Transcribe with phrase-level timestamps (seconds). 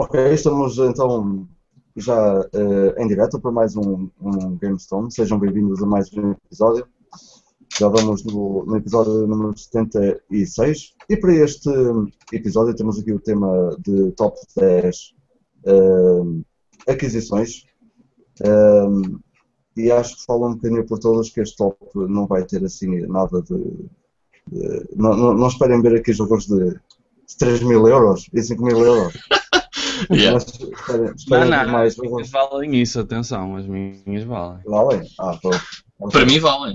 [0.00, 1.48] Ok, estamos então
[1.96, 5.10] já uh, em direto para mais um, um GameStone.
[5.10, 6.86] Sejam bem-vindos a mais um episódio.
[7.76, 10.94] Já vamos no, no, episódio número 76.
[11.10, 11.68] E para este
[12.32, 15.14] episódio temos aqui o tema de top 10
[15.66, 16.44] uh,
[16.86, 17.66] eh, aquisições.
[18.40, 19.18] Uh,
[19.76, 23.04] e acho que falo um bocadinho por todas que este top não vai ter assim
[23.08, 23.56] nada de.
[24.46, 28.78] de não, não, não esperem ver aqui de, de 3 mil euros e 5 mil
[28.78, 29.18] euros.
[30.10, 30.32] Yeah.
[30.32, 34.62] Mas, espera, espera não, não, mais, as valem isso, atenção, as minhas valem.
[34.64, 35.08] Valem?
[35.18, 35.50] Ah, tô.
[36.10, 36.74] Para mim valem.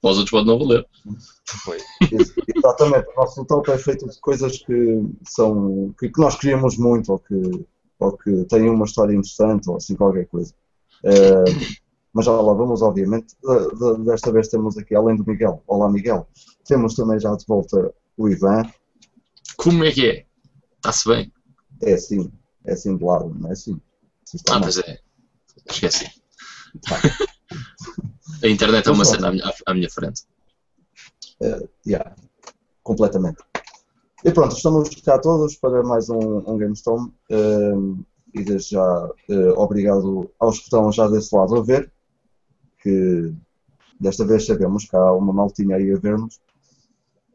[0.00, 0.86] Para os outros pode não valer.
[1.64, 1.78] Foi.
[2.56, 7.12] Exatamente, o nosso top é feito de coisas que são que, que, nós queríamos muito
[7.12, 7.66] ou que,
[7.98, 10.52] ou que têm uma história interessante ou assim qualquer coisa.
[11.02, 13.34] Uh, mas já lá vamos, obviamente.
[14.04, 16.28] Desta vez temos aqui, além do Miguel, olá Miguel,
[16.64, 18.62] temos também já de volta o Ivan.
[19.56, 20.26] Como é que é?
[20.76, 21.32] Está-se bem?
[21.82, 22.30] É assim,
[22.64, 23.80] é assim de lado, não é assim.
[24.50, 25.00] ah, mas é.
[25.68, 26.10] Esqueci.
[26.82, 26.96] Tá.
[28.42, 30.22] A internet é uma cena à minha, à minha frente.
[31.40, 32.14] Uh, yeah,
[32.82, 33.42] completamente.
[34.24, 37.12] E pronto, estamos cá todos para mais um, um GameStone.
[37.30, 41.92] Uh, e desde já, uh, obrigado aos que estão já desse lado a ver.
[42.82, 43.32] Que
[44.00, 46.40] desta vez sabemos que há uma maltinha aí a ver-nos.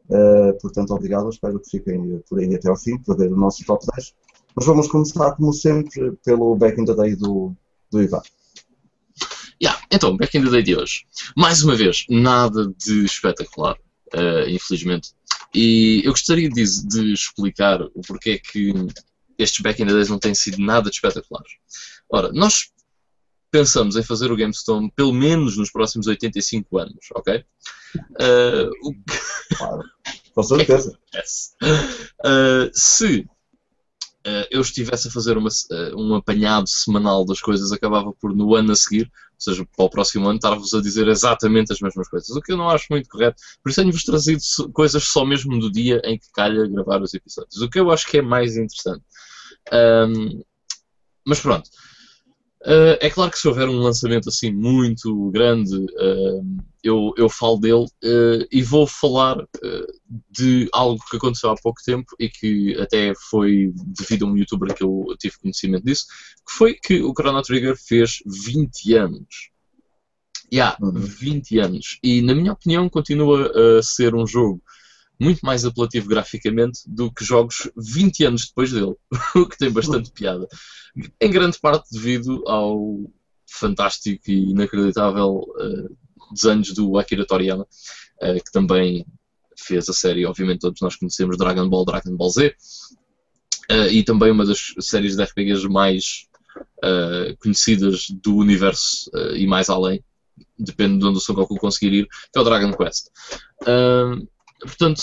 [0.08, 1.30] Uh, portanto, obrigado.
[1.30, 4.14] Espero que fiquem por aí até ao fim para ver o nosso top 10.
[4.54, 7.54] Mas vamos começar, como sempre, pelo Back in the Day do,
[7.90, 8.22] do Ivan.
[9.62, 11.06] Yeah, então, Back in the Day de hoje.
[11.36, 13.76] Mais uma vez, nada de espetacular,
[14.14, 15.10] uh, infelizmente.
[15.54, 18.72] E eu gostaria de, de, explicar o porquê que
[19.38, 21.52] estes Back in the Days não têm sido nada de espetaculares.
[22.08, 22.70] Ora, nós
[23.50, 27.44] pensamos em fazer o GameStone pelo menos nos próximos 85 anos, ok?
[27.96, 28.94] Uh, o.
[29.56, 29.82] Claro,
[30.34, 30.98] com certeza.
[32.24, 33.26] uh, se
[34.26, 38.54] uh, eu estivesse a fazer uma, uh, um apanhado semanal das coisas, acabava por no
[38.54, 42.08] ano a seguir, ou seja, para o próximo ano, estar-vos a dizer exatamente as mesmas
[42.08, 43.40] coisas, o que eu não acho muito correto.
[43.62, 47.60] Por isso tenho-vos trazido coisas só mesmo do dia em que calha gravar os episódios,
[47.60, 49.04] o que eu acho que é mais interessante.
[49.72, 50.42] Um,
[51.26, 51.70] mas pronto.
[52.62, 57.56] Uh, é claro que se houver um lançamento assim muito grande, uh, eu, eu falo
[57.58, 59.46] dele uh, e vou falar
[60.30, 64.74] de algo que aconteceu há pouco tempo e que até foi devido a um youtuber
[64.74, 66.04] que eu tive conhecimento disso,
[66.46, 69.50] que foi que o Chrono Trigger fez 20 anos.
[70.52, 70.92] Já, yeah, uhum.
[70.92, 71.98] 20 anos.
[72.02, 74.60] E na minha opinião continua a ser um jogo
[75.20, 78.94] muito mais apelativo graficamente do que jogos 20 anos depois dele,
[79.36, 80.48] o que tem bastante piada.
[81.20, 82.98] Em grande parte devido ao
[83.46, 85.96] fantástico e inacreditável uh,
[86.32, 89.04] desenhos do Akira Toriyama, uh, que também
[89.58, 92.54] fez a série, obviamente todos nós conhecemos Dragon Ball, Dragon Ball Z,
[93.70, 96.26] uh, e também uma das séries de RPGs mais
[97.40, 100.02] conhecidas do universo e mais além,
[100.58, 103.06] depende de onde o Son Goku conseguir ir, que é o Dragon Quest.
[103.62, 104.26] Uh,
[104.60, 105.02] Portanto,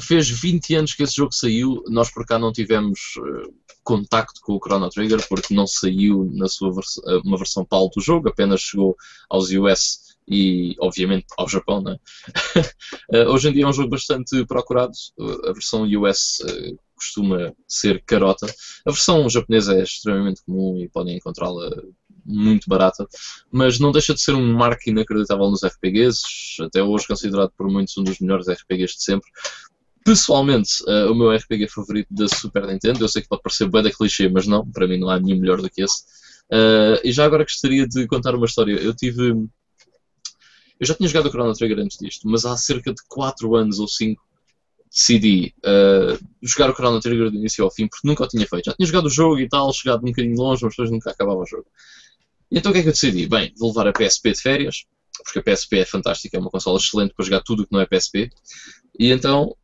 [0.00, 4.54] fez 20 anos que esse jogo saiu, nós por cá não tivemos uh, contacto com
[4.54, 8.28] o Chrono Trigger porque não saiu na sua vers eh, uma versão PAL do jogo,
[8.28, 8.96] apenas chegou
[9.28, 11.82] aos US e obviamente ao Japão.
[11.82, 11.96] Né?
[13.12, 14.92] uh, hoje em dia é um jogo bastante procurado,
[15.48, 18.46] a versão US uh, costuma ser carota,
[18.86, 21.70] a versão japonesa é extremamente comum e podem encontrá-la
[22.24, 23.06] muito barata,
[23.50, 26.20] mas não deixa de ser um marco inacreditável nos RPGs,
[26.60, 29.30] até hoje considerado por muitos um dos melhores RPGs de sempre.
[30.04, 33.82] Pessoalmente, uh, o meu RPG favorito da Super Nintendo, eu sei que pode parecer bem
[33.82, 36.02] da clichê, mas não, para mim não há nenhum melhor do que esse.
[36.50, 38.74] Uh, e já agora gostaria de contar uma história.
[38.74, 39.30] Eu tive.
[39.30, 43.78] Eu já tinha jogado o Chrono Trigger antes disto, mas há cerca de 4 anos
[43.78, 44.20] ou 5
[44.92, 48.66] decidi uh, jogar o Chrono Trigger do início ao fim, porque nunca o tinha feito.
[48.66, 51.40] Já tinha jogado o jogo e tal, chegado um bocadinho longe, mas depois nunca acabava
[51.40, 51.66] o jogo.
[52.52, 53.26] Então o que é que eu decidi?
[53.26, 54.84] Bem, vou levar a PSP de férias,
[55.24, 57.80] porque a PSP é fantástica, é uma consola excelente para jogar tudo o que não
[57.80, 58.30] é PSP.
[58.98, 59.56] E então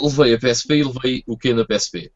[0.00, 2.12] levei a PSP e levei o que na PSP?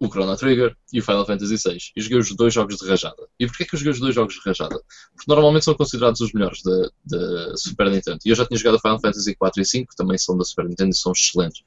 [0.00, 1.76] O Chrono Trigger e o Final Fantasy VI.
[1.94, 3.22] E joguei os dois jogos de rajada.
[3.38, 4.80] E porquê é que eu joguei os dois jogos de rajada?
[5.14, 6.62] Porque normalmente são considerados os melhores
[7.04, 8.18] da, Super Nintendo.
[8.24, 10.64] E eu já tinha jogado Final Fantasy 4 e 5, que também são da Super
[10.64, 11.62] Nintendo e são excelentes.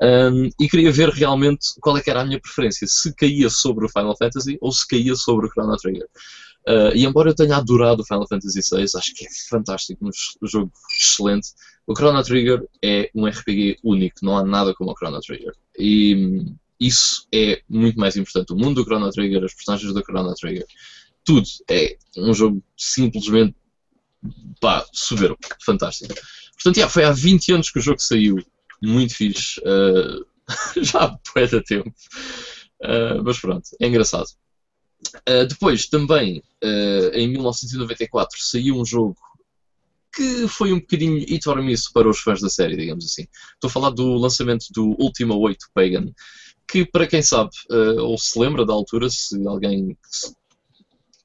[0.00, 2.86] Um, e queria ver realmente qual é que era a minha preferência.
[2.86, 6.08] Se caía sobre o Final Fantasy ou se caía sobre o Chrono Trigger.
[6.66, 10.72] Uh, e embora eu tenha adorado Final Fantasy VI, acho que é fantástico, um jogo
[10.98, 11.48] excelente.
[11.86, 15.52] O Chrono Trigger é um RPG único, não há nada como o Chrono Trigger.
[15.78, 18.52] E hum, isso é muito mais importante.
[18.52, 20.66] O mundo do Chrono Trigger, as personagens do Chrono Trigger,
[21.22, 23.54] tudo é um jogo simplesmente
[24.60, 26.14] pá, soberbo, fantástico.
[26.54, 28.36] Portanto, yeah, foi há 20 anos que o jogo saiu,
[28.82, 30.24] muito fixe, uh,
[30.82, 31.92] já há tempo.
[32.82, 34.28] Uh, mas pronto, é engraçado.
[35.28, 39.16] Uh, depois, também, uh, em 1994, saiu um jogo
[40.14, 43.26] que foi um bocadinho hit or miss para os fãs da série, digamos assim.
[43.54, 46.12] Estou a falar do lançamento do Ultima 8 Pagan,
[46.68, 49.96] que para quem sabe, uh, ou se lembra da altura, se alguém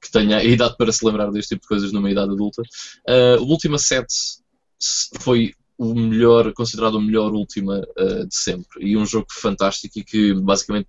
[0.02, 2.62] que tenha a idade para se lembrar deste tipo de coisas numa idade adulta,
[3.38, 4.06] o Ultima 7
[5.20, 7.86] foi o melhor, considerado o melhor Ultima
[8.26, 8.82] de sempre.
[8.88, 10.88] E um jogo fantástico e que basicamente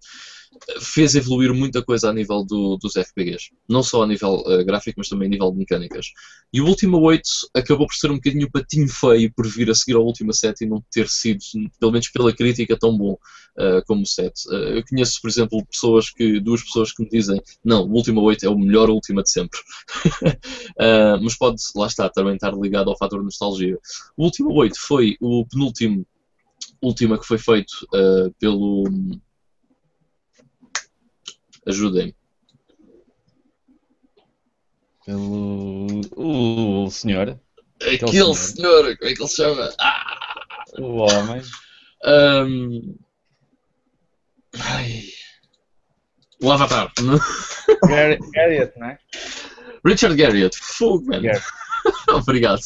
[0.79, 3.51] fez evoluir muita coisa a nível do, dos RPGs.
[3.67, 6.07] Não só a nível uh, gráfico, mas também a nível de mecânicas.
[6.53, 7.23] E o Ultima 8
[7.55, 10.67] acabou por ser um bocadinho patinho feio por vir a seguir ao Ultima 7 e
[10.67, 11.39] não ter sido,
[11.79, 14.31] pelo menos pela crítica, tão bom uh, como o 7.
[14.49, 18.21] Uh, eu conheço, por exemplo, pessoas que, duas pessoas que me dizem não, o Ultima
[18.21, 19.59] 8 é o melhor Ultima de sempre.
[21.21, 23.77] mas pode, lá está, também estar ligado ao fator nostalgia.
[24.17, 26.05] O Ultima 8 foi o penúltimo
[26.81, 27.87] Ultima que foi feito
[28.39, 28.83] pelo
[31.67, 32.15] Ajudem.
[35.05, 36.01] Pelo.
[36.15, 37.39] O, o senhor.
[37.81, 38.35] Aquele, Aquele senhor.
[38.35, 38.97] senhor.
[38.97, 39.73] como é que ele se chama?
[39.79, 40.33] Ah!
[40.79, 41.41] O homem.
[42.05, 42.97] Um...
[44.59, 45.03] Ai.
[46.41, 46.91] O Avatar.
[48.33, 48.97] Garriott, não é?
[49.85, 50.57] Richard Garriott.
[50.57, 51.21] Fogo, man.
[52.09, 52.61] Obrigado.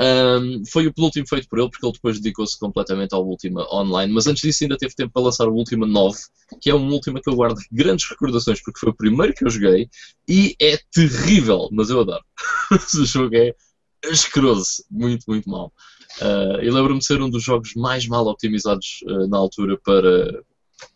[0.00, 4.10] Um, foi o penúltimo feito por ele, porque ele depois dedicou-se completamente ao Ultima Online.
[4.10, 6.18] Mas antes disso, ainda teve tempo para lançar o Ultima 9,
[6.58, 9.50] que é um Ultima que eu guardo grandes recordações, porque foi o primeiro que eu
[9.50, 9.90] joguei
[10.26, 12.24] e é terrível, mas eu adoro.
[12.94, 13.54] o jogo é
[14.10, 15.70] asqueroso, muito, muito mal.
[16.20, 20.42] Uh, e lembro-me de ser um dos jogos mais mal optimizados uh, na altura para,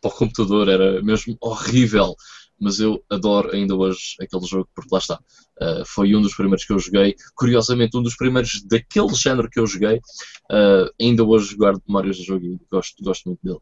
[0.01, 2.17] para o computador, era mesmo horrível
[2.61, 5.21] mas eu adoro ainda hoje aquele jogo porque lá está.
[5.61, 7.15] Uh, foi um dos primeiros que eu joguei.
[7.35, 9.97] Curiosamente, um dos primeiros daquele género que eu joguei.
[10.51, 13.61] Uh, ainda hoje guardo memórias do jogo e gosto, gosto muito dele.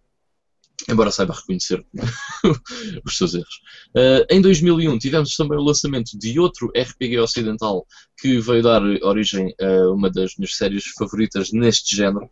[0.88, 1.84] Embora saiba reconhecer
[3.04, 3.60] os seus erros.
[3.94, 7.86] Uh, em 2001 tivemos também o lançamento de outro RPG ocidental
[8.18, 12.28] que veio dar origem a uma das minhas séries favoritas neste género,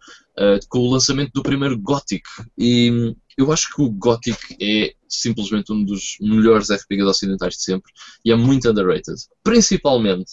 [0.68, 2.22] com o lançamento do primeiro Gothic.
[2.56, 7.92] E eu acho que o Gothic é simplesmente um dos melhores RPGs ocidentais de sempre
[8.24, 9.16] e é muito underrated.
[9.42, 10.30] Principalmente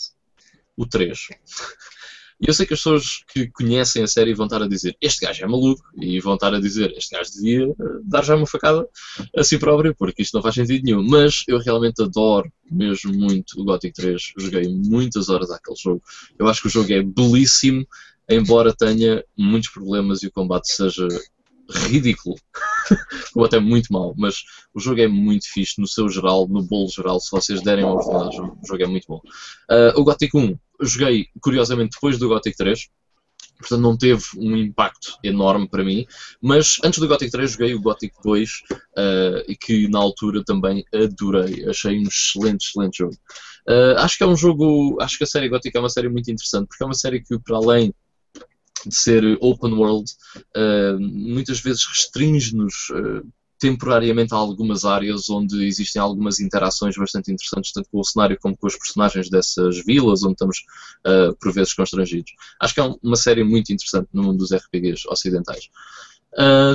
[0.75, 1.18] o 3.
[2.39, 5.25] E eu sei que as pessoas que conhecem a série vão estar a dizer este
[5.25, 8.88] gajo é maluco e vão estar a dizer este gajo devia dar já uma facada
[9.36, 11.04] a si próprio porque isto não faz sentido nenhum.
[11.04, 14.34] Mas eu realmente adoro mesmo muito o Gothic 3.
[14.38, 16.01] Joguei muitas horas àquele jogo.
[16.38, 17.88] Eu acho que o jogo é belíssimo,
[18.30, 21.07] embora tenha muitos problemas e o combate seja
[21.69, 22.36] ridículo,
[23.36, 24.44] ou até muito mal, mas
[24.74, 27.95] o jogo é muito fixe no seu geral, no bolo geral, se vocês derem uma
[27.95, 29.22] oportunidade, o jogo é muito bom.
[29.69, 32.88] Uh, o Gothic 1 joguei, curiosamente, depois do Gothic 3,
[33.60, 36.06] portanto não teve um impacto enorme para mim,
[36.42, 40.86] mas antes do Gothic 3 joguei o Gothic 2 uh, e que na altura também
[40.94, 43.16] adorei, achei um excelente, excelente jogo.
[43.68, 46.32] Uh, acho que é um jogo, acho que a série Gothic é uma série muito
[46.32, 47.94] interessante, porque é uma série que para além
[48.86, 50.10] de ser open world,
[50.56, 53.28] uh, muitas vezes restringe-nos uh,
[53.59, 58.57] temporariamente a algumas áreas onde existem algumas interações bastante interessantes, tanto com o cenário como
[58.57, 60.63] com os personagens dessas vilas, onde estamos
[61.06, 62.33] uh, por vezes constrangidos.
[62.59, 65.69] Acho que é uma série muito interessante no mundo dos RPGs ocidentais.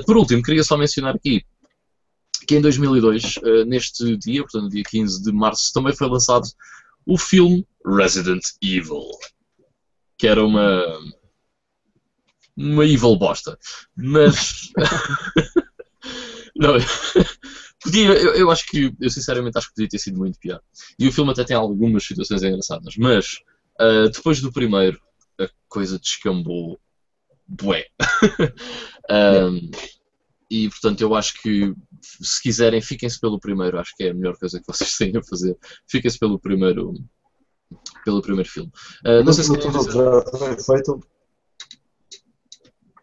[0.06, 1.44] por último, queria só mencionar aqui
[2.46, 3.34] que em 2002,
[3.68, 6.48] neste dia, portanto, dia 15 de março, também foi lançado
[7.06, 9.08] o filme Resident Evil,
[10.18, 10.82] que era uma
[12.56, 13.58] uma evil bosta.
[13.96, 14.70] Mas.
[16.56, 16.74] não,
[17.82, 20.60] podia, eu, eu, acho que, eu sinceramente acho que podia ter sido muito pior.
[20.98, 23.38] E o filme até tem algumas situações engraçadas, mas
[23.80, 25.00] uh, depois do primeiro,
[25.40, 26.78] a coisa descambou.
[27.46, 27.86] Bué.
[29.10, 29.70] um,
[30.50, 33.78] e portanto, eu acho que se quiserem, fiquem-se pelo primeiro.
[33.78, 35.56] Acho que é a melhor coisa que vocês têm a fazer.
[35.86, 36.94] Fiquem-se pelo primeiro.
[38.04, 38.70] Pelo primeiro filme.
[39.04, 41.00] Uh, não sei se tudo já foi feito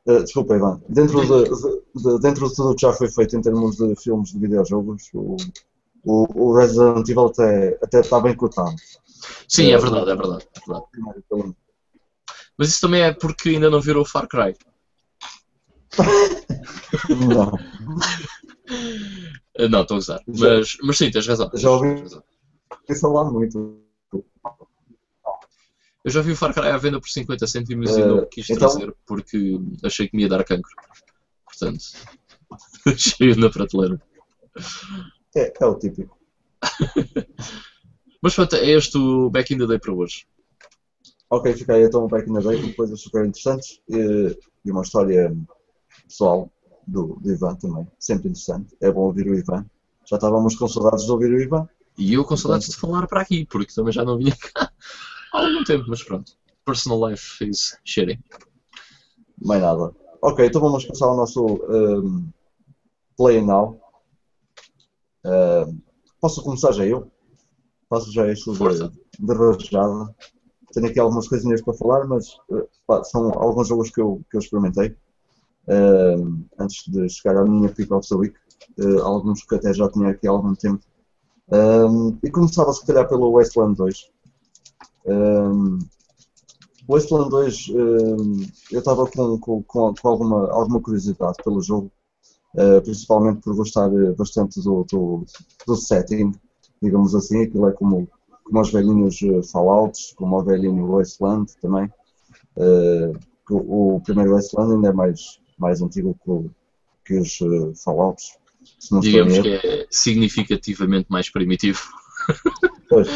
[0.09, 0.81] Uh, desculpa, Ivan.
[0.89, 1.43] Dentro de,
[2.01, 5.03] de, dentro de tudo o que já foi feito em termos de filmes de videojogos,
[5.13, 5.37] o,
[6.03, 8.75] o, o Resident Evil até, até está bem cotado.
[9.47, 10.47] Sim, é verdade, é verdade.
[10.55, 11.55] É verdade.
[12.57, 14.55] Mas isso também é porque ainda não virou Far Cry.
[17.27, 17.51] não.
[19.69, 20.21] não, estou a usar.
[20.27, 21.51] Mas, mas sim, tens razão.
[21.53, 22.03] Já ouvi
[22.99, 23.79] falar muito.
[26.03, 28.49] Eu já vi o Far Cry à venda por 50 cêntimos uh, e não quis
[28.49, 28.69] então...
[28.69, 30.71] trazer porque achei que me ia dar cancro.
[31.45, 31.83] Portanto,
[32.97, 34.01] cheio na prateleira.
[35.35, 36.17] É, é o típico.
[38.21, 40.25] Mas pronto, é este o Back in the Day para hoje.
[41.29, 44.71] Ok, fica aí então o Back in the Day com coisas super interessantes e, e
[44.71, 45.35] uma história
[46.07, 46.51] pessoal
[46.87, 48.75] do, do, Ivan também, sempre interessante.
[48.81, 49.65] É bom ouvir o Ivan.
[50.05, 51.67] já estávamos com saudades de ouvir o Ivan.
[51.97, 54.71] E eu com saudades de falar para aqui, porque também já não vinha cá
[55.33, 56.33] há algum tempo, mas pronto.
[56.65, 58.19] Personal life is shitty.
[59.41, 59.93] Mais nada.
[60.21, 62.29] Ok, então vamos começar o nosso um,
[63.17, 63.79] Play Now.
[65.25, 65.81] Uh,
[66.19, 67.11] posso começar já eu?
[67.89, 70.15] Faço já isto de, de rajada.
[70.73, 74.37] Tenho aqui algumas coisinhas para falar, mas uh, pá, são alguns jogos que eu, que
[74.37, 74.89] eu experimentei
[75.67, 78.35] uh, antes de chegar à minha Pick of the Week.
[78.77, 80.83] Uh, alguns que até já tinha aqui há algum tempo.
[82.21, 84.11] E começava se calhar pelo Wasteland 2.
[85.09, 85.79] Um,
[86.87, 91.91] Wasteland 2, um, eu estava com, com, com, alguma, alguma curiosidade pelo jogo,
[92.55, 95.25] uh, principalmente por gostar bastante do, do,
[95.67, 96.31] do, setting,
[96.81, 97.43] digamos assim.
[97.43, 98.09] Aquilo é como,
[98.43, 99.19] como os velhinhos
[99.51, 101.91] Fallouts, como o velhinho Wasteland também.
[102.57, 103.17] Uh,
[103.51, 106.49] o, o primeiro Wasteland ainda é mais, mais antigo que,
[107.05, 108.37] que os uh, Fallouts.
[109.01, 111.81] Digamos que é significativamente mais primitivo.
[112.89, 113.07] Pois.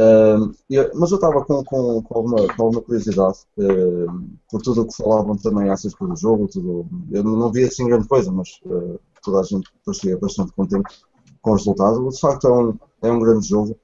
[0.00, 4.82] Uh, eu, mas eu estava com, com, com, alguma, com alguma curiosidade uh, por tudo
[4.82, 6.48] o que falavam também acerca do jogo.
[6.48, 10.88] Tudo, eu não vi assim grande coisa, mas uh, toda a gente parecia bastante contente
[11.42, 12.08] com o resultado.
[12.08, 13.76] De facto, é um, é um grande jogo.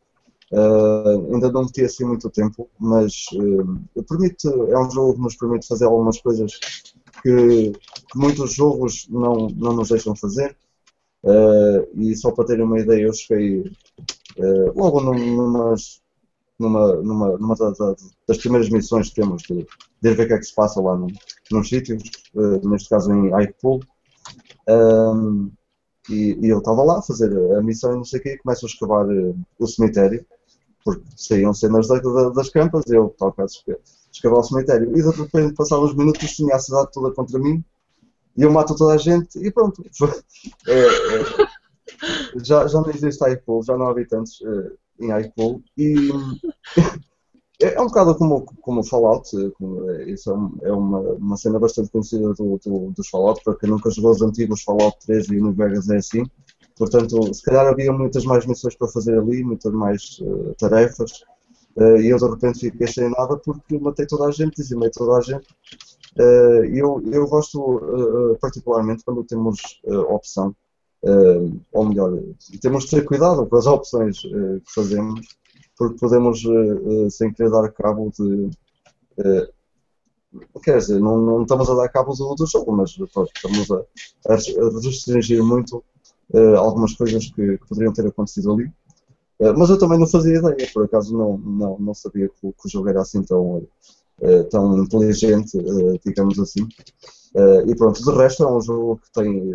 [1.33, 3.27] Ainda não meti assim muito tempo, mas
[4.09, 6.53] permite, é um jogo que nos permite fazer algumas coisas
[7.21, 10.57] que, que muitos jogos não, não nos deixam fazer.
[11.27, 13.61] Uh, e só para terem uma ideia, eu cheguei
[14.39, 16.01] uh, logo numas,
[16.59, 17.55] numa, numa, numa
[18.27, 19.67] das primeiras missões que temos de,
[20.03, 21.09] de ver o que é que se passa lá no,
[21.51, 22.03] nos sítios,
[22.35, 23.81] uh, neste caso em Ikepool.
[24.69, 25.51] Um,
[26.09, 28.65] e, e, eu estava lá a fazer a missão e não sei o quê, começo
[28.65, 29.07] a escavar
[29.59, 30.25] o cemitério,
[30.85, 33.47] porque saíam cenas da, da, das campas, eu estava a
[34.13, 34.97] escavar o cemitério.
[34.97, 37.65] E de repente, passados uns minutos, tinha a cidade toda contra mim
[38.37, 39.83] e eu mato toda a gente e pronto.
[40.69, 46.11] É, é, já, já não existe iPool, já não há habitantes uh, em iPool e
[47.61, 50.31] é, é um bocado como, como Fallout, eh, como, é, isso
[50.63, 54.23] é, uma, uma cena bastante conhecida do, do, dos Fallout, para quem nunca jogou os
[54.23, 56.25] antigos Fallout 3 e New Vegas é assim.
[56.77, 61.25] Portanto, se calhar havia muitas mais missões para fazer ali, muitas mais uh, tarefas.
[61.75, 65.17] Uh, e eu de repente fiquei sem nada porque matei toda a gente, dizimei toda
[65.17, 65.47] a gente.
[66.19, 70.55] Uh, eu, eu gosto particularmente quando temos opção,
[71.73, 72.19] ou melhor,
[72.61, 75.27] temos de ter cuidado com as opções que fazemos,
[75.77, 76.43] porque podemos,
[77.11, 78.51] sem querer dar cabo de.
[80.63, 83.85] quer dizer, não, não, estamos a dar cabo do, do jogo, mas pronto, estamos a,
[84.29, 84.37] a,
[84.83, 85.85] restringir muito
[86.59, 88.71] algumas coisas que, que poderiam ter acontecido ali.
[89.39, 92.67] Eh, mas eu também não fazia ideia, por acaso não, não, não sabia que, que
[92.67, 93.67] o jogo era assim tão,
[94.51, 95.59] tão inteligente,
[96.05, 96.67] digamos assim.
[97.67, 99.53] e pronto, de resto é um jogo que tem,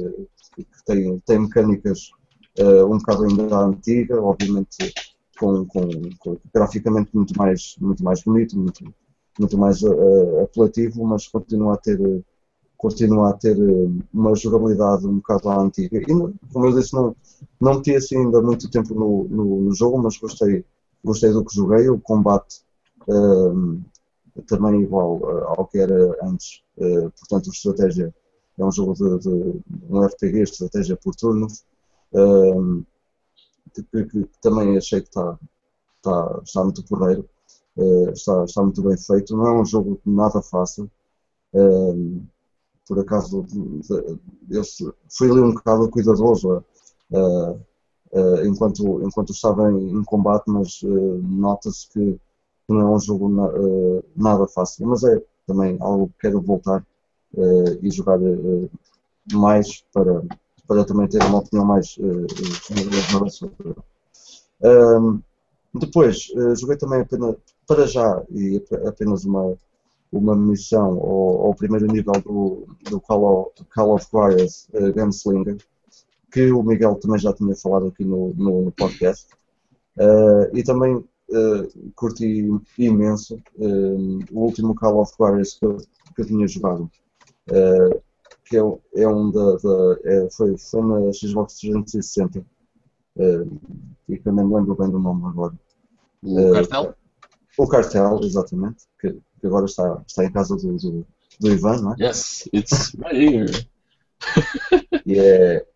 [0.55, 2.11] que tem, tem mecânicas
[2.59, 4.93] um bocado ainda antiga, obviamente
[5.39, 5.89] com, com,
[6.19, 8.93] com, graficamente muito mais, muito mais bonito, muito,
[9.39, 9.81] muito mais
[10.43, 11.97] apelativo, mas continua a ter
[12.81, 15.99] continua a ter eh, uma jogabilidade um bocado à antiga.
[15.99, 16.05] E,
[16.51, 17.15] como eu disse, não,
[17.59, 20.65] não meti assim ainda muito tempo no, no, no jogo, mas gostei,
[21.03, 21.87] gostei do que joguei.
[21.89, 22.63] O combate
[23.07, 26.63] eh, também igual uh, ao que era antes.
[26.75, 28.15] Uh, portanto, a estratégia
[28.61, 31.65] é um jogo de, de um RPG, estratégia por turnos.
[32.13, 32.83] Um,
[33.73, 35.39] que, que, que, também achei que está,
[35.97, 37.27] está, está muito porreiro.
[37.75, 39.35] Uh, está, está muito bem feito.
[39.35, 40.89] Não é um jogo nada fácil.
[41.53, 42.23] Um,
[42.87, 43.45] por acaso
[44.49, 44.63] eu
[45.09, 46.63] fui ali um bocado cuidadoso
[47.11, 47.53] uh,
[48.11, 52.19] uh, enquanto, enquanto estava em, em combate, mas nota-se que
[52.67, 53.49] não é um jogo na,
[54.15, 56.85] nada fácil, mas é também algo que quero voltar
[57.81, 58.19] e jogar
[59.33, 60.21] mais para,
[60.67, 63.75] para também ter uma opinião mais sobre
[65.73, 66.27] depois,
[66.59, 67.35] joguei também apenas,
[67.65, 69.57] para já, e apenas uma,
[70.11, 75.57] uma missão ao, ao primeiro nível do, do Call, of, Call of uh, Gunslinger,
[76.31, 79.27] que o Miguel também já tinha falado aqui no, no, no podcast.
[79.97, 85.65] Uh, e também uh, curti imenso uh, o último Call of Juarez que
[86.13, 86.91] que eu tinha jogado.
[88.45, 89.55] Que é, é um da.
[89.57, 92.45] da é, foi, foi na Xbox 360.
[94.09, 95.53] e que eu nem me lembro bem do nome agora.
[96.23, 96.95] O cartel?
[97.57, 98.85] O cartel, exatamente.
[98.99, 101.05] Que, que agora está, está em casa do, do,
[101.39, 101.95] do Ivan, não é?
[101.99, 103.67] Yes, it's right here.
[105.05, 105.65] yeah.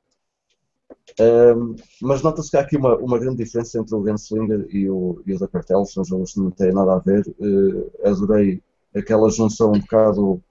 [1.17, 5.21] Um, mas nota-se que há aqui uma, uma grande diferença entre o Gunslinger e o,
[5.25, 7.25] e o da Cartel, são jogos que não têm nada a ver.
[7.39, 8.61] Uh, adorei
[8.93, 10.41] aquela junção um bocado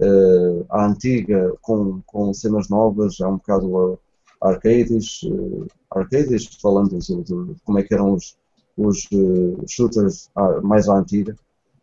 [0.00, 3.98] uh, à antiga com, com cenas novas, há um bocado
[4.40, 8.36] arcades, uh, arcades falando de, de, como é que eram os,
[8.76, 10.30] os uh, shooters
[10.62, 11.36] mais à antiga,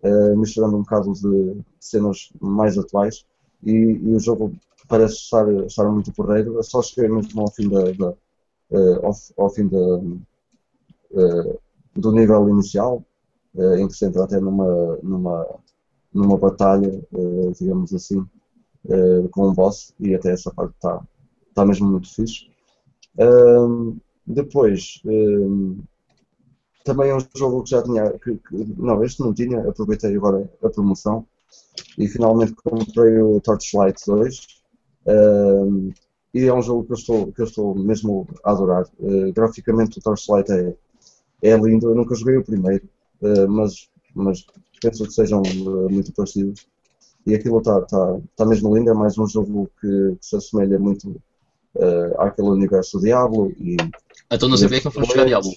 [0.03, 3.25] uh, misturando um bocado de cenas mais atuais
[3.63, 4.53] e, e, o jogo
[4.87, 6.55] parece estar, estar muito porreiro.
[6.55, 8.13] Eu só cheguei mesmo ao fim da, da
[9.03, 9.77] ao, ao, fim da,
[11.95, 13.01] do nível inicial,
[13.89, 15.47] se entra até numa, numa,
[16.17, 17.01] numa batalha,
[17.59, 18.25] digamos assim,
[19.31, 21.01] com um boss e até essa parte está
[21.49, 22.49] está mesmo muito fixe.
[24.25, 25.01] depois,
[26.87, 30.49] também é um jogo que já tinha, que, que, não, este não tinha, aproveitei agora
[30.63, 31.25] a promoção
[31.97, 34.47] e finalmente comprei o Torchlight 2.
[36.33, 38.85] e é um jogo que eu estou, que eu estou mesmo a adorar.
[38.99, 40.75] Uh, graficamente o Torchlight é,
[41.41, 42.87] é lindo, eu nunca joguei o primeiro,
[43.21, 43.89] uh, mas,
[44.23, 44.45] mas
[44.81, 46.67] penso que sejam uh, muito parecidos.
[47.25, 50.79] E aquilo está tá, tá mesmo lindo, é mais um jogo que, que se assemelha
[50.79, 51.09] muito
[51.75, 53.51] uh, àquele universo Diablo.
[53.59, 53.75] E,
[54.31, 55.51] então não sabia que eu fosse jogar Diablo.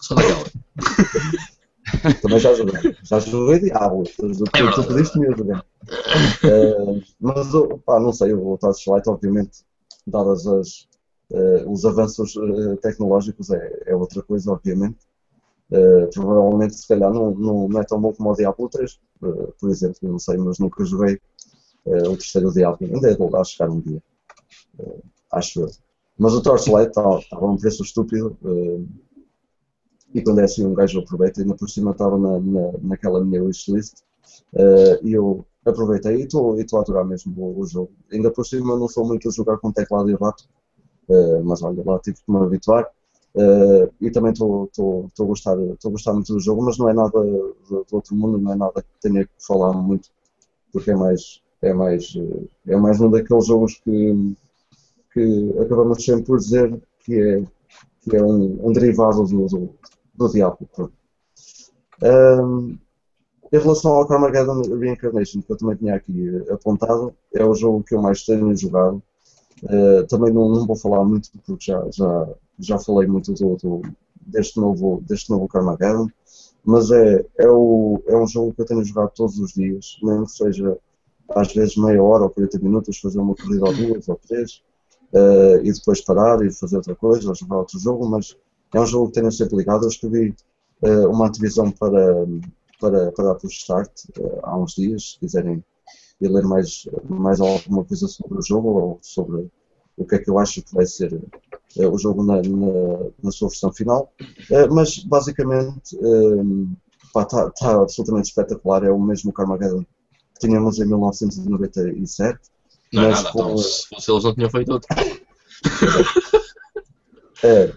[0.00, 0.44] Só daquela.
[2.22, 2.96] Também já joguei.
[3.02, 4.04] Já joguei Diablo.
[4.04, 5.64] Tu, é tu pediste-me a jogar.
[6.44, 7.48] Uh, mas,
[7.84, 9.64] pá, não sei, o Torchlight, obviamente,
[10.06, 10.88] dadas as,
[11.30, 14.98] uh, os avanços uh, tecnológicos, é, é, outra coisa, obviamente.
[16.12, 19.00] Provavelmente, se calhar, não, não é tão bom como o Diablo 3,
[19.58, 21.18] por exemplo, não sei, mas nunca joguei
[21.86, 22.86] o terceiro Diablo.
[22.86, 24.02] Ainda é de chegar um dia
[25.32, 25.70] acho eu.
[26.18, 28.86] Mas o Torchlight estava a um preço estúpido uh,
[30.14, 33.42] e quando é assim um gajo aproveita, ainda por cima estava na, na, naquela minha
[33.42, 33.94] wishlist
[34.52, 37.90] uh, e eu aproveitei e estou a adorar mesmo o, o, jogo.
[38.12, 40.44] Ainda por cima não sou muito a jogar com teclado e rato,
[41.08, 42.86] uh, mas olha lá, tive que me habituar.
[43.34, 44.68] Uh, e também estou
[45.18, 48.38] a gostar, a gostar muito do jogo, mas não é nada do, do, outro mundo,
[48.38, 50.10] não é nada que tenha que falar muito,
[50.70, 52.14] porque é mais, é mais,
[52.66, 54.36] é mais um daqueles jogos que,
[55.14, 57.42] que acabamos sempre por dizer que é,
[58.02, 59.74] que é um, um derivado do, do,
[60.14, 60.68] do Diablo.
[62.02, 62.76] Um,
[63.52, 67.94] em relação ao Carmageddon Reincarnation, que eu também tinha aqui apontado, é o jogo que
[67.94, 69.02] eu mais tenho jogado.
[69.62, 72.28] Uh, também não, não, vou falar muito porque já, já,
[72.62, 73.82] já falei muito do, do,
[74.20, 76.08] deste, novo, deste novo Carmageddon,
[76.64, 80.26] mas é, é, o, é um jogo que eu tenho jogado todos os dias, mesmo
[80.26, 80.78] que seja
[81.30, 84.62] às vezes meia hora ou 40 minutos, fazer uma corrida ou duas ou três
[85.12, 88.36] uh, e depois parar e fazer outra coisa, ou jogar outro jogo, mas
[88.74, 89.84] é um jogo que tenho sempre ligado.
[89.84, 90.34] Eu escrevi
[90.82, 92.26] uh, uma antevisão para,
[92.80, 95.64] para, para a Push Start uh, há uns dias, se quiserem
[96.20, 99.50] ir ler mais, mais alguma coisa sobre o jogo ou sobre
[99.96, 101.20] o que é que eu acho que vai ser
[101.76, 104.12] o jogo na, na, na sua versão final.
[104.70, 105.96] mas basicamente
[107.06, 109.84] está tá absolutamente espetacular, é o mesmo Carmageddon
[110.34, 112.52] que tínhamos em 1997
[112.92, 113.40] não é nada, com...
[113.40, 114.88] então se fosse eles não tinham feito outro.
[117.42, 117.72] é,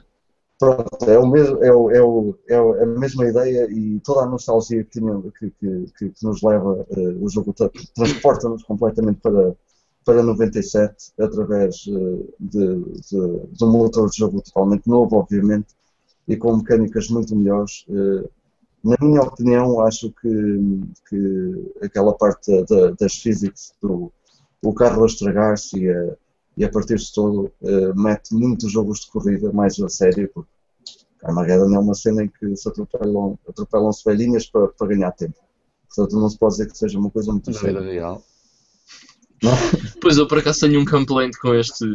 [0.60, 4.26] pronto, é, o mesmo, é, o, é, o, é a mesma ideia e toda a
[4.26, 7.56] nostalgia que, tinha, que, que, que, que nos leva, uh, o jogo
[7.96, 9.56] transporta-nos completamente para,
[10.06, 15.76] para 97 através uh, de, de, de um motor de jogo totalmente novo, obviamente,
[16.28, 17.86] e com mecânicas muito melhores.
[17.90, 18.30] Uh,
[18.84, 20.60] na minha opinião, acho que,
[21.10, 24.12] que aquela parte da, das physics do,
[24.64, 26.16] o carro a estragar-se e a,
[26.56, 30.50] e a partir-se todo uh, mete muitos jogos de corrida mais a sério, porque
[31.24, 35.36] Armageddon é uma cena em que se atropelam, atropelam-se velhinhas para, para ganhar tempo.
[35.88, 38.22] Portanto, não se pode dizer que seja uma coisa muito séria.
[40.02, 41.86] Pois eu por acaso tenho um complaint com este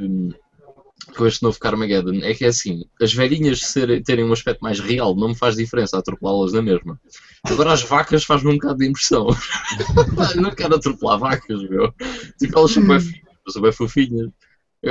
[1.16, 4.79] com este novo Carmageddon é que é assim, as velhinhas ser, terem um aspecto mais
[4.81, 7.00] real não me faz diferença atropelá-las na mesma.
[7.44, 9.26] Agora as vacas faz-me um bocado de impressão.
[10.37, 11.92] não quero atropelar vacas, meu.
[12.38, 13.00] Tipo, elas são bem,
[13.48, 14.31] são bem fofinhas.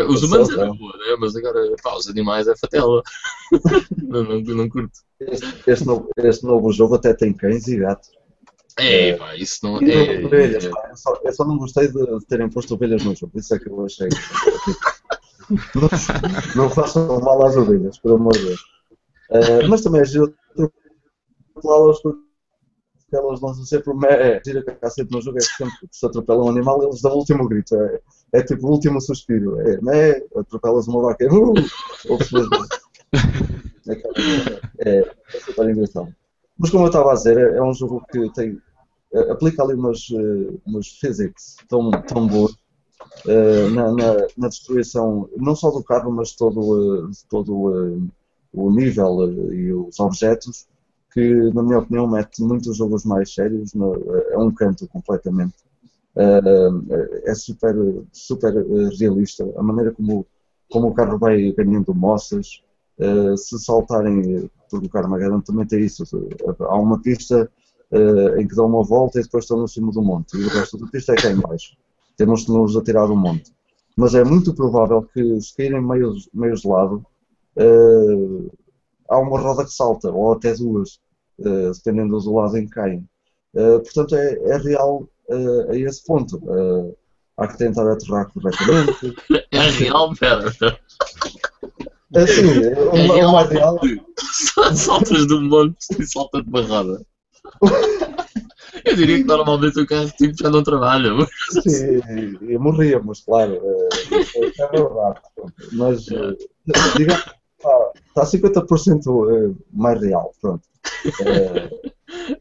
[0.07, 1.15] Os humanos é boa, né?
[1.19, 3.01] mas agora pá, os animais é fatela.
[3.97, 4.99] não, não, não curto.
[5.19, 8.09] Este, este, novo, este novo jogo até tem cães e gatos.
[8.79, 10.25] É, pá, isso não é.
[10.25, 10.67] Ovelhas, é...
[10.67, 13.69] eu, só, eu, só, não gostei de terem posto ovelhas no jogo, isso é que
[13.69, 14.09] eu achei.
[15.75, 15.89] não,
[16.55, 18.61] não façam mal às ovelhas, por amor de Deus.
[19.29, 20.33] Uh, mas também é giro
[21.53, 22.29] atropelá-las porque
[23.11, 26.05] elas lançam sempre o é, gira que há sempre no jogo, é sempre que se
[26.05, 27.75] atropela um animal, eles dão o último grito.
[27.75, 28.01] É,
[28.33, 29.59] é tipo o último suspiro.
[29.61, 31.53] É, mé, atropelas uma vaca, é, uh.
[33.87, 34.99] É, é,
[35.33, 36.13] é super engraçado.
[36.57, 38.68] Mas como eu estava a dizer, é, é um jogo que tem, é,
[39.13, 42.51] aplica ali umas, uh, umas physics tão, tão boas
[43.25, 48.09] uh, na, na, na, destruição, não só do carro, mas todo, todo
[48.53, 50.67] o nível e os objetos,
[51.11, 55.55] que, na minha opinião, mete muitos jogos mais sérios a um canto completamente.
[57.25, 57.75] é super,
[58.11, 58.53] super
[58.99, 59.43] realista.
[59.57, 60.23] A maneira como,
[60.69, 62.61] como o carro vai ganhando moças,
[63.37, 66.03] se saltarem, porque o Carmageddon também tem isso,
[66.59, 67.49] há uma pista
[67.91, 70.49] uh, em que dão uma volta e depois estão no cima do monte, e o
[70.49, 71.75] resto da pista é cá em baixo.
[72.17, 73.51] Temos que nos atirar do monte.
[73.95, 77.05] Mas é muito provável que se caírem meio, meio de lado,
[77.57, 78.51] uh,
[79.09, 80.99] há uma roda que salta, ou até duas,
[81.37, 83.07] dependendo do lado em que caem.
[83.53, 85.07] portanto, é, é real
[85.69, 86.41] a esse ponto
[87.39, 89.15] há que tentar aterrar corretamente.
[89.51, 90.49] É real, pera.
[92.15, 93.79] Assim, é real, o mais real.
[94.75, 97.05] Saltas de um monte e saltas de barrada.
[98.85, 101.13] Eu diria que normalmente o carro tipo já não trabalha.
[101.13, 101.29] Mas...
[101.63, 103.53] Sim, morríamos, claro.
[103.55, 105.19] É, é verdade.
[105.73, 106.37] Mas, eh,
[106.97, 107.15] diga,
[108.07, 110.63] está 50% mais real, pronto.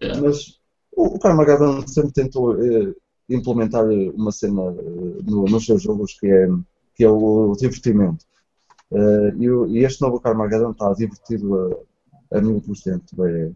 [0.01, 0.59] É, mas
[0.97, 2.57] o Carmageddon sempre tentou
[3.29, 6.49] implementar uma cena eh, no, nos seus jogos que é,
[6.94, 8.25] que é o, divertimento.
[8.90, 11.87] E, este novo Carmageddon está divertido
[12.33, 13.25] a, a mil por cento.
[13.25, 13.51] É,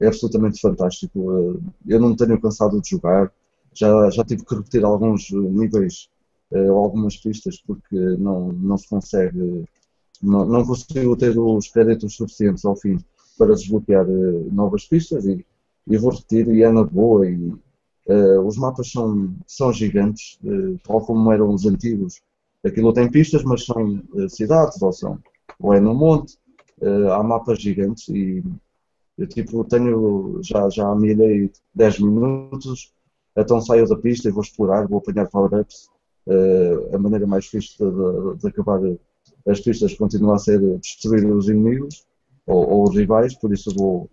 [0.00, 1.18] é absolutamente fantástico.
[1.20, 3.32] Uh, eu não tenho cansado de jogar.
[3.72, 6.08] Já, já tive que repetir alguns níveis
[6.50, 9.64] uh, ou algumas pistas porque não, não se consegue,
[10.22, 12.98] não, não consigo ter os créditos suficientes ao fim
[13.38, 14.06] para desbloquear
[14.50, 15.46] novas pistas e,
[15.86, 17.52] e vou repetir e é na boa e,
[18.10, 22.20] Uh, os mapas são, são gigantes, uh, tal como eram os antigos.
[22.64, 25.18] Aquilo tem pistas, mas são uh, cidades, ou, são,
[25.60, 26.36] ou é no monte.
[27.12, 28.42] há mapas gigantes e
[29.20, 32.92] eu tipo, tenho, já, já milhei 10 minutos,
[33.36, 35.88] então saio da pista e vou explorar, vou apanhar power-ups.
[36.92, 38.80] a maneira mais fixe de, de, de, acabar
[39.46, 42.04] as pistas continua a ser destruir os inimigos
[42.46, 44.10] ou, ou os rivais, por isso vou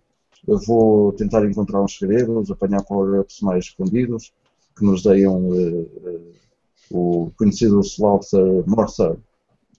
[0.48, 4.34] eu vou tentar encontrar uns segredos, apanhar power-ups mais escondidos,
[4.78, 6.34] que nos deem uh, uh,
[6.92, 9.18] o conhecido Slaughter Mortar,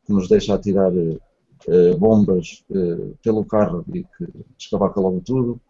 [0.04, 1.20] que nos deixa atirar uh,
[1.98, 2.64] bombas
[3.22, 4.26] pelo carro e que
[4.58, 5.60] escavaca logo tudo.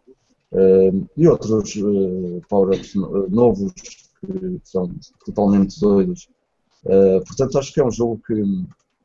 [1.17, 1.73] e outros
[2.47, 2.95] power-ups
[3.29, 4.91] novos que são
[5.25, 6.29] totalmente doidos.
[7.25, 8.33] portanto, acho que é um jogo que.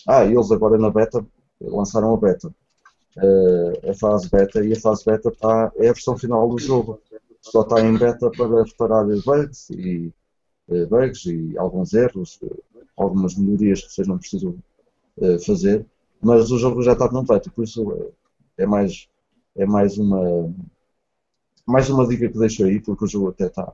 [0.06, 1.24] Ah, eles agora na beta
[1.60, 2.52] lançaram a beta
[3.88, 7.00] a fase beta e a fase beta tá, é a versão final do jogo.
[7.40, 10.12] Só está em beta para reparar bugs e,
[10.88, 12.40] bugs e alguns erros,
[12.96, 14.56] algumas melhorias que sejam preciso
[15.44, 15.86] fazer,
[16.24, 18.12] mas o jogo já está completo, por isso
[18.56, 19.08] é mais,
[19.56, 20.52] é mais uma
[21.66, 23.72] mais uma dica que deixo aí, porque o jogo até está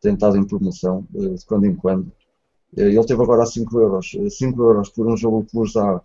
[0.00, 2.10] tentado em promoção de quando em quando.
[2.76, 4.16] Ele teve agora a 5 euros.
[4.30, 6.00] 5 euros por um jogo que vos dá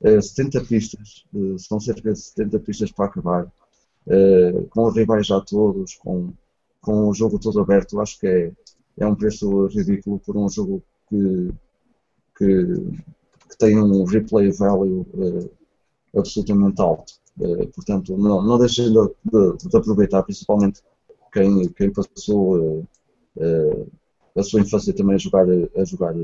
[0.00, 1.24] 70 pistas,
[1.58, 3.52] são cerca de 70 pistas para acabar,
[4.70, 6.32] com os rivais já todos, com,
[6.80, 8.52] com o jogo todo aberto, acho que é,
[8.98, 11.50] é um preço ridículo por um jogo que,
[12.36, 12.90] que,
[13.48, 15.50] que tem um replay value uh,
[16.16, 17.14] absolutamente alto.
[17.74, 20.82] portanto, não, não deixem de, de, de, aproveitar, principalmente
[21.32, 22.86] quem, quem passou
[24.34, 26.14] a sua infância também a jogar, a jogar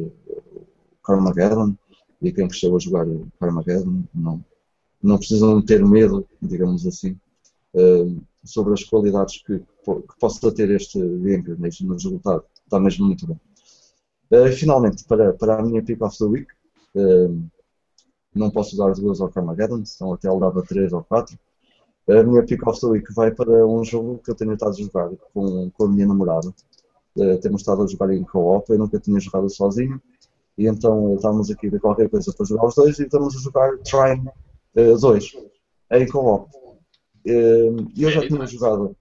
[1.04, 1.74] Carmageddon
[2.22, 3.06] e quem cresceu a jogar
[3.40, 4.42] Armageddon não,
[5.02, 7.18] não precisam ter medo, digamos assim,
[8.44, 12.44] sobre as qualidades que, que possa ter este Reincarnation no resultado.
[12.64, 13.38] Está mesmo muito bom.
[14.56, 16.46] Finalmente, para, para a minha Pick of the Week,
[16.96, 17.50] uh,
[18.34, 21.38] não posso dar duas ao Carmageddon, senão até ele dava três ou quatro.
[22.08, 24.82] A minha Pick of the Week vai para um jogo que eu tenho estado a
[24.82, 26.48] jogar com, com a minha namorada.
[27.16, 30.00] Uh, temos estado a jogar em co-op, eu nunca tinha jogado sozinho
[30.56, 33.78] e então estávamos aqui de qualquer coisa para jogar os dois e estamos a jogar
[33.78, 34.30] Trine
[34.74, 35.50] 2 uh,
[35.92, 36.50] em co-op.
[37.26, 38.96] Uh, eu já tinha jogado.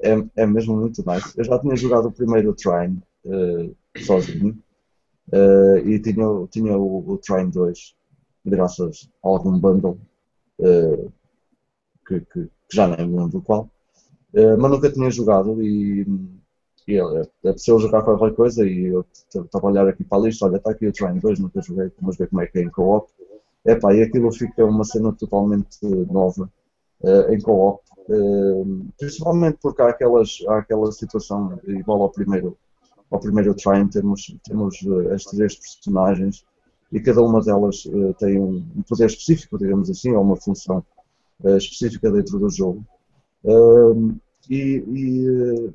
[0.00, 1.32] É, é mesmo muito nice.
[1.36, 3.02] Eu já tinha jogado o primeiro Trine
[3.98, 4.56] sozinho
[5.32, 7.94] uh, e tinha, tinha o, o Trine 2
[8.44, 9.98] graças a algum bundle
[10.60, 11.12] uh,
[12.06, 13.70] que, que, que, já nem me lembro qual.
[14.32, 16.06] Uh, mas nunca tinha jogado e
[16.88, 20.56] e apeteceu jogar qualquer coisa e eu estava a olhar aqui para a lista, olha,
[20.56, 23.10] está aqui o Train 2, nunca joguei, vamos ver como é que é em co-op.
[23.64, 26.48] E aquilo fica uma cena totalmente nova
[27.00, 27.82] uh, em co-op,
[28.96, 32.56] principalmente porque há, aquelas, há aquela situação igual ao primeiro,
[33.10, 36.44] ao primeiro Train, temos, temos uh, as três personagens
[36.92, 37.82] e cada uma delas
[38.18, 40.84] tem um, poder específico, digamos assim, ou uma função
[41.44, 42.86] específica dentro do jogo.
[44.48, 45.74] e, e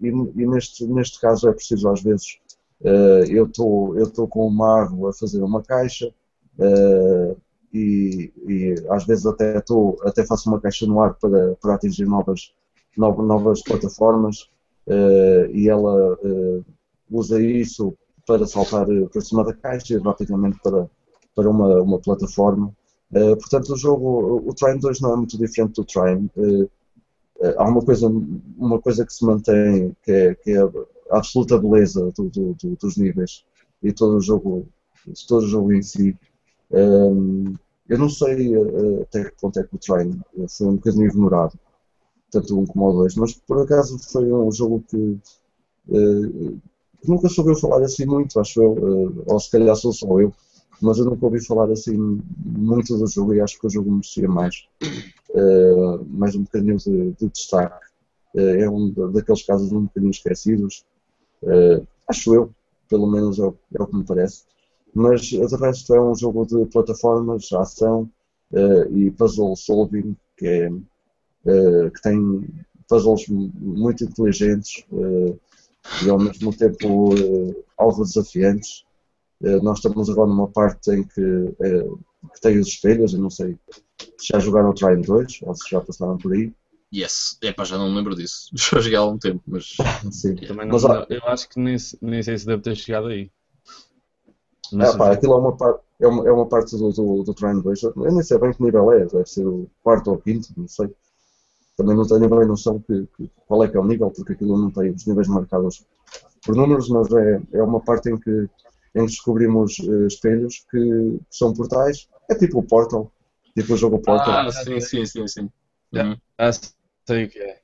[0.00, 2.38] e, e neste, neste caso é preciso às vezes
[2.82, 6.12] uh, eu estou com o mago a fazer uma caixa
[6.58, 7.36] uh,
[7.72, 8.32] e,
[8.88, 12.54] às vezes até estou até faço uma caixa no ar para, para atingir novas
[12.96, 14.55] novas, plataformas uh,
[15.52, 16.18] e ela
[17.10, 17.96] usa isso
[18.26, 20.88] para saltar para cima da caixa rapidamente para
[21.36, 22.74] para uma, uma plataforma.
[23.12, 26.28] Uh, portanto, o jogo, o Trine 2 não é muito diferente do Trine.
[26.34, 26.68] Uh,
[27.58, 32.10] há uma coisa, uma coisa que se mantém, que é, que é a absoluta beleza
[32.16, 33.44] do, do, do, dos níveis
[33.82, 34.66] e todo o jogo,
[35.28, 36.16] todo o jogo em si.
[36.70, 37.54] Um,
[37.88, 38.52] eu não sei
[39.02, 40.18] até que ponto é que o Trine
[40.48, 41.56] foi um bocadinho ignorado,
[42.30, 46.60] tanto um como o dois, mas por acaso foi um jogo que, uh,
[47.00, 50.32] que nunca soube falar assim muito, acho eu, uh, ou se calhar sou só eu,
[50.80, 51.96] mas eu nunca ouvi falar assim
[52.44, 54.66] muito do jogo e acho que o jogo merecia mais,
[55.30, 57.86] uh, mais um bocadinho de, de destaque.
[58.34, 60.84] é um daqueles casos um bocadinho esquecidos,
[62.08, 62.50] acho eu,
[62.88, 64.44] pelo menos é o, é o que me parece.
[64.92, 68.10] Mas de resto é um jogo de plataformas, ação
[68.90, 70.70] e puzzle solving que é
[71.94, 72.48] que tem
[72.88, 75.38] puzzles muito inteligentes uh,
[76.04, 78.84] e ao mesmo tempo uh, algo desafiantes.
[79.62, 81.54] nós estamos agora numa parte em que,
[82.34, 83.56] que tem os espelhos, eu não sei
[84.18, 86.52] se já jogaram o Trine 2 ou se já passaram por aí.
[86.94, 88.48] Yes, é pá, já não me lembro disso.
[88.54, 89.76] Já joguei há algum tempo, mas.
[90.12, 90.36] Sim.
[90.36, 93.30] Também não, mas, eu acho que nem, nem sei se deve ter chegado aí.
[94.72, 97.60] é, pá, aquilo é uma, par, é uma, é uma parte do, do, do Trine
[97.60, 97.82] 2.
[97.82, 100.88] Eu nem sei bem que nível é, deve ser o quarto ou quinto, não sei
[101.76, 104.58] também não tenho bem noção que, que, qual é que é o nível, porque aquilo
[104.58, 105.84] não tem os níveis marcados
[106.44, 111.20] por números, mas é, é uma parte em que, em que descobrimos uh, espelhos que
[111.30, 112.08] são portais.
[112.30, 113.12] É tipo o Portal,
[113.54, 114.48] tipo o jogo Portal.
[114.48, 115.50] Ah, sim, sim, sim, sim.
[115.92, 116.16] Uhum.
[116.38, 117.60] Ah, sei o que é.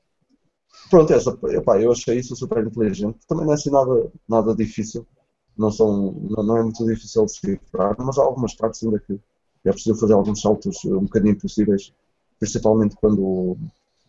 [0.91, 3.19] Pronto, essa, epá, eu achei isso super inteligente.
[3.27, 5.07] Também não é assim nada, nada difícil.
[5.57, 9.19] Não, são, não, não é muito difícil de cifrar, mas há algumas partes ainda que
[9.65, 11.93] é preciso fazer alguns saltos um bocadinho impossíveis,
[12.39, 13.57] principalmente quando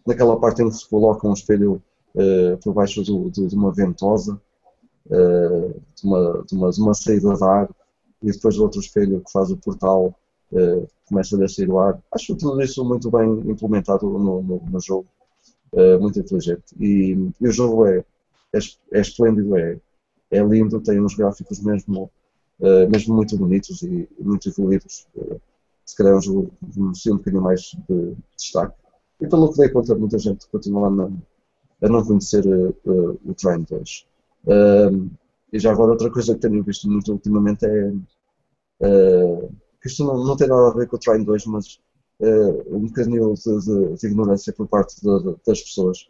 [0.06, 1.82] naquela parte em que se coloca um espelho
[2.16, 4.40] uh, por baixo do, de uma ventosa,
[5.08, 7.70] uh, de, uma, de, uma, de uma saída de ar,
[8.22, 10.16] e depois outro espelho que faz o portal
[10.52, 12.02] uh, começa a sair o ar.
[12.12, 15.08] Acho tudo isso muito bem implementado no, no, no jogo,
[16.00, 16.64] muito inteligente.
[16.80, 18.04] E, e, o jogo é,
[18.54, 18.60] é,
[18.92, 19.78] é esplêndido, é,
[20.32, 22.10] é lindo, tem uns gráficos mesmo,
[22.90, 25.08] mesmo muito bonitos e muito evoluídos.
[25.86, 28.83] se calhar é um jogo que merecia um bocadinho mais de destaque.
[29.24, 34.06] E pelo que dei conta, muita gente continua a não, conhecer uh, o Train 2.
[34.46, 35.10] Uh,
[35.54, 37.88] e já agora, outra coisa que tenho visto muito ultimamente é
[38.82, 39.50] uh,
[39.82, 41.80] que isto não, não tem nada a ver com o Train 2, mas
[42.20, 46.10] uh, um bocadinho de, de, de, ignorância por parte de, das pessoas.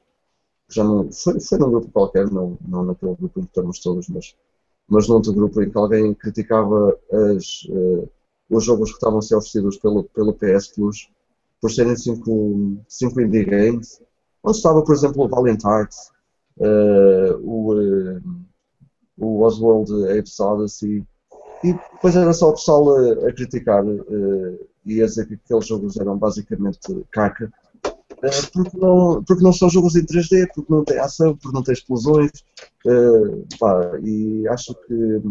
[0.70, 4.10] Já não, foi, foi num grupo qualquer, não, não naquele grupo em que estamos todos,
[4.10, 4.36] mas,
[4.88, 6.98] mas num outro grupo em que alguém criticava
[7.38, 7.68] as,
[8.50, 11.14] os jogos que estavam a ser oferecidos pelo, pelo PS Plus
[11.64, 14.02] por serem cinco, cinco indie games,
[14.44, 16.12] onde estava, por exemplo, o Valiant Hearts,
[16.58, 18.22] uh, o, uh,
[19.18, 21.06] o Oswald Apes Odyssey,
[21.64, 25.66] e depois era só o pessoal a, a criticar uh, e a dizer que aqueles
[25.66, 26.80] jogos eram basicamente
[27.12, 27.50] caca,
[28.52, 31.74] porque, não, porque não são jogos em 3D, porque não tem ação, porque não tem
[31.74, 32.32] explosões,
[33.58, 35.22] pá, e acho que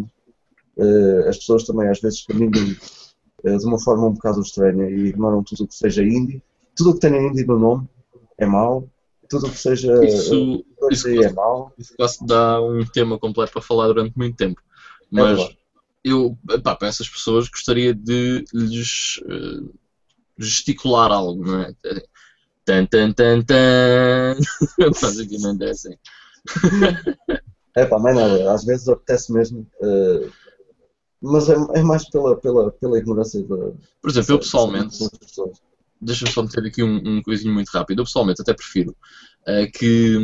[1.29, 2.77] as pessoas também às vezes caminham eh,
[3.43, 6.43] de uma forma um bocado estranha e ignoram tudo o que seja indie.
[6.77, 7.89] Tudo o que tenha indie no nome
[8.39, 8.89] é mau.
[9.29, 11.73] Tudo o que seja isso, isso é mau.
[11.79, 14.61] Isso quase dá um tema completo para falar durante muito tempo.
[14.61, 15.57] É Mas é
[16.05, 19.73] eu, pá, para essas pessoas, gostaria de lhes uh,
[20.39, 21.75] gesticular algo, não é?
[22.65, 24.37] Tan, tan, tan, tan.
[25.01, 25.95] Basicamente é assim.
[27.75, 29.67] É pá, mas nada, às vezes apetece mesmo.
[29.81, 30.31] Uh,
[31.23, 33.73] mas é, é, mais pela, pela, pela ignorância da.
[34.01, 34.99] Por exemplo, eu pessoalmente.
[36.01, 38.01] Deixa-me só meter aqui um, um coisinho muito rápido.
[38.01, 38.91] Eu pessoalmente até prefiro
[39.43, 40.17] uh, que,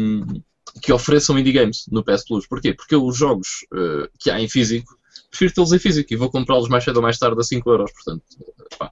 [0.82, 2.48] que ofereçam indie games no PS Plus.
[2.48, 2.74] Porquê?
[2.74, 4.98] Porque os jogos uh, que há em físico,
[5.30, 7.62] prefiro tê-los em físico e vou comprá-los mais cedo ou mais tarde a 5€.
[7.64, 8.24] Euros, portanto,
[8.76, 8.90] pá.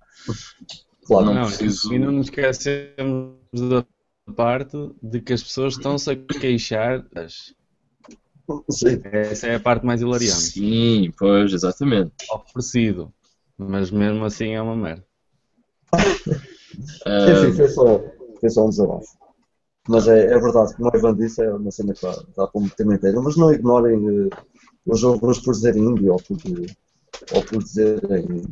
[1.04, 1.92] Claro, não, não preciso.
[1.92, 3.84] E não nos esquecemos da
[4.36, 7.52] parte de que as pessoas estão-se a queixar das.
[9.12, 10.34] Essa é a parte mais hilariante.
[10.34, 12.12] Sim, pois, exatamente.
[12.30, 13.12] Oferecido.
[13.58, 15.04] Mas mesmo assim é uma merda.
[15.94, 18.04] Enfim, foi só,
[18.40, 19.08] foi só um desabafo.
[19.88, 22.60] Mas é, é verdade, como o Ivan disse, é uma cena que dá, dá para
[22.60, 23.20] meter na inteira.
[23.20, 24.30] Mas não ignorem uh,
[24.84, 26.36] os jogos por dizerem indie ou por,
[27.32, 28.42] ou por dizerem.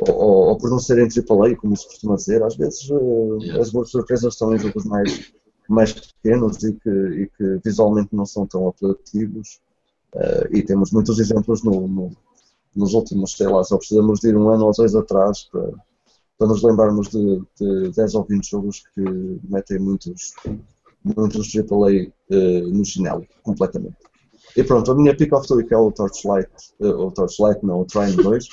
[0.00, 2.42] Ou, ou, ou por não serem AAA, como se costuma dizer.
[2.42, 3.62] Às vezes uh, yeah.
[3.62, 5.32] as boas surpresas estão em jogos mais
[5.68, 9.60] mais pequenos e que, e que visualmente não são tão apelativos.
[10.14, 12.10] Uh, e temos muitos exemplos no, no,
[12.74, 15.70] nos últimos, sei lá, só precisamos de ir um ano ou dois atrás para,
[16.38, 19.00] para nos lembrarmos de, de 10 ou 20 jogos que
[19.48, 20.34] metem muitos,
[21.04, 23.96] muitos AAA uh, eh, no chinelo, completamente.
[24.56, 27.80] E pronto, a minha pick of the week é o Torchlight, uh, o Torchlight não,
[27.80, 28.48] o Trine 2.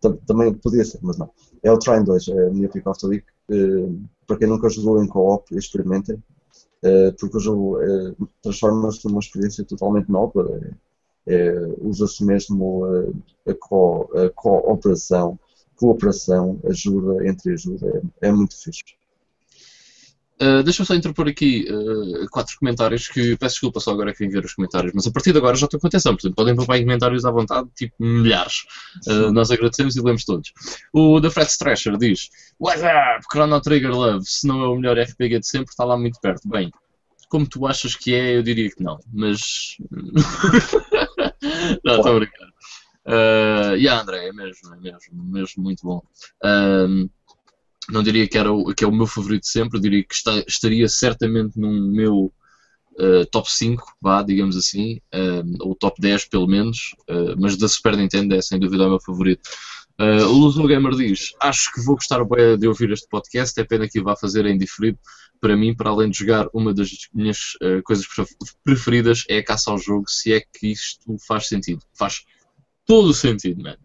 [0.26, 1.30] também podia ser, mas não.
[1.62, 3.26] É o Trine 2, é a minha pick of the week.
[3.50, 9.20] Uh, para quem nunca jogou em co-op, experimentem, uh, porque o jogo uh, transforma-se numa
[9.20, 10.60] experiência totalmente nova.
[11.80, 12.84] Usa-se mesmo
[13.44, 15.36] a, co, a cooperação,
[15.74, 18.94] cooperação, ajuda entre ajuda, é, é muito fixe.
[20.40, 24.30] Uh, Deixa-me só interpor aqui uh, quatro comentários que peço desculpa só agora que vim
[24.30, 26.78] ver os comentários, mas a partir de agora já estou com atenção, portanto podem poupar
[26.78, 28.66] comentários à vontade, tipo milhares.
[29.06, 30.52] Uh, nós agradecemos e lemos todos.
[30.92, 32.28] O The Fred Thrasher diz:
[32.60, 34.26] What's up, Chrono Trigger Love?
[34.26, 36.46] Se não é o melhor RPG de sempre, está lá muito perto.
[36.46, 36.70] Bem,
[37.30, 39.78] como tu achas que é, eu diria que não, mas.
[41.82, 42.48] não, estou a brincar.
[43.06, 46.02] Uh, e yeah, André, é mesmo, é mesmo, mesmo muito bom.
[47.90, 50.88] Não diria que, era o, que é o meu favorito sempre, diria que está, estaria
[50.88, 52.32] certamente num meu
[52.98, 57.68] uh, top 5, vá, digamos assim, uh, ou top 10 pelo menos, uh, mas da
[57.68, 59.48] Super Nintendo é sem dúvida o meu favorito.
[59.98, 63.88] o Luzo Gamer diz: Acho que vou gostar bem de ouvir este podcast, é pena
[63.88, 64.98] que o vá fazer em diferido.
[65.40, 68.06] Para mim, para além de jogar, uma das minhas coisas
[68.64, 71.82] preferidas é a caça ao jogo, se é que isto faz sentido.
[71.92, 72.24] Faz
[72.86, 73.78] todo o sentido, mano.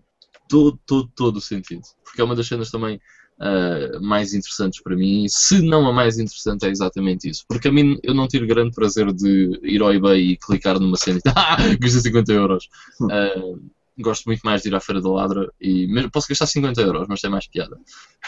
[0.48, 1.82] Todo, todo, todo o sentido.
[2.04, 3.00] Porque é uma das cenas também
[3.42, 5.26] uh, mais interessantes para mim.
[5.28, 7.44] Se não a mais interessante, é exatamente isso.
[7.48, 10.98] Porque a mim eu não tiro grande prazer de ir ao eBay e clicar numa
[10.98, 12.70] cena e ah, gastei 50 euros.
[13.02, 13.60] Uh,
[14.00, 17.20] gosto muito mais de ir à Feira da Ladra e posso gastar 50 euros, mas
[17.20, 17.78] tem mais piada.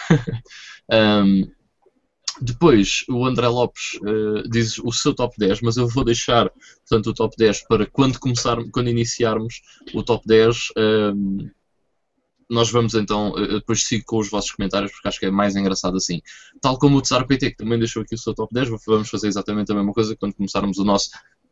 [0.92, 1.48] um,
[2.42, 6.52] depois, o André Lopes uh, diz o seu top 10, mas eu vou deixar
[6.90, 9.62] portanto, o top 10 para quando, começar, quando iniciarmos
[9.94, 10.70] o top 10
[12.54, 15.56] nós vamos então, eu depois sigo com os vossos comentários porque acho que é mais
[15.56, 16.22] engraçado assim.
[16.62, 19.28] Tal como o Tsar PT, que também deixou aqui o seu top 10, vamos fazer
[19.28, 21.10] exatamente a mesma coisa quando começarmos o nosso,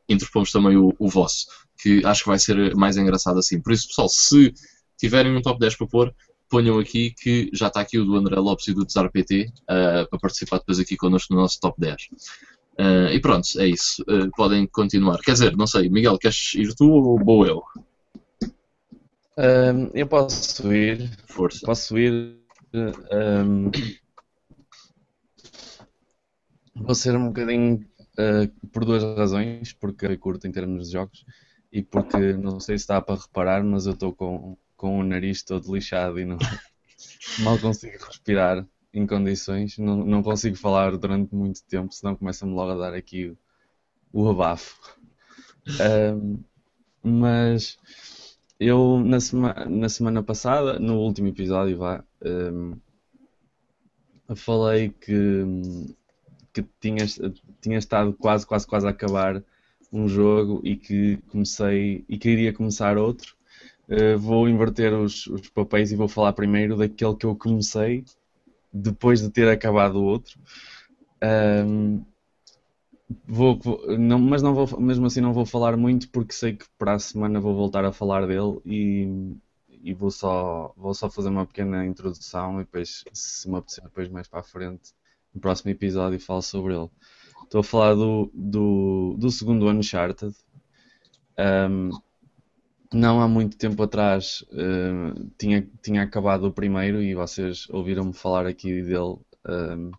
[0.07, 1.47] interpomos também o, o vosso,
[1.81, 3.59] que acho que vai ser mais engraçado assim.
[3.59, 4.53] Por isso, pessoal, se
[4.97, 6.15] tiverem um top 10 para pôr,
[6.49, 9.49] ponham aqui que já está aqui o do André Lopes e do Tsar PT uh,
[9.69, 11.95] eh, para participar depois aqui connosco no nosso top 10.
[12.03, 12.07] Uh,
[12.77, 14.03] eh, e pronto, é isso.
[14.03, 15.19] Uh, podem continuar.
[15.21, 17.63] Quer dizer, não sei, Miguel, queres ir tu ou vou eu?
[19.37, 21.09] Um, eu posso ir.
[21.27, 21.65] Força.
[21.65, 22.37] Posso ir.
[22.73, 23.71] Um,
[26.75, 27.85] vou ser um bocadinho.
[28.19, 29.73] Uh, por duas razões.
[29.73, 31.25] Porque eu curto em termos de jogos.
[31.71, 35.41] E porque não sei se dá para reparar, mas eu estou com, com o nariz
[35.41, 36.37] todo lixado e não,
[37.39, 39.77] mal consigo respirar em condições.
[39.77, 43.37] Não, não consigo falar durante muito tempo, senão começa-me logo a dar aqui o,
[44.11, 44.75] o abafo.
[45.79, 46.43] Um,
[47.03, 47.77] mas
[48.61, 52.77] eu, na, sema na semana passada, no último episódio, vá, um,
[54.35, 55.43] falei que,
[56.53, 57.03] que tinha,
[57.59, 59.43] tinha estado quase, quase, quase a acabar
[59.91, 63.35] um jogo e que comecei e queria começar outro.
[63.89, 68.05] Uh, vou inverter os, os papéis e vou falar primeiro daquele que eu comecei
[68.71, 70.39] depois de ter acabado o outro.
[71.65, 72.03] Um,
[73.27, 76.65] Vou, vou, não, mas não vou, mesmo assim não vou falar muito porque sei que
[76.77, 79.35] para a semana vou voltar a falar dele e,
[79.69, 84.09] e vou, só, vou só fazer uma pequena introdução e depois, se me apetecer depois
[84.09, 84.93] mais para a frente,
[85.33, 86.89] no próximo episódio falo sobre ele.
[87.43, 90.35] Estou a falar do, do, do segundo Uncharted.
[91.37, 91.89] Um,
[92.93, 98.45] não há muito tempo atrás uh, tinha, tinha acabado o primeiro e vocês ouviram-me falar
[98.45, 99.91] aqui dele, um,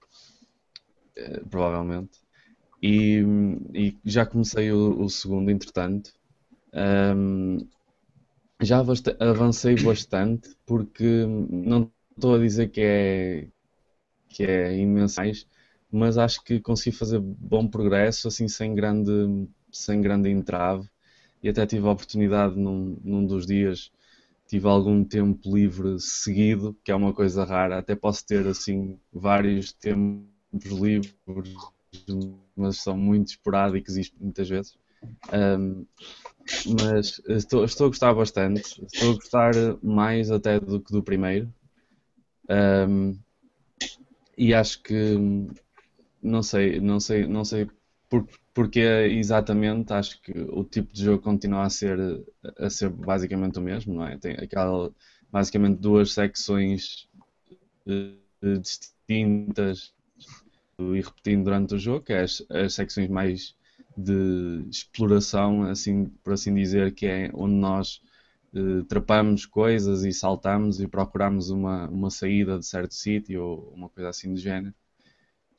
[1.16, 2.21] eh, provavelmente.
[2.82, 3.24] E,
[3.72, 6.12] e já comecei o, o segundo, entretanto.
[6.74, 7.58] Um,
[8.60, 8.78] já
[9.20, 13.48] avancei bastante porque não estou a dizer que é
[14.28, 15.20] que é imenso
[15.90, 20.88] mas acho que consegui fazer bom progresso assim sem grande sem grande entrave
[21.42, 23.90] e até tive a oportunidade num, num dos dias
[24.46, 29.72] tive algum tempo livre seguido que é uma coisa rara até posso ter assim vários
[29.72, 30.24] tempos
[30.64, 31.54] livres
[32.56, 34.76] mas são muito esporádicos muitas vezes.
[35.32, 35.86] Um,
[36.80, 41.52] mas estou, estou a gostar bastante, estou a gostar mais até do que do primeiro.
[42.48, 43.18] Um,
[44.36, 45.16] e acho que
[46.22, 47.68] não sei, não sei, não sei
[48.08, 51.98] por, porque exatamente acho que o tipo de jogo continua a ser
[52.58, 54.18] a ser basicamente o mesmo, não é?
[54.18, 54.92] Tem aquela
[55.30, 57.08] basicamente duas secções
[57.86, 59.92] uh, distintas
[60.78, 63.54] e repetindo durante o jogo, que é as, as secções mais
[63.96, 68.00] de exploração, assim por assim dizer, que é onde nós
[68.54, 73.88] uh, trapamos coisas e saltamos e procuramos uma, uma saída de certo sítio ou uma
[73.88, 74.74] coisa assim do género.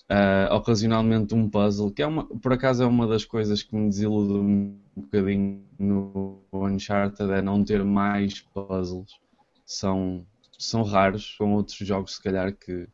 [0.10, 3.90] Uh, ocasionalmente um puzzle, que é uma, por acaso é uma das coisas que me
[3.90, 9.20] desilude um bocadinho no Uncharted, é não ter mais puzzles.
[9.66, 10.26] São,
[10.60, 12.88] são raros, com outros jogos, se calhar, que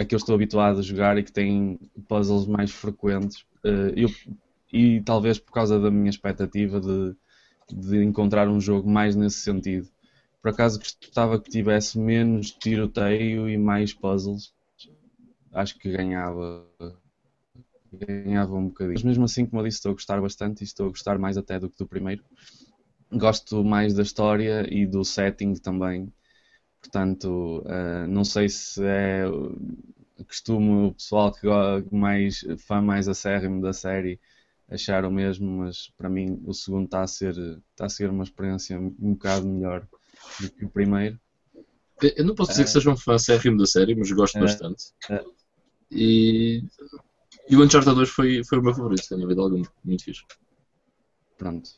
[0.00, 1.78] a que eu estou habituado a jogar e que têm
[2.08, 3.42] puzzles mais frequentes.
[3.64, 4.08] Uh, eu,
[4.72, 7.14] e talvez por causa da minha expectativa de,
[7.70, 9.88] de encontrar um jogo mais nesse sentido.
[10.40, 14.54] Por acaso gostava que tivesse menos tiroteio e mais puzzles.
[15.52, 16.66] Acho que ganhava
[17.92, 18.94] ganhava um bocadinho.
[18.94, 21.36] Mas mesmo assim, como eu disse, estou a gostar bastante e estou a gostar mais
[21.36, 22.22] até do que do primeiro.
[23.12, 26.10] Gosto mais da história e do setting também.
[26.80, 29.24] Portanto, uh, não sei se é
[30.24, 31.46] costume o pessoal que
[31.90, 34.20] mais fã mais acérrimo da série
[34.70, 37.34] achar o mesmo, mas para mim o segundo está a ser
[37.70, 39.86] está a ser uma experiência um bocado melhor
[40.40, 41.18] do que o primeiro.
[42.02, 44.84] Eu não posso dizer que seja um fã acérrimo da série, mas gosto é, bastante.
[45.10, 45.22] É.
[45.90, 46.62] E,
[47.48, 49.66] e o Uncharted 2 foi, foi o meu favorito, sem dúvida alguma.
[49.84, 50.22] Muito fixe.
[51.36, 51.70] Pronto.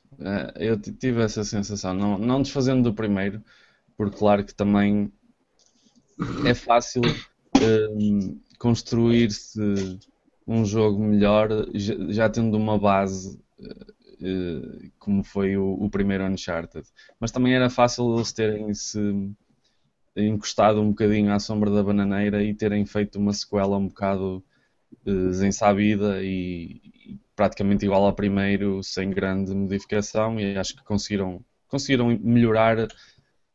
[0.56, 3.42] Eu tive essa sensação, não, não desfazendo do primeiro,
[3.96, 5.12] porque claro que também
[6.46, 9.98] é fácil uh, construir-se
[10.46, 16.86] um jogo melhor já, tendo uma base uh, como foi o, o, primeiro Uncharted.
[17.18, 19.00] Mas também era fácil eles terem se
[20.16, 24.44] encostado um bocadinho à sombra da bananeira e terem feito uma sequela um bocado
[25.06, 31.44] uh, desensabida e, e praticamente igual ao primeiro, sem grande modificação, e acho que conseguiram,
[31.66, 32.88] conseguiram melhorar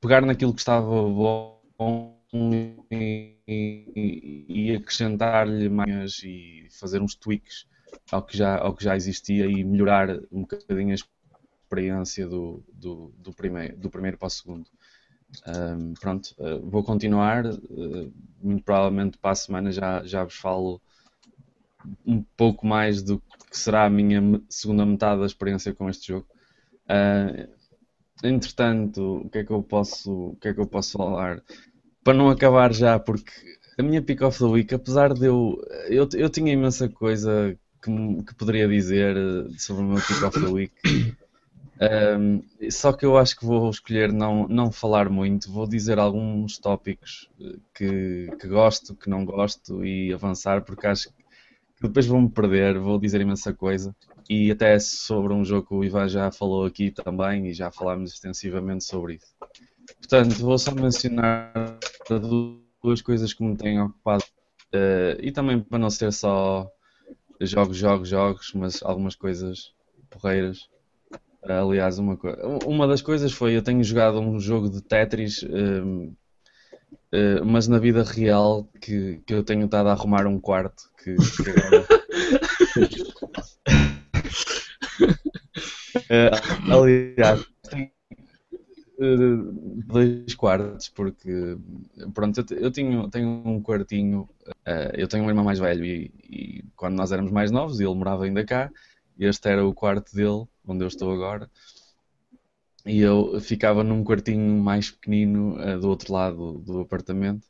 [0.02, 2.18] pegar naquilo que estava bom
[2.92, 7.66] e, e acrescentar-lhe mais e fazer uns tweaks
[8.12, 13.14] ao que já, ao que já existia e melhorar um bocadinho a experiência do, do,
[13.18, 14.66] do, primeiro, do primeiro para o segundo.
[15.46, 17.46] Um, pronto, uh, vou continuar.
[17.46, 20.82] Uh, muito provavelmente para a semana já, já vos falo
[22.06, 26.28] um pouco mais do que será a minha segunda metade da experiência com este jogo.
[26.86, 27.57] Uh,
[28.24, 31.42] entretanto, o que é que eu posso, o que é que eu posso falar?
[32.04, 33.32] Para não acabar já, porque
[33.78, 37.92] a minha pick of the week, apesar de eu, eu, eu tinha imensa coisa que,
[38.24, 40.74] que poderia dizer eh, sobre o meu pick of the week.
[41.80, 42.42] Um,
[42.72, 47.30] só que eu acho que vou escolher não, não falar muito, vou dizer alguns tópicos
[47.40, 52.80] eh, que, que gosto, que não gosto e avançar, porque acho que depois vou-me perder,
[52.80, 53.96] vou dizer imensa coisa
[54.30, 58.14] e até sobre um jogo que o Ivan já falou aqui também e já falámos
[58.14, 59.36] extensivamente sobre isso.
[60.00, 61.80] Portanto, vou só mencionar
[62.82, 64.24] duas coisas que me têm ocupado
[64.74, 66.70] uh, e também para não ser só
[67.40, 69.74] jogos, jogos, jogos, mas algumas coisas
[70.10, 70.70] porreiras.
[71.44, 72.20] Uh, aliás, uma,
[72.66, 75.44] uma das coisas foi eu tenho jogado um jogo de Tetris.
[75.44, 76.16] Uh,
[77.46, 81.50] mas na vida real que, que eu tenho estado a arrumar um quarto que, que
[81.50, 81.88] agora...
[86.10, 87.42] uh, aliás
[89.00, 91.58] uh, dois quartos porque
[92.14, 94.28] pronto eu, eu tenho, tenho um quartinho
[94.94, 98.26] eu tenho um irmão mais velho e, e, quando nós éramos mais novos ele morava
[98.26, 98.72] ainda cá
[99.20, 101.50] este era o quarto dele onde eu estou agora
[102.88, 107.46] e eu ficava num quartinho mais pequenino uh, do outro lado do apartamento.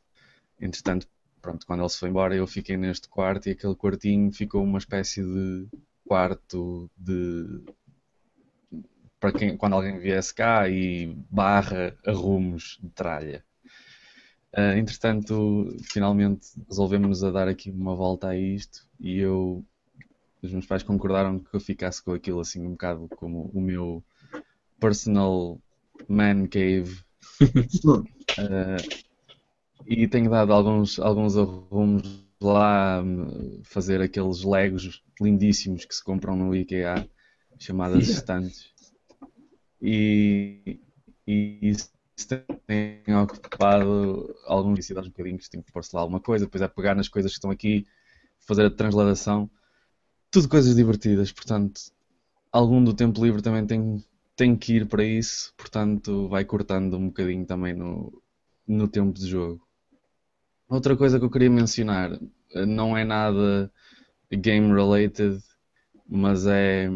[0.60, 1.06] Entretanto,
[1.40, 4.78] pronto, quando ele se foi embora, eu fiquei neste quarto e aquele quartinho ficou uma
[4.78, 5.68] espécie de
[6.04, 7.62] quarto de
[9.20, 13.44] para quem quando alguém viesse cá e barra arrumos de tralha.
[14.56, 19.64] Uh, entretanto, finalmente resolvemos a dar aqui uma volta a isto e eu
[20.42, 24.02] os meus pais concordaram que eu ficasse com aquilo assim um bocado como o meu
[24.80, 25.60] personal
[26.08, 27.00] man cave.
[27.42, 28.06] uh,
[29.86, 33.02] e tenho dado alguns, alguns arrumos lá,
[33.64, 37.08] fazer aqueles legos lindíssimos que se compram no IKEA,
[37.58, 38.18] chamadas yeah.
[38.18, 38.77] estantes.
[39.80, 40.80] E,
[41.26, 41.90] e isso
[42.66, 46.68] tem ocupado alguns cidades um bocadinho que tenho que pôr-se lá alguma coisa, depois é
[46.68, 47.86] pegar nas coisas que estão aqui,
[48.40, 49.50] fazer a transladação,
[50.30, 51.80] tudo coisas divertidas, portanto,
[52.52, 54.04] algum do tempo livre também tenho
[54.36, 58.22] tem que ir para isso, portanto vai cortando um bocadinho também no,
[58.66, 59.60] no tempo de jogo.
[60.68, 62.12] Outra coisa que eu queria mencionar,
[62.54, 63.72] eh, não é nada
[64.30, 65.42] game related,
[66.06, 66.88] mas é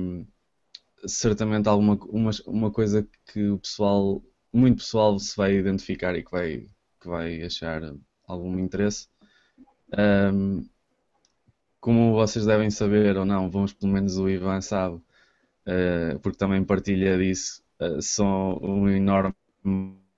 [1.06, 4.22] certamente alguma uma, uma coisa que o pessoal,
[4.52, 6.66] muito pessoal se vai identificar e que vai,
[7.00, 7.82] que vai achar
[8.26, 9.08] algum interesse.
[9.98, 10.66] Um,
[11.80, 16.64] como vocês devem saber ou não, vamos pelo menos o Ivan sabe, uh, porque também
[16.64, 17.62] partilha disso.
[17.80, 19.34] Uh, sou um enorme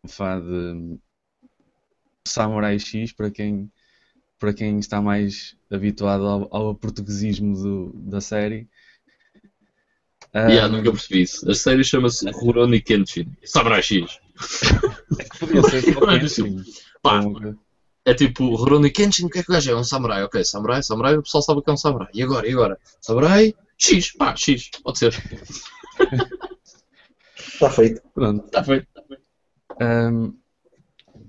[0.06, 0.98] fã de
[2.26, 3.70] Samurai X, para quem,
[4.38, 8.68] para quem está mais habituado ao, ao portuguesismo do, da série.
[10.34, 11.48] Um, yeah, nunca percebi isso.
[11.50, 13.32] A série chama-se Rurouni Kenshin.
[13.44, 14.18] Samurai X.
[15.38, 16.62] Podia ser só Kenshin.
[17.02, 17.22] Pá.
[17.22, 17.56] Com-
[18.06, 19.72] É tipo, Rurouni Kenshin, o que é que o gajo é?
[19.72, 22.08] É um samurai, ok, samurai, samurai, o pessoal sabe o que é um samurai.
[22.12, 22.78] E agora, e agora?
[23.00, 25.14] Samurai, X, pá, X, pode ser.
[27.38, 28.02] Está feito.
[28.12, 28.44] Pronto.
[28.44, 28.86] Está feito.
[29.80, 30.34] Um,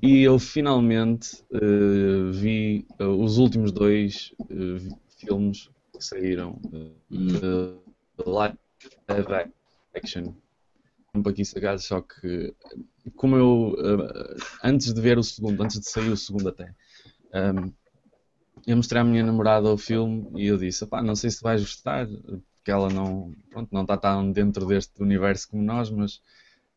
[0.02, 7.28] e eu finalmente eh, vi eh, os últimos dois vi- filmes que saíram eh, Hum.
[7.28, 7.76] de
[9.08, 9.52] live
[9.96, 10.34] action.
[11.14, 12.54] Um pouquinho sagaz, só que
[13.16, 16.74] como eu eh, antes de ver o segundo, antes de sair o segundo até,
[17.34, 17.72] um,
[18.68, 22.08] eu mostrei à minha namorada o filme e eu disse, não sei se vais gostar,
[22.08, 26.22] porque ela não, pronto, não está tão dentro deste universo como nós, mas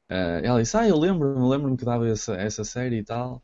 [0.08, 3.42] eh, ela disse, ah, eu lembro-me, lembro-me que dava essa, essa série e tal.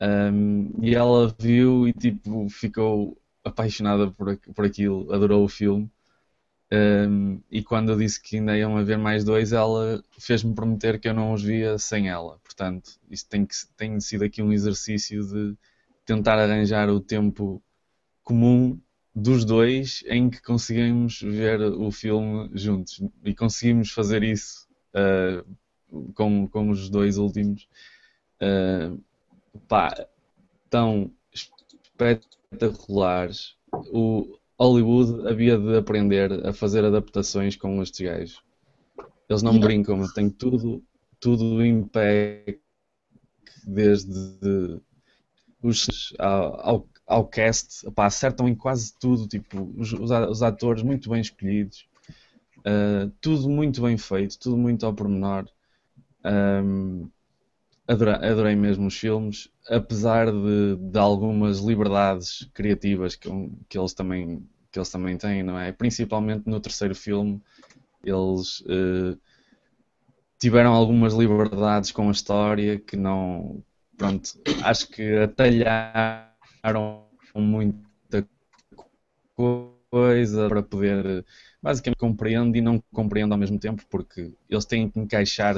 [0.00, 5.90] Um, e ela viu e tipo ficou apaixonada por, por aquilo, adorou o filme.
[6.72, 11.06] Um, e quando eu disse que ainda iam haver mais dois, ela fez-me prometer que
[11.06, 12.38] eu não os via sem ela.
[12.42, 15.54] Portanto, isto tem, que, tem sido aqui um exercício de
[16.06, 17.62] tentar arranjar o tempo
[18.22, 18.80] comum
[19.14, 23.02] dos dois em que conseguimos ver o filme juntos.
[23.22, 25.44] E conseguimos fazer isso uh,
[26.14, 27.68] com, com os dois últimos.
[28.40, 28.98] Uh,
[29.68, 30.06] pá,
[30.70, 33.58] tão espetaculares.
[33.92, 38.42] O Hollywood havia de aprender a fazer adaptações com estes gajos.
[39.28, 39.66] Eles não Yeah.
[39.66, 40.82] brincam, tem tudo,
[41.18, 42.58] tudo em pé,
[43.64, 44.80] desde
[45.62, 51.20] os, ao, ao, cast, pá, acertam em quase tudo, tipo, os, os atores muito bem
[51.20, 51.86] escolhidos,
[52.58, 55.46] uh, tudo muito bem feito, tudo muito ao pormenor.
[56.24, 57.08] Um,
[57.86, 63.28] adorei, adorei mesmo os filmes, apesar de, de algumas liberdades criativas que,
[63.68, 65.72] que eles também, que eles também têm, não é?
[65.72, 67.40] Principalmente no terceiro filme,
[68.04, 69.16] eles eh,
[70.38, 73.62] tiveram algumas liberdades com a história que não.
[73.96, 74.30] Pronto,
[74.64, 78.26] acho que atalharam muita
[79.36, 81.24] coisa para poder.
[81.62, 85.54] Basicamente compreendo e não compreendo ao mesmo tempo, porque eles têm que encaixar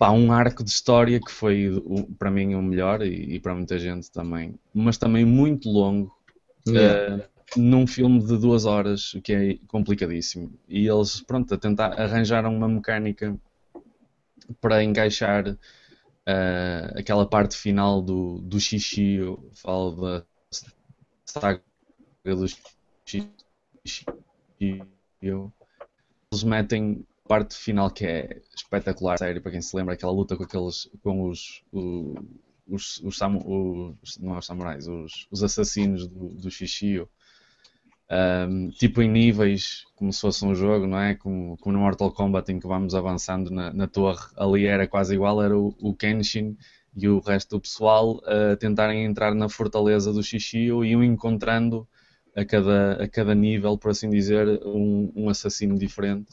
[0.00, 3.54] pá, um arco de história que foi o- para mim o melhor e, e para
[3.54, 6.12] muita gente também, mas também muito longo
[6.66, 6.96] Yeah.
[7.18, 7.28] eh,
[7.58, 10.52] num filme de duas horas, o que é complicadíssimo.
[10.68, 13.36] E eles, pronto, a tentar arranjaram uma mecânica
[14.60, 15.56] para encaixar
[16.26, 20.26] eh, aquela parte final do, do xixi, eu falo da
[21.24, 21.62] saga
[22.24, 22.46] do
[23.06, 23.30] xixi.
[26.32, 30.44] Eles metem parte final que é espetacular, sério, para quem se lembra, aquela luta com
[30.44, 32.14] aqueles, com os, os,
[32.68, 33.00] os,
[34.02, 37.08] os- não é os samurais, os, os assassinos do, do Shishio.
[38.48, 41.14] Um, tipo em níveis, como se fosse um jogo, não é?
[41.14, 45.14] Como, como no Mortal Kombat em que vamos avançando na, na torre, ali era quase
[45.14, 46.56] igual, era o, o Kenshin
[46.96, 51.88] e o resto do pessoal a tentarem entrar na fortaleza do Shishio e iam encontrando
[52.34, 56.26] a cada, a cada nível, por assim dizer, um, um assassino diferente.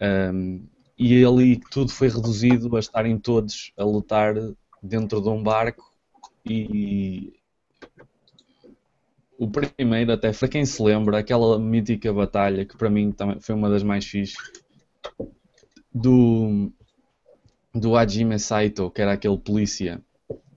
[0.00, 0.66] Um,
[0.98, 4.34] e ali tudo foi reduzido a estarem todos a lutar
[4.82, 5.92] dentro de um barco
[6.44, 7.34] e
[9.38, 13.54] o primeiro até para quem se lembra aquela mítica batalha que para mim também foi
[13.54, 14.36] uma das mais fixes
[15.92, 16.72] do
[17.74, 20.00] do Hajime Saito que era aquele polícia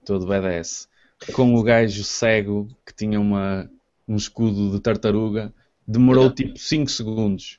[0.06, 0.88] todo badass
[1.34, 3.70] com o gajo cego que tinha uma
[4.08, 5.54] um escudo de tartaruga
[5.86, 7.59] demorou tipo 5 segundos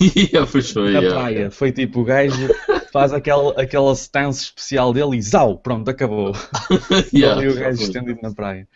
[0.00, 0.62] yeah, foi,
[0.92, 1.10] na yeah.
[1.10, 1.50] praia.
[1.50, 2.48] Foi tipo, o gajo
[2.92, 6.32] faz aquela, aquela stance especial dele e zau, pronto, acabou.
[7.12, 7.86] Yeah, Ali o gajo foi.
[7.86, 8.66] estendido na praia.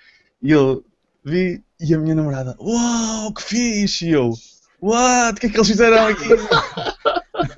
[0.42, 0.84] E eu
[1.24, 4.08] vi, e a minha namorada, uau, que fixe!
[4.08, 4.32] E eu,
[4.80, 5.36] what?
[5.36, 6.28] O que é que eles fizeram aqui?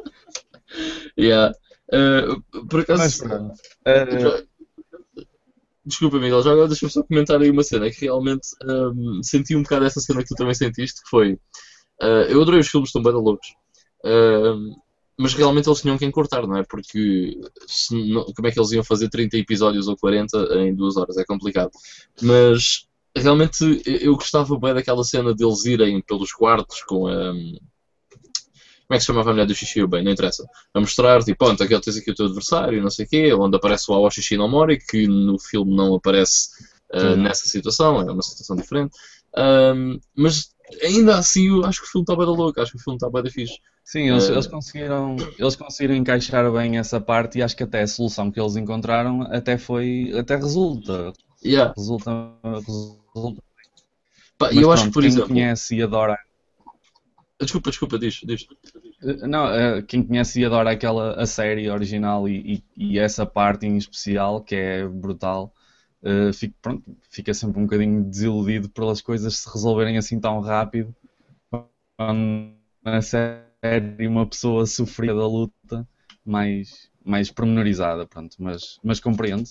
[1.18, 1.52] Yeah.
[1.92, 3.54] Uh, por acaso, Mas pronto.
[3.86, 4.42] Uh, Já-
[5.84, 9.62] Desculpa, Miguel, já agora deixa-me só comentar aí uma cena que realmente hum, senti um
[9.62, 11.38] bocado essa cena que tu também sentiste, que foi
[12.02, 13.48] uh, eu adorei os filmes, estão bem loucos,
[14.02, 14.74] Hum,
[15.18, 16.64] mas realmente eles tinham que encurtar, não é?
[16.64, 17.38] Porque
[17.90, 21.18] não- como é que eles iam fazer 30 episódios ou 40 em duas horas?
[21.18, 21.70] É complicado.
[22.22, 27.32] Mas realmente eu gostava bem daquela cena deles irem pelos quartos com a.
[27.32, 27.60] Como
[28.90, 29.86] é que se chamava a mulher do Shishio?
[29.86, 30.44] Bem, não interessa.
[30.74, 33.56] A mostrar, tipo, pronto, aqui tens aqui o teu adversário, não sei o quê, onde
[33.56, 36.48] aparece o Aoshi Shinomori, que no filme não aparece
[36.92, 38.96] uh, nessa situação, é uma situação diferente.
[39.36, 40.50] Um, mas
[40.82, 42.96] ainda assim, eu acho que o filme está bem da louco, acho que o filme
[42.96, 43.58] está bem da fixe.
[43.84, 47.82] sim, eles, uh, eles, conseguiram, eles conseguiram encaixar bem essa parte e acho que até
[47.82, 51.12] a solução que eles encontraram até foi, até resulta.
[51.44, 51.72] Yeah.
[51.76, 52.10] Resulta,
[52.44, 53.42] resulta.
[54.38, 55.28] Pá, Mas eu acho pronto, que, por quem exemplo.
[55.28, 56.18] conhece e adora
[57.40, 58.46] Desculpa, desculpa, diz, diz.
[59.26, 63.64] Não, eh, quem conhece e adora aquela a série original e, e- e essa parte
[63.66, 65.50] em especial que é brutal,
[66.02, 70.94] uh, fico, pronto, fica sempre um bocadinho desiludido pelas coisas se resolverem assim tão rápido.
[71.96, 75.86] Quando na série uma pessoa sofria da luta
[76.24, 79.48] mais, mais pormenorizada, pronto, mas, mas compreendo.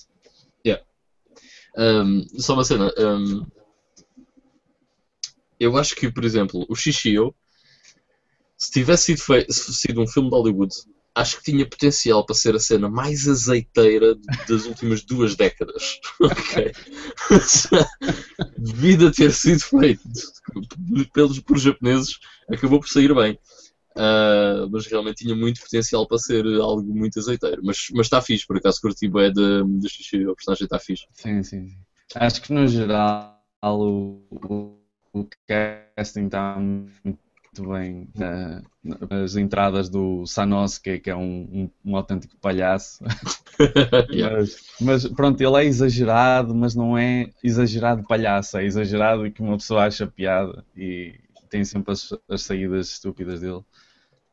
[0.66, 0.84] Yeah.
[1.78, 2.92] Um, só uma cena.
[2.98, 3.46] Um,
[5.60, 7.36] eu acho que, por exemplo, o Shishio,
[8.58, 10.74] se tivesse sido, feito, sido um filme de Hollywood,
[11.20, 14.16] acho que tinha potencial para ser a cena mais azeiteira
[14.48, 16.00] das últimas duas décadas.
[18.58, 20.02] Devido a ter sido feito
[21.14, 23.38] pelos, por japoneses, acabou por sair bem.
[23.98, 27.62] Uh, mas realmente tinha muito potencial para ser algo muito azeiteiro.
[27.64, 31.06] Mas, está fixe, por acaso curti bem de, de xixi, o personagem está fixe.
[31.12, 31.78] Sim, sim, sim.
[32.16, 34.80] Acho que no geral o, o,
[35.12, 37.20] o casting está muito
[37.58, 38.08] bem.
[38.16, 43.04] Uh, as entradas do Sanosuke, que é um, um, um autêntico palhaço.
[44.12, 44.38] yeah.
[44.38, 49.58] mas, mas, pronto, ele é exagerado, mas não é exagerado palhaço, é exagerado que uma
[49.58, 51.20] pessoa acha piada e
[51.50, 53.64] tem sempre as, as saídas estúpidas dele.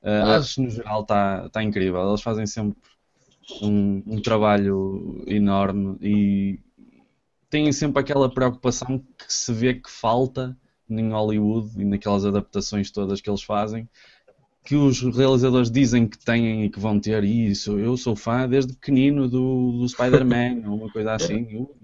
[0.03, 2.09] Uh, acho que no geral está tá incrível.
[2.09, 2.79] Eles fazem sempre
[3.63, 6.61] um, um, trabalho enorme e
[7.49, 10.57] têm sempre aquela preocupação que se vê que falta
[10.89, 13.89] em Hollywood e naquelas adaptações todas que eles fazem
[14.67, 17.79] que os realizadores dizem que têm e que vão ter isso.
[17.79, 21.47] Eu sou fã desde pequenino do, do Spider-Man ou uma coisa assim.
[21.49, 21.77] Eu,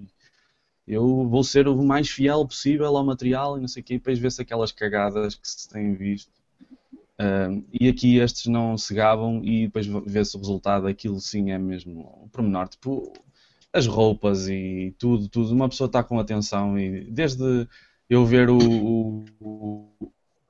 [0.86, 3.94] eu, vou ser o mais fiel possível ao material e não sei o quê.
[3.94, 6.28] E depois vê-se aquelas cagadas que se têm visto.
[7.20, 10.88] Uh, e aqui estes não se gabam e depois vê-se o resultado.
[10.88, 12.66] Aquilo sim é mesmo um pormenor.
[12.66, 13.12] Tipo,
[13.72, 15.54] as roupas e tudo, tudo.
[15.54, 17.68] Uma pessoa está com atenção e desde
[18.14, 18.58] eu ver o,
[19.40, 19.88] o,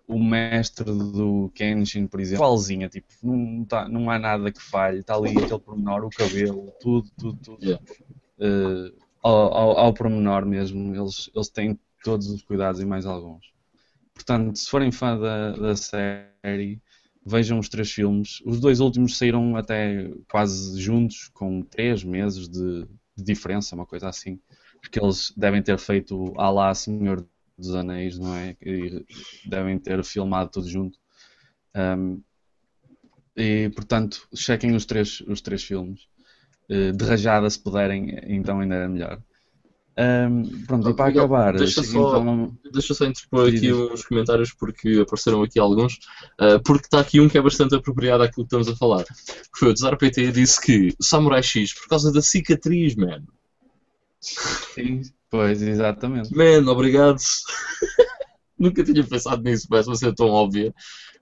[0.08, 5.00] o mestre do Kenshin, por exemplo, igualzinha, tipo, não, tá, não há nada que falhe,
[5.00, 7.64] está ali aquele pormenor, o cabelo, tudo, tudo, tudo.
[7.64, 7.84] Yeah.
[8.38, 8.92] Uh,
[9.22, 13.52] ao, ao, ao pormenor mesmo, eles, eles têm todos os cuidados e mais alguns.
[14.12, 16.80] Portanto, se forem fã da, da série,
[17.24, 18.42] vejam os três filmes.
[18.44, 22.86] Os dois últimos saíram até quase juntos, com três meses de,
[23.16, 24.40] de diferença, uma coisa assim.
[24.80, 27.24] Porque eles devem ter feito a lá Senhor
[27.62, 28.56] dos Anéis, não é?
[28.60, 29.04] E
[29.46, 30.98] devem ter filmado tudo junto.
[31.74, 32.20] Um,
[33.36, 36.06] e portanto, chequem os três, os três filmes.
[36.70, 39.22] Uh, de rajada, se puderem, então ainda era melhor.
[39.98, 44.50] Um, pronto, e para Miguel, acabar, deixa só, então, deixa só interpor aqui uns comentários
[44.54, 45.98] porque apareceram aqui alguns,
[46.40, 49.04] uh, porque está aqui um que é bastante apropriado àquilo que estamos a falar.
[49.54, 53.22] Foi o Tsar PT disse que Samurai X, por causa da cicatriz, man.
[54.18, 55.02] Sim,
[55.32, 56.32] pois, exatamente.
[56.32, 57.18] Man, obrigado.
[58.62, 60.72] nunca tinha pensado nisso, parece uma ser tão óbvia,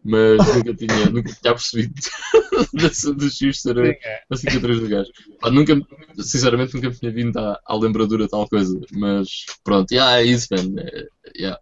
[0.05, 1.95] mas nunca tinha, nunca tinha percebido
[3.17, 5.11] do X ser a, a cicatriz do gajo.
[5.41, 5.75] Pá, nunca,
[6.19, 10.49] sinceramente, nunca me tinha vindo à, à lembradura tal coisa, mas pronto, yeah, é isso,
[10.51, 10.83] man.
[10.83, 11.07] É,
[11.39, 11.59] yeah.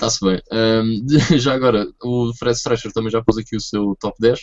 [0.00, 0.40] Está-se bem.
[0.52, 1.06] Um,
[1.40, 4.38] já agora, o Fred Strescher também já pôs aqui o seu top 10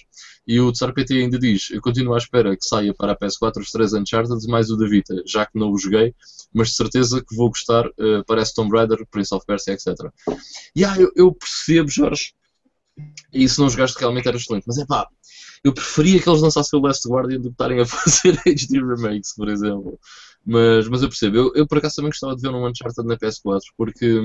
[0.45, 3.61] e o Tsar PT ainda diz: Eu continuo à espera que saia para a PS4
[3.61, 6.13] os 3 Uncharted mais o da Vita, já que não o joguei,
[6.53, 7.87] mas de certeza que vou gostar.
[7.87, 9.87] Uh, parece Tomb Raider, Prince of Persia, etc.
[10.75, 12.33] E yeah, eu, eu percebo, Jorge,
[13.33, 15.07] e se não jogaste realmente era excelente, mas é pá,
[15.63, 19.33] eu preferia que eles lançassem o Last Guardian do que estarem a fazer HD remakes,
[19.33, 19.97] por exemplo.
[20.45, 23.17] Mas, mas eu percebo, eu, eu por acaso também gostava de ver um Uncharted na
[23.17, 24.19] PS4, porque.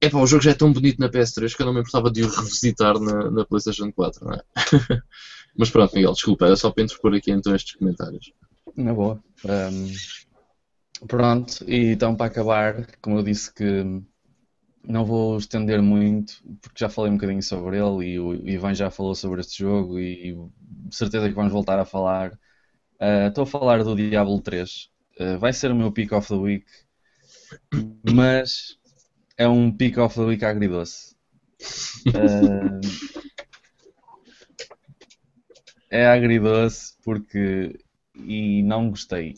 [0.00, 2.10] É pá, o jogo já é tão bonito na PS3 que eu não me importava
[2.10, 4.42] de o revisitar na, na PlayStation 4, não é?
[5.56, 8.32] Mas pronto, Miguel, desculpa, era só para interpor aqui então estes comentários.
[8.76, 9.20] Na boa.
[9.44, 13.84] Um, pronto, e então para acabar, como eu disse que
[14.84, 18.90] não vou estender muito, porque já falei um bocadinho sobre ele e o Ivan já
[18.90, 20.34] falou sobre este jogo e,
[20.90, 22.32] certeza que vamos voltar a falar.
[23.00, 24.90] Uh, estou a falar do Diablo 3.
[25.20, 26.66] Uh, vai ser o meu pick of the week,
[28.10, 28.77] mas
[29.38, 31.14] é um pick of the week agridoce.
[32.08, 32.80] Uh,
[35.90, 37.78] é agridoce porque.
[38.16, 39.36] e não gostei.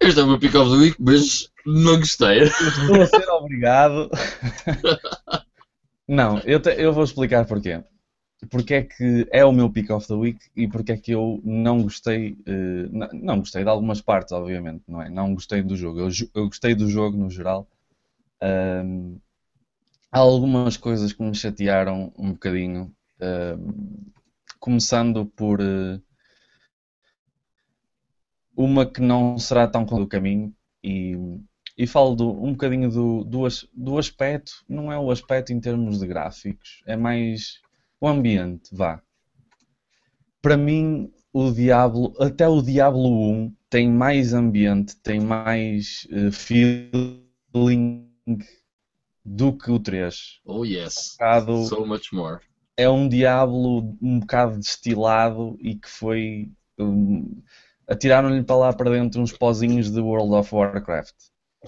[0.00, 2.42] Este é o meu pick of the week, mas não gostei.
[2.42, 4.10] Estou a ser obrigado.
[6.06, 7.82] não, eu, te, eu vou explicar porquê
[8.50, 11.40] porque é que é o meu pick of the week e porque é que eu
[11.44, 15.08] não gostei, uh, não, não, gostei de algumas partes, obviamente, não é?
[15.08, 16.00] Não gostei do jogo.
[16.00, 17.68] Eu, eu gostei do jogo no geral.
[18.42, 19.20] Uh,
[20.10, 23.96] há algumas coisas que me chatearam um bocadinho, uh,
[24.58, 26.00] começando por uh,
[28.56, 31.14] uma que não será tão com o caminho e,
[31.76, 35.98] e falo do, um bocadinho do, do, do aspecto, não é o aspecto em termos
[35.98, 37.60] de gráficos, é mais
[38.00, 39.00] o ambiente, vá.
[40.42, 48.06] Para mim, o Diablo, até o Diablo 1 tem mais ambiente, tem mais uh, feeling
[49.24, 50.40] do que o 3.
[50.44, 50.94] Oh yes.
[50.96, 52.40] Um bocado- So much more.
[52.76, 56.50] é um Diablo um bocado destilado e que foi.
[56.78, 57.42] Um,
[57.88, 61.14] atiraram-lhe para lá para dentro uns pozinhos de World of Warcraft.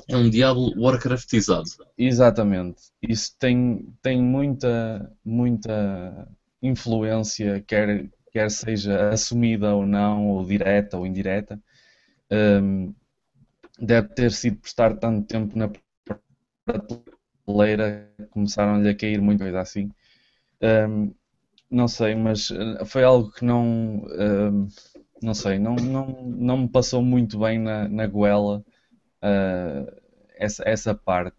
[0.07, 1.65] É um Diablo Warcraftizado.
[1.97, 2.83] Exatamente.
[3.03, 6.29] Isso tem, tem muita, muita
[6.63, 11.61] influência, quer, quer seja assumida ou não, ou direta ou indireta.
[12.31, 12.95] Hum,
[13.81, 15.71] deve ter sido por estar tanto tempo na
[17.45, 19.91] prateleira, começaram-lhe a cair muita coisa assim.
[20.63, 21.13] Hum,
[21.71, 24.69] não sei, mas eh, foi algo que não, hum,
[25.23, 28.65] não sei, não, não, não me passou muito bem na, na goela
[29.23, 30.01] uh,
[30.37, 31.37] essa, essa parte.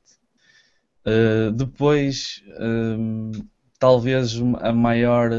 [1.06, 3.32] Uh, depois, hum,
[3.80, 5.32] talvez a maior,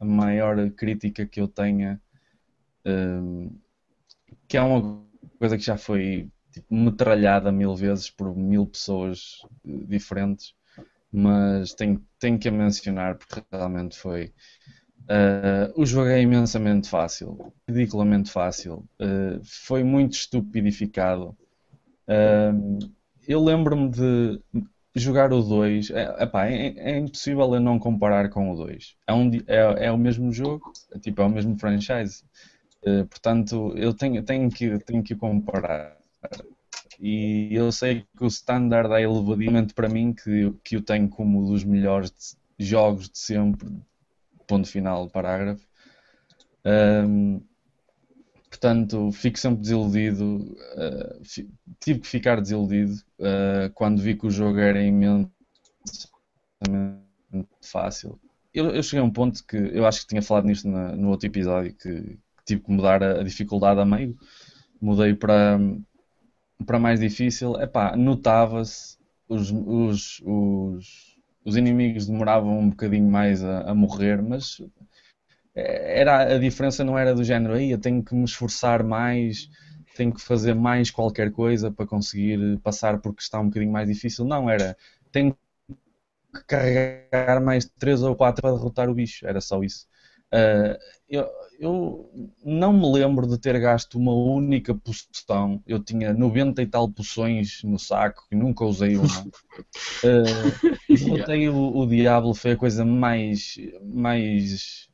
[0.00, 2.00] a maior crítica que eu tenha,
[2.84, 3.50] hum,
[4.48, 5.04] que é uma
[5.38, 10.54] coisa que já foi tipo, metralhada mil vezes por mil pessoas eh, diferentes,
[11.12, 14.32] mas tenho, tenho que a mencionar porque realmente foi.
[15.10, 21.36] Uh, o jogo é imensamente fácil, ridiculamente fácil, uh, foi muito estupidificado.
[22.08, 22.78] Uh,
[23.26, 24.40] eu lembro-me de
[24.96, 28.96] jogar o 2, é, é, é impossível eu não comparar com o 2.
[29.06, 32.24] É, um, é, é o mesmo jogo, é, tipo, é o mesmo franchise.
[32.82, 35.96] Uh, portanto, eu tenho, tenho, que, tenho que comparar.
[36.98, 41.40] E eu sei que o standard é elevadamente para mim, que, que eu tenho como
[41.40, 43.68] um dos melhores de- jogos de sempre,
[44.48, 45.64] ponto final, parágrafo.
[46.64, 47.40] Um,
[48.50, 50.56] portanto, fico sempre desiludido.
[50.76, 51.22] uh,
[51.80, 55.32] tive que ficar desiludido uh, quando vi que o jogo era imensamente
[57.62, 58.18] fácil.
[58.52, 61.10] Eu, eu cheguei a um ponto que eu acho que tinha falado nisto na- no
[61.10, 64.16] outro episódio que, que tive que mudar a, a dificuldade a meio.
[64.80, 65.58] Mudei para,
[66.66, 67.60] para mais difícil.
[67.60, 68.96] Epá, notava-se
[69.28, 74.60] os, os, os, os inimigos demoravam um bocadinho mais a, a morrer, mas
[75.60, 79.48] era a diferença não era do género aí eu tenho que me esforçar mais
[79.98, 84.24] tenho que fazer mais qualquer coisa para conseguir passar porque está um bocadinho mais difícil.
[84.24, 84.76] Não era
[85.10, 85.36] tenho
[86.32, 89.26] que carregar mais 3 ou 4 para derrotar o bicho.
[89.26, 89.88] Era só isso.
[90.30, 90.78] Ah,
[91.08, 91.26] eu,
[91.58, 92.10] eu
[92.44, 95.60] não me lembro de ter gasto uma única poção.
[95.66, 99.26] Eu tinha 90 e tal poções no saco e nunca usei uma.
[100.04, 104.88] Ah, derrotei o, o Diablo foi a coisa mais mais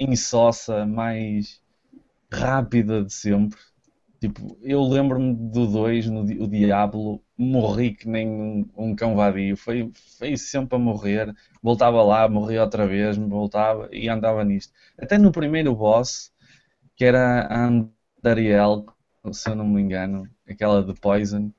[0.00, 1.60] insossa, mais
[2.32, 3.58] rápida de sempre.
[4.20, 9.56] Tipo, eu lembro-me do 2, no o Diablo, morri que nem um, um cão vadio.
[9.56, 11.34] Foi, foi sempre a morrer.
[11.62, 14.72] Voltava lá, morria outra vez, voltava e andava nisto.
[14.98, 16.32] Até no primeiro boss,
[16.96, 18.86] que era a Andariel,
[19.32, 21.52] se eu não me engano, aquela de Poison,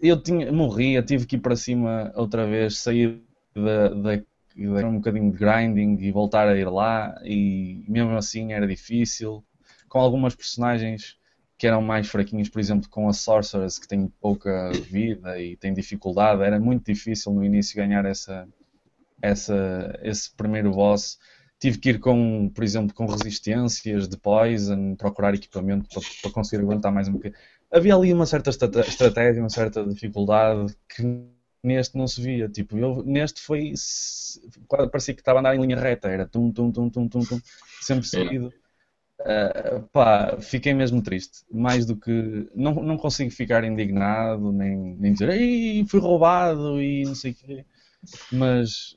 [0.00, 3.22] eu tinha, morria, tive que ir para cima outra vez, sair
[3.54, 4.22] da, da
[4.56, 8.66] e dar um bocadinho de grinding e voltar a ir lá e mesmo assim era
[8.66, 9.44] difícil
[9.88, 11.16] com algumas personagens
[11.58, 15.74] que eram mais fraquinhos, por exemplo com a Sorceress que tem pouca vida e tem
[15.74, 18.48] dificuldade, era muito difícil no início ganhar essa,
[19.22, 21.18] essa esse primeiro boss
[21.60, 26.62] tive que ir com, por exemplo, com resistências de poison, procurar equipamento para, para conseguir
[26.62, 27.38] aguentar mais um bocadinho.
[27.70, 31.02] Havia ali uma certa estratégia, uma certa dificuldade que
[31.62, 32.48] neste não se via.
[32.48, 33.72] Tipo, eu, neste foi.
[33.76, 37.08] se- quase Parecia que estava a andar em linha reta, era tum, tum, tum, tum,
[37.08, 37.40] tum, tum,
[37.80, 38.52] sempre seguido.
[39.20, 41.44] Ah, pá, fiquei mesmo triste.
[41.50, 42.48] Mais do que.
[42.54, 47.34] Não, não consigo ficar indignado, nem, nem dizer Ei, fui roubado e não sei o
[47.34, 47.64] quê.
[48.32, 48.96] Mas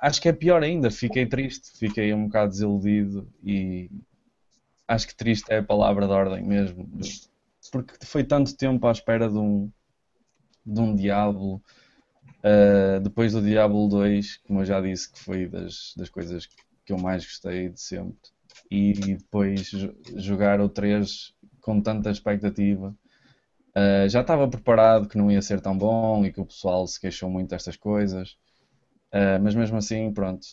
[0.00, 0.90] acho que é pior ainda.
[0.90, 3.90] Fiquei triste, fiquei um bocado desiludido e
[4.86, 6.88] acho que triste é a palavra de ordem mesmo.
[7.70, 9.70] Porque foi tanto tempo à espera de um,
[10.72, 11.62] de um Diablo.
[12.44, 16.46] Uh, depois do Diablo 2, como eu já disse, que foi das, das coisas
[16.84, 18.30] que eu mais gostei de sempre.
[18.70, 22.96] E depois jo- jogar o 3 com tanta expectativa.
[23.76, 27.00] Uh, já estava preparado que não ia ser tão bom e que o pessoal se
[27.00, 28.32] queixou muito destas coisas.
[29.14, 30.46] Uh, mas mesmo assim, pronto.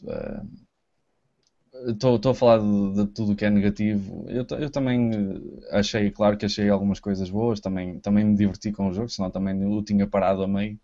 [1.88, 4.26] Estou a falar de, de tudo o que é negativo.
[4.30, 8.72] Eu, eu também eh, achei, claro que achei algumas coisas boas, também, também me diverti
[8.72, 10.80] com o jogo, senão também o tinha parado a meio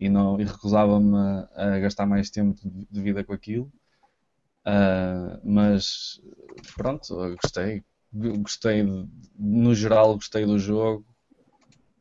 [0.00, 3.72] e, não, e recusava-me a, a gastar mais tempo de, de vida com aquilo.
[4.64, 6.20] Ah, mas
[6.76, 7.84] pronto, gostei.
[8.12, 9.08] Gostei, de-
[9.38, 11.06] no geral, gostei do jogo.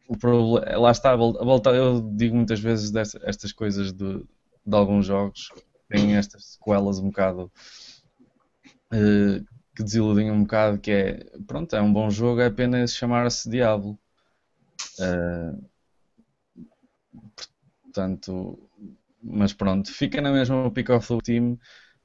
[0.08, 4.20] O problema, lá está, volta, eu digo muitas vezes desta- estas coisas de,
[4.66, 5.50] de alguns jogos,
[5.90, 7.52] têm estas sequelas um bocado
[8.92, 9.42] eh,
[9.76, 13.98] que desiludem um bocado, que é, pronto, é um bom jogo, é apenas chamar-se Diablo.
[15.00, 15.64] Uh,
[17.84, 18.58] portanto,
[19.22, 21.60] mas pronto, fica na mesma o pick of the team.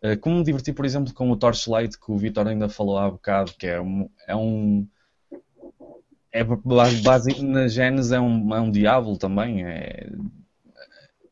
[0.04, 3.10] Uh, como me diverti, por exemplo, com o Torchlight, que o Vitor ainda falou há
[3.10, 4.10] bocado, que é um.
[4.26, 4.86] É um
[6.30, 9.64] é base, na Genesis é um, é um Diablo também.
[9.64, 10.10] É,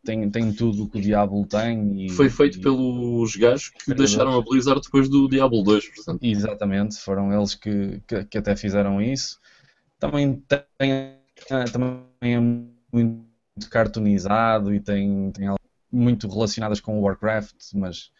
[0.04, 2.06] tem, tem tudo o que o Diablo tem.
[2.06, 6.22] E, Foi feito e, pelos gajos que deixaram a Blizzard depois do Diablo 2, portanto.
[6.22, 9.38] Exatamente, foram eles que, que, que até fizeram isso.
[9.98, 11.18] Também tem,
[11.72, 15.54] também é muito cartoonizado e tem, tem
[15.92, 18.10] muito relacionadas com o Warcraft, mas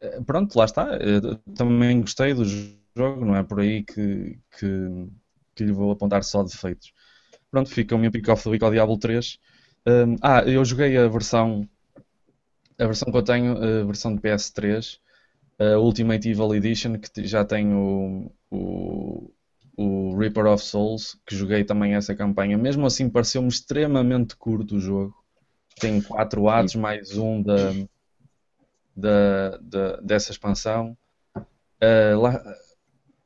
[0.00, 0.96] eh, pronto, lá está.
[0.96, 5.08] Eu também gostei do jogo, não é por aí que, que,
[5.54, 6.92] que lhe vou apontar só defeitos.
[7.50, 9.38] Pronto, fica o meu pick of the week ao Diablo 3.
[9.86, 11.68] Um, ah, eu joguei a versão
[12.80, 14.98] a versão que eu tenho, a versão de PS3,
[15.58, 19.30] a Ultimate Evil Edition, que já tem o, o,
[19.76, 22.56] o Reaper of Souls, que joguei também essa campanha.
[22.56, 25.14] Mesmo assim, pareceu-me extremamente curto o jogo.
[25.78, 27.72] Tem 4 atos mais um da,
[28.96, 30.96] da, da dessa expansão.
[31.36, 32.42] Uh, lá,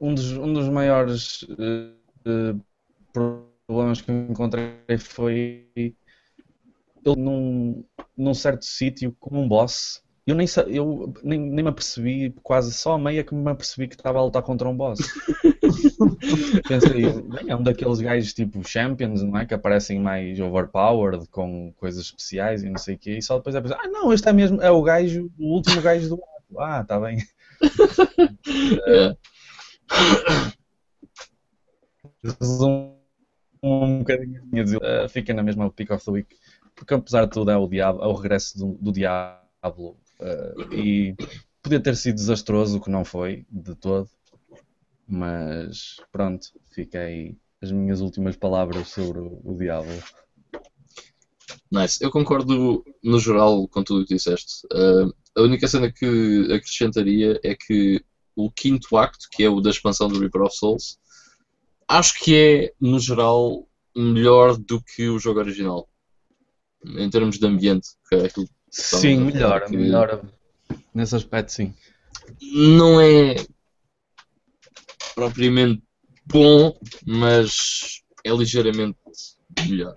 [0.00, 1.94] um, dos, um dos maiores uh,
[2.28, 2.61] uh,
[3.12, 5.96] problemas que encontrei foi
[7.05, 7.84] ele num,
[8.16, 10.02] num certo sítio como um boss.
[10.26, 13.94] Eu nem, eu nem, nem me apercebi, quase só a meia que me apercebi que
[13.94, 14.98] estava a lutar contra um boss.
[16.66, 19.44] Pensei, bem, é um daqueles gajos tipo Champions, não é?
[19.44, 23.55] Que aparecem mais overpowered, com coisas especiais e não sei o quê, e só depois
[23.55, 26.59] é pensar, ah não, este é mesmo, é o gajo, o último gajo do ato.
[26.59, 27.18] Ah, está bem.
[32.40, 32.94] Resumo
[33.62, 36.36] um bocadinho a minha uh, fica na mesma pick of the week
[36.75, 41.14] porque apesar de tudo é o, diabo, é o regresso do, do Diablo uh, e
[41.62, 44.09] podia ter sido desastroso, o que não foi de todo,
[45.07, 49.93] mas pronto, fiquei as minhas últimas palavras sobre o, o Diablo.
[51.70, 54.66] Nice, eu concordo no geral com tudo o que disseste.
[54.66, 58.05] Uh, a única cena que acrescentaria é que
[58.37, 60.99] o quinto acto, que é o da expansão do Reaper of Souls,
[61.89, 63.66] acho que é, no geral,
[63.97, 65.89] melhor do que o jogo original
[66.85, 67.89] em termos de ambiente.
[68.09, 69.76] Que é aquilo sim, melhora, que...
[69.76, 70.22] melhora.
[70.95, 71.74] Nesse aspecto, sim.
[72.41, 73.37] Não é
[75.14, 75.82] propriamente
[76.26, 76.76] bom,
[77.07, 78.99] mas é ligeiramente
[79.66, 79.95] melhor.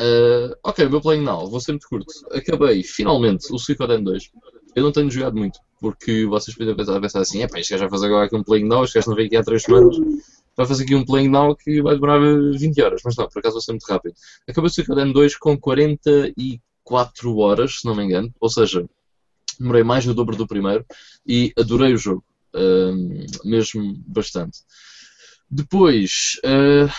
[0.00, 2.12] Uh, ok, meu playing now, vou ser muito curto.
[2.30, 4.30] Acabei finalmente o Suicoden 2.
[4.76, 7.90] Eu não tenho jogado muito, porque vocês podem pensar, pensar assim: é pá, gajo vai
[7.90, 9.96] fazer agora aqui um playing now, este gajo não veio aqui há 3 semanas
[10.58, 13.54] vai fazer aqui um playing now que vai demorar 20 horas, mas não, por acaso
[13.54, 14.14] vai ser muito rápido.
[14.46, 18.84] Acabou o Suicoden 2 com 44 horas, se não me engano, ou seja,
[19.56, 20.84] demorei mais do dobro do primeiro
[21.24, 22.24] e adorei o jogo,
[22.56, 24.58] uh, mesmo bastante.
[25.48, 26.92] Depois, uh,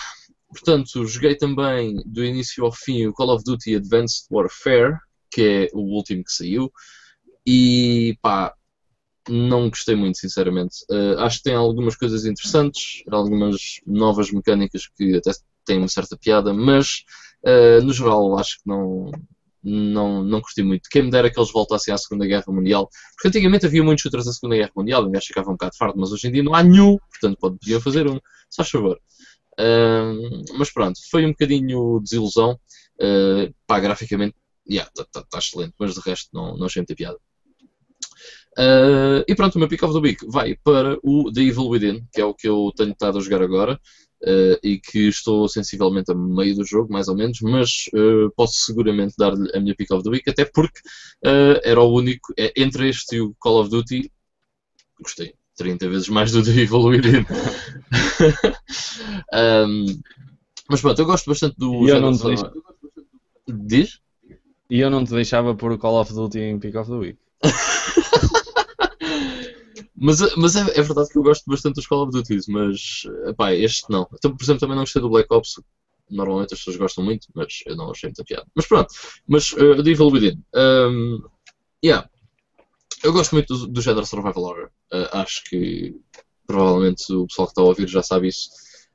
[0.48, 4.96] portanto, joguei também do início ao fim o Call of Duty Advanced Warfare,
[5.30, 6.72] que é o último que saiu,
[7.46, 8.54] e pá,
[9.30, 10.76] não gostei muito, sinceramente.
[10.90, 15.30] Uh, acho que tem algumas coisas interessantes, algumas novas mecânicas que até
[15.64, 17.04] têm uma certa piada, mas
[17.44, 19.10] uh, no geral acho que não,
[19.62, 20.88] não, não curti muito.
[20.90, 24.24] Quem me dera que eles voltassem à Segunda Guerra Mundial, porque antigamente havia muitos shooters
[24.24, 26.62] da Segunda Guerra Mundial, e ficava um bocado farto, mas hoje em dia não há
[26.62, 28.18] nenhum, portanto podiam fazer um,
[28.48, 28.98] só favor.
[29.58, 32.58] Uh, mas pronto, foi um bocadinho desilusão.
[33.00, 34.34] Uh, pá, graficamente,
[34.66, 37.18] está yeah, tá, tá, tá excelente, mas de resto não, não achei muita piada.
[38.58, 42.04] Uh, e pronto, o meu pick of the week vai para o The Evil Within,
[42.12, 43.80] que é o que eu tenho estado a jogar agora.
[44.22, 48.66] Uh, e que estou sensivelmente a meio do jogo, mais ou menos, mas uh, posso
[48.66, 50.78] seguramente dar-lhe a minha pick of the week, até porque
[51.64, 54.12] era o único, é, entre este e o Call of Duty,
[55.00, 57.24] gostei 30 vezes mais do The Evil Within.
[59.32, 59.86] um,
[60.68, 61.86] mas pronto, eu gosto bastante do.
[61.86, 62.52] E eu não te deixo...
[63.48, 64.00] Diz?
[64.68, 67.18] E eu não te deixava pôr o Call of Duty em pick of the week.
[70.00, 73.54] mas mas é, é, verdade que eu gosto bastante dos Call of Duty, mas epá,
[73.54, 74.08] este não.
[74.14, 75.60] Então, por exemplo, também não gostei do Black Ops.
[76.10, 78.46] Normalmente as pessoas gostam muito, mas eu não achei muita piada.
[78.54, 78.88] Mas pronto,
[79.28, 80.42] mas uh, The Evil Within.
[80.54, 81.22] Um,
[81.84, 82.08] yeah.
[83.04, 84.70] Eu gosto muito do, do género Survival Horror.
[84.92, 85.94] Uh, acho que
[86.46, 88.48] provavelmente o pessoal que está a ouvir já sabe isso.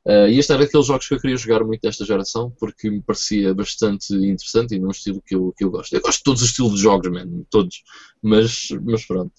[0.06, 3.02] Uh, e este era aqueles jogos que eu queria jogar muito desta geração porque me
[3.02, 5.94] parecia bastante interessante e num estilo que eu, que eu gosto.
[5.94, 7.84] Eu gosto de todos os estilos de jogos, man, todos.
[8.22, 9.32] Mas, mas pronto.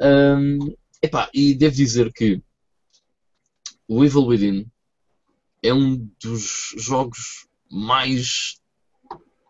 [0.00, 0.58] Um,
[1.02, 2.42] epá, e devo dizer que
[3.86, 4.70] o Evil Within
[5.62, 8.58] é um dos jogos mais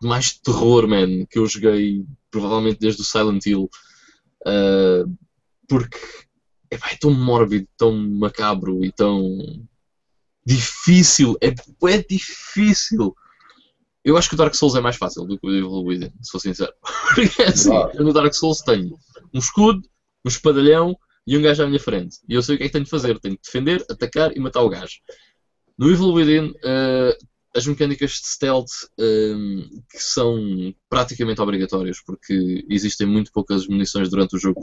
[0.01, 3.69] mais terror, man, que eu joguei provavelmente desde o Silent Hill.
[4.47, 5.17] Uh,
[5.67, 5.99] porque
[6.71, 9.37] epá, é tão mórbido, tão macabro e tão
[10.45, 11.37] difícil.
[11.41, 13.13] É, é difícil.
[14.03, 16.31] Eu acho que o Dark Souls é mais fácil do que o Evil Within, se
[16.31, 16.73] for sincero.
[17.13, 17.91] Porque é assim, Claro.
[17.93, 18.97] eu no Dark Souls tenho
[19.33, 19.81] um escudo,
[20.25, 22.17] um espadalhão e um gajo à minha frente.
[22.27, 23.19] E eu sei o que é que tenho de fazer.
[23.19, 24.97] Tenho de defender, atacar e matar o gajo.
[25.77, 27.17] No Evil Within, eh,
[27.55, 29.35] as mecânicas de stealth eh,
[29.91, 34.61] que são praticamente obrigatórias, porque existem muito poucas munições durante o jogo,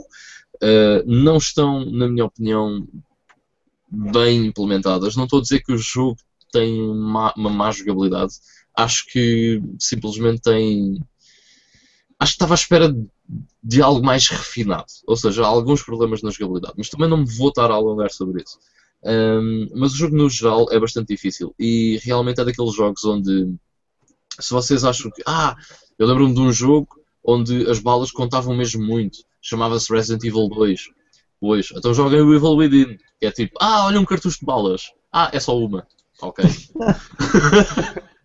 [0.61, 2.87] eh, não estão, na minha opinião,
[3.89, 5.15] bem implementadas.
[5.15, 6.17] Não estou a dizer que o jogo
[6.51, 8.33] tem uma, uma má jogabilidade.
[8.75, 10.99] Acho que simplesmente tem.
[12.19, 13.07] Acho que estava à espera de-
[13.63, 14.85] de algo mais refinado.
[15.05, 16.75] Ou seja, há alguns problemas na jogabilidade.
[16.77, 18.57] Mas também não me vou estar a alongar sobre isso.
[19.03, 21.53] Um, mas o jogo no geral é bastante difícil.
[21.59, 23.55] E realmente é daqueles jogos onde.
[24.39, 25.21] Se vocês acham que.
[25.25, 25.55] Ah,
[25.99, 26.87] eu lembro-me de um jogo
[27.23, 29.19] onde as balas contavam mesmo muito.
[29.41, 30.89] Chamava-se Resident Evil 2.
[31.39, 32.97] Pois, então joguem o Evil Within.
[33.19, 34.91] Que é tipo, ah, olha um cartucho de balas.
[35.11, 35.85] Ah, é só uma.
[36.21, 36.45] Ok.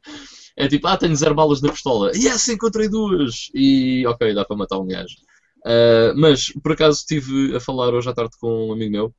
[0.57, 2.12] é tipo, ah, tenho zero balas na pistola.
[2.14, 3.50] Yes, encontrei duas.
[3.55, 5.16] E ok, dá para matar um gajo.
[5.64, 9.14] Ah, mas por acaso estive a falar hoje à tarde com um amigo meu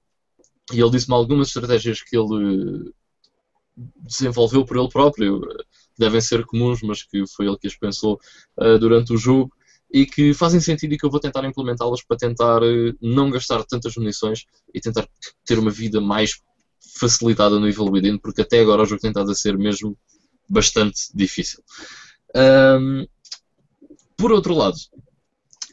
[0.73, 2.91] e ele disse-me algumas estratégias que ele
[3.75, 5.41] desenvolveu por ele próprio.
[5.97, 8.19] Devem ser comuns, mas que foi ele que as pensou
[8.59, 9.51] ah, durante o jogo
[9.91, 13.63] e que fazem sentido e que eu vou tentar implementá-las para tentar eh, não gastar
[13.63, 15.07] tantas munições e tentar
[15.45, 16.41] ter uma vida mais
[16.99, 19.95] facilitada no Evil Within, porque até agora o jogo tem estado a ser mesmo
[20.53, 21.63] bastante difícil.
[22.35, 23.05] Ahm,
[24.15, 24.77] por outro lado,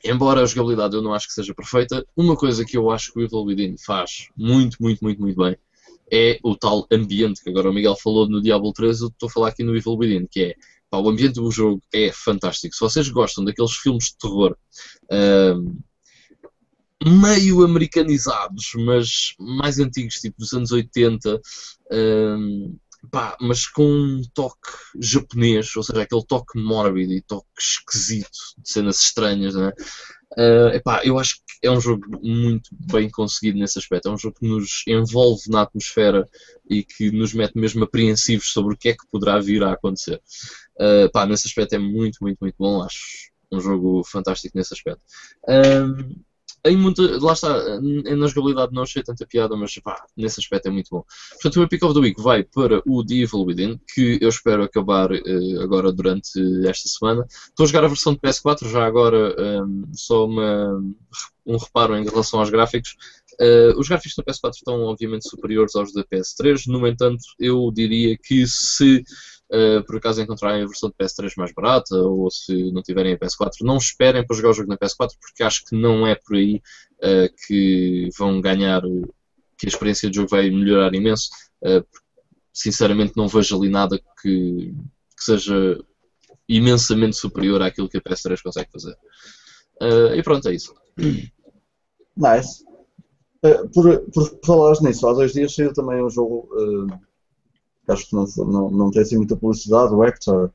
[0.05, 3.19] embora a jogabilidade eu não acho que seja perfeita, uma coisa que eu acho que
[3.19, 5.57] o Evil Within faz muito, muito, muito, muito bem
[6.11, 9.33] é o tal ambiente que agora o Miguel falou no Diablo 3, eu estou a
[9.33, 10.55] falar aqui no Evil Within, que é
[10.91, 12.75] pá, o ambiente do jogo é fantástico.
[12.75, 14.57] Se vocês gostam daqueles filmes de terror
[15.11, 15.79] ahm,
[17.07, 21.41] meio americanizados, mas mais antigos, tipo dos anos 80,
[21.93, 22.75] ahm,
[23.11, 24.71] pá, mas com um toque
[25.01, 29.73] japonês, ou seja, aquele toque mórbido e toque esquisito de cenas estranhas, né?
[30.37, 34.09] Ah, epá, eu acho que é um jogo muito bem conseguido nesse aspecto.
[34.09, 36.27] É um jogo que nos envolve na atmosfera
[36.69, 40.21] e que nos mete mesmo apreensivos sobre o que é que poderá vir a acontecer.
[41.13, 42.83] Pá, nesse aspecto é muito, muito, muito bom.
[42.83, 45.03] Acho um jogo fantástico nesse aspecto.
[45.49, 46.15] Ahm,
[46.65, 50.71] em muita, lá está, na jogabilidade não achei tanta piada, mas pá, nesse aspecto é
[50.71, 51.05] muito bom.
[51.33, 54.29] Portanto, o meu Pick of the Week vai para o The Evil Within, que eu
[54.29, 57.27] espero acabar eh, agora durante esta semana.
[57.29, 60.83] Estou a jogar a versão de PS4, já agora ehm, só uma,
[61.47, 62.97] um reparo em relação aos gráficos.
[63.41, 68.19] Eh, os gráficos da PS4 estão obviamente superiores aos da PS3, no entanto, eu diria
[68.19, 69.03] que se
[69.53, 73.19] eh, por acaso encontrarem a versão de PS3 mais barata ou se não tiverem a
[73.19, 76.37] PS4, não esperem para jogar o jogo na PS4 porque acho que não é por
[76.37, 76.63] aí
[77.03, 78.81] eh, que vão ganhar,
[79.59, 81.31] que a experiência de jogo vai melhorar imenso.
[81.65, 81.83] Eh,
[82.53, 84.73] sinceramente, não vejo ali nada que,
[85.17, 85.79] que seja
[86.49, 88.97] imensamente superior àquilo que a PS3 consegue fazer.
[90.15, 90.75] E pronto, é isso.
[92.17, 92.65] Nice.
[93.43, 96.49] Eh, por, por falares nisso, há dois dias saiu também um jogo
[97.91, 100.51] acho que não, não, não tem assim muita publicidade, o Hector.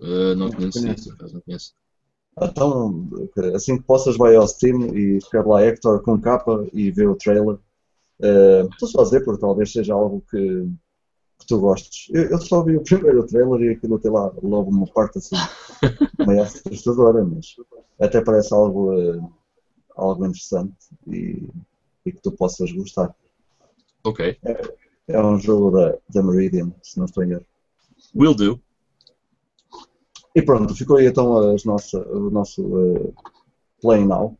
[0.00, 1.00] Eh, não conheço Conheço.
[1.00, 1.74] isso, por acaso não conheço.
[2.40, 3.08] Então,
[3.54, 7.16] assim que possas, vai ao Steam e escreve lá Hector com capa e vê o
[7.16, 7.58] trailer.
[8.22, 10.38] Eh, Estou só a dizer porque talvez seja algo que,
[11.40, 12.08] que tu gostes.
[12.14, 15.36] Eu, eu só vi o primeiro trailer e aquilo tem lá logo uma parte assim
[16.26, 17.56] meio assustadora, mas
[18.00, 19.20] até parece algo, eh,
[19.96, 20.74] algo interessante
[21.08, 21.48] e,
[22.06, 23.14] e que tu possas gostar.
[24.04, 27.46] Ok, É um jogo da, da Meridian, se não estou em erro.
[28.14, 28.60] will do.
[30.34, 33.12] E pronto, ficou aí então as nossa, o nosso eh,
[33.80, 34.36] Play Now,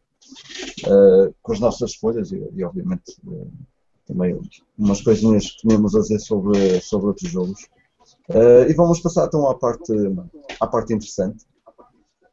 [0.87, 3.47] eh, com as nossas escolhas e, e, obviamente eh,
[4.07, 4.39] também
[4.79, 7.67] umas coisinhas que tínhamos a dizer sobre, sobre outros jogos.
[8.69, 9.93] E vamos passar então à parte,
[10.61, 11.45] à parte interessante,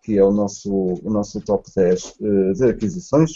[0.06, 3.32] que é o nosso, o nosso top 10 eh, de aquisições.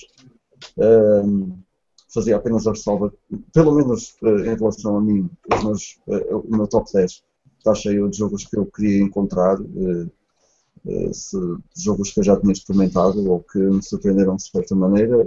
[2.09, 3.13] Fazia apenas a ressalva,
[3.53, 5.29] pelo menos eh, em relação a mim,
[5.63, 7.23] meus, eh, o meu top 10
[7.59, 11.37] está cheio de jogos que eu queria encontrar, eh, se,
[11.77, 15.17] jogos que eu já tinha experimentado ou que me surpreenderam de certa maneira.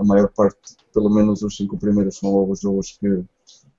[0.00, 3.24] A maior parte, pelo menos os cinco primeiros, são logo os jogos que,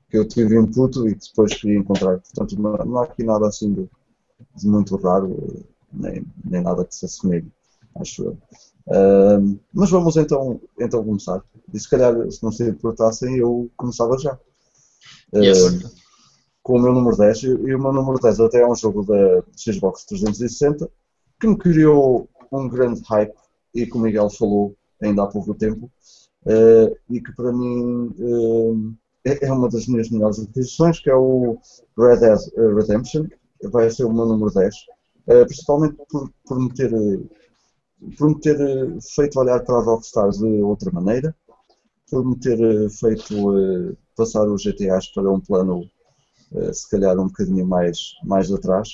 [0.10, 2.20] que eu tive input e que depois queria encontrar.
[2.20, 3.90] Portanto, não, há aqui nada assim de,
[4.56, 7.52] de muito raro, nem, nem nada que se assemelhe,
[7.96, 8.38] acho eu.
[9.74, 11.42] Mas vamos então, então começar.
[11.74, 14.38] E se calhar, se não se importassem, eu começava já.
[15.34, 15.64] Yes.
[15.66, 15.80] Ahm,
[16.64, 19.44] com o meu número 10, e o meu número 10 até é um jogo da
[19.58, 20.90] Xbox 360
[21.40, 23.34] que me criou um grande hype
[23.76, 25.92] e, como o Miguel falou ainda há pouco tempo,
[26.46, 28.94] uh, e que para mim uh,
[29.26, 31.58] é, uma das minhas melhores aquisições, que é o
[31.98, 33.26] Red Dead Redemption,
[33.64, 36.92] vai ser o meu número 10, uh, principalmente por, por, me ter,
[38.18, 38.58] por me ter
[39.16, 41.36] feito olhar para a Rockstar de outra maneira,
[42.10, 42.58] por me ter
[42.90, 45.90] feito passar os GTAs para um plano
[46.72, 48.90] se calhar um bocadinho mais, mais atrás.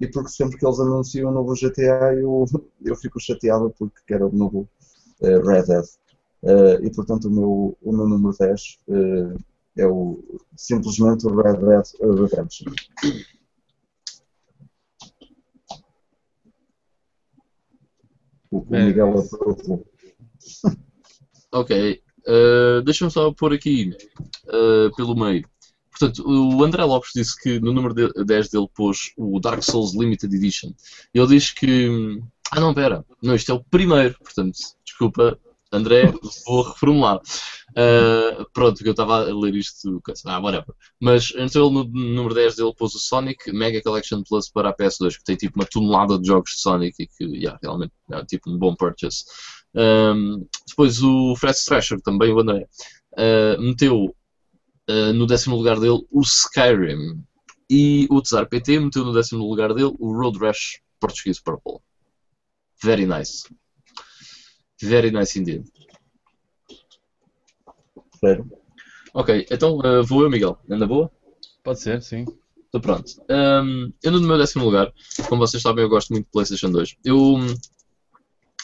[0.00, 2.44] e porque sempre que eles anunciam o novo GTA eu,
[2.84, 4.68] eu fico chateado porque quero o novo
[5.20, 6.82] Red Dead.
[6.82, 8.78] e portanto o meu, o meu número 10
[9.76, 10.18] é o,
[10.56, 12.72] simplesmente o Red Dead Redemption.
[18.50, 19.86] O, o Miguel aprovou.
[21.52, 22.02] Ok.
[22.26, 23.96] Uh, Deixa-me só pôr aqui
[24.46, 25.48] uh, pelo meio.
[25.90, 30.32] Portanto, o André Lopes disse que no número 10 dele pôs o Dark Souls Limited
[30.34, 30.72] Edition.
[31.12, 32.20] Ele diz que.
[32.52, 33.04] Ah, não, pera.
[33.22, 34.16] Não, isto é o primeiro.
[34.22, 35.38] Portanto, desculpa,
[35.70, 36.12] André,
[36.46, 37.20] vou reformular.
[37.70, 40.00] Uh, pronto, que eu estava a ler isto.
[40.24, 40.74] Ah, whatever.
[41.00, 44.74] Mas então ele no número 10 dele pôs o Sonic Mega Collection Plus para a
[44.74, 48.24] PS2, que tem tipo uma tonelada de jogos de Sonic e que yeah, realmente é
[48.24, 49.24] tipo um bom purchase.
[49.74, 52.66] Um, depois o Fred Thrasher, também o André,
[53.12, 54.14] uh, meteu
[54.88, 57.22] uh, no décimo lugar dele o Skyrim.
[57.70, 61.80] E o Tsar PT meteu no décimo lugar dele o Road Rash português Purple.
[62.82, 63.44] Very nice.
[64.80, 65.64] Very nice indeed.
[68.20, 68.50] Sério?
[69.14, 70.58] Ok, então uh, vou eu, Miguel.
[70.68, 71.10] Anda boa?
[71.62, 72.24] Pode ser, sim.
[72.68, 73.10] Então pronto.
[73.30, 74.92] Um, eu no meu décimo lugar,
[75.28, 76.96] como vocês sabem, eu gosto muito de PlayStation 2.
[77.04, 77.38] Eu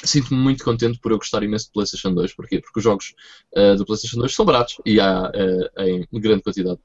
[0.04, 2.34] sinto-me muito contente por eu gostar imenso de PlayStation 2.
[2.34, 2.60] Porquê?
[2.60, 3.14] Porque os jogos
[3.56, 6.78] uh, do PlayStation 2 são baratos e há uh, em grande quantidade.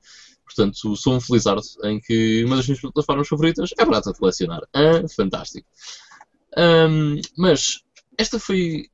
[0.45, 4.61] Portanto, sou um felizardo em que uma das minhas plataformas favoritas é barata de colecionar.
[4.73, 5.67] Ah, fantástico.
[6.57, 7.83] Um, mas
[8.17, 8.87] esta foi.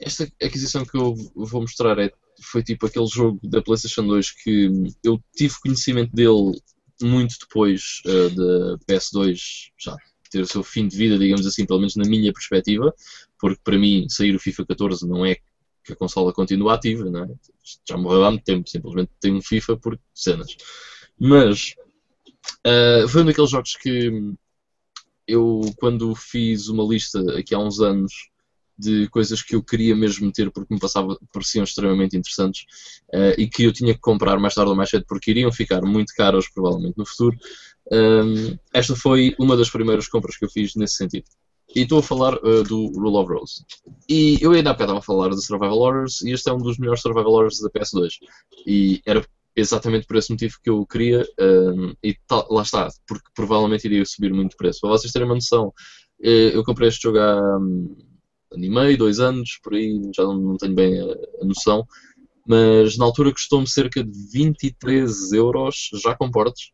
[0.00, 2.10] Esta aquisição que eu vou mostrar é,
[2.42, 4.70] foi tipo aquele jogo da PlayStation 2 que
[5.04, 6.58] eu tive conhecimento dele
[7.02, 9.38] muito depois uh, da PS2
[9.78, 9.96] já
[10.30, 12.94] ter o seu fim de vida, digamos assim, pelo menos na minha perspectiva,
[13.38, 15.36] porque para mim sair o FIFA 14 não é
[15.84, 17.28] que a consola continua ativa, não é?
[17.88, 20.56] já morreu há muito tempo, simplesmente tem um FIFA por cenas.
[21.18, 21.74] Mas
[22.66, 24.32] uh, foi um daqueles jogos que
[25.26, 28.29] eu, quando fiz uma lista aqui há uns anos
[28.80, 32.64] de coisas que eu queria mesmo ter porque me passava, pareciam extremamente interessantes
[33.14, 35.82] uh, e que eu tinha que comprar mais tarde ou mais cedo porque iriam ficar
[35.82, 37.36] muito caros provavelmente no futuro.
[37.92, 41.24] Um, esta foi uma das primeiras compras que eu fiz nesse sentido.
[41.74, 43.64] E estou a falar uh, do Rule of Rose.
[44.08, 46.58] E eu ainda há bocado estava a falar de Survival Horrors e este é um
[46.58, 48.14] dos melhores Survival Horrors da PS2.
[48.66, 49.24] E era
[49.54, 54.04] exatamente por esse motivo que eu queria um, e tá, lá está, porque provavelmente iria
[54.04, 54.80] subir muito o preço.
[54.80, 57.96] Para vocês terem uma noção, uh, eu comprei este jogo há um,
[58.52, 61.04] ano e meio, dois anos, por aí, já não, não tenho bem a,
[61.42, 61.86] a, noção,
[62.46, 66.70] mas na altura custou-me cerca de 23 euros, já com portes.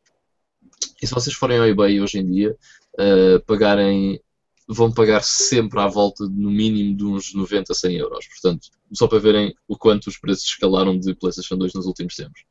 [1.03, 2.57] E se vocês forem ao eBay hoje em dia,
[2.99, 4.21] uh, pagarem
[4.69, 8.27] vão pagar sempre à volta no mínimo de uns 90 a 100 euros.
[8.27, 12.45] Portanto, só para verem o quanto os preços escalaram de PlayStation 2 nos últimos tempos.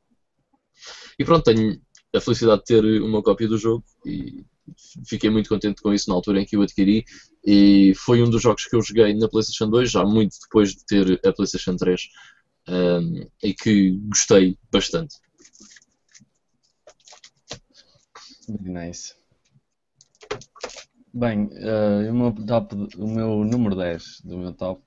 [1.20, 1.79] E pronto, tenho
[2.16, 4.45] a felicidade de ter uma cópia do jogo e
[5.08, 7.05] fiquei muito contente com isso na altura em que o adquiri
[7.46, 10.86] e foi um dos jogos que eu joguei na PlayStation 2, já muito depois de
[10.86, 12.01] ter a PlayStation 3
[12.67, 15.17] um, e que gostei bastante.
[18.47, 19.16] Nice.
[21.13, 24.83] Bem, uh, o, meu top, o meu número 10 do meu top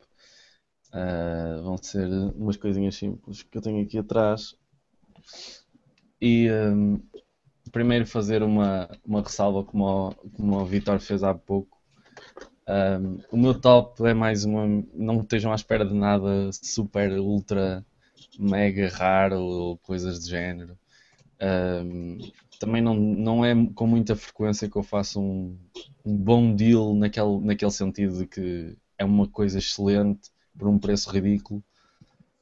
[0.93, 4.55] uh, vão ser umas coisinhas simples que eu tenho aqui atrás.
[6.21, 7.01] E ehm,
[7.69, 11.79] primeiro fazer uma, uma ressalva como o, como o Vitor fez há pouco.
[12.69, 14.85] Um, o meu top é mais uma.
[14.93, 17.85] Não estejam à espera de nada super, ultra,
[18.39, 20.79] mega raro ou coisas de género.
[21.41, 22.19] Um,
[22.59, 25.57] também não, não é com muita frequência que eu faço um,
[26.05, 31.11] um bom deal naquele, naquele sentido de que é uma coisa excelente por um preço
[31.11, 31.63] ridículo.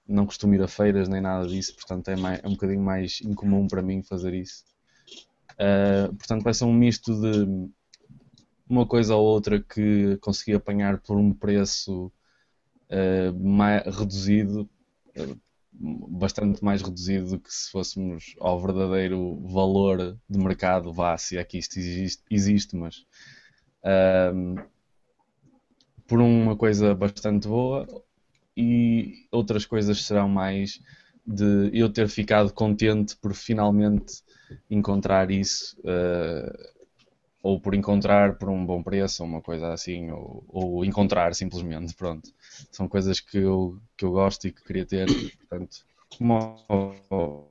[0.08, 3.20] Não costumo ir a feiras nem nada disso, portanto é, mais, é um bocadinho mais
[3.22, 4.64] incomum para mim fazer isso.
[5.58, 7.70] Uh, portanto, vai ser um misto de
[8.68, 12.12] uma coisa ou outra que consegui apanhar por um preço
[12.90, 14.68] uh, mais reduzido,
[15.16, 15.40] uh,
[15.72, 21.44] bastante mais reduzido do que se fôssemos ao verdadeiro valor de mercado, vá, se é
[21.44, 23.04] que isto existe, existe mas
[26.06, 27.86] por uma coisa bastante boa
[28.56, 30.80] e outras coisas serão mais
[31.26, 34.22] de eu ter ficado contente por finalmente
[34.70, 36.77] encontrar isso uh,
[37.43, 41.94] ou por encontrar por um bom preço, ou uma coisa assim, ou, ou encontrar simplesmente,
[41.94, 42.31] pronto.
[42.73, 45.06] São coisas que eu, que eu gosto e que queria ter,
[45.48, 45.78] portanto,
[46.09, 46.64] como,
[47.10, 47.48] o-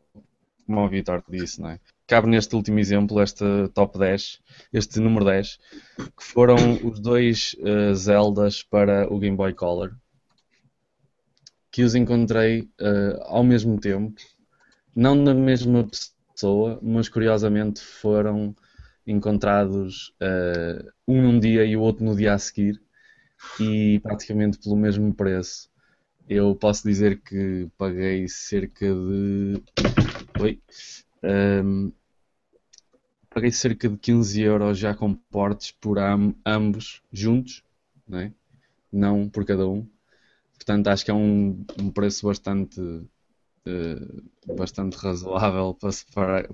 [0.65, 1.79] como o Vitor disse, não é?
[2.07, 4.39] Cabe neste último exemplo, este top 10,
[4.73, 5.57] este número 10,
[6.17, 9.95] que foram os dois eh, Zeldas para o Game Boy Color,
[11.71, 14.19] que os encontrei eh, ao mesmo tempo,
[14.95, 16.14] não na mesma pessoa,
[16.81, 18.55] mas curiosamente foram
[19.07, 22.81] encontrados eh, um num dia e o outro no dia a seguir
[23.59, 25.69] e praticamente pelo mesmo preço.
[26.29, 29.63] Eu posso dizer que paguei cerca de.
[30.41, 30.59] Oi.
[31.23, 31.91] Ahm,
[33.29, 37.63] paguei cerca de 15 euros já com portes por am- ambos juntos,
[38.07, 38.33] não, é?
[38.91, 39.87] não por cada um.
[40.55, 42.81] Portanto, acho que é um, um preço bastante,
[44.47, 46.05] bastante razoável para se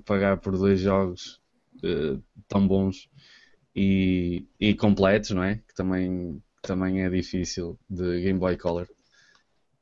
[0.04, 1.40] pagar por dois jogos
[1.82, 2.18] eh,
[2.48, 3.08] tão bons
[3.74, 5.56] e, e completos, não é?
[5.56, 8.88] Que também, também é difícil de Game Boy Color.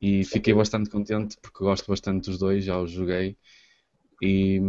[0.01, 3.37] E fiquei bastante contente porque gosto bastante dos dois, já os joguei.
[4.21, 4.59] E,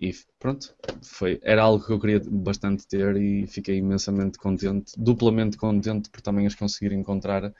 [0.00, 5.56] e pronto, foi, era algo que eu queria bastante ter e fiquei imensamente contente, duplamente
[5.56, 7.52] contente por também os conseguir encontrar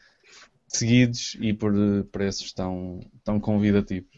[0.71, 4.09] seguidos e por eh, preços tão, tão convidativos.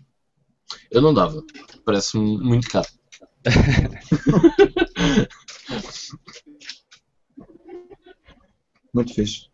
[0.91, 1.43] Eu não dava.
[1.85, 2.89] Parece-me muito caro.
[8.95, 9.49] Muito fixe.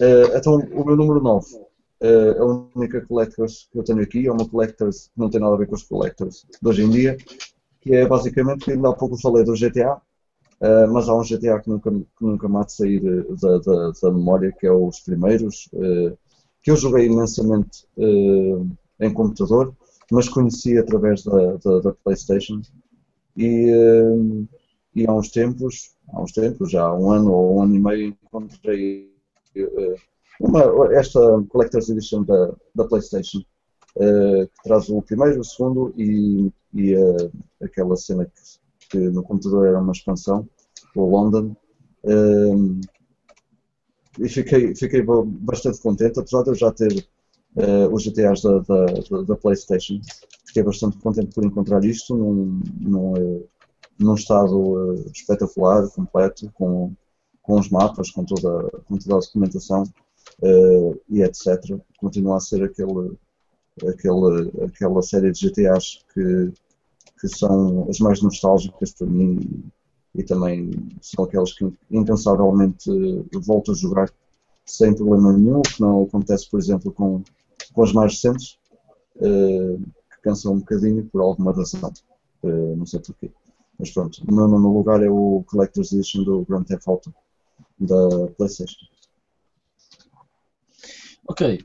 [0.00, 1.46] Eh, então, o meu número 9
[2.00, 4.26] é a única Collectors que eu tenho aqui.
[4.26, 6.90] É uma Collectors que não tem nada a ver com os Collectors de hoje em
[6.90, 7.16] dia.
[7.80, 10.00] Que é basicamente, ainda há pouco falei do GTA,
[10.60, 14.10] eh, mas há um GTA que nunca, que nunca de sair eh, da, da, da
[14.10, 15.68] memória, que é os primeiros.
[15.74, 16.16] eh,
[16.62, 19.74] que eu joguei imensamente eh, em computador,
[20.10, 22.60] mas conheci através da, da, da PlayStation.
[23.36, 23.70] E,
[24.94, 27.78] e há uns tempos, há uns tempos, já há um ano ou um ano e
[27.78, 29.12] meio, encontrei
[30.40, 30.62] uma,
[30.94, 33.40] esta Collector's Edition da, da PlayStation,
[33.94, 36.94] que traz o primeiro, o segundo e, e
[37.62, 40.48] aquela cena que, que no computador era uma expansão,
[40.94, 41.54] o London.
[42.04, 42.86] Eh,
[44.18, 47.06] e fiquei, fiquei ba- bastante contente, apesar de eu já ter
[47.56, 50.00] eh, os GTAs da, da, da- PlayStation.
[50.46, 53.42] Fiquei bastante contente por encontrar isto num, num, eh,
[53.98, 56.92] num estado eh, espetacular, completo, com,
[57.42, 59.82] com os mapas, com toda, com toda a documentação
[60.42, 61.78] eh, e etc.
[61.98, 63.12] Continua a ser aquele,
[63.86, 66.52] aquele, aquela série de GTAs que,
[67.20, 69.64] que são as mais nostálgicas para mim
[70.14, 70.70] e, também
[71.00, 72.90] são aquelas que incansavelmente
[73.34, 74.10] volto a jogar
[74.64, 77.22] sem problema nenhum, que não acontece, por exemplo, com,
[77.72, 78.58] com as mais recentes,
[79.20, 79.76] eh,
[80.10, 81.92] que cansam um bocadinho por alguma razão.
[82.42, 83.30] Eh, não sei porquê.
[83.78, 87.14] Mas pronto, o meu nono lugar é o Collector's Edition do Grand Theft Auto
[87.78, 88.86] da PlayStation.
[91.28, 91.64] Ok.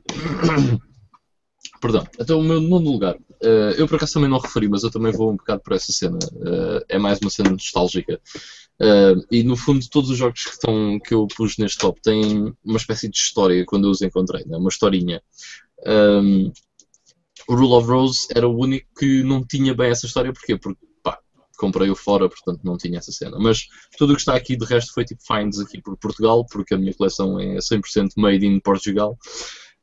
[1.82, 2.06] Perdão.
[2.16, 3.16] Então, o meu nono lugar.
[3.42, 5.90] eh, eu por acaso também não referi, mas eu também vou um bocado por essa
[5.90, 6.16] cena.
[6.46, 8.20] Eh, é mais uma cena nostálgica.
[8.80, 12.54] Eh, e no fundo, todos os jogos que, estão, que eu pus neste top têm
[12.64, 14.56] uma espécie de história quando eu os encontrei, né?
[14.58, 15.20] uma historinha.
[15.84, 16.52] Um,
[17.48, 20.32] o Rule of Rose era o único que não tinha bem essa história.
[20.32, 20.56] Porquê?
[20.56, 21.18] Porque pá,
[21.58, 23.38] comprei-o fora, portanto não tinha essa cena.
[23.40, 23.66] Mas
[23.98, 26.78] tudo o que está aqui de resto foi tipo finds aqui por Portugal, porque a
[26.78, 29.18] minha coleção é 100% made in Portugal.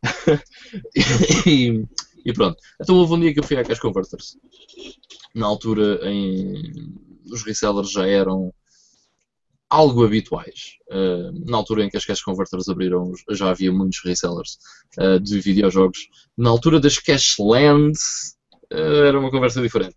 [1.45, 1.83] e,
[2.25, 2.57] e pronto.
[2.81, 4.37] Então houve um dia que eu fui à Cash Converters.
[5.33, 6.93] Na altura, em...
[7.31, 8.53] os resellers já eram
[9.69, 10.77] algo habituais.
[10.89, 14.57] Uh, na altura em que as Cash Converters abriram, já havia muitos resellers
[14.99, 16.09] uh, de videojogos.
[16.35, 18.35] Na altura das Cashlands,
[18.73, 19.95] uh, era uma conversa diferente.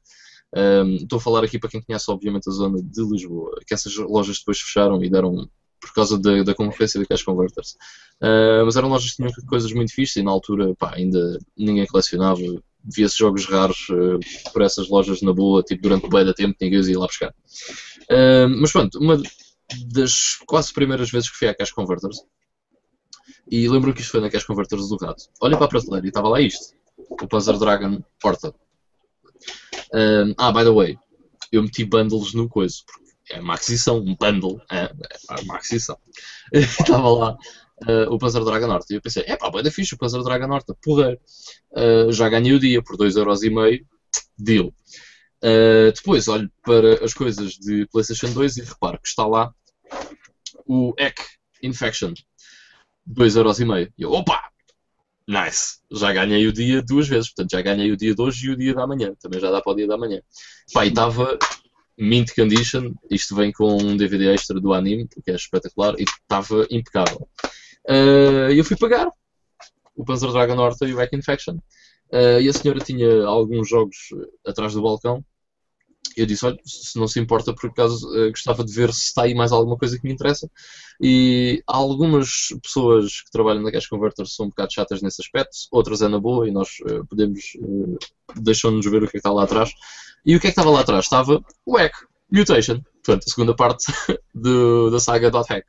[1.00, 4.38] Estou a falar aqui para quem conhece, obviamente, a zona de Lisboa, que essas lojas
[4.38, 5.48] depois fecharam e deram
[5.82, 7.72] por causa da, da concorrência da Cash Converters.
[8.20, 11.86] Uh, mas eram lojas que tinham coisas muito fixas e na altura pá, ainda ninguém
[11.86, 12.40] colecionava.
[12.84, 14.18] Via-se jogos raros uh,
[14.52, 17.34] por essas lojas na boa, tipo durante bem da tempo, ninguém os ia lá buscar.
[18.02, 19.20] Uh, mas pronto, uma
[19.92, 22.18] das quase primeiras vezes que fui à Cash Converters,
[23.50, 25.24] e lembro que isto foi na Cash Converters do Rato.
[25.40, 26.74] Olha para a prateleira e estava lá isto:
[27.10, 28.54] o Panzer Dragon Porta.
[30.38, 30.98] Ah, by the way,
[31.52, 33.01] eu meti bundles no coisa, porque
[33.32, 35.98] é uma aquisição, um bundle, é, é uma aquisição.
[36.52, 37.38] Estava lá
[37.88, 40.22] uh, o Panzer Dragon Norte e eu pensei, é pá, bem da fixe o Panzer
[40.22, 41.18] Dragon Norte, porra,
[41.72, 43.84] uh, já ganhei o dia por 2,5€,
[44.38, 44.74] deal.
[45.42, 49.52] Uh, depois olho para as coisas de PlayStation 2 e reparo que está lá
[50.66, 51.20] o Eck
[51.62, 52.12] Infection,
[53.08, 53.92] 2,5€.
[53.98, 54.50] E eu, opa!
[55.26, 55.78] Nice!
[55.90, 58.56] Já ganhei o dia duas vezes, portanto já ganhei o dia de hoje e o
[58.56, 59.14] dia da manhã.
[59.20, 60.20] Também já dá para o dia da manhã.
[60.72, 61.38] Pá, e estava
[61.98, 62.92] mint condition.
[63.10, 67.28] Isto vem com um DVD extra do anime, que é espetacular, e estava impecável.
[67.88, 69.10] Uh, eu fui pagar
[69.94, 71.56] o Panzer Dragon Horta e o Back Infection.
[72.12, 73.96] Uh, e a senhora tinha alguns jogos
[74.46, 75.24] atrás do balcão.
[76.16, 79.22] Eu disse: Olha, se não se importa, por acaso uh, gostava de ver se está
[79.22, 80.50] aí mais alguma coisa que me interessa.
[81.00, 86.02] E algumas pessoas que trabalham na Cash Converter são um bocado chatas nesse aspecto, outras
[86.02, 87.40] é na boa e nós uh, podemos.
[87.58, 87.98] Uh,
[88.36, 89.70] deixam-nos ver o que é que está lá atrás.
[90.24, 91.04] E o que é que estava lá atrás?
[91.04, 91.94] Estava o Hack,
[92.30, 93.92] Mutation, portanto, a segunda parte
[94.34, 95.66] do, da saga Hack.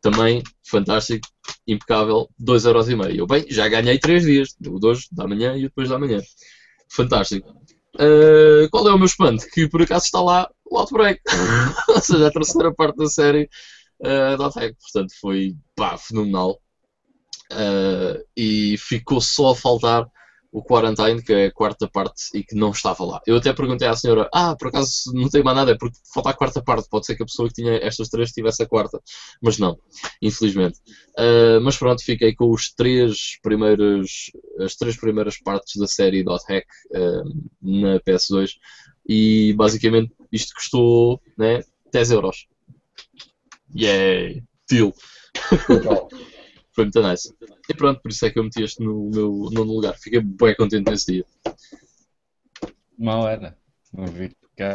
[0.00, 1.26] Também fantástico,
[1.66, 3.16] impecável, 2,5€.
[3.16, 6.20] Eu, bem, já ganhei 3 dias, o de hoje, da manhã e depois da manhã.
[6.90, 7.48] Fantástico.
[7.94, 9.46] Uh, qual é o meu espanto?
[9.52, 11.20] Que por acaso está lá o Outbreak,
[11.88, 13.48] ou seja, a terceira parte da série
[14.00, 14.76] uh, da Attack.
[14.80, 16.60] Portanto, foi pá, fenomenal.
[17.52, 20.06] Uh, e ficou só a faltar
[20.54, 23.20] o Quarantine, que é a quarta parte e que não estava lá.
[23.26, 26.30] Eu até perguntei à senhora: Ah, por acaso não tem mais nada, é porque falta
[26.30, 26.88] a quarta parte.
[26.88, 29.02] Pode ser que a pessoa que tinha estas três tivesse a quarta,
[29.42, 29.76] mas não,
[30.22, 30.78] infelizmente.
[31.18, 36.44] Uh, mas pronto, fiquei com os três primeiros, as três primeiras partes da série Dot
[36.48, 37.24] Hack uh,
[37.60, 38.52] na PS2
[39.08, 42.46] e basicamente isto custou né, 10 euros.
[43.74, 44.44] Yay!
[44.70, 44.94] Deal!
[46.74, 47.32] Foi muito nice.
[47.68, 49.94] E pronto, por isso é que eu meti este no meu nono lugar.
[49.96, 51.24] Fiquei bem contente nesse dia.
[52.98, 53.56] Mal era.
[53.92, 54.74] Não vi cá.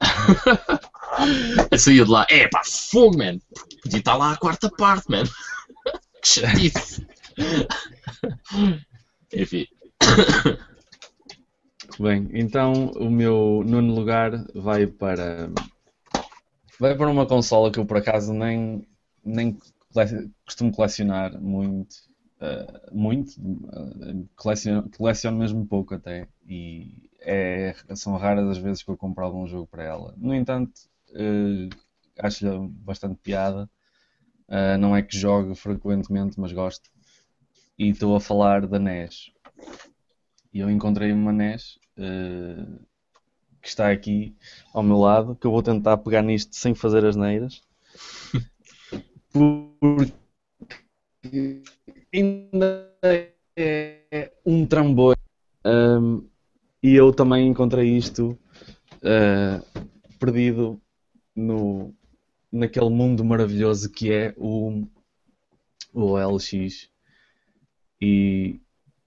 [1.70, 3.38] eu saía de lá, é pá, fogo, man!
[3.82, 5.24] Podia estar lá a quarta parte, man!
[6.22, 7.06] que chatice!
[9.34, 9.66] Enfim.
[11.98, 15.50] Bem, então o meu nono lugar vai para.
[16.78, 18.84] Vai para uma consola que eu por acaso nem,
[19.24, 19.56] nem
[20.44, 21.94] costumo colecionar muito,
[22.40, 28.90] uh, muito, uh, coleciono, coleciono mesmo pouco até, e é, são raras as vezes que
[28.90, 30.14] eu compro algum jogo para ela.
[30.16, 30.72] No entanto,
[31.10, 31.68] uh,
[32.18, 33.70] acho-lhe bastante piada,
[34.48, 36.90] uh, não é que jogue frequentemente, mas gosto,
[37.78, 39.32] e estou a falar da NES.
[40.52, 41.78] E eu encontrei uma NES
[43.60, 44.36] que está aqui
[44.72, 47.62] ao meu lado, que eu vou tentar pegar nisto sem fazer as neiras
[49.34, 50.12] porque
[52.14, 52.94] ainda
[53.56, 55.18] é um trambolho.
[55.64, 56.28] Um,
[56.82, 58.38] e eu também encontrei isto
[58.96, 59.88] uh,
[60.18, 60.80] perdido
[61.34, 61.92] no,
[62.52, 64.86] naquele mundo maravilhoso que é o,
[65.92, 66.88] o LX.
[68.00, 68.60] E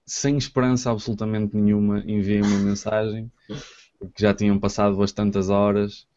[0.04, 3.30] sem esperança absolutamente nenhuma enviei uma mensagem,
[3.98, 6.07] porque já tinham passado bastantes horas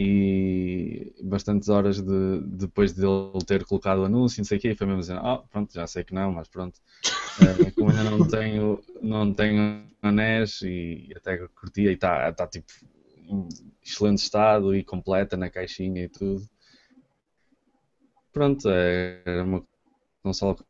[0.00, 4.70] e bastantes horas de, depois de ele ter colocado o anúncio, não sei o quê,
[4.70, 6.78] e foi mesmo dizendo, oh, pronto, já sei que não, mas pronto.
[7.40, 12.72] Uh, como ainda não tenho, não tenho anéis e até curtia e está tá, tipo
[13.26, 13.48] em
[13.84, 16.48] excelente estado e completa na caixinha e tudo.
[18.32, 19.66] Pronto, é, era uma
[20.22, 20.62] consola que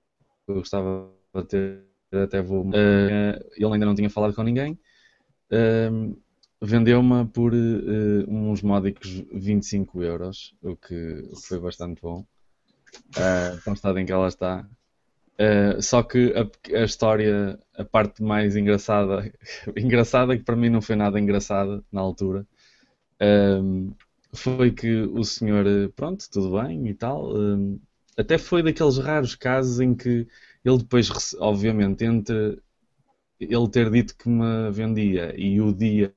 [0.48, 1.84] eu gostava de ter,
[2.22, 2.62] até vou.
[2.62, 2.72] Uh,
[3.54, 4.72] ele ainda não tinha falado com ninguém.
[5.52, 6.18] Uh,
[6.60, 12.24] vendeu-me por uh, uns módicos 25 euros, o que, foi bastante bom.
[13.10, 14.66] Uh, para o estado em que ela está.
[15.38, 19.32] Uh, só que a, a, história, a parte mais engraçada,
[19.76, 22.46] engraçada que para mim não foi nada engraçada na altura,
[23.20, 23.92] um,
[24.32, 25.64] foi que o senhor,
[25.94, 27.78] pronto, tudo bem e tal, um,
[28.16, 30.26] até foi daqueles raros casos em que
[30.64, 31.08] ele depois,
[31.38, 32.60] obviamente, entre
[33.38, 36.12] ele ter dito que me vendia e o dia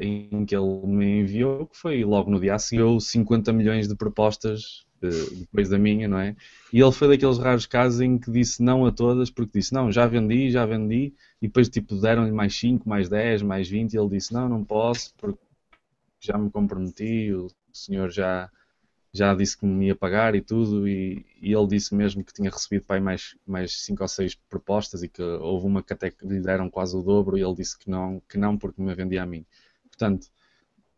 [0.00, 3.94] em que ele me enviou, que foi logo no dia a seguir, 50 milhões de
[3.94, 6.34] propostas depois da minha, não é?
[6.72, 9.92] E ele foi daqueles raros casos em que disse não a todas, porque disse não,
[9.92, 13.98] já vendi, já vendi, e depois tipo deram-lhe mais 5, mais 10, mais 20, e
[13.98, 15.38] ele disse não, não posso, porque
[16.20, 18.50] já me comprometi, o senhor já,
[19.12, 22.50] já disse que me ia pagar e tudo, e, e ele disse mesmo que tinha
[22.50, 26.40] recebido pai, mais, mais 5 ou 6 propostas e que houve uma que até lhe
[26.40, 29.26] deram quase o dobro, e ele disse que não, que não porque me vendia a
[29.26, 29.44] mim.
[29.88, 30.28] Portanto,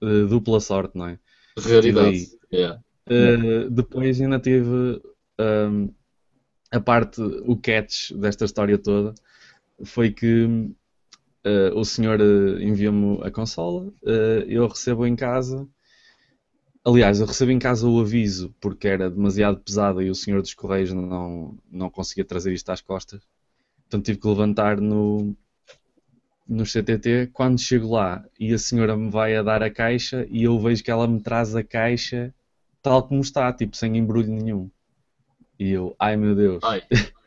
[0.02, 1.18] uh, dupla sorte, não é?
[1.56, 2.28] Realidade.
[2.52, 2.82] Yeah.
[3.08, 5.00] Uh, depois ainda tive um,
[5.38, 5.88] ehm,
[6.70, 9.14] a parte, o catch desta história toda
[9.84, 12.20] foi que uh, o senhor
[12.60, 13.92] enviou-me a consola,
[14.46, 15.66] eu recebo em casa.
[16.84, 20.54] Aliás, eu recebo em casa o aviso porque era demasiado pesada e o senhor dos
[20.54, 23.20] Correios não, não conseguia trazer isto às costas.
[23.86, 25.36] Então tive que levantar no,
[26.48, 30.44] no CTT, quando chego lá e a senhora me vai a dar a caixa e
[30.44, 32.34] eu vejo que ela me traz a caixa
[32.82, 34.70] tal como está, tipo, sem embrulho nenhum.
[35.58, 36.64] E eu, ai meu Deus.
[36.64, 36.82] Ai.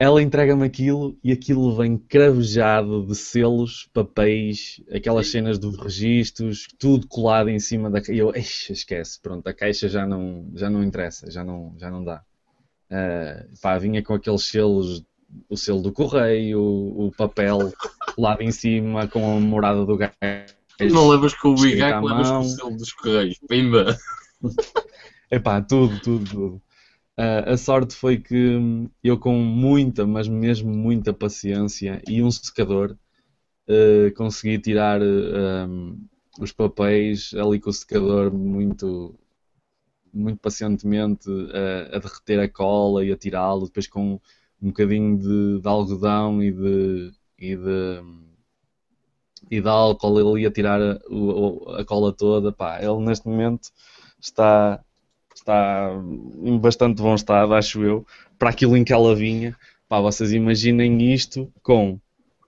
[0.00, 7.06] ela entrega-me aquilo e aquilo vem cravejado de selos, papéis, aquelas cenas dos registros, tudo
[7.06, 8.14] colado em cima da caixa.
[8.14, 11.90] E eu, "Eixe, esquece, pronto, a caixa já não, já não interessa, já não, já
[11.90, 12.22] não dá.
[12.90, 15.04] Ah, pá, vinha com aqueles selos,
[15.50, 17.70] o selo do correio, o, o papel
[18.14, 20.14] colado em cima com a morada do gajo.
[20.80, 23.38] Não levas com o Escrito Big à Hack, levas com o selo dos Correios.
[23.46, 23.98] Pimba!
[25.30, 26.62] Epá, tudo, tudo, tudo.
[27.16, 32.30] Ah, a sorte foi que hum, eu, com muita, mas mesmo muita paciência e um
[32.30, 32.96] secador,
[33.68, 35.98] ah, consegui tirar hum,
[36.40, 39.14] os papéis ali com o secador muito,
[40.12, 44.20] muito pacientemente ah, a derreter a cola e a tirá-lo, depois com
[44.62, 48.02] um bocadinho de, de algodão e de, e de,
[49.50, 52.52] e de álcool ali a tirar a, a cola toda.
[52.52, 53.70] Pá, ele neste momento
[54.20, 54.82] está,
[55.34, 55.90] está
[56.42, 58.06] em bastante bom estado, acho eu,
[58.38, 59.56] para aquilo em que ela vinha.
[59.88, 61.98] Pá, vocês imaginem isto com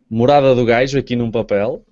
[0.08, 1.84] morada do gajo aqui num papel,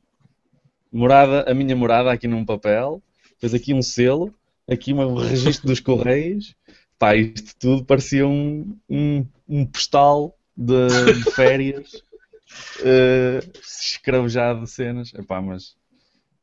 [0.93, 3.03] morada, a minha morada aqui num papel,
[3.33, 4.35] depois aqui um selo,
[4.69, 6.55] aqui um registro dos correios.
[6.99, 12.03] Pá, isto tudo parecia um, um, um postal de, de férias
[12.85, 15.13] eh, escravejado de cenas.
[15.15, 15.77] Epá, mas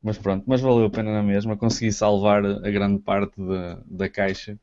[0.01, 1.57] mas pronto, mas valeu a pena na mesma.
[1.57, 4.59] Consegui salvar a grande parte da, da caixa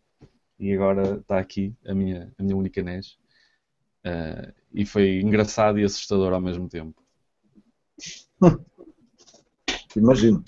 [0.58, 3.18] e agora está aqui a minha, a minha única NES.
[4.04, 7.02] Eh, e foi engraçado e assustador ao mesmo tempo.
[9.96, 10.42] Imagino.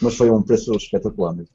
[0.00, 1.54] Mas foi um preço espetacular mesmo.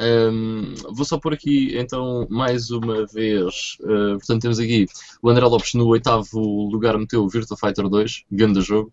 [0.00, 3.76] Hum, vou só pôr aqui então mais uma vez.
[3.80, 4.86] uh, portanto, temos aqui
[5.22, 8.92] o André Lopes no oitavo lugar meteu o Virtua Fighter 2, grande jogo.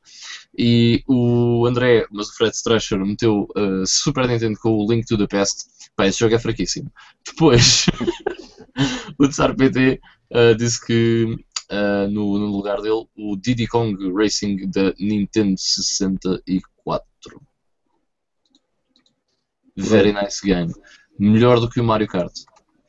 [0.57, 5.17] E o André, mas o Fred Strasher meteu uh, Super Nintendo com o Link to
[5.17, 5.65] the Past.
[5.95, 6.91] Pá, esse jogo é fraquíssimo.
[7.25, 7.85] Depois,
[9.17, 10.01] o Tsar PT
[10.31, 11.37] uh, disse que
[11.71, 17.07] uh, no, no lugar dele o Diddy Kong Racing da Nintendo 64.
[19.77, 20.73] Very nice game.
[21.17, 22.33] Melhor do que o Mario Kart.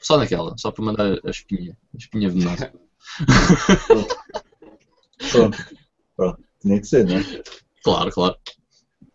[0.01, 1.77] Só naquela, só para mandar a espinha.
[1.95, 2.73] A espinha venenosa.
[5.31, 5.59] Pronto.
[6.17, 6.50] Pronto.
[6.61, 7.43] Tinha que ser, não é?
[7.83, 8.37] Claro, claro.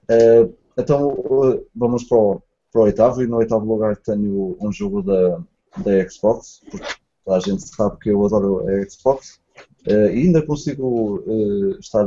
[0.10, 1.12] Eh, então
[1.54, 2.42] eh, vamos para o,
[2.72, 5.40] para o oitavo e no oitavo lugar tenho um jogo da,
[5.78, 6.94] da Xbox, porque
[7.28, 9.40] a gente sabe que eu adoro a Xbox
[9.88, 11.24] Eh, e ainda consigo
[11.80, 12.06] estar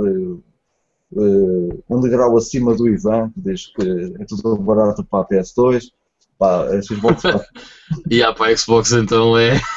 [1.88, 5.92] um degrau acima do Ivan, que diz que é tudo barato para a PS2,
[6.38, 7.22] para a Xbox
[8.10, 9.60] E há para a Xbox então é.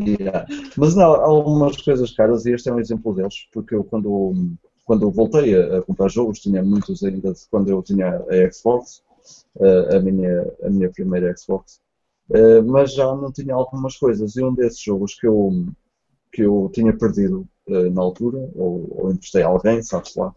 [0.00, 0.46] Yeah.
[0.76, 4.32] Mas não, há algumas coisas caras e este é um exemplo deles, porque eu quando,
[4.84, 9.02] quando voltei a, a comprar jogos, tinha muitos ainda de quando eu tinha a Xbox,
[9.60, 11.80] eh, a, minha, a minha primeira Xbox,
[12.32, 15.66] eh, mas já não tinha algumas coisas e um desses jogos que eu,
[16.32, 20.34] que eu tinha perdido eh, na altura, ou, ou emprestei a alguém, sabes lá,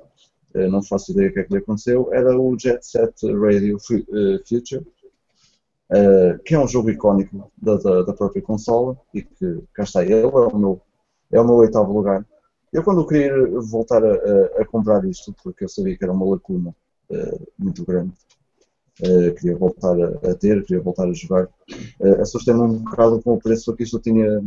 [0.56, 3.80] eh, não faço ideia o que é que lhe aconteceu, era o Jet Set Radio
[3.80, 4.06] Fu-
[4.48, 4.86] Future.
[6.44, 10.14] Que é um jogo icónico da, da, da própria consola e que cá está ele,
[10.24, 10.82] é o meu,
[11.32, 12.26] é o meu oitavo lugar.
[12.78, 13.34] Eu quando queria
[13.74, 14.14] voltar a,
[14.62, 16.70] a- comprar isto, porque eu sabia que era uma lacuna
[17.10, 18.14] uh, muito grande,
[19.02, 23.34] uh, queria voltar a, a ter, queria voltar a jogar, uh, assustei-me um bocado com
[23.36, 24.44] o preço que isto tinha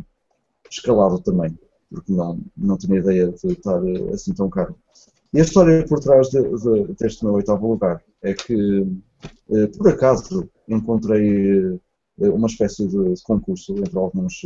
[0.71, 1.59] escalado também,
[1.91, 3.81] porque não, não tinha ideia de estar
[4.15, 4.77] assim tão caro.
[5.35, 8.87] E a história por trás de- de- deste meu oitavo lugar é que
[9.79, 11.79] por acaso encontrei
[12.19, 14.43] uma espécie de de concurso entre alguns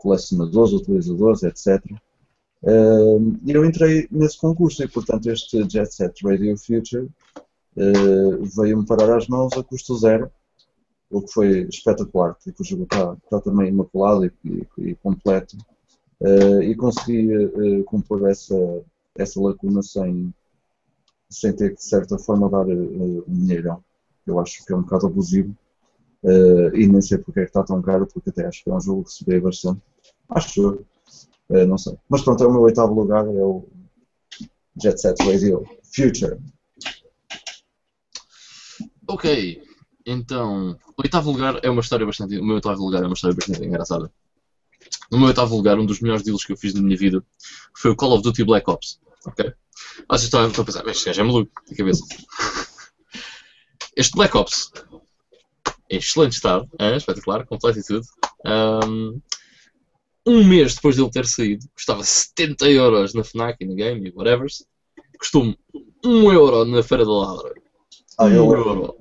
[0.00, 1.96] colecionadores, utilizadores, etc.
[3.46, 7.08] E eu entrei nesse concurso e, portanto, este Jet Set Radio Future
[7.76, 10.30] eh, veio-me parar às mãos a custo zero,
[11.10, 15.56] o que foi espetacular, porque o jogo está, está também imaculado e, e- e completo.
[16.22, 18.56] Eh, e consegui eh, compor essa,
[19.16, 20.32] essa lacuna sem,
[21.30, 23.82] sem ter que, de certa forma, dar eh, um dinheirão.
[24.26, 25.54] Eu acho que é um bocado abusivo.
[26.74, 28.80] E nem sei porque é que está tão caro, porque até acho que é um
[28.80, 29.80] jogo que se vê bastante.
[30.28, 30.84] Acho
[31.50, 31.96] Eh, não sei.
[32.08, 33.66] Mas pronto, é o meu oitavo lugar, é o
[34.80, 35.64] Jet Set Radio
[35.94, 36.38] Future.
[39.06, 39.62] Ok.
[40.04, 42.38] Então, oitavo lugar é uma história bastante.
[42.38, 44.10] O meu oitavo lugar é uma história bastante engraçada.
[45.10, 47.24] No meu oitavo lugar, um dos melhores deals que eu fiz na minha vida
[47.74, 49.00] foi o Call of Duty Black Ops.
[49.26, 49.52] Ok?
[50.08, 52.04] Vocês estão a pensar, "Mas este gajo é maluco, de cabeça.
[53.96, 54.70] Este Black Ops,
[55.90, 58.06] em excelente estado, é, espetacular, completo e tudo.
[58.46, 59.20] Ahm,
[60.26, 64.12] um mês depois dele ter saído, custava 70 euros na Fnac e na Game e
[64.14, 64.46] whatever.
[65.18, 65.58] Custou-me
[66.04, 67.54] 1 euro na Feira da Ladra.
[68.18, 68.96] Ah, 1 eu, euro.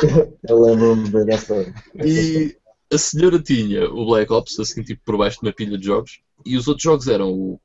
[0.48, 1.74] eu lembro-me bem dessa.
[1.94, 2.56] E
[2.92, 6.20] a senhora tinha o Black Ops assim tipo por baixo de uma pilha de jogos
[6.44, 7.60] e os outros jogos eram o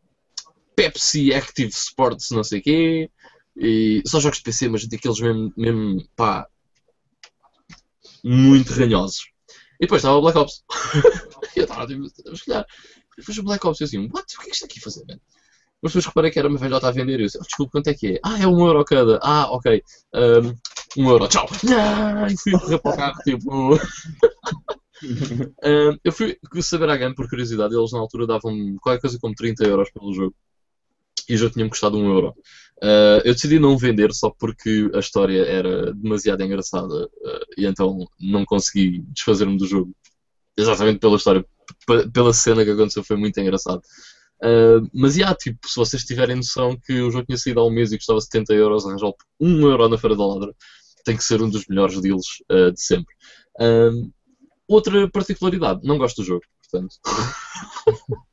[0.76, 3.12] Pepsi Active Sports, não sei o quê,
[3.56, 6.48] e só jogos de PC, mas daqueles mesmo, mesmo pá,
[8.24, 9.33] muito ranhosos.
[9.80, 10.64] E depois estava o Black Ops.
[11.56, 12.66] e eu estava tipo, a escolher.
[13.18, 14.36] Depois o Black Ops e assim, what?
[14.36, 15.20] O que é que está aqui a fazer, man?
[15.82, 17.88] Mas depois reparei que era uma velhota a vender e eu disse, oh, desculpe, quanto
[17.90, 18.20] é que é?
[18.24, 19.20] Ah, é um euro cada.
[19.22, 19.84] Ah, ok.
[20.16, 21.46] Um, um euro, tchau.
[22.32, 23.76] E fui correr para o carro, tipo.
[25.66, 29.36] um, eu fui saber a game por curiosidade, eles na altura davam qualquer coisa como
[29.36, 30.34] 30 euros pelo jogo.
[31.28, 32.34] E jogo tinha-me custado um euro.
[32.82, 38.06] Uh, eu decidi não vender só porque a história era demasiado engraçada uh, e então
[38.20, 39.96] não consegui desfazer-me do jogo.
[40.58, 41.46] Exatamente pela história,
[42.14, 43.82] pela cena que aconteceu, foi muito engraçado.
[44.42, 47.72] Uh, mas, yeah, tipo, se vocês tiverem noção que o jogo tinha saído há um
[47.72, 50.54] mês e custava 70 euros, arranjar 1 euro na Feira da Ladra,
[51.06, 53.14] tem que ser um dos melhores deals de sempre.
[54.68, 56.96] Outra particularidade, não gosto do jogo, portanto.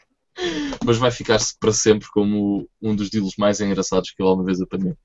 [0.84, 4.60] mas vai ficar para sempre como um dos deals mais engraçados que eu alguma vez
[4.60, 4.96] apanhei.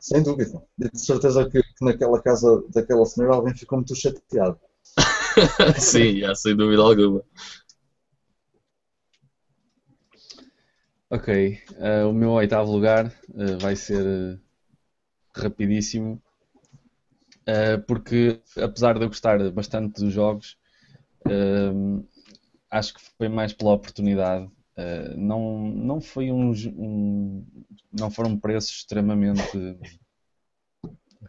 [0.00, 0.60] Sem dúvida.
[0.80, 4.58] E de certeza que, que, naquela casa daquela senhora alguém ficou muito chateado.
[5.78, 7.22] Sim, yeah, sem dúvida alguma.
[11.08, 14.40] Ok, uh, o meu oitavo lugar uh, vai ser uh,
[15.36, 16.20] rapidíssimo,
[17.86, 20.56] porque apesar de eu gostar bastante dos jogos,
[22.72, 24.50] acho que foi mais pela oportunidade.
[25.16, 27.46] não, não foi um, um,
[27.92, 29.42] não foram preços extremamente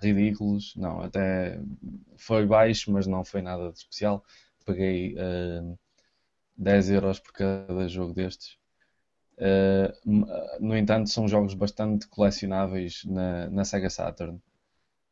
[0.01, 1.59] ridículos, não, até
[2.17, 4.23] foi baixo, mas não foi nada de especial.
[4.65, 5.15] Paguei
[6.57, 8.57] 10 euros por cada jogo destes
[9.37, 9.89] Uh,
[10.59, 14.39] no entanto, são jogos bastante colecionáveis na, na Sega Saturn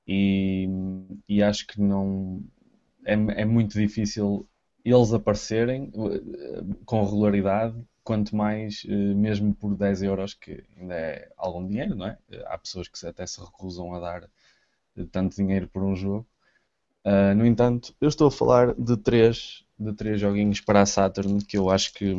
[0.07, 0.67] e,
[1.27, 2.43] e acho que não
[3.03, 4.47] é, é, muito difícil
[4.83, 11.31] eles aparecerem uh, com regularidade, quanto mais uh, mesmo por 10 euros, que ainda é
[11.37, 12.17] algum dinheiro, não é?
[12.45, 14.29] Há pessoas que até se recusam a dar
[15.11, 16.27] tanto dinheiro por um jogo.
[17.35, 21.57] no entanto, eu estou a falar de três, de três joguinhos para a Saturn que
[21.57, 22.13] eu acho que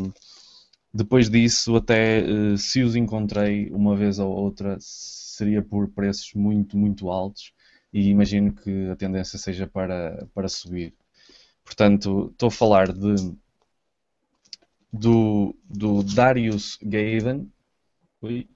[0.95, 6.77] depois disso, até uh, se os encontrei uma vez ou outra, seria por preços muito,
[6.77, 7.53] muito altos
[7.93, 10.95] e imagino que a tendência seja para, para subir.
[11.65, 13.15] Portanto, estou a falar de
[14.93, 17.51] do, do Darius Gaiden.
[18.21, 18.49] Ui,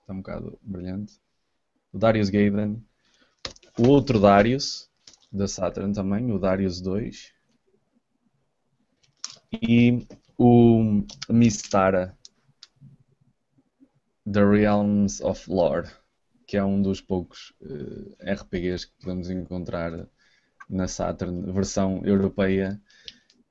[0.00, 1.20] está um bocado brilhante.
[1.92, 2.84] O Darius Gaiden.
[3.78, 4.90] O outro Darius,
[5.30, 7.32] da Saturn também, o Darius 2.
[9.52, 10.06] E
[10.36, 12.16] o Mistara
[14.30, 15.90] The Realms of Lore,
[16.46, 20.08] que é um dos poucos uh, eh, RPGs que podemos encontrar
[20.72, 22.80] na Saturn, versão europeia,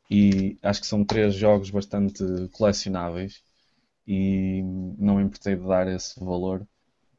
[0.10, 2.23] e acho que são três jogos bastante
[2.53, 3.41] colecionáveis
[4.07, 4.61] e
[4.98, 6.68] não me importei de dar esse valor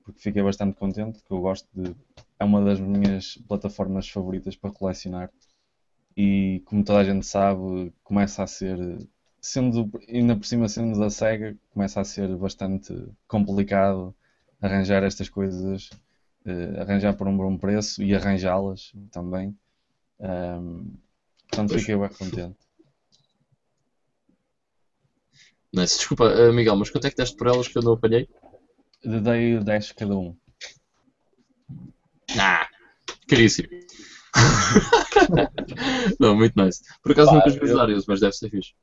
[0.04, 1.94] porque fiquei bastante contente, porque eu gosto de.
[2.38, 5.30] É uma das minhas plataformas favoritas para colecionar
[6.16, 8.78] e como toda a gente sabe, começa a ser
[9.40, 12.94] sendo, ainda por cima sendo da SEGA, começa a ser bastante
[13.26, 14.14] complicado
[14.60, 15.90] arranjar estas coisas,
[16.46, 19.56] uh, arranjar por um bom preço e arranjá-las também.
[20.22, 20.94] Um,
[21.48, 21.80] portanto, pois.
[21.80, 22.56] fiquei bem contente.
[25.74, 25.98] Nice.
[25.98, 28.28] Desculpa, uh, Miguel, mas quanto é que deste por elas que eu não apanhei?
[29.04, 30.36] Dei 10 cada um.
[32.38, 32.68] Ah,
[33.26, 33.68] caríssimo.
[36.20, 36.82] não, muito nice.
[37.02, 37.76] Por acaso Pá, nunca joguei eu...
[37.76, 38.74] Darius, mas deve ser fixe.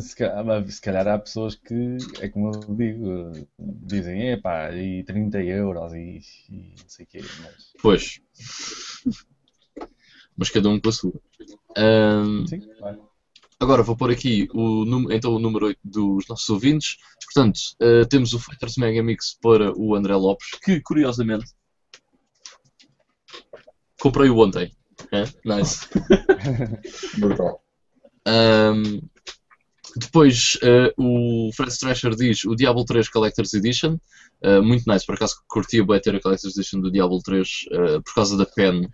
[0.00, 5.42] Se calhar, se calhar, há pessoas que, é como eu digo, dizem, epá, e 30
[5.44, 6.20] euros e,
[6.50, 7.20] e não sei o quê.
[7.40, 7.72] Mas...
[7.80, 8.20] Pois.
[10.36, 11.12] Mas cada um com a sua.
[11.76, 12.98] Um, Sim, vai.
[13.58, 16.98] Agora vou pôr aqui o, então, o número 8 dos nossos ouvintes.
[17.24, 21.46] Portanto, uh, temos o Fighters Mega Mix para o André Lopes, que curiosamente
[23.98, 24.70] comprei-o ontem.
[25.10, 25.24] É?
[25.44, 25.88] Nice.
[27.18, 27.62] Brutal.
[28.26, 29.00] Um,
[29.96, 33.98] depois uh, o Fred Thrasher diz o Diablo 3 Collector's Edition.
[34.44, 37.74] Uh, muito nice, por acaso curtia bem ter a Collector's Edition do Diablo 3 uh,
[37.74, 38.86] eh, por causa da pen,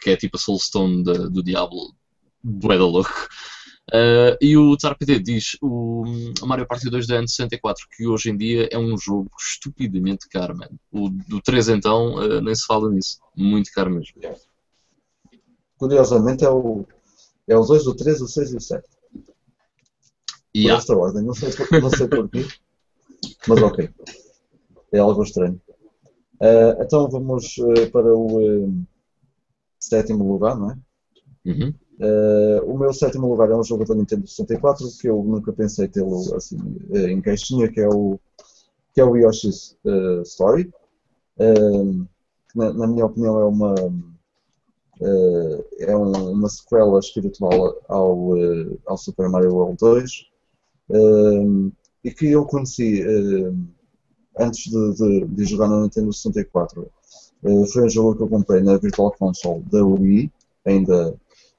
[0.00, 1.94] que é tipo a Soulstone de, do Diablo.
[2.42, 3.28] Bué da louco.
[3.92, 6.04] Uh, e o TarPD diz o
[6.46, 10.68] Mario Party 2 da N64, que hoje em dia é um jogo estupidamente caro, man.
[10.90, 13.18] O do 3 então, uh, nem se fala nisso.
[13.36, 14.14] Muito caro mesmo.
[15.76, 16.86] Curiosamente é o,
[17.46, 18.88] é os 2, o 3, o 6 e o 7
[20.56, 20.74] yeah.
[20.74, 21.22] por esta ordem.
[21.22, 21.50] Não sei,
[21.80, 22.46] não sei porquê,
[23.46, 23.90] mas ok.
[24.92, 25.60] É algo estranho.
[26.40, 27.56] Uh, então vamos
[27.92, 28.84] para o
[29.88, 30.78] sétimo lugar, não é?
[31.46, 31.74] Uhum.
[32.00, 35.86] Uh, o meu sétimo lugar é um jogo da Nintendo 64 que eu nunca pensei
[35.86, 36.58] tê-lo assim
[36.90, 38.18] uh, em caixinha, que é o,
[38.92, 40.72] que é o Yoshi's uh, Story.
[41.36, 43.74] que na, na, minha opinião é uma
[45.80, 48.30] é um, uma sequela espiritual ao,
[48.86, 50.10] ao Super Mario World 2
[52.04, 53.02] e que eu conheci
[54.38, 56.90] antes de, de, de, jogar na Nintendo 64.
[57.72, 60.32] Foi um jogo que eu comprei na Virtual Console da Wii,
[60.64, 61.14] ainda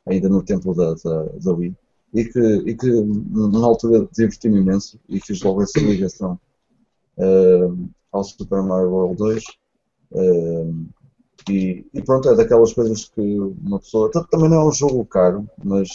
[0.06, 1.76] ainda no tempo da, da, da Wii,
[2.14, 2.90] e que, e que
[3.34, 6.40] na altura diverti-me imenso e fiz logo essa ligação
[7.18, 9.44] uh, ao Super Mario World 2.
[10.12, 10.86] Uh,
[11.50, 14.10] e, e, pronto, é daquelas coisas que uma pessoa.
[14.32, 15.90] Também não é um jogo caro, mas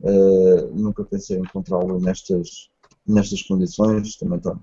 [0.00, 2.70] uh, nunca pensei em encontrá-lo nestas,
[3.06, 4.56] nestas condições, também está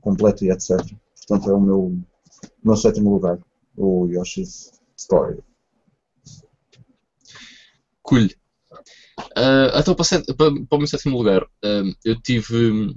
[0.00, 0.78] completo e etc.
[1.26, 1.96] Portanto, é o meu,
[2.62, 3.38] meu sétimo lugar,
[3.76, 5.42] o Yoshi's Story.
[8.02, 8.28] Cool.
[9.36, 10.06] Uh, então, para,
[10.36, 12.94] para, para o meu sétimo lugar, uh, eu tive.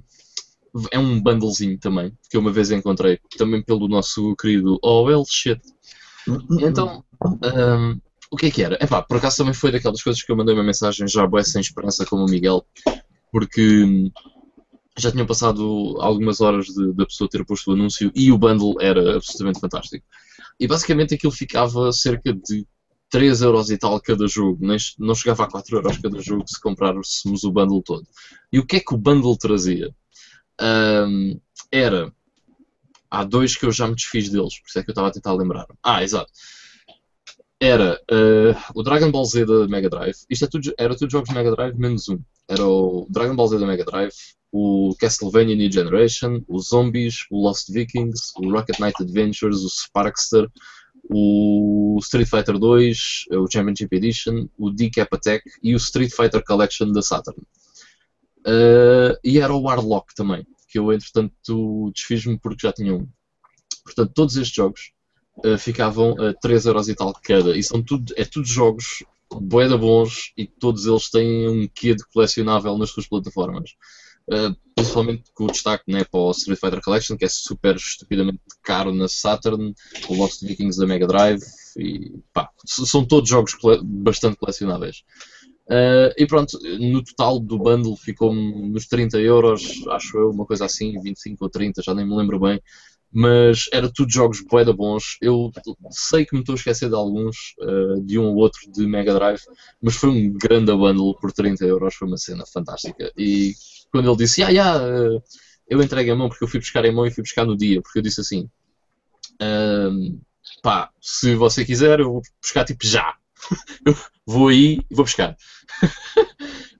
[0.92, 5.60] É um bundlezinho também, que eu uma vez encontrei, também pelo nosso querido Well Shit.
[6.62, 8.00] Então, um,
[8.30, 8.78] o que é que era?
[8.84, 11.62] Epá, por acaso também foi daquelas coisas que eu mandei uma mensagem já boa sem
[11.62, 12.66] esperança como o Miguel,
[13.32, 14.12] porque
[14.98, 19.16] já tinham passado algumas horas da pessoa ter posto o anúncio e o bundle era
[19.16, 20.06] absolutamente fantástico.
[20.60, 22.66] E basicamente aquilo ficava cerca de
[23.10, 24.60] 3 euros e tal cada jogo,
[25.00, 28.06] não chegava a 4 euros cada jogo se comprássemos o bundle todo.
[28.52, 29.94] E o que é que o bundle trazia?
[30.60, 31.40] Um,
[31.72, 32.12] era.
[33.10, 35.12] Há dois que eu já me desfiz deles, por isso é que eu estava a
[35.12, 35.66] tentar lembrar.
[35.82, 36.30] Ah, exato.
[37.60, 40.18] Era uh, o Dragon Ball Z da Mega Drive.
[40.30, 42.20] Isto é tudo, era tudo jogos de Mega Drive menos um.
[42.48, 44.14] Era o Dragon Ball Z da Mega Drive,
[44.52, 50.48] o Castlevania New Generation, o Zombies, o Lost Vikings, o Rocket Knight Adventures, o Sparkster,
[51.10, 56.92] o Street Fighter 2, o Championship Edition, o Decap Attack e o Street Fighter Collection
[56.92, 57.42] da Saturn.
[58.46, 63.08] Uh, e era o Warlock também, que eu entretanto desfiz-me porque já tinha um.
[63.84, 64.92] Portanto, todos estes jogos
[65.46, 67.58] uh, ficavam a 3 euros e tal cada.
[67.58, 72.06] E são tudo, é tudo jogos boeda bons e todos eles têm um quê de
[72.14, 73.72] colecionável nas suas plataformas.
[74.30, 78.40] Uh, principalmente com o destaque né, para o Street Fighter Collection, que é super estupidamente
[78.62, 79.74] caro na Saturn,
[80.10, 81.42] o Lost Vikings da Mega Drive,
[81.78, 85.04] e pá, são todos jogos cole bastante colecionáveis.
[85.70, 90.66] Uh, e pronto, no total do bundle ficou nos 30 euros, acho eu, uma coisa
[90.66, 92.62] assim, 25 ou 30, já nem me lembro bem.
[93.12, 95.18] Mas era tudo jogos boeda bons.
[95.22, 95.52] Eu
[95.92, 99.14] sei que me estou a esquecer de alguns, uh, de um ou outro de Mega
[99.14, 99.42] Drive,
[99.82, 103.12] mas foi um grande bundle por 30 euros, foi uma cena fantástica.
[103.18, 103.54] E
[103.92, 104.84] quando ele disse, ah, yeah,
[105.70, 107.82] eu entreguei a mão porque eu fui buscar em mão e fui buscar no dia,
[107.82, 108.50] porque eu disse assim,
[110.62, 113.16] pá, se você quiser, eu vou buscar tipo já.
[114.26, 115.36] vou aí e vou buscar.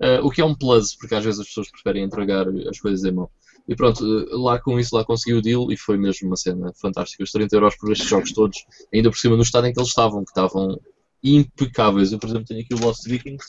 [0.02, 3.04] uh, o que é um plus, porque às vezes as pessoas preferem entregar as coisas
[3.04, 3.30] em mão.
[3.68, 7.24] E pronto, lá com isso lá consegui o deal e foi mesmo uma cena fantástica.
[7.24, 9.90] Os 30 euros por estes jogos todos, ainda por cima no estado em que eles
[9.90, 10.80] estavam, que estavam
[11.22, 12.12] impecáveis.
[12.12, 13.46] Eu, por exemplo, tenho aqui o Lost Vikings,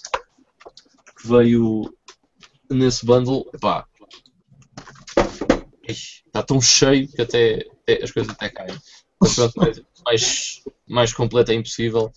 [1.16, 1.94] que veio
[2.68, 3.86] nesse bundle, pá,
[5.86, 8.76] está tão cheio que até, até, as coisas até caem.
[9.20, 12.12] Mas pronto, mais, mais, mais completo é impossível,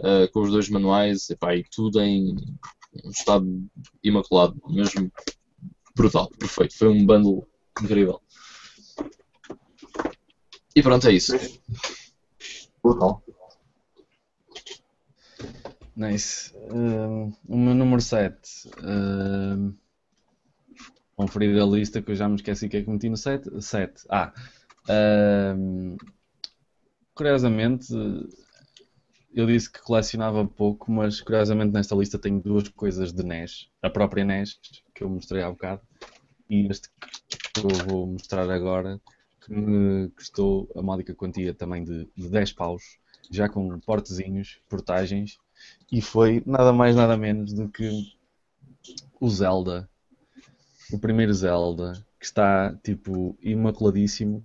[0.00, 2.34] uh, com os dois manuais epá, e tudo em
[3.04, 3.46] um estado
[4.02, 5.10] imaculado, mesmo
[5.94, 6.76] brutal, perfeito.
[6.76, 7.46] Foi um bundle
[7.82, 8.20] incrível.
[10.74, 11.32] E pronto, é isso.
[12.82, 13.22] Brutal.
[15.96, 16.52] Nice.
[16.70, 18.68] Um, o meu número 7.
[18.82, 19.74] Um,
[21.14, 23.62] conferir a lista que eu já me esqueci que é que meti no 7.
[23.62, 24.04] 7.
[24.10, 24.32] Ah.
[25.56, 25.96] Um,
[27.14, 27.86] curiosamente,
[29.32, 33.68] eu disse que colecionava pouco, mas curiosamente nesta lista tenho duas coisas de NES.
[33.80, 34.58] A própria NES,
[34.94, 35.82] que eu mostrei há bocado,
[36.48, 39.00] e este que eu vou mostrar agora,
[39.40, 42.98] que me custou a módica quantia também de, de 10 paus,
[43.30, 45.38] já com portezinhos, portagens,
[45.90, 47.90] e foi nada mais nada menos do que
[49.20, 49.88] o Zelda.
[50.92, 54.44] O primeiro Zelda, que está tipo imaculadíssimo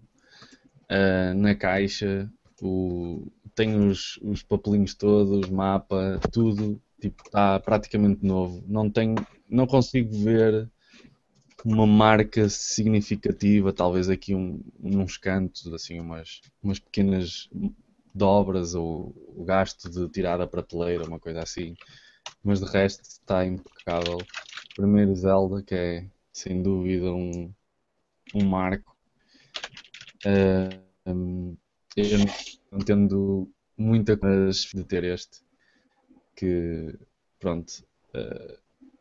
[0.90, 2.32] uh, na caixa,
[2.62, 8.64] o, tem os, os papelinhos todos, mapa, tudo, tipo, está praticamente novo.
[8.68, 9.16] Não tenho,
[9.50, 10.70] não consigo ver
[11.66, 17.50] uma marca significativa, talvez aqui um, uns cantos, assim, umas, umas pequenas
[18.14, 21.76] dobras ou o gasto de tirar da prateleira, uma coisa assim.
[22.44, 24.18] Mas de resto está impecável.
[24.76, 27.52] Primeiro Zelda, que é sem dúvida um,
[28.34, 28.96] um marco.
[30.26, 31.58] Uh, um,
[31.96, 35.42] eu não entendo muita coisa de ter este,
[36.40, 36.98] que
[37.40, 37.84] pronto,
[38.14, 38.58] Uh,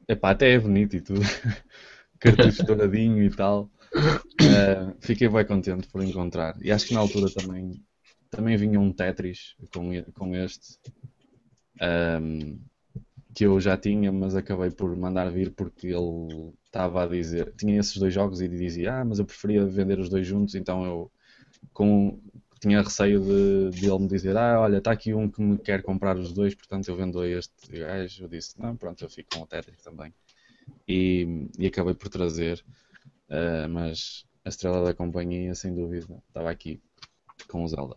[0.06, 1.20] epá, até é bonito e tudo.
[2.20, 3.70] Cartucho douradinho e tal.
[3.94, 6.56] Uh, fiquei bem contente por encontrar.
[6.62, 7.82] E acho que na altura também,
[8.30, 10.78] também vinha um Tetris com, com este.
[11.80, 12.58] Um,
[13.34, 17.54] que eu já tinha, mas acabei por mandar vir porque ele estava a dizer.
[17.56, 20.84] Tinha esses dois jogos e dizia: Ah, mas eu preferia vender os dois juntos, então
[20.84, 21.10] eu
[21.72, 22.20] com,
[22.60, 25.82] tinha receio de, de ele me dizer: Ah, olha, está aqui um que me quer
[25.82, 28.24] comprar os dois, portanto eu vendo este gajo.
[28.24, 30.12] Eu disse: Não, pronto, eu fico com o Tetris também.
[30.86, 32.64] E, e acabei por trazer,
[33.30, 36.80] uh, mas a estrela da companhia, sem dúvida, estava aqui
[37.48, 37.96] com o Zelda.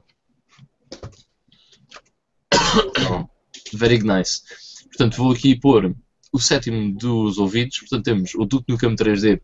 [3.74, 4.42] Very nice.
[4.86, 5.96] Portanto, vou aqui pôr
[6.32, 7.80] o sétimo dos ouvidos.
[7.80, 9.42] Portanto, temos o Duke Nukem 3D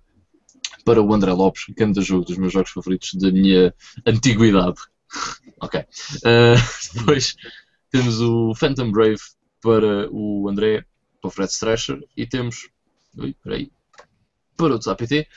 [0.85, 3.73] para o André Lopes, grande jogo dos meus jogos favoritos da minha
[4.06, 4.80] antiguidade.
[5.62, 5.80] Ok.
[5.80, 6.56] Uh,
[7.00, 7.36] depois
[7.92, 9.22] temos o Phantom Brave
[9.62, 10.86] para o André,
[11.22, 12.70] para o Fred Stresher, e temos.
[13.18, 13.72] Ui, peraí.
[14.56, 15.28] Para o TSAPT,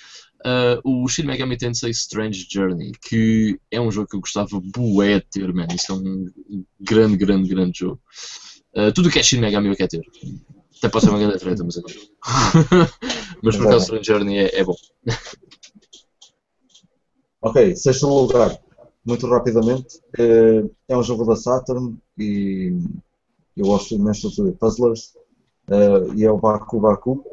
[0.45, 5.21] uh, o Shin Megami Tensei Strange Journey, que é um jogo que eu gostava bué
[5.21, 5.67] de ter, man.
[5.75, 6.33] Isso é um
[6.81, 8.01] grande, grande, grande jogo.
[8.75, 10.03] Uh, tudo o que é Shin Megami eu quero ter.
[10.79, 11.91] Até pode ser uma grande treta, mas eu não.
[13.43, 14.77] mas por acaso Strange Journey é, é bom.
[17.43, 18.59] ok, sexto lugar,
[19.05, 22.77] muito rapidamente, é, é um jogo da Saturn e
[23.57, 25.15] eu gosto imenso de puzzlers
[25.69, 27.25] uh, e é o Baku Baku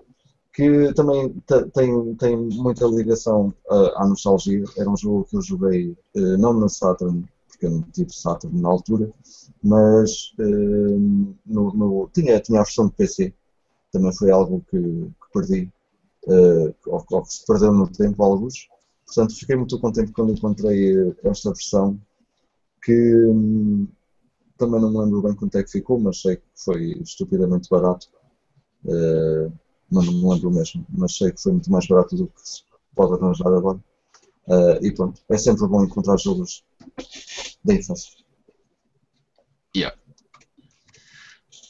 [0.53, 1.35] que também
[1.73, 4.63] tem, tem muita ligação uh, à nostalgia.
[4.75, 8.67] Era um jogo que eu joguei não na Saturn, porque eu não tive Saturn na
[8.67, 9.11] altura,
[9.63, 13.33] mas no, no, tinha, tinha a versão de PC.
[13.91, 15.71] Também foi algo que, que perdi,
[16.87, 18.67] ou, que se perdeu no tempo, alguns.
[19.07, 21.99] Portanto, fiquei muito contente quando encontrei esta versão,
[22.83, 23.87] que um,
[24.57, 28.09] também não me lembro bem quanto é que ficou, mas sei que foi estupidamente barato.
[28.83, 29.51] Uh,
[29.89, 32.63] não me lembro mesmo, mas sei que foi muito mais barato do que se
[32.93, 33.79] pode arranjar agora.
[34.47, 36.63] Uh, e pronto, é sempre bom encontrar jogos
[37.63, 38.11] da infância.
[39.75, 39.97] Yeah.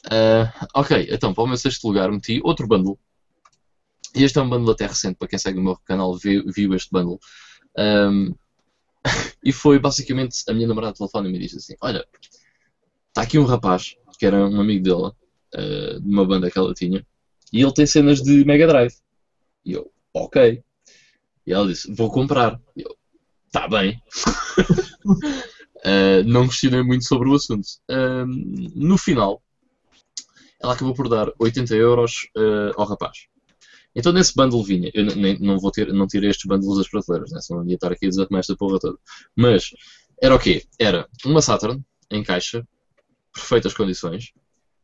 [0.06, 2.98] Uh, ok, então para o meu sexto lugar meti outro bundle.
[4.14, 6.90] Este é um bundle até recente, para quem segue o meu canal viu, viu este
[6.90, 7.18] bundle.
[7.76, 8.34] Um,
[9.44, 12.04] e foi basicamente a minha namorada telefone e me disse assim: Olha,
[13.08, 15.16] está aqui um rapaz que era um amigo dela,
[15.54, 17.06] uh, de uma banda que ela tinha,
[17.52, 18.94] e ele tem cenas de Mega Drive.
[19.64, 20.62] E eu, ok.
[21.46, 22.60] E ela disse: Vou comprar.
[22.76, 22.96] E eu,
[23.52, 24.02] tá bem.
[25.04, 27.66] uh, não questionei muito sobre o assunto.
[27.90, 28.26] Uh,
[28.74, 29.42] no final,
[30.60, 33.28] ela acabou por dar 80 euros uh, ao rapaz.
[33.98, 37.32] Então nesse bundle vinha, eu nem, não vou ter, não tirei estes bundles das prateleiras,
[37.32, 37.40] né?
[37.40, 38.96] senão ia estar aqui a desarrumar esta porra toda.
[39.34, 39.70] Mas
[40.22, 40.64] era o quê?
[40.78, 42.64] Era uma Saturn em caixa,
[43.34, 44.32] perfeitas condições,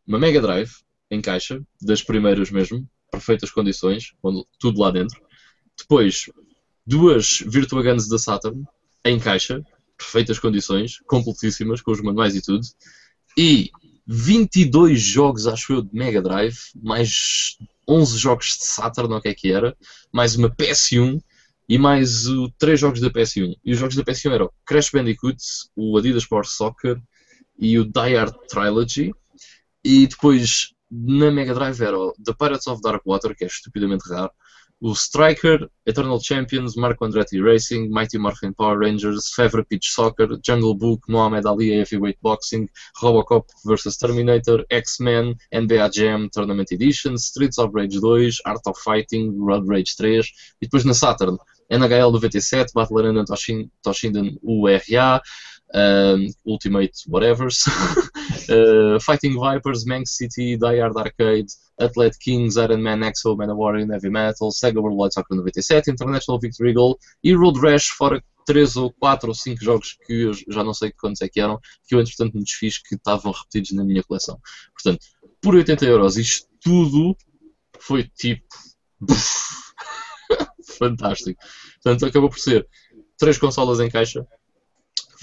[0.04, 0.72] uma Mega Drive
[1.12, 4.12] em caixa, das primeiras mesmo, perfeitas condições,
[4.58, 5.16] tudo lá dentro.
[5.78, 6.28] Depois,
[6.84, 8.64] duas Virtua Guns da Saturn
[9.04, 9.64] em caixa,
[9.96, 12.66] perfeitas condições, completíssimas, com os manuais e tudo.
[13.38, 13.70] E
[14.08, 17.56] 22 jogos, acho eu, de Mega Drive, mais
[17.88, 19.76] 11 jogos de Saturn, o que é que era,
[20.12, 21.20] mais uma PS1
[21.68, 23.54] e mais uh, 3 jogos da PS1.
[23.64, 25.38] E os jogos da PS1 eram Crash Bandicoot,
[25.76, 27.00] o Adidas Sport Soccer
[27.58, 29.12] e o Die Hard Trilogy.
[29.84, 34.08] E depois na Mega Drive era o The Pirates of Dark Water, que é estupidamente
[34.08, 34.30] raro,
[34.84, 40.74] o Striker, Eternal Champions, Marco Andretti Racing, Mighty Morphin Power Rangers, Fever Pitch Soccer, Jungle
[40.74, 42.68] Book, Mohamed Ali Heavyweight Boxing,
[43.02, 49.32] Robocop vs Terminator, X-Men, NBA Jam Tournament Edition, Streets of Rage 2, Art of Fighting,
[49.40, 50.22] Road Rage 3, e
[50.60, 51.38] depois na Saturn,
[51.70, 53.24] NHL 97, Battle Arena
[53.82, 55.22] Toshinden URA,
[55.74, 57.66] um, Ultimate Whatevers,
[58.48, 61.46] uh, Fighting Vipers, Manx City, Die Hard Arcade,
[61.80, 66.38] Athlete Kings, Iron Man, Exo, Manowar in Heavy Metal, Sega World Wide Soccer 97, International
[66.38, 70.62] Victory Goal e Road Rash, fora 3 ou 4 ou 5 jogos que eu já
[70.62, 73.84] não sei quantos é que eram, que eu entretanto me desfiz que estavam repetidos na
[73.84, 74.38] minha coleção.
[74.72, 75.04] Portanto,
[75.42, 77.16] por 80 euros, isto tudo
[77.80, 78.46] foi tipo.
[80.78, 81.40] fantástico.
[81.82, 82.66] Portanto, acabou por ser
[83.18, 84.26] 3 consolas em caixa,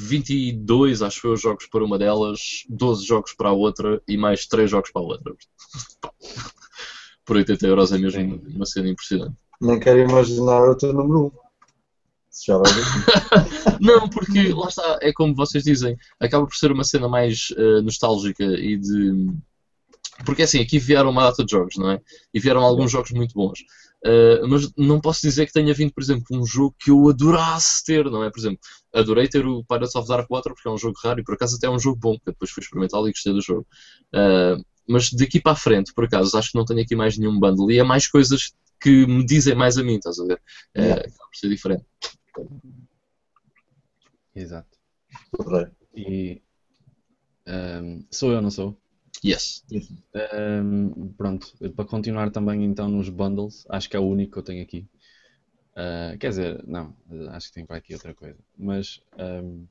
[0.02, 4.70] 22, acho eu, jogos para uma delas, 12 jogos para a outra e mais 3
[4.70, 5.34] jogos para a outra.
[7.24, 9.38] Por 80 euros é mesmo uma cena impressionante.
[9.62, 11.32] Nem quero imaginar o teu número 1.
[12.46, 12.84] Já vai ver.
[13.80, 17.82] não, porque lá está, é como vocês dizem, acaba por ser uma cena mais uh,
[17.84, 19.32] nostálgica e de.
[20.26, 22.02] Porque assim, aqui vieram uma data de jogos, não é?
[22.34, 23.60] E vieram alguns jogos muito bons.
[24.04, 27.84] Uh, mas não posso dizer que tenha vindo, por exemplo, um jogo que eu adorasse
[27.86, 28.32] ter, não é?
[28.32, 28.60] Por exemplo,
[28.94, 31.56] adorei ter o Pirates of Dark Water porque é um jogo raro e por acaso
[31.56, 33.68] até é um jogo bom, que depois fui experimentá-lo e gostei do jogo.
[34.14, 37.40] Uh, mas daqui para a frente, por acaso, acho que não tenho aqui mais nenhum
[37.40, 37.72] bundle.
[37.72, 38.52] E é mais coisas
[38.82, 40.42] que me dizem mais a mim, estás a ver?
[40.74, 41.02] É, Yeah.
[41.02, 41.86] acaba por ser diferente.
[44.34, 44.80] Exato.
[45.96, 46.42] E
[47.46, 48.82] ehm, sou eu, não sou?
[49.24, 49.64] Yes.
[50.16, 54.44] Ehm, pronto, para continuar também então nos bundles, acho que é o único que eu
[54.44, 54.88] tenho aqui.
[55.76, 56.96] Ah, quer dizer, não,
[57.32, 58.40] acho que tem para aqui outra coisa.
[58.58, 59.66] Mas ehm,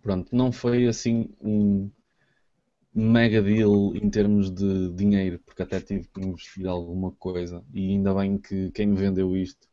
[0.00, 1.90] pronto, não foi assim um
[2.94, 7.64] mega deal em termos de dinheiro, porque até tive que investir alguma coisa.
[7.72, 9.68] E ainda bem que quem me vendeu isto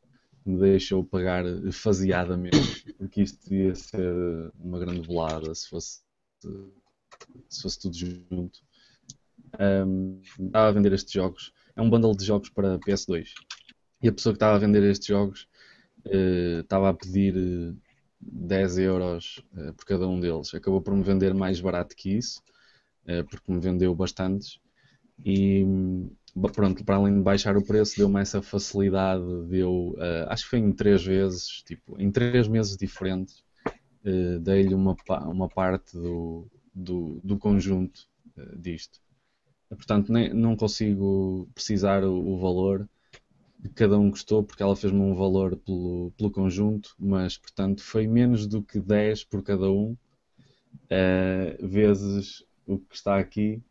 [0.45, 6.01] me deixou pagar faseadamente, porque isto ia ser uma grande bolada se fosse,
[7.49, 8.59] se fosse tudo junto.
[9.59, 11.53] Um, estava a vender estes jogos.
[11.75, 13.33] É um bundle de jogos para PS2.
[14.01, 15.47] E a pessoa que estava a vender estes jogos
[16.05, 17.73] eh, estava a pedir eh,
[18.21, 20.53] 10 euros eh, por cada um deles.
[20.53, 22.41] Acabou por me vender mais barato que isso,
[23.07, 24.59] eh, porque me vendeu bastantes.
[25.25, 25.65] E
[26.35, 29.23] ba- pronto, para além de baixar o preço, deu-me essa facilidade.
[29.49, 33.43] Deu, eh, acho que foi em três vezes, tipo, em três meses diferentes,
[34.05, 34.95] eh, dei-lhe uma,
[35.27, 38.99] uma parte do, do, do conjunto eh, disto.
[39.69, 42.87] Portanto, nem, não consigo precisar o, o valor
[43.61, 48.07] que cada um custou, porque ela fez-me um valor pelo, pelo conjunto, mas, portanto, foi
[48.07, 49.95] menos do que 10 por cada um,
[50.89, 53.61] eh, vezes o que está aqui.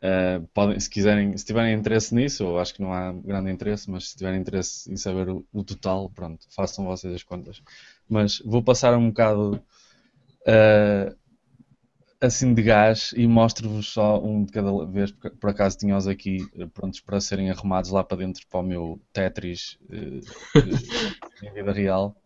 [0.00, 3.90] Eh, podem, se quiserem, se tiverem interesse nisso, eu acho que não há grande interesse,
[3.90, 7.62] mas se tiverem interesse em saber o, o total, pronto, façam vocês as contas.
[8.08, 9.60] Mas vou passar um bocado
[10.46, 11.14] eh,
[12.24, 16.38] assim de gás e mostro-vos só um de cada vez, porque por acaso tinha-os aqui
[16.58, 20.20] eh, prontos para serem arrumados lá para dentro para o meu Tetris eh,
[20.56, 22.16] eh, em vida real.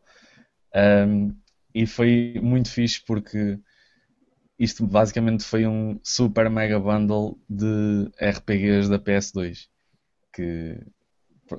[0.74, 1.34] Um,
[1.74, 3.58] e foi muito fixe porque
[4.58, 9.68] isto basicamente foi um super mega bundle de RPGs da PS2
[10.32, 10.80] que,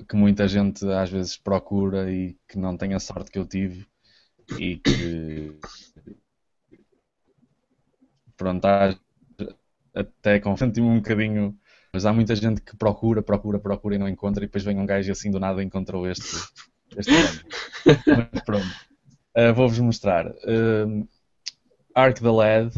[0.07, 3.87] que muita gente às vezes procura e que não tem a sorte que eu tive
[4.57, 5.57] e que
[8.39, 8.97] pronto, há-
[9.93, 11.55] até confronto-me um bocadinho,
[11.93, 14.85] mas há muita gente que procura, procura, procura e não encontra, e depois vem um
[14.85, 16.35] gajo assim do nada e encontrou este,
[16.97, 17.11] este.
[18.07, 18.67] Mas pronto,
[19.35, 20.25] Ah, vou-vos mostrar.
[20.47, 21.07] Um,
[21.95, 22.71] Ark the Lad,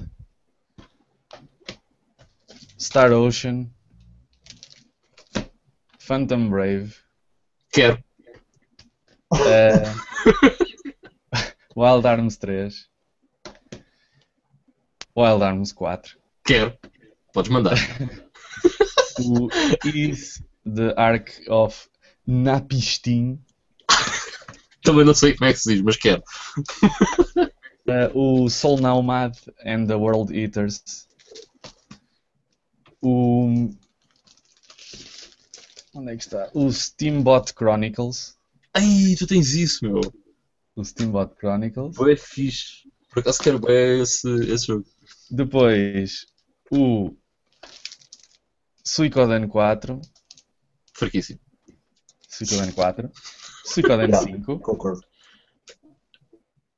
[2.77, 3.69] Star Ocean,
[5.99, 6.93] Phantom Brave,
[7.71, 7.97] Quero.
[9.31, 9.93] ah,
[11.75, 12.89] Wild Arms 3,
[15.15, 16.17] Wild Arms 4.
[16.43, 16.77] Quero.
[17.33, 17.77] Podes mandar.
[19.19, 19.49] o
[19.85, 21.89] Is the Ark of
[22.27, 23.39] Napistin,
[24.83, 26.23] Também não sei como é que se diz, mas quero.
[27.87, 29.35] uh, o Soul Nomad
[29.65, 31.07] and the World Eaters,
[33.01, 33.69] o.
[35.93, 36.49] Onde é que está?
[36.53, 38.37] O Steambot Chronicles.
[38.73, 39.99] Ai, tu tens isso, meu.
[40.75, 41.95] O Steambot Chronicles.
[41.95, 42.89] Foi fixe.
[43.09, 44.85] Por acaso quero bem esse, esse jogo.
[45.31, 46.25] Depois
[46.69, 47.15] o
[48.83, 50.01] Suicoden 4.
[50.93, 51.39] Fraquíssimo.
[52.27, 53.09] Suicoden 4.
[53.65, 54.21] Suicoden Yeah.
[54.23, 54.59] 5.
[54.59, 55.01] Concordo.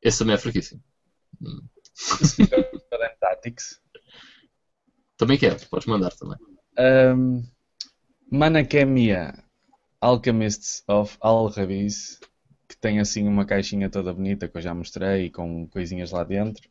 [0.02, 0.84] Esse também é fraquíssimo.
[1.96, 3.82] Suicoden Tactics.
[5.18, 5.58] Também quero.
[5.70, 6.38] Podes mandar também.
[6.78, 7.44] Um,
[8.30, 9.44] Manakemia
[10.00, 12.20] Alchemists of Al-Rabiz,
[12.68, 16.70] que tem assim uma caixinha toda bonita que eu já mostrei com coisinhas lá dentro,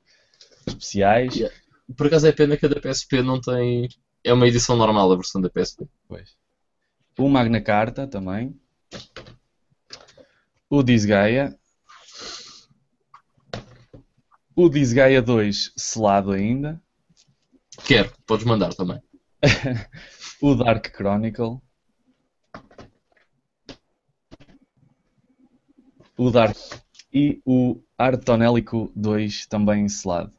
[0.67, 1.35] especiais.
[1.35, 1.57] Yeah.
[1.97, 3.89] Por acaso é pena que a da PSP não tem.
[4.25, 5.87] É uma edição normal a versão da PSP.
[6.09, 6.37] Pois.
[7.19, 8.59] O Magna Carta também.
[10.69, 11.59] O Disgaea.
[14.55, 16.81] O Disgaea 2 selado ainda.
[17.85, 18.13] Quero.
[18.27, 19.03] Podes mandar também.
[20.41, 21.61] o Dark Chronicle.
[26.17, 26.57] O Dark
[27.13, 30.33] e o Artonélico 2 também selado.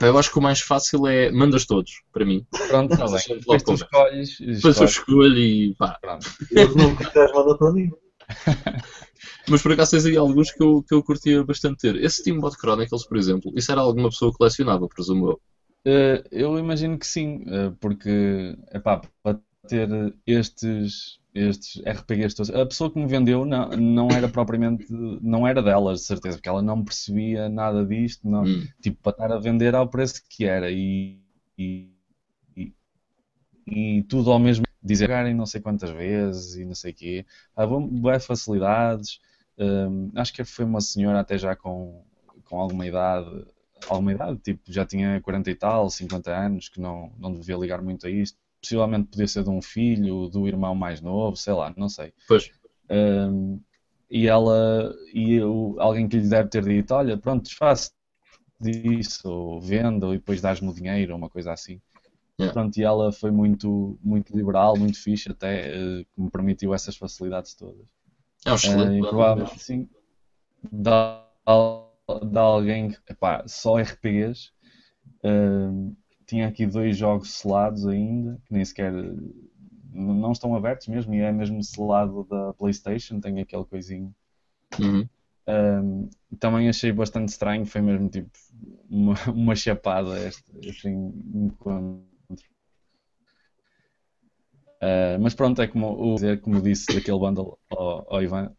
[0.00, 1.30] Eu acho que o mais fácil é.
[1.30, 2.46] Mandas todos, para mim.
[2.68, 3.38] Pronto, está bem.
[3.38, 4.38] Depois tu escolhes.
[4.38, 5.98] Depois eu escolho e pá.
[6.00, 6.26] Pronto.
[6.50, 7.90] Eu não quiseres mandar para mim.
[9.48, 11.96] Mas por acaso tens aí alguns que eu, que eu curtia bastante ter.
[11.96, 15.40] Esse Steambot Chronicles, por exemplo, isso era alguma pessoa que colecionava, presumo eu.
[15.84, 19.88] Eh, eu imagino que sim, eh, porque epá, para ter
[20.26, 25.62] estes, estes RPGs todos, a pessoa que me vendeu não, não era propriamente, não era
[25.62, 28.68] delas, de certeza, porque ela não percebia nada disto, não, Hum.
[28.82, 31.20] tipo, para estar a vender ao preço que era e,
[31.58, 31.92] e,
[32.56, 32.74] e,
[33.66, 37.26] e tudo ao mesmo dizer jogarem não sei quantas vezes e não sei o quê,
[37.56, 39.20] há boas facilidades,
[39.58, 42.04] hum, acho que foi uma senhora até já com,
[42.44, 43.46] com alguma idade
[43.88, 47.80] alguma idade, tipo, já tinha 40 e tal, 50 anos, que não, não devia ligar
[47.82, 48.38] muito a isto.
[48.60, 52.12] Possivelmente podia ser de um filho, do irmão mais novo, sei lá, não sei.
[52.26, 52.50] Pois.
[52.90, 53.60] Um,
[54.10, 57.92] e ela, e eu, alguém que lhe deve ter dito: Olha, pronto, desfaço
[58.60, 61.80] disso, ou venda, e depois dás-me o dinheiro, ou uma coisa assim.
[62.40, 62.52] Yeah.
[62.52, 66.96] Pronto, e ela foi muito, muito liberal, muito fixe, até uh, que me permitiu essas
[66.96, 67.88] facilidades todas.
[68.44, 69.88] É um excelente Uh, provavelmente, sim,
[70.72, 71.26] dá,
[72.30, 74.50] dá alguém que, epá, só RPGs.
[75.24, 75.96] Uh,
[76.28, 78.92] tinha aqui dois jogos selados ainda, que nem sequer
[79.90, 84.14] não estão abertos mesmo, e é mesmo selado da PlayStation, tem aquele coisinho.
[84.78, 85.08] Uhum.
[85.48, 88.30] Um, também achei bastante estranho, foi mesmo tipo
[88.90, 92.06] uma, uma chapada este, este encontro.
[94.80, 98.54] Uh, mas pronto, é como, o, dizer, como disse daquele bundle ao, ao Ivan,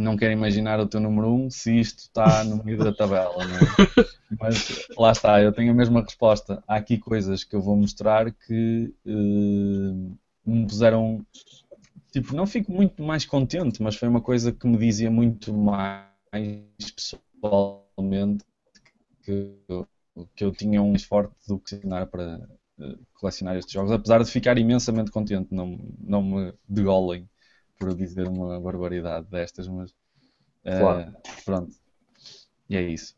[0.00, 3.44] não quero imaginar o teu número 1 um se isto está no meio da tabela,
[3.56, 3.74] é?
[4.40, 4.66] Mas
[4.96, 6.62] lá está, eu tenho a mesma resposta.
[6.66, 11.24] Há aqui coisas que eu vou mostrar que uh, me puseram.
[12.12, 16.06] Tipo, não fico muito mais contente, mas foi uma coisa que me dizia muito mais
[16.96, 18.44] pessoalmente
[19.24, 19.88] que, eu-
[20.36, 22.40] que eu tinha um mais forte do que colecionar para
[22.80, 27.28] eh, colecionar estes jogos, apesar de ficar imensamente contente, não, não me degolem
[27.80, 29.90] por dizer uma barbaridade destas, mas
[30.64, 31.12] eh, Claro.
[31.46, 31.74] pronto.
[32.68, 33.14] E é isso.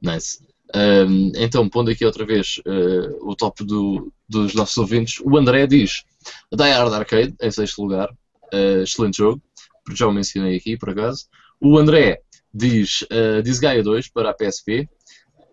[0.00, 0.46] Nice.
[0.76, 5.66] Um, então, pondo aqui outra vez uh, o top do- dos nossos ouvintes, o André
[5.66, 6.04] diz
[6.52, 8.10] Die Hard Arcade, em sexto lugar,
[8.52, 9.42] uh, excelente jogo,
[9.82, 11.26] porque já o mencionei aqui por acaso.
[11.58, 12.20] O André
[12.52, 14.86] diz uh, Disgaea 2 para a PSP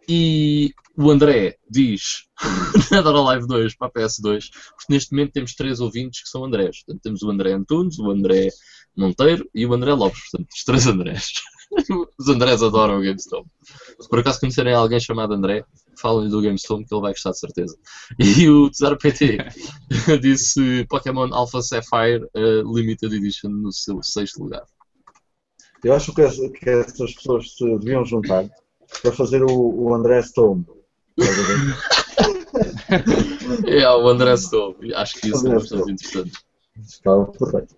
[0.07, 2.25] e o André diz
[2.89, 6.45] Dead or Alive 2 para a PS2, porque neste momento temos três ouvintes que são
[6.45, 6.83] Andrés.
[6.83, 8.49] Portanto, temos o André Antunes, o André
[8.95, 10.21] Monteiro e o André Lopes.
[10.29, 11.33] Portanto, os três Andrés.
[12.17, 13.45] Os Andrés adoram o GameStop.
[13.99, 15.65] Se por acaso conhecerem alguém chamado André,
[15.99, 17.75] falem-lhe do GameStop que ele vai gostar de certeza.
[18.19, 19.37] E o Tesaro PT
[20.21, 24.63] disse Pokémon Alpha Sapphire uh, Limited Edition no seu sexto lugar.
[25.83, 28.47] Eu acho que essas pessoas se deviam juntar
[29.01, 30.65] para fazer o, o André Stone.
[33.65, 34.93] É, o André Stone.
[34.93, 36.45] Acho que isso é bastante interessante.
[36.81, 37.75] Está perfeito.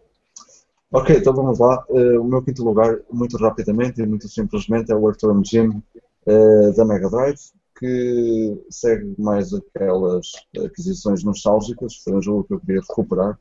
[0.92, 1.84] Ok, então vamos lá.
[1.90, 5.82] Eh, o meu quinto lugar, muito rapidamente e muito simplesmente, é o Earthworm Jim
[6.26, 7.40] eh, da Mega Drive,
[7.78, 10.32] que segue mais aquelas
[10.66, 11.96] aquisições nostálgicas.
[11.98, 13.38] Foi um jogo que eu queria recuperar.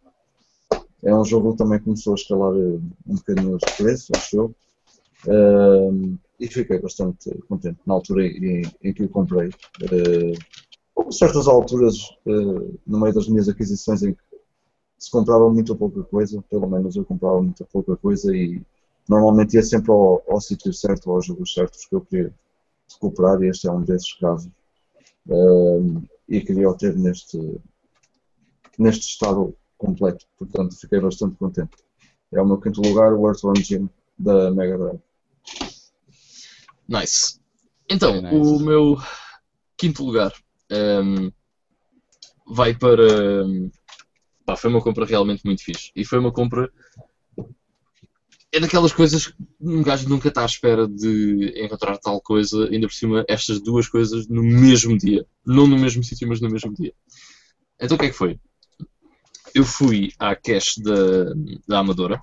[1.03, 4.55] É um jogo que também começou a escalar eh, um bocadinho os preços, acho eu.
[5.29, 9.49] Eh, e fiquei bastante contente na altura em, em que o comprei.
[9.83, 10.33] Eh,
[10.95, 11.97] houve certas alturas
[12.27, 14.23] eh, no meio das minhas aquisições em que
[14.99, 18.63] se comprava muito pouca coisa, pelo menos eu comprava muito pouca coisa e
[19.09, 22.35] normalmente ia sempre ao, ao sítio certo, aos jogos certos que eu queria
[22.93, 24.51] recuperar e este é um desses casos.
[25.31, 27.39] Ahm, e queria o ter neste,
[28.79, 31.77] neste estado completo, portanto fiquei bastante contente.
[32.33, 33.89] É o meu quinto lugar, o Earthworm Jim
[34.19, 35.01] da Mega Drive.
[36.89, 37.41] Nice.
[37.89, 38.35] Então, nice.
[38.35, 38.97] o meu
[39.77, 40.33] quinto lugar
[40.71, 41.31] ehm,
[42.47, 43.43] vai para.
[43.43, 43.71] ehm,
[44.45, 45.91] pá, foi uma compra realmente muito fixe.
[45.95, 46.71] E foi uma compra.
[48.53, 52.87] É daquelas coisas que um gajo nunca está à espera de encontrar tal coisa, ainda
[52.87, 55.27] por cima, estas duas coisas no mesmo dia.
[55.45, 56.95] Não no mesmo sítio, mas no mesmo dia.
[57.79, 58.41] Então o que é que foi?
[59.55, 61.35] Eu fui à cache da,
[61.67, 62.21] da Amadora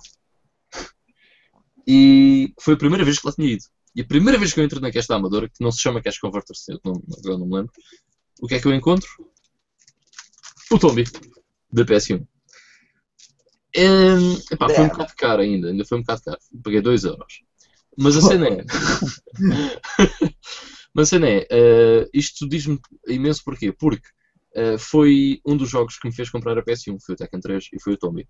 [1.86, 3.64] e foi a primeira vez que lá tinha ido.
[3.94, 6.02] E a primeira vez que eu entro na cache da Amadora, que não se chama
[6.02, 7.72] Cache Converter, eu não, agora não me lembro,
[8.40, 9.08] o que é que eu encontro?
[10.70, 11.04] O Tombi,
[11.72, 12.26] da PS1.
[13.76, 16.38] Hum, epá, foi um bocado caro ainda, ainda foi um bocado caro.
[16.62, 17.42] Paguei 2 euros.
[17.96, 18.64] Mas a cena é.
[20.94, 23.72] Mas a cena é, eh, isto diz-me imenso porquê?
[23.72, 24.08] Porque
[24.54, 27.68] eh, foi um dos jogos que me fez comprar a PS1, foi o Tekken 3
[27.72, 28.28] e foi o Tombi.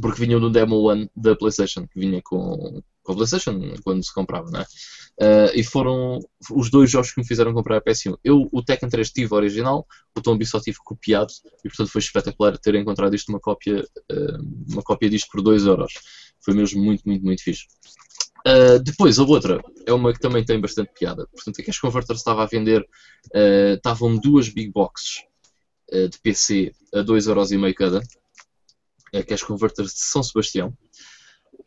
[0.00, 4.12] Porque vinham do Demo One da PlayStation, que vinha com, com a PlayStation quando se
[4.12, 4.66] comprava, não é?
[5.20, 6.18] Eh, e foram
[6.50, 8.16] os dois jogos que me fizeram comprar a PS1.
[8.24, 11.32] Eu, o Tekken 3 tive original, o Tombi só tive copiado,
[11.64, 14.36] e portanto foi espetacular ter encontrado isto uma cópia, eh,
[14.70, 15.92] uma cópia disto por 2 euros.
[16.44, 17.66] Foi mesmo muito, muito, muito fixe.
[18.44, 21.28] Uh, depois, a outra é uma que também tem bastante piada.
[21.28, 25.22] Portanto, a Cash Converter estava a vender, uh, estavam duas big boxes
[25.92, 28.02] uh, de PC a 2,5€ cada.
[29.14, 30.76] A Cash Converter de São Sebastião.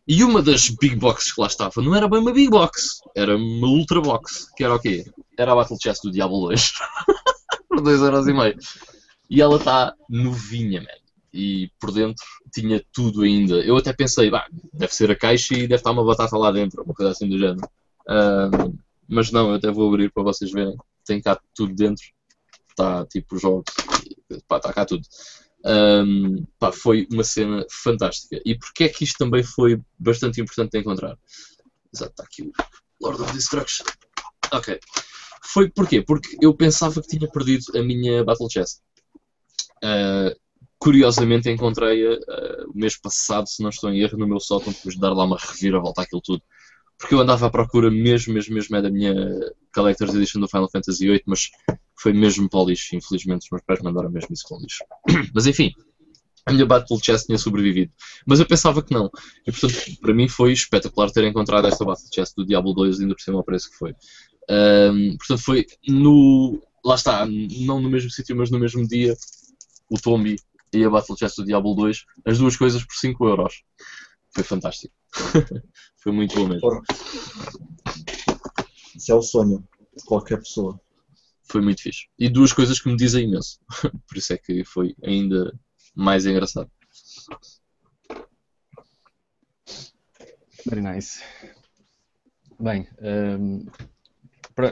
[0.07, 3.35] E uma das big boxes que lá estava não era bem uma big box, era
[3.35, 4.51] uma ultra box.
[4.55, 5.03] Que era o quê?
[5.37, 6.73] Era a Battle Chest do Diablo 2.
[7.67, 8.55] por 2,5€.
[9.29, 10.87] E ela está novinha, man.
[11.33, 12.23] E por dentro
[12.53, 13.55] tinha tudo ainda.
[13.55, 16.83] Eu até pensei, bah, deve ser a caixa e deve estar uma batata lá dentro,
[16.83, 17.67] uma coisa assim do género.
[19.07, 20.75] Mas não, eu até vou abrir para vocês verem.
[21.05, 22.05] Tem cá tudo dentro.
[22.69, 23.65] Está tipo jogos.
[24.29, 25.05] Está cá tudo.
[25.65, 28.39] Um, pá, foi uma cena fantástica.
[28.45, 31.17] E porquê é que isto também foi bastante importante de encontrar?
[31.93, 32.51] Exato, está aqui o
[33.01, 33.85] Lord of Destruction.
[34.51, 34.79] Ok.
[35.43, 36.01] Foi porquê?
[36.01, 38.81] Porque eu pensava que tinha perdido a minha Battle Chest.
[39.83, 40.35] Uh,
[40.77, 44.95] curiosamente encontrei-a uh, o mês passado, se não estou em erro, no meu sótão, depois
[44.95, 46.43] de dar lá uma reviravolta àquilo tudo.
[46.97, 49.13] Porque eu andava à procura mesmo, mesmo, mesmo, é da minha
[49.73, 51.49] Collector's Edition do Final Fantasy VIII, mas
[51.97, 52.95] foi mesmo para o lixo.
[52.95, 54.83] Infelizmente os meus pais mandaram mesmo isso para o lixo.
[55.33, 55.71] mas enfim,
[56.45, 57.91] a minha Battle Chest tinha sobrevivido.
[58.25, 59.09] Mas eu pensava que não.
[59.47, 63.15] E portanto, para mim foi espetacular ter encontrado esta Battle Chest do Diablo 2, ainda
[63.15, 63.95] por cima ao preço que foi.
[64.49, 66.61] Um, portanto, foi no.
[66.83, 69.17] Lá está, não no mesmo sítio, mas no mesmo dia,
[69.89, 70.35] o Tombi
[70.71, 73.63] e a Battle Chest do Diablo 2, as duas coisas por 5 euros.
[74.29, 74.93] Foi fantástico.
[75.97, 76.83] foi muito bom mesmo.
[78.95, 79.67] Isso é o sonho
[79.97, 80.79] de qualquer pessoa.
[81.47, 82.07] Foi muito fixe.
[82.17, 83.59] E duas coisas que me dizem imenso.
[84.07, 85.53] por isso é que foi ainda
[85.95, 86.69] mais engraçado.
[90.65, 91.21] Very nice.
[92.59, 93.65] Bem, um,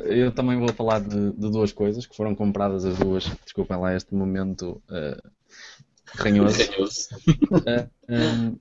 [0.05, 3.25] eu também vou falar de, de, duas coisas que foram compradas as duas.
[3.43, 5.31] Desculpem lá este momento uh,
[6.15, 6.63] ranhoso.
[6.63, 8.59] uh, um,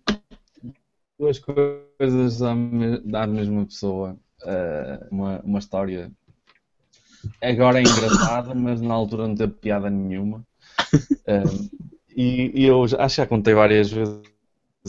[1.19, 2.55] duas coisas da,
[3.05, 4.19] da mesma pessoa.
[4.43, 6.11] Uh, uma, uma história
[7.41, 10.45] agora é engraçada, mas na altura não teve piada nenhuma.
[12.17, 14.23] e, e, eu acho que já contei várias vezes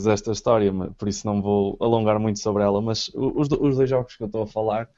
[0.07, 2.81] esta história, por isso não vou alongar muito sobre ela.
[2.81, 4.89] Mas os, os dois jogos que eu estou a falar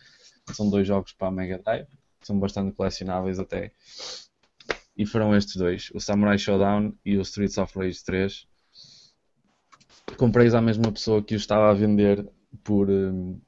[0.54, 1.88] são dois jogos para a Mega Drive,
[2.22, 3.72] são bastante colecionáveis até.
[4.98, 8.48] E foram estes dois, o Samurai Showdown e o Streets of Rage 3.
[10.18, 12.26] Comprei-os à mesma pessoa que os estava a vender
[12.64, 13.40] por, um,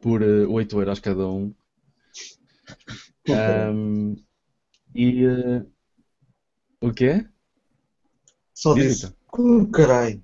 [0.00, 1.52] por uh, 8 euros cada um.
[3.28, 4.16] Um
[4.94, 5.66] e uh,
[6.80, 7.26] o quê?
[8.54, 9.12] Só disse.
[9.26, 10.22] Como caralho.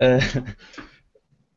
[0.00, 0.56] uh,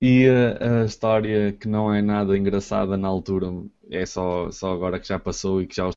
[0.01, 3.47] E a, a, história que não é nada engraçada na altura,
[3.89, 5.95] é só, só agora que já passou e que já os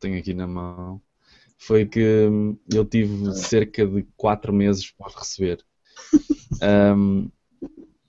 [0.00, 1.00] tenho aqui na mão,
[1.56, 5.64] foi que hum, eu tive cerca de 4 meses para receber.
[6.62, 7.28] Um,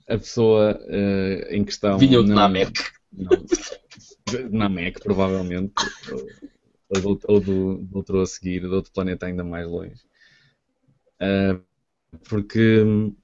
[0.08, 1.98] a pessoa uh, em questão.
[1.98, 2.80] Vinha de Namek.
[4.52, 5.74] Namek, provavelmente.
[6.90, 10.02] Ou, ou do, do, outro a seguir, do outro planeta ainda mais longe.
[11.22, 11.62] Uh,
[12.30, 13.16] porque uh,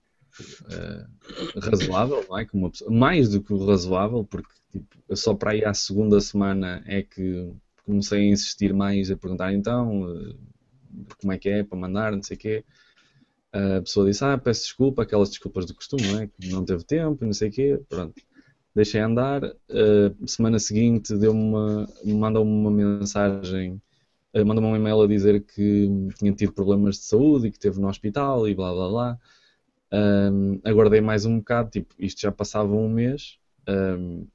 [1.60, 2.46] razoável, não é?
[2.46, 7.02] Como pessoa, mais do que razoável, porque tipo, só para aí à segunda semana é
[7.02, 7.52] que
[7.86, 10.40] comecei a insistir mais a perguntar então uh,
[11.20, 12.66] como é que é para mandar, não sei o quê.
[13.54, 16.28] A pessoa disse, ah, peço desculpa, aquelas desculpas do costume, não é?
[16.28, 18.16] Que não teve tempo, não sei o quê, pronto.
[18.74, 19.44] Deixei andar.
[19.44, 23.82] Uh, semana seguinte deu uma, mandou-me uma mensagem,
[24.34, 27.80] uh, mandou-me um e-mail a dizer que tinha tido problemas de saúde e que esteve
[27.80, 29.20] no hospital e blá blá blá.
[29.94, 33.38] Um, aguardei mais um bocado, tipo, isto já passava um mês.
[33.68, 34.26] Um,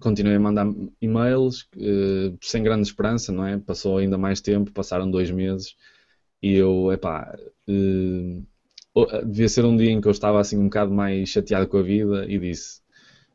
[0.00, 0.66] continuei a mandar
[1.00, 3.58] e-mails uh, sem grande esperança, não é?
[3.58, 5.76] Passou ainda mais tempo, passaram dois meses
[6.42, 7.34] e eu, epá,
[7.68, 8.46] uh,
[9.24, 11.82] devia ser um dia em que eu estava assim um bocado mais chateado com a
[11.82, 12.82] vida e disse: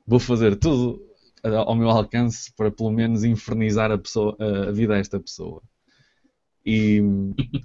[0.10, 1.02] vou fazer tudo
[1.44, 4.36] ao meu alcance para pelo menos infernizar a, pessoa,
[4.68, 5.62] a vida desta pessoa
[6.66, 7.02] e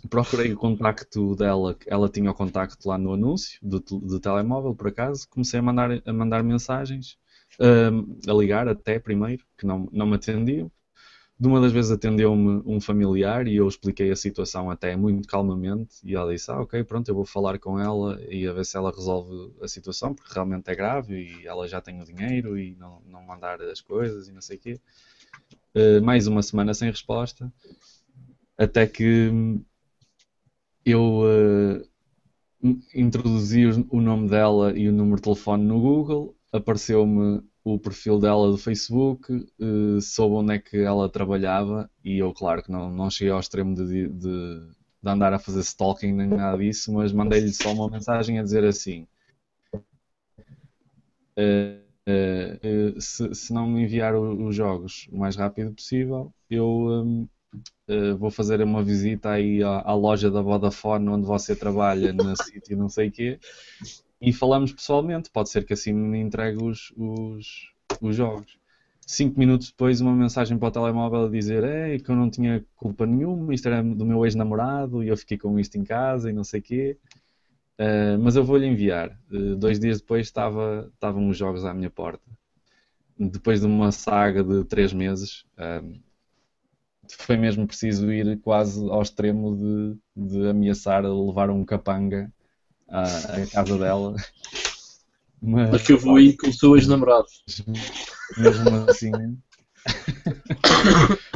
[0.08, 4.88] procurei o contacto dela, ela tinha o contacto lá no anúncio do, do telemóvel, por
[4.88, 7.18] acaso, comecei a mandar, a mandar mensagens,
[7.60, 10.70] um, a ligar até primeiro, que não, não me atendiam.
[11.38, 15.96] De uma das vezes atendeu-me um familiar e eu expliquei a situação até muito calmamente
[16.04, 18.76] e ela disse, ah ok, pronto, eu vou falar com ela e a ver se
[18.76, 22.76] ela resolve a situação, porque realmente é grave e ela já tem o dinheiro e
[22.76, 24.80] não, não mandar as coisas e não sei o quê.
[25.74, 27.52] Uh, mais uma semana sem resposta
[28.56, 29.30] até que
[30.84, 31.88] eu uh,
[32.94, 38.50] introduzi o nome dela e o número de telefone no Google, apareceu-me o perfil dela
[38.50, 43.10] do Facebook, uh, soube onde é que ela trabalhava e eu, claro que não, não
[43.10, 44.60] cheguei ao extremo de, de,
[45.02, 48.64] de andar a fazer stalking nem nada disso, mas mandei-lhe só uma mensagem a dizer
[48.64, 49.06] assim.
[51.36, 57.26] Uh, uh, se, se, não me enviar os jogos o mais rápido possível, eu um,
[57.88, 62.34] Uh, vou fazer uma visita aí à, à, loja da Vodafone onde você trabalha, no
[62.42, 63.38] sítio não sei o quê,
[64.20, 65.30] e falamos pessoalmente.
[65.30, 68.58] Pode ser que assim me entregue os, os, os jogos.
[69.06, 72.64] Cinco minutos depois, uma mensagem para o telemóvel a dizer é, que eu não tinha
[72.74, 76.32] culpa nenhuma, isto era do meu ex-namorado e eu fiquei com isto em casa e
[76.32, 76.98] não sei o quê.
[77.78, 79.10] Uh, mas eu vou-lhe enviar.
[79.30, 82.24] Uh, dois dias depois estava, estavam os jogos à minha porta.
[83.18, 86.00] Depois de uma saga de três meses, uh,
[87.08, 92.32] foi mesmo preciso ir quase ao extremo de, de ameaçar levar um capanga
[92.88, 94.14] à, à casa dela.
[95.40, 97.26] Mas, mas que eu vou ir com o seu ex-namorado.
[98.38, 99.10] Mesmo assim.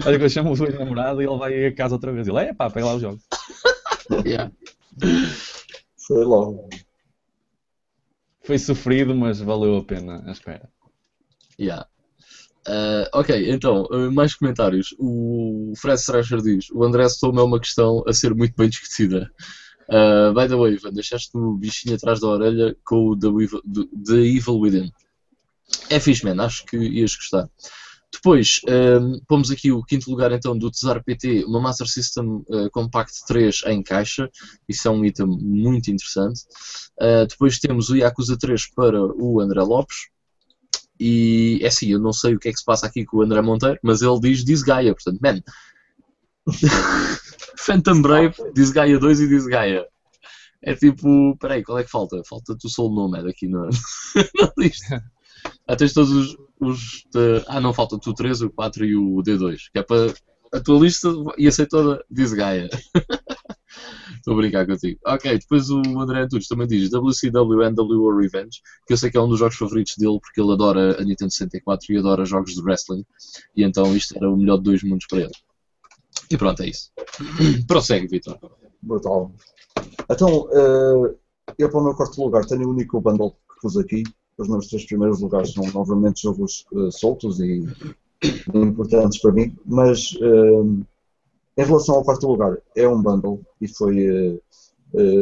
[0.06, 2.26] Olha que eu chamo o ex-namorado e ele vai a casa outra vez.
[2.26, 3.22] Ele é pá, pega lá os jogos.
[4.24, 4.50] Yeah.
[6.06, 6.68] Foi logo.
[8.42, 10.70] Foi sofrido, mas valeu a pena a espera.
[11.60, 11.86] Yeah.
[12.66, 14.94] Uh, ok, então, uh, mais comentários.
[14.98, 19.30] O Fred Thrasher diz: O André Stone é uma questão a ser muito bem discutida.
[19.88, 23.62] Uh, by the way, Ivan, deixaste o bichinho atrás da orelha com o The Evil,
[24.06, 24.92] The Evil Within.
[25.88, 27.48] É fixe, man, acho que ias gostar.
[28.12, 32.70] Depois, um, pomos aqui o quinto lugar então do Tesar PT, uma Master System uh,
[32.72, 34.30] Compact 3 em caixa.
[34.68, 36.40] Isso é um item muito interessante.
[37.00, 40.08] Uh, depois temos o Yakuza 3 para o André Lopes.
[40.98, 43.22] E é assim, eu não sei o que é que se passa aqui com o
[43.22, 45.40] André Monteiro, mas ele diz Disgaea, portanto, man.
[47.58, 49.86] Phantom Brave, Disgaea 2 e Disgaea.
[50.62, 52.20] É tipo, peraí, qual é que falta?
[52.28, 53.64] Falta-te o Soul Nomad aqui na,
[54.40, 55.02] na lista.
[55.66, 57.44] Ah, tens todos os, os de...
[57.46, 59.56] Ah, não, falta tu o 3, o 4 e o D2.
[59.72, 60.12] Que é para.
[60.50, 62.70] A tua lista ia ser toda Disgaea.
[64.16, 64.98] Estou a brincar contigo.
[65.04, 69.20] Ok, depois o André Antunes também diz WCW NWO Revenge, que eu sei que é
[69.20, 72.62] um dos jogos favoritos dele porque ele adora a Nintendo 64 e adora jogos de
[72.62, 73.04] wrestling,
[73.54, 75.32] e então isto era o melhor de dois mundos para ele.
[76.30, 76.90] E pronto, é isso.
[77.66, 78.38] Prossegue, Vitor.
[78.82, 79.32] Brutal.
[80.10, 81.16] Então, uh,
[81.58, 84.02] eu para o meu quarto lugar tenho o único bundle que pus aqui.
[84.36, 87.64] Os meus três primeiros lugares são novamente jogos uh, soltos e
[88.54, 90.86] importantes para mim, mas uh,
[91.56, 94.40] em relação ao quarto lugar, é um bundle e foi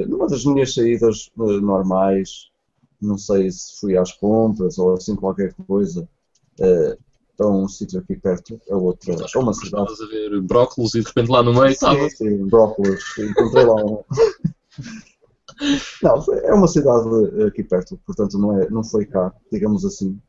[0.07, 2.51] numa das minhas saídas normais,
[3.01, 6.07] não sei se fui às compras ou assim qualquer coisa,
[7.39, 9.91] a um sítio aqui perto, a outra, a uma cidade.
[9.93, 12.09] Estavas a ver brócolis e de repente lá no meio estava.
[12.11, 13.03] Sim, sim, brócolis.
[13.19, 14.05] Encontrei lá um.
[16.03, 17.09] Não, é uma cidade
[17.47, 20.21] aqui perto, portanto não, é, não foi cá, digamos assim.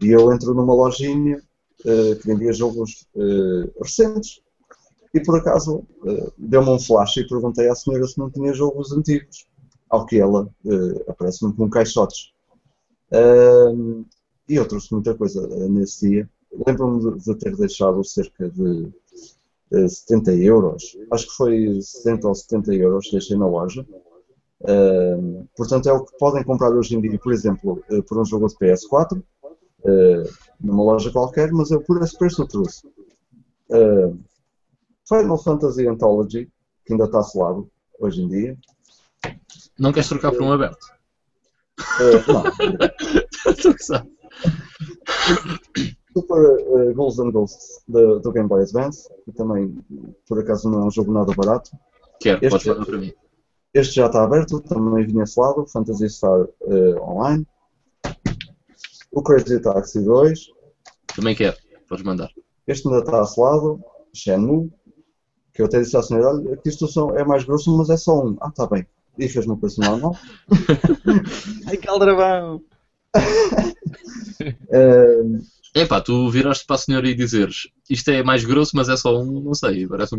[0.00, 4.40] E eu entro numa lojinha uh, que vendia jogos uh, recentes
[5.12, 8.92] e por acaso uh, deu-me um flash e perguntei à senhora se não tinha jogos
[8.92, 9.46] antigos.
[9.90, 10.48] Ao que ela
[11.06, 12.32] aparece-me com caixotes.
[14.48, 16.30] e eu trouxe muita coisa nesse dia
[16.66, 18.90] lembro-me de, ter deixado cerca de
[19.70, 23.86] 70 euros, acho que foi 60 ou 70 euros, deixei na loja.
[24.60, 28.24] Uh, portanto, é o que podem comprar hoje em dia, por exemplo, uh, por um
[28.24, 29.22] jogo de PS4, uh,
[30.60, 32.82] numa loja qualquer, mas eu por esse preço trouxe.
[35.08, 36.50] Final Fantasy Anthology,
[36.84, 37.68] que ainda está selado
[37.98, 38.58] hoje em dia.
[39.78, 40.86] Não queres trocar por um aberto?
[42.28, 42.44] não.
[43.52, 43.74] Estou
[46.12, 49.78] Super uh, Ghosts and Ghosts do, do Game Boy Advance, que também,
[50.28, 51.70] por acaso, não é um jogo nada barato.
[52.20, 53.12] Quero, este, pode falar para mim.
[53.74, 57.46] Este já está aberto, também vinha selado, Fantasy Star uh, Online.
[59.10, 60.50] O Crazy Taxi 2.
[61.16, 61.56] Também quero,
[61.88, 62.30] podes mandar.
[62.66, 63.82] Este ainda está selado,
[64.14, 64.70] Shenmue,
[65.52, 66.86] que eu até disse à senhora, olha, aqui isto
[67.16, 68.36] é mais grosso, mas é só um.
[68.40, 68.86] Ah, está bem.
[69.18, 70.16] E fez-me o preço normal.
[71.68, 72.62] Ai, caldrabão!
[74.42, 75.38] uh,
[75.74, 79.20] Epá, tu viraste para a senhora e dizeres isto é mais grosso, mas é só
[79.20, 80.18] um, não sei, parece um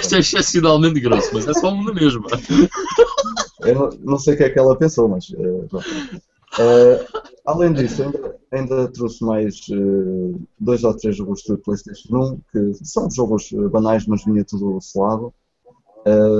[0.00, 2.26] Isto é excepcionalmente grosso, mas é só um na mesma.
[3.60, 5.28] Eu não, não sei o que é que ela pensou, mas.
[5.30, 12.16] Uh, uh, além disso, ainda, ainda trouxe mais uh, dois ou três jogos de PlayStation
[12.16, 15.34] 1, que são jogos banais, mas vinha tudo selado.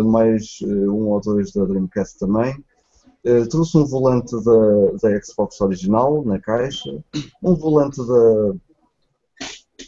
[0.07, 2.57] mais um ou dois da Dreamcast também.
[3.27, 7.03] Uh, trouxe um volante da, da Xbox original na caixa,
[7.43, 8.55] um volante da,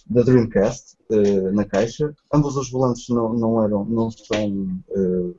[0.06, 2.12] da Dreamcast uh, na caixa.
[2.34, 5.36] Ambos os volantes não, não eram, não são, uh,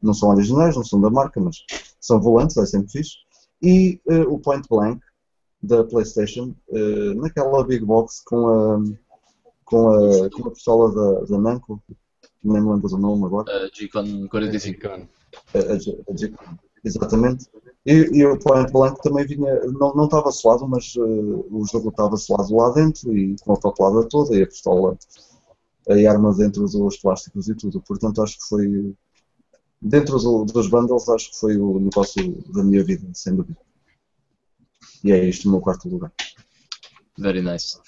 [0.00, 1.64] não são originais, não são da marca, mas
[2.00, 3.16] são volantes, é sempre fixe.
[3.60, 5.02] E o Point Blank
[5.62, 6.54] da PlayStation,
[7.16, 8.82] naquela big box com a
[9.70, 11.82] com a, com a pistola da, da Namco,
[12.42, 13.52] nem me lembro do nome agora.
[13.52, 14.86] A G-Con 45.
[14.88, 17.46] A, a, a G-Con Exatamente.
[17.84, 21.88] E, e o Point Blank também vinha, não, não estava selado, mas uh, o jogo
[21.88, 24.98] estava selado lá dentro e com a papelada toda e a pistola,
[25.88, 27.80] a arma dentro dos plásticos e tudo.
[27.80, 28.94] Portanto, acho que foi,
[29.80, 33.58] dentro do, dos bundles, acho que foi o negócio da minha vida, sem dúvida.
[35.02, 36.12] E é isto o meu quarto lugar.
[37.18, 37.78] Very nice.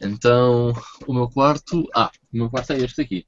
[0.00, 0.72] Então,
[1.06, 1.88] o meu quarto.
[1.94, 3.26] Ah, o meu quarto é este aqui.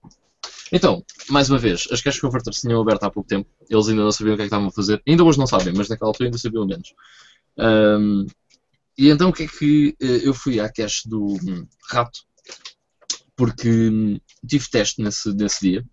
[0.72, 4.12] Então, mais uma vez, as cash converters tinham aberto há pouco tempo, eles ainda não
[4.12, 6.28] sabiam o que é que estavam a fazer, ainda hoje não sabem, mas naquela altura
[6.28, 6.94] ainda sabiam menos.
[7.58, 8.26] Um,
[8.96, 12.20] e então o que é que eh, eu fui à cache do hum, rato,
[13.36, 15.84] porque hum, tive teste nesse, nesse dia,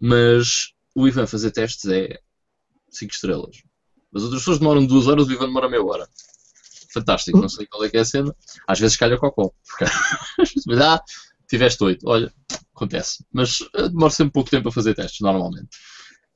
[0.00, 2.18] mas o Ivan fazer testes é
[2.90, 3.62] 5 estrelas.
[4.14, 6.08] As outras pessoas demoram 2 horas, o Ivan demora meia hora.
[6.92, 8.36] Fantástico, não sei qual é que é a cena.
[8.68, 9.50] Às vezes calha cocó.
[10.38, 11.00] Vezes, ah,
[11.48, 12.06] tiveste 8.
[12.06, 12.32] Olha,
[12.82, 13.24] acontece.
[13.32, 15.68] Mas uh, demora sempre pouco tempo a fazer testes, normalmente.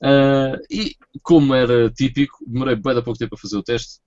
[0.03, 4.01] Uh, e como era típico, demorei bem pouco tempo a fazer o teste.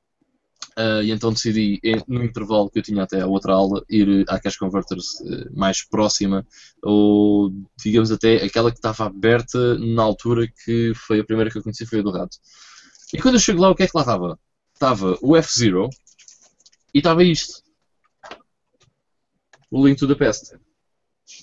[0.78, 4.40] Uh, e então decidi, no intervalo que eu tinha até a outra aula, ir à
[4.40, 6.46] Cash Converters uh, mais próxima,
[6.84, 11.64] ou digamos até aquela que estava aberta na altura que foi a primeira que eu
[11.64, 12.38] conheci, foi a do rato.
[13.14, 14.40] E quando eu chego lá, o que é que lá estava?
[14.74, 15.90] Estava o F-Zero
[16.94, 17.62] e estava isto.
[19.72, 20.56] O Link to the Past.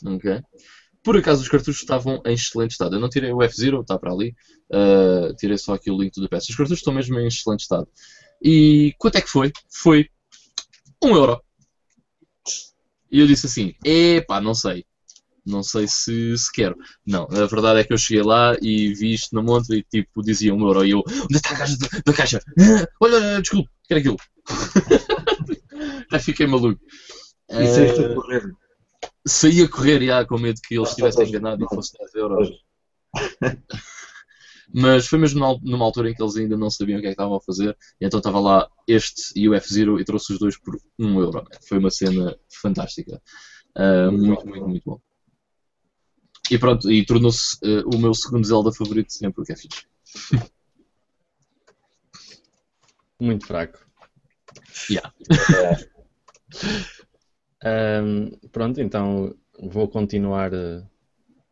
[0.05, 0.43] Ok?
[1.07, 2.97] Por acaso os cartuchos estavam em excelente estado.
[2.97, 4.35] Eu não tirei o F-Zero, está para ali.
[4.69, 6.51] Uh, tirei só aqui o Link the Past.
[6.51, 7.87] Os cartuchos estão mesmo em excelente estado.
[8.43, 9.53] E quanto é que foi?
[9.71, 10.09] Foi
[11.01, 11.41] um euro.
[13.09, 14.85] E eu disse assim: epá, não sei.
[15.47, 16.77] Não sei se, se quero.
[17.07, 20.25] Não, a verdade é que eu cheguei lá e vi isto na montra e tipo
[20.25, 20.85] dizia um euro.
[20.85, 22.41] E eu: onde está a caixa da, da caixa?
[22.59, 24.17] Ah, olha, desculpe, quero aquilo.
[26.11, 26.81] Já fiquei maluco.
[27.49, 28.43] E saíste a correr.
[29.27, 32.51] Saí a correr já, com medo que eles estivessem enganado e fosse 10 euros.
[34.75, 37.15] Mas foi mesmo numa altura em que eles ainda não sabiam o que é que
[37.15, 40.59] estavam a fazer, e então estava lá este e o F-Zero e trouxe os dois
[40.59, 41.45] por 1 euro.
[41.69, 43.23] Foi uma cena fantástica.
[43.77, 45.01] Uh, muito, muito, muito bom.
[46.51, 49.87] E pronto, e tornou-se uh, o meu segundo Zelda favorito sempre, o que é fixe.
[53.21, 53.79] Muito fraco.
[54.91, 55.11] Yeah.
[57.67, 60.83] um, pronto, então vou continuar a,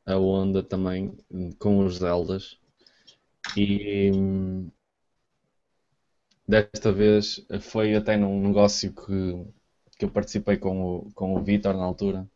[0.07, 1.13] a onda também
[1.59, 2.59] com os Zeldas.
[3.57, 4.11] E
[6.47, 9.45] desta vez foi até num negócio que,
[9.99, 12.27] que eu participei com o, com o Vitor na altura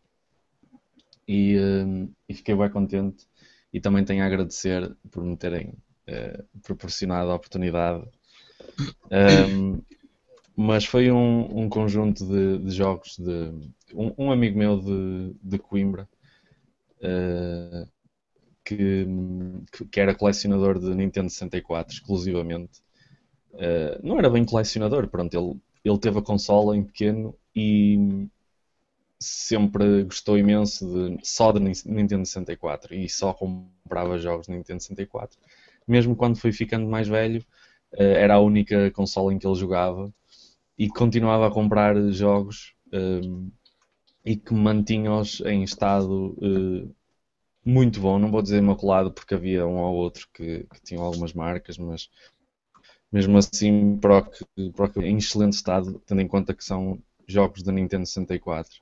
[1.27, 1.57] e,
[2.29, 3.27] e, fiquei bem contente
[3.73, 5.75] e também tenho a agradecer por me terem
[6.09, 8.05] uh, proporcionado a oportunidade.
[9.11, 9.81] Um,
[10.61, 13.53] mas foi um, um conjunto de, de, jogos de
[13.95, 16.09] um, um, amigo meu de, de Coimbra
[16.97, 17.89] uh,
[18.65, 19.07] que,
[19.89, 22.83] que era colecionador de Nintendo 64 exclusivamente.
[23.53, 28.27] Uh, não era bem colecionador, pronto, ele, ele teve a consola em pequeno e
[29.17, 35.39] sempre gostou imenso de, só de Nintendo 64 e só comprava jogos de Nintendo 64.
[35.87, 37.47] Mesmo quando foi ficando mais velho,
[37.93, 40.13] uh, era a única consola em que ele jogava
[40.79, 43.51] e continuava a comprar jogos um,
[44.25, 46.95] e que mantinha-os em estado uh,
[47.65, 51.33] muito bom, não vou dizer imaculado porque havia um ou outro que, que tinham algumas
[51.33, 52.09] marcas, mas
[53.11, 58.07] mesmo assim para o, em excelente estado, tendo em conta que são jogos da Nintendo
[58.07, 58.81] 64.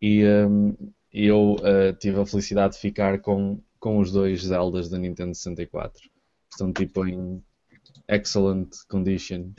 [0.00, 0.76] E um,
[1.12, 6.08] eu uh, tive a felicidade de ficar com, com os dois Zeldas da Nintendo 64.
[6.50, 7.42] Estão tipo em
[8.08, 9.50] excellent condition.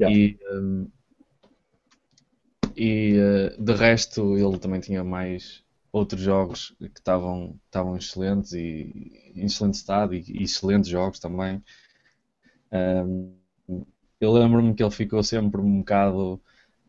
[0.00, 0.16] Yeah.
[0.16, 0.88] E, um,
[2.76, 5.62] e uh, de resto ele também tinha mais
[5.92, 7.58] outros jogos que estavam,
[7.96, 11.62] excelentes e em excelente estado e, e excelentes jogos também.
[12.72, 13.34] Um,
[14.20, 16.40] eu lembro-me que ele ficou sempre um bocado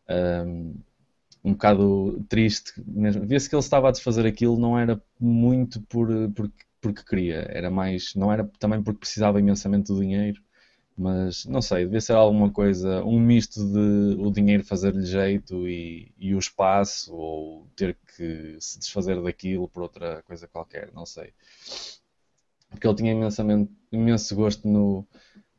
[0.08, 0.74] um,
[1.44, 2.72] um bocado triste.
[2.86, 7.70] Via-se que ele estava a desfazer aquilo não era muito por, por, porque queria, era
[7.70, 10.40] mais, não era também porque precisava imensamente do dinheiro,
[10.96, 16.12] mas não sei, devia ser alguma coisa, um misto de o dinheiro fazer-lhe jeito e,
[16.18, 21.32] e o espaço, ou ter que se desfazer daquilo por outra coisa qualquer, não sei.
[22.70, 25.06] Porque ele tinha imensamente, imenso gosto no,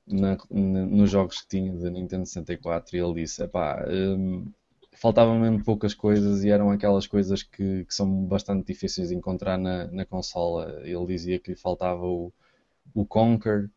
[0.08, 4.52] na, na, nos jogos que tinha da Nintendo 64 e ele disse, epá, hum,
[4.94, 9.58] faltavam mesmo poucas coisas e eram aquelas coisas que, que são bastante difíceis de encontrar
[9.58, 10.82] na, na consola.
[10.84, 12.32] Ele dizia que lhe faltava o,
[12.94, 13.70] o Conquer,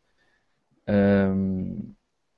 [0.88, 1.94] um,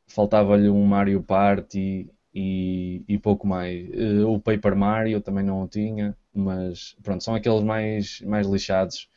[0.09, 3.89] Faltava-lhe um Mario Party e, e pouco mais.
[3.91, 9.09] Uh, o Paper Mario também não o tinha, mas pronto, são aqueles mais, mais lixados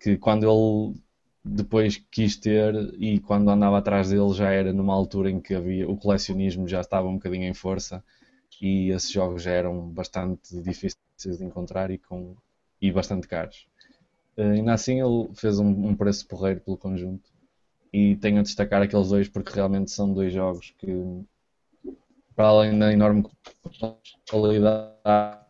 [0.00, 1.00] que quando ele
[1.44, 5.88] depois quis ter e quando andava atrás dele já era numa altura em que havia
[5.88, 8.04] o colecionismo já estava um bocadinho em força
[8.60, 10.98] e esses jogos já eram bastante difíceis
[11.38, 12.36] de encontrar e, com,
[12.80, 13.66] e bastante caros.
[14.36, 17.29] Uh, ainda assim ele fez um, um preço porreiro pelo conjunto
[17.92, 21.24] e tenho a destacar aqueles dois porque realmente são dois jogos que,
[22.34, 23.24] para além da enorme
[24.28, 25.40] qualidade,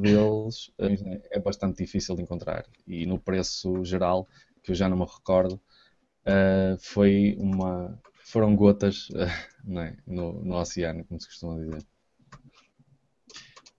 [0.00, 4.28] deles eh, é bastante difícil de encontrar e no preço geral,
[4.62, 5.54] que eu já não me recordo,
[6.24, 9.08] uh, foi uma, foram gotas
[9.76, 9.96] é?
[10.06, 11.84] no, no oceano, como se costuma dizer.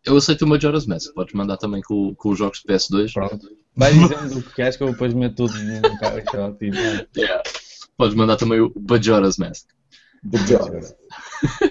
[0.04, 3.14] Eu aceito o Majora's Mask, podes mandar também com, com os jogos de PS2.
[3.14, 3.48] Pronto.
[3.76, 6.72] Vai dizendo o que queres que eu depois meto tudo num caixote e
[7.16, 7.44] yeah.
[8.02, 9.70] Podes mandar também o Majora's Mask.
[10.24, 10.96] Majora's.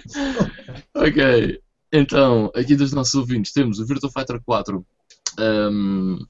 [0.95, 1.61] ok.
[1.93, 4.87] Então, aqui dos nossos ouvintes temos o Virtua Fighter 4
[5.41, 6.25] um,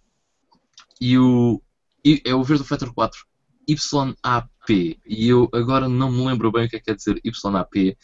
[0.98, 1.60] e o.
[2.02, 3.26] E é o Virtua Fighter 4
[3.68, 4.70] YAP.
[5.04, 7.94] E eu agora não me lembro bem o que é que quer dizer YAP.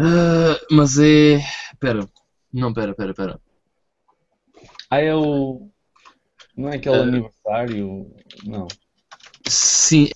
[0.00, 1.36] Uh, mas é.
[1.72, 2.10] Espera.
[2.52, 3.40] Não, pera, pera, pera.
[4.90, 5.70] Ah, é o.
[6.56, 8.12] Não é aquele uh, aniversário?
[8.44, 8.66] Não.
[9.46, 10.08] Sim.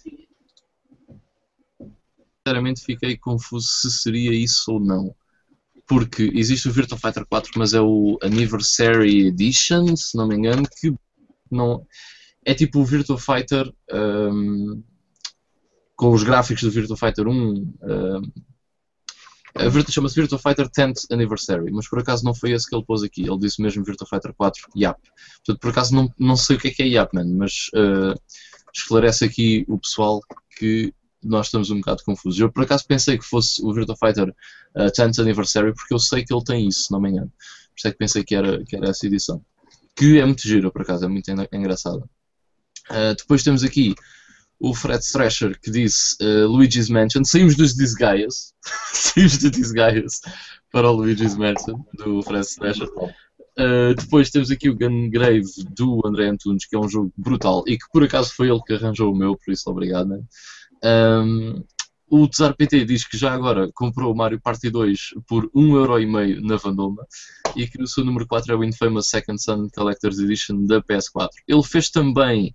[2.46, 5.14] Sinceramente fiquei confuso se seria isso ou não.
[5.86, 10.68] Porque existe o Virtua Fighter 4, mas é o Anniversary Edition, se não me engano,
[10.78, 10.94] que
[11.50, 11.86] não.
[12.44, 14.82] É tipo o Virtua Fighter um,
[15.96, 17.32] com os gráficos do Virtua Fighter 1.
[17.32, 18.32] Um,
[19.88, 23.22] chama-se Virtua Fighter 10th Anniversary, mas por acaso não foi esse que ele pôs aqui.
[23.22, 24.98] Ele disse mesmo Virtua Fighter 4 YAP.
[25.36, 28.20] Portanto, por acaso não, não sei o que é que é YAP, man, mas uh,
[28.74, 30.20] esclarece aqui o pessoal
[30.58, 30.92] que
[31.24, 32.38] nós estamos um bocado confusos.
[32.38, 36.24] Eu por acaso pensei que fosse o Virtua Fighter uh, 10th Anniversary, porque eu sei
[36.24, 37.28] que ele tem isso, não me engano.
[37.28, 39.44] Por isso é que pensei que era, que era essa edição.
[39.96, 42.04] Que é muito gira, por acaso, é muito engraçada.
[42.90, 43.94] Uh, depois temos aqui
[44.60, 47.24] o Fred Thrasher que disse uh, Luigi's Mansion.
[47.24, 48.52] Saímos dos Disgaias.
[48.92, 50.20] Saímos dos Disgaias
[50.70, 52.88] para o Luigi's Mansion do Fred Thrasher.
[53.56, 55.44] Uh, depois temos aqui o Gungrave
[55.76, 58.72] do André Antunes, que é um jogo brutal e que por acaso foi ele que
[58.72, 60.08] arranjou o meu, por isso obrigado.
[60.08, 60.20] Né?
[60.84, 61.64] Um,
[62.08, 66.56] o Tsar PT diz que já agora comprou o Mario Party 2 por 1,5€ na
[66.56, 67.04] Vandoma
[67.56, 71.28] e que o seu número 4 é o Infamous Second Son Collector's Edition da PS4.
[71.48, 72.54] Ele fez também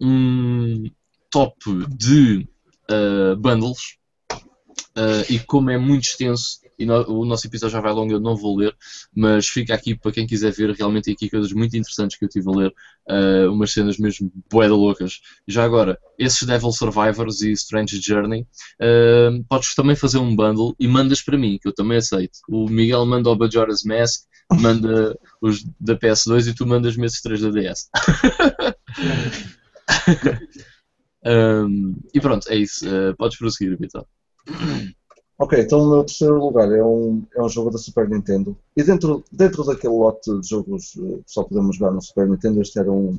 [0.00, 0.90] um,
[1.30, 2.48] top de
[2.90, 3.96] uh, bundles
[4.32, 8.18] uh, e como é muito extenso e no, o nosso episódio já vai longo, eu
[8.18, 8.74] não vou ler,
[9.14, 12.48] mas fica aqui para quem quiser ver, realmente aqui coisas muito interessantes que eu tive
[12.48, 12.74] a ler,
[13.08, 15.20] uh, umas cenas mesmo boeda loucas.
[15.46, 18.46] Já agora, esses Devil Survivors e Strange Journey,
[18.80, 22.38] uh, podes também fazer um bundle e mandas para mim, que eu também aceito.
[22.48, 24.22] O Miguel manda o Bajora's Mask,
[24.58, 27.90] manda os da PS2 e tu mandas-me esses 3 da DS.
[31.22, 32.86] Um, e pronto, é isso.
[32.86, 34.06] Uh, podes prosseguir, Vitor.
[35.42, 38.54] Ok, então o meu terceiro lugar é um, é um jogo da Super Nintendo.
[38.76, 42.60] E dentro, dentro daquele lote de jogos uh, que só podemos jogar no Super Nintendo,
[42.60, 43.18] este era um,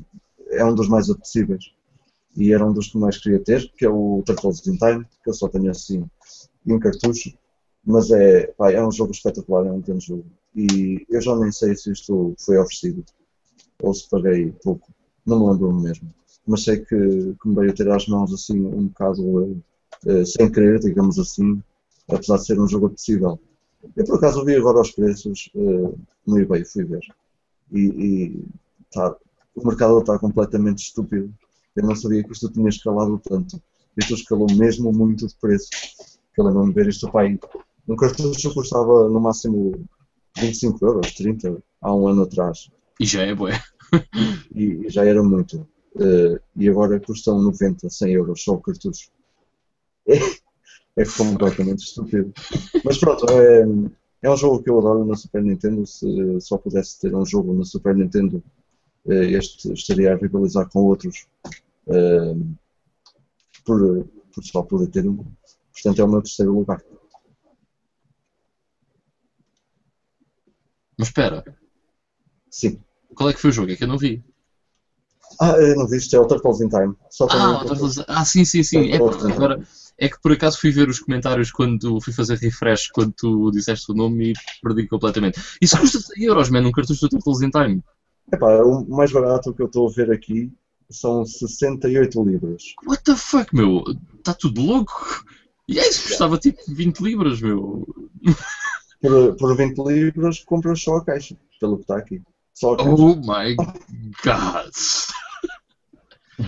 [0.50, 1.72] é um dos mais apetecíveis.
[2.36, 5.30] E era um dos que mais queria ter, que é o Turtles in Time, que
[5.30, 6.08] eu só tenho assim
[6.64, 7.36] em cartucho.
[7.84, 10.24] Mas é, pá, é um jogo espetacular, é um grande jogo.
[10.54, 13.04] E eu já nem sei se isto foi oferecido
[13.82, 14.92] ou se paguei pouco.
[15.26, 16.08] Não me lembro mesmo
[16.46, 16.86] mas sei que,
[17.40, 21.62] que me veio ter às mãos assim um bocado uh, sem querer, digamos assim,
[22.14, 23.38] apesar de ser um jogo acessível.
[23.96, 27.02] Eu por acaso vi agora os preços uh, no eBay, fui ver.
[27.72, 28.44] E, e
[28.92, 29.16] tá,
[29.54, 31.32] o mercado está completamente estúpido.
[31.74, 33.60] Eu não sabia que isto tinha escalado tanto.
[33.96, 35.68] Isto escalou mesmo muito de preço.
[36.36, 37.38] Eu lembro-me ver isto, pai,
[37.88, 39.86] um cartucho custava no máximo
[40.38, 42.70] 25 euros, 30, há um ano atrás.
[42.98, 43.60] E já é bué.
[44.54, 45.66] e, e já era muito.
[45.94, 49.10] Uh, e agora custam 90, 100 euros só o cartucho.
[50.08, 50.14] É,
[50.96, 52.32] é completamente estúpido.
[52.84, 53.64] Mas pronto, é,
[54.22, 55.86] é um jogo que eu adoro na Super Nintendo.
[55.86, 58.42] Se só pudesse ter um jogo na Super Nintendo,
[59.06, 61.26] uh, este estaria a rivalizar com outros
[61.86, 62.56] uh,
[63.64, 65.24] por, por só poder ter um.
[65.72, 66.82] Portanto, é o meu terceiro lugar.
[70.98, 71.42] Mas espera.
[72.50, 72.78] Sim.
[73.14, 73.72] Qual é que foi o jogo?
[73.72, 74.22] É que eu não vi.
[75.40, 76.94] Ah, eu não viste, é o Turtles in Time.
[77.10, 77.98] Só ah, Turtles...
[78.06, 78.90] ah, sim, sim, sim.
[78.90, 79.66] É, agora,
[79.98, 83.90] é que por acaso fui ver os comentários quando fui fazer refresh quando tu disseste
[83.92, 84.32] o nome e
[84.62, 85.40] perdi completamente.
[85.60, 87.82] Isso custa 100 euros, man, um cartucho do Turtles in Time.
[88.32, 90.52] Epá, o mais barato que eu estou a ver aqui
[90.90, 92.62] são 68 libras.
[92.86, 93.84] What the fuck, meu?
[94.18, 95.24] Está tudo louco?
[95.68, 97.86] E é isso, custava tipo 20 libras, meu.
[99.00, 102.22] Por, por 20 libras compras só a caixa, pelo que está aqui.
[102.54, 102.90] Só a caixa.
[102.90, 103.56] Oh my
[104.24, 104.72] god!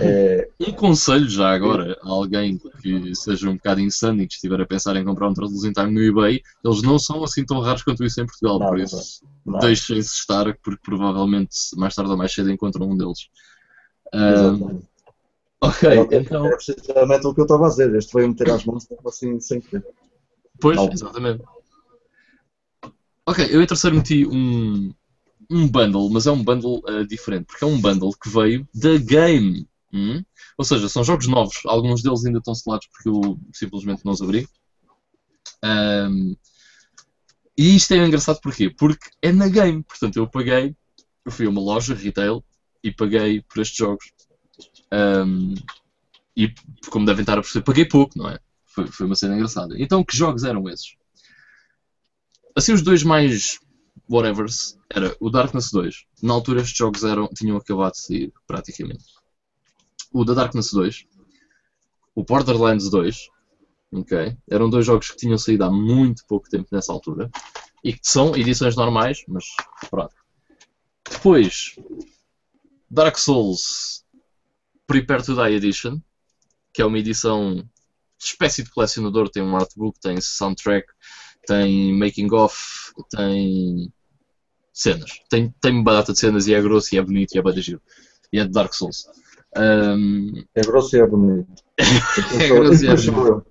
[0.00, 0.48] É...
[0.60, 4.66] Um conselho já agora a alguém que seja um bocado insano e que estiver a
[4.66, 7.82] pensar em comprar um Turtles in Time no eBay, eles não são assim tão raros
[7.82, 9.22] quanto isso em Portugal, não, por isso
[9.60, 13.28] deixem-se estar, porque provavelmente mais tarde ou mais cedo encontram um deles.
[14.14, 14.80] Um,
[15.60, 16.46] ok, é, então.
[16.46, 19.60] É precisamente o que eu estava a dizer, este veio meter às mãos assim sem
[19.60, 19.84] querer.
[20.60, 20.90] Pois, não.
[20.90, 21.44] exatamente.
[23.26, 24.92] Ok, eu em terceiro meti um,
[25.50, 28.96] um bundle, mas é um bundle uh, diferente, porque é um bundle que veio da
[28.98, 29.66] game.
[29.94, 30.24] Hum?
[30.58, 34.20] Ou seja, são jogos novos, alguns deles ainda estão selados porque eu simplesmente não os
[34.20, 34.48] abri.
[35.64, 36.36] Um,
[37.56, 38.68] e isto é engraçado porquê?
[38.68, 40.76] Porque é na game, portanto eu paguei,
[41.24, 42.44] eu fui a uma loja retail
[42.82, 44.12] e paguei por estes jogos.
[44.92, 45.54] Um,
[46.36, 46.52] e
[46.90, 48.40] como devem estar a perceber, paguei pouco, não é?
[48.66, 49.76] Foi, foi uma cena engraçada.
[49.78, 50.96] Então, que jogos eram esses?
[52.56, 53.60] Assim, os dois mais
[54.10, 56.04] whatevers era o Darkness 2.
[56.20, 59.04] Na altura, estes jogos eram, tinham acabado de sair, praticamente.
[60.14, 61.06] O da Darkness 2,
[62.14, 63.28] o Borderlands 2,
[63.92, 64.36] ok?
[64.48, 67.28] Eram dois jogos que tinham saído há muito pouco tempo nessa altura
[67.82, 69.44] e que são edições normais, mas
[69.90, 70.14] pronto.
[71.10, 71.74] Depois,
[72.88, 74.04] Dark Souls
[74.86, 76.00] Prepare to Die Edition,
[76.72, 77.68] que é uma edição
[78.18, 80.86] espécie de colecionador, tem um artbook, tem soundtrack,
[81.46, 82.56] tem making of,
[83.10, 83.92] tem
[84.72, 85.10] cenas.
[85.28, 87.60] Tem, tem uma data de cenas e é grosso e é bonito e é bem
[87.60, 87.82] giro.
[88.32, 89.06] E é de Dark Souls.
[89.56, 90.44] Um...
[90.54, 91.62] É grosso e é bonito.
[91.78, 91.84] é
[92.34, 93.46] e é bonito.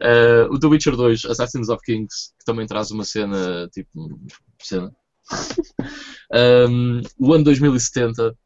[0.00, 4.20] uh, o The Witcher 2, Assassins of Kings, que também traz uma cena, tipo,
[4.62, 4.94] cena.
[6.68, 8.36] um, o ano 2070,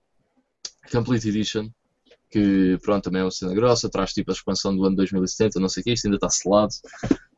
[0.91, 1.71] Complete Edition,
[2.31, 5.69] que pronto, também é uma cena grossa, traz tipo a expansão do ano 2070, não
[5.69, 6.73] sei o que, isto ainda está selado.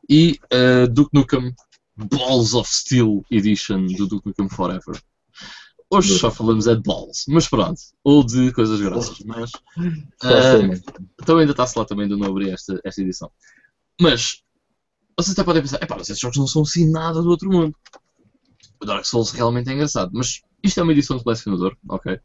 [0.09, 1.53] E uh, Duke Nukem
[1.95, 4.99] Balls of Steel Edition do Duke Nukem Forever.
[5.93, 11.37] Hoje só falamos é de balls, mas pronto, ou de coisas grossas, mas uh, então
[11.37, 13.31] ainda está-se lá também de não abrir esta, esta edição.
[14.01, 14.41] Mas
[15.17, 17.75] vocês até podem pensar, é pá, esses jogos não são assim nada do outro mundo.
[18.81, 22.19] O Dark Souls realmente é engraçado, mas isto é uma edição de colecionador, ok?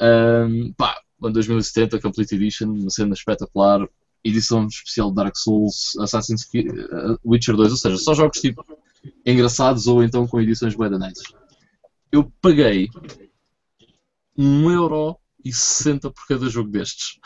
[0.00, 3.86] Um, pá, ano 2070, Complete Edition, uma cena espetacular,
[4.24, 8.64] edição especial de Dark Souls, Assassin's Creed, uh, Witcher 2, ou seja, só jogos tipo
[9.26, 10.88] engraçados ou então com edições bem
[12.12, 12.90] Eu paguei
[14.38, 17.18] 1,60€ por cada jogo destes.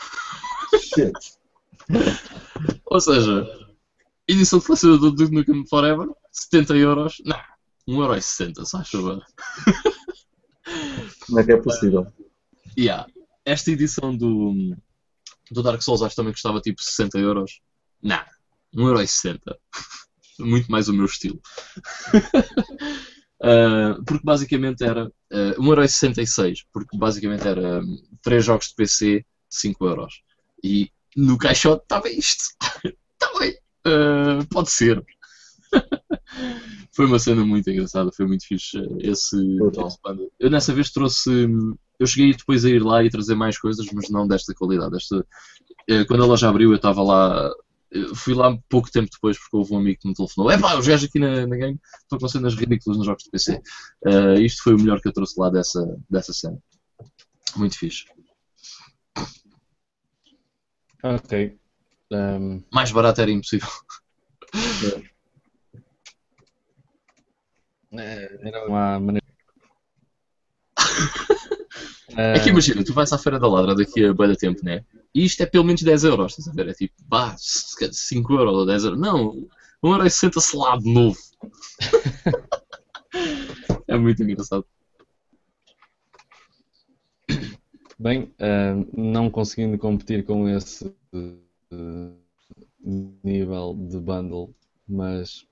[2.85, 3.67] ou seja,
[4.27, 7.21] edição de colecionador do Nukem Forever, 70 euros.
[7.25, 7.37] Não,
[7.87, 9.25] 1,60€, só chuva.
[11.25, 12.07] Como é que é possível?
[12.77, 13.07] Yeah.
[13.43, 14.53] Esta edição do,
[15.49, 17.59] do Dark Souls acho que também custava tipo 60 euros.
[18.03, 18.23] Não,
[18.75, 19.39] 1,60€.
[20.37, 21.41] Muito mais o meu estilo.
[23.41, 26.65] Uh, porque basicamente era uh, ah, 1,66€.
[26.71, 30.21] Porque basicamente era um, 3 jogos de PC, 5 euros.
[30.63, 32.43] E no caixote estava isto.
[32.83, 33.53] Está bem.
[33.85, 35.03] Uh, pode ser.
[36.91, 39.37] foi uma cena muito engraçada, foi muito fixe esse,
[40.03, 40.31] bando.
[40.39, 41.47] Eu nessa vez trouxe.
[41.99, 44.95] Eu cheguei depois a ir lá e trazer mais coisas, mas não desta qualidade.
[44.95, 45.25] Esta,
[45.89, 47.51] eh, quando ela já abriu, eu estava lá.
[48.15, 50.51] Fui lá pouco tempo depois porque houve um amigo que me telefonou.
[50.51, 53.29] É pá, os gajos aqui na, na game estão com cenas ridículas nos jogos de
[53.29, 53.61] PC.
[54.05, 56.57] Uh, eh, isto foi o melhor que eu trouxe lá dessa, dessa cena.
[57.55, 58.05] Muito fixe.
[61.03, 61.57] Ok.
[62.11, 62.63] Um...
[62.73, 63.69] Mais barato era impossível.
[67.93, 69.25] É, era uma maneira.
[72.17, 74.83] é que imagina, tu vais à Feira da Ladra daqui a bem tempo, né?
[75.13, 76.69] E isto é pelo menos 10 euros, estás a ver?
[76.69, 78.99] É tipo, pá, 5 euros ou 10 euros.
[78.99, 79.47] Não,
[79.83, 81.17] 1 euro e 60 selado novo.
[83.87, 84.65] é muito engraçado.
[87.99, 92.13] Bem, uh, não conseguindo competir com esse uh,
[93.23, 94.53] nível de bundle,
[94.87, 95.47] mas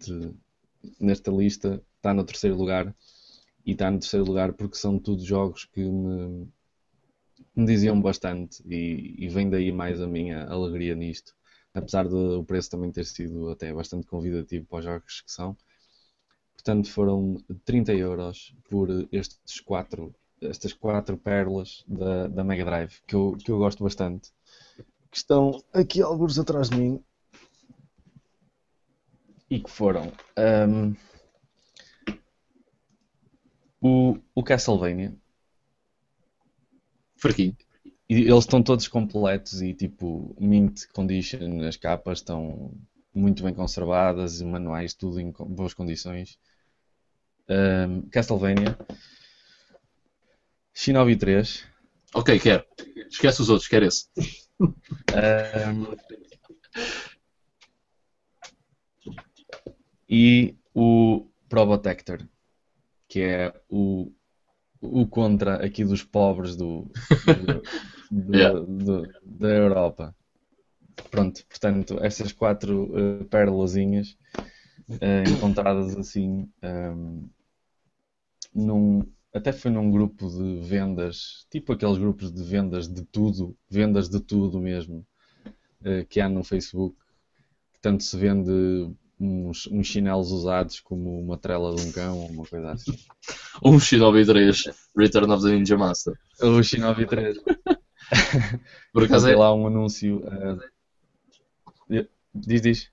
[0.00, 0.34] de
[1.00, 2.94] nesta lista está no terceiro lugar
[3.64, 6.46] e está no terceiro lugar porque são tudo jogos que me,
[7.54, 11.34] me diziam bastante e, e, vem daí mais a minha alegria nisto.
[11.72, 15.56] Apesar do preço também ter sido até bastante convidativo para os jogos que são.
[16.52, 23.14] Portanto, foram 30 euros por estes quatro, estas quatro pérolas da, da Mega Drive que
[23.14, 24.30] eu, que eu gosto bastante.
[25.10, 27.02] Que estão aqui alguns atrás de mim
[29.50, 30.12] e que foram
[30.68, 30.94] um,
[33.80, 35.14] o, o Castlevania.
[37.24, 37.56] Fraquinho.
[38.06, 42.74] E eles estão todos completos e tipo mint condition, as capas estão
[43.14, 46.38] muito bem conservadas, os manuais tudo em boas condições.
[47.48, 48.76] Um, Castlevania.
[50.74, 51.66] Shinobi 3.
[52.14, 52.64] Ok, quero.
[53.08, 54.06] Esquece os outros, quero esse.
[54.60, 55.96] Um,
[60.08, 62.20] e o Probotector,
[63.08, 64.12] que é o,
[64.84, 66.90] o contra aqui dos pobres do,
[67.26, 67.62] do,
[68.10, 68.60] do, yeah.
[68.60, 70.14] do da Europa.
[71.10, 73.24] Pronto, portanto, estas quatro uh,
[74.90, 77.28] uh, encontradas assim um,
[78.54, 79.02] num,
[79.32, 84.20] até foi num grupo de vendas, tipo aqueles grupos de vendas de tudo, vendas de
[84.20, 85.04] tudo mesmo,
[85.80, 86.96] uh, que há no Facebook,
[87.72, 92.28] que tanto se vende uns, uns chinelos usados como uma trela de um cão ou
[92.28, 92.96] uma coisa assim.
[93.64, 94.64] Um Shinobi 3,
[94.96, 96.14] Return of the Ninja Master.
[96.40, 97.38] O Shinobi 3.
[98.92, 99.36] Por acaso é...
[99.36, 100.24] lá um anúncio.
[100.26, 102.04] Uh...
[102.34, 102.90] Diz, diz.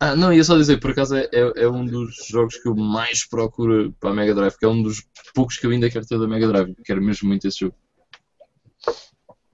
[0.00, 2.76] Ah, não, ia só dizer, por acaso é, é, é, um dos jogos que eu
[2.76, 5.04] mais procuro para a Mega Drive, que é um dos
[5.34, 6.76] poucos que eu ainda quero ter da Mega Drive.
[6.84, 7.74] Quero mesmo muito esse jogo.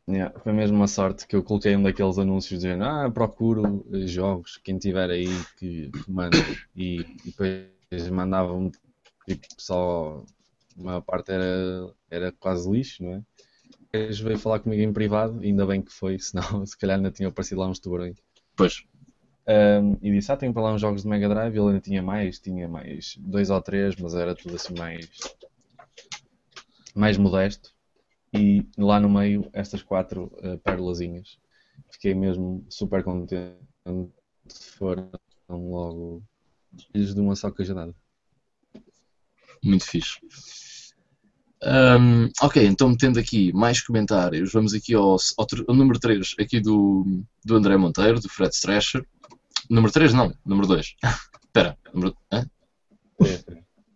[0.07, 4.59] Yeah, foi mesmo uma sorte que eu coloquei um daqueles anúncios dizendo ah, procuro jogos,
[4.59, 6.37] quem tiver aí que, manda.
[6.77, 8.71] E, e depois mandavam
[9.27, 10.23] tipo, só
[10.79, 13.23] a maior parte era, era quase lixo, não é?
[13.93, 17.29] Depois veio falar comigo em privado, ainda bem que foi, senão se calhar ainda tinha
[17.29, 18.17] aparecido lá uns tubarões.
[18.55, 18.85] Pois.
[19.47, 22.03] Um, e disse, ah, tenho para lá uns jogos de Mega Drive, ele ainda tinha
[22.03, 25.09] mais, tinha mais dois ou três, mas era tudo assim mais
[26.95, 27.74] mais modesto
[28.35, 31.39] e lá no meio estas quatro uh, perlazinhas.
[31.91, 33.57] Fiquei mesmo super contente.
[34.77, 35.11] Foram
[35.49, 36.23] logo
[36.93, 37.95] filhos de uma só cajadada.
[39.63, 40.19] Muito fixe.
[41.63, 46.61] Um, ok, então metendo aqui mais comentários, vamos aqui ao, ao, ao, número 3 aqui
[46.61, 49.07] do, do André Monteiro, do Fred Strescher.
[49.71, 50.97] Número 3 não, número 2.
[51.47, 52.15] Espera, número.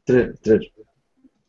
[0.06, 0.38] 3.
[0.40, 0.70] 3.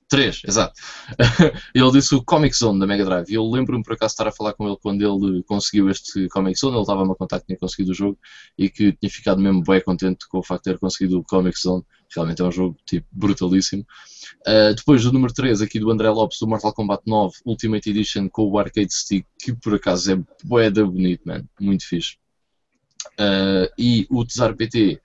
[0.10, 0.74] 3, exato.
[1.74, 3.30] ele disse o Comic Zone da Mega Drive.
[3.30, 6.60] E eu lembro-me por acaso estar a falar com ele quando ele conseguiu este Comic
[6.60, 6.76] Zone.
[6.76, 8.18] Ele estava-me a contar que tinha conseguido o jogo
[8.58, 11.60] e que tinha ficado mesmo bem contente com o facto de ter conseguido o Comic
[11.60, 11.84] Zone.
[12.14, 13.86] Realmente é um jogo tipo brutalíssimo.
[14.48, 18.28] Uh, depois do número 3 aqui do André Lopes do Mortal Kombat 9 Ultimate Edition
[18.30, 21.44] com o Arcade Stick, que por acaso é bué bonito, man.
[21.60, 22.18] Muito fixe.
[23.20, 25.00] Uh, e o Tsar PT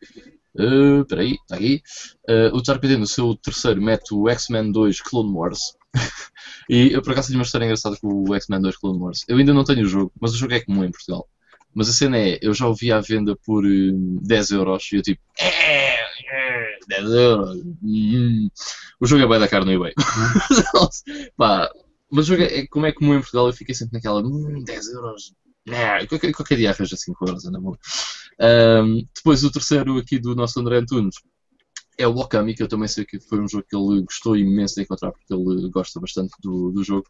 [0.56, 1.82] Uh, espera aí, está aqui.
[2.28, 5.76] Uh, o JRPG no seu terceiro mete o X-Men 2 Clone Wars.
[6.70, 9.24] e eu por acaso tenho uma história engraçada com o X-Men 2 Clone Wars.
[9.28, 11.28] Eu ainda não tenho o jogo, mas o jogo é comum em Portugal.
[11.74, 15.02] Mas a cena é, eu já ouvi à venda por uh, 10 euros e eu
[15.02, 17.56] tipo, é, é, 10 euros.
[17.82, 18.48] Hum.
[19.00, 19.92] O jogo é bem da carne no eBay.
[21.36, 21.68] Pá,
[22.10, 24.88] mas o jogo é, como é comum em Portugal, eu fiquei sempre naquela, hum, 10
[24.92, 25.34] euros,
[25.68, 27.78] é, qualquer, qualquer dia arranja 5 euros, na boa.
[28.40, 31.16] Um, depois o terceiro aqui do nosso André Antunes
[31.96, 34.74] é o Okami, que eu também sei que foi um jogo que ele gostou imenso
[34.74, 37.06] de encontrar, porque ele gosta bastante do, do jogo.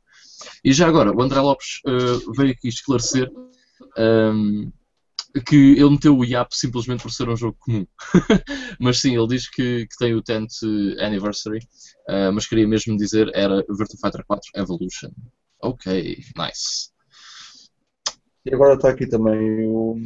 [0.62, 3.30] E já agora, o André Lopes uh, veio aqui esclarecer
[3.96, 4.70] um,
[5.46, 7.86] que ele meteu o IAP simplesmente por ser um jogo comum.
[8.78, 11.60] mas sim, ele diz que, que tem o 10th Anniversary,
[12.08, 15.10] uh, mas queria mesmo dizer era Virtua Fighter 4 Evolution.
[15.62, 16.90] Ok, nice.
[18.44, 19.96] E agora está aqui também o.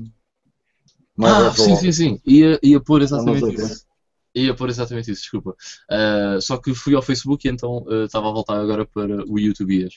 [1.27, 2.21] ah, sim, sim, sim.
[2.27, 3.87] Ia, ia pôr exatamente isso.
[4.35, 5.57] Ia pôr exatamente isso, desculpa.
[5.91, 9.39] Uh, só que fui ao Facebook e então uh, estava a voltar agora para o
[9.39, 9.89] YouTube.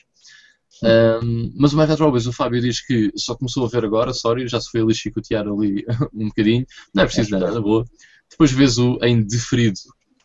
[0.82, 4.48] Um, mas o My Retro o Fábio diz que só começou a ver agora, sorry,
[4.48, 7.84] já se foi ali chicotear ali um bocadinho, não é preciso nada, boa.
[8.28, 9.78] Depois vês o em deferido,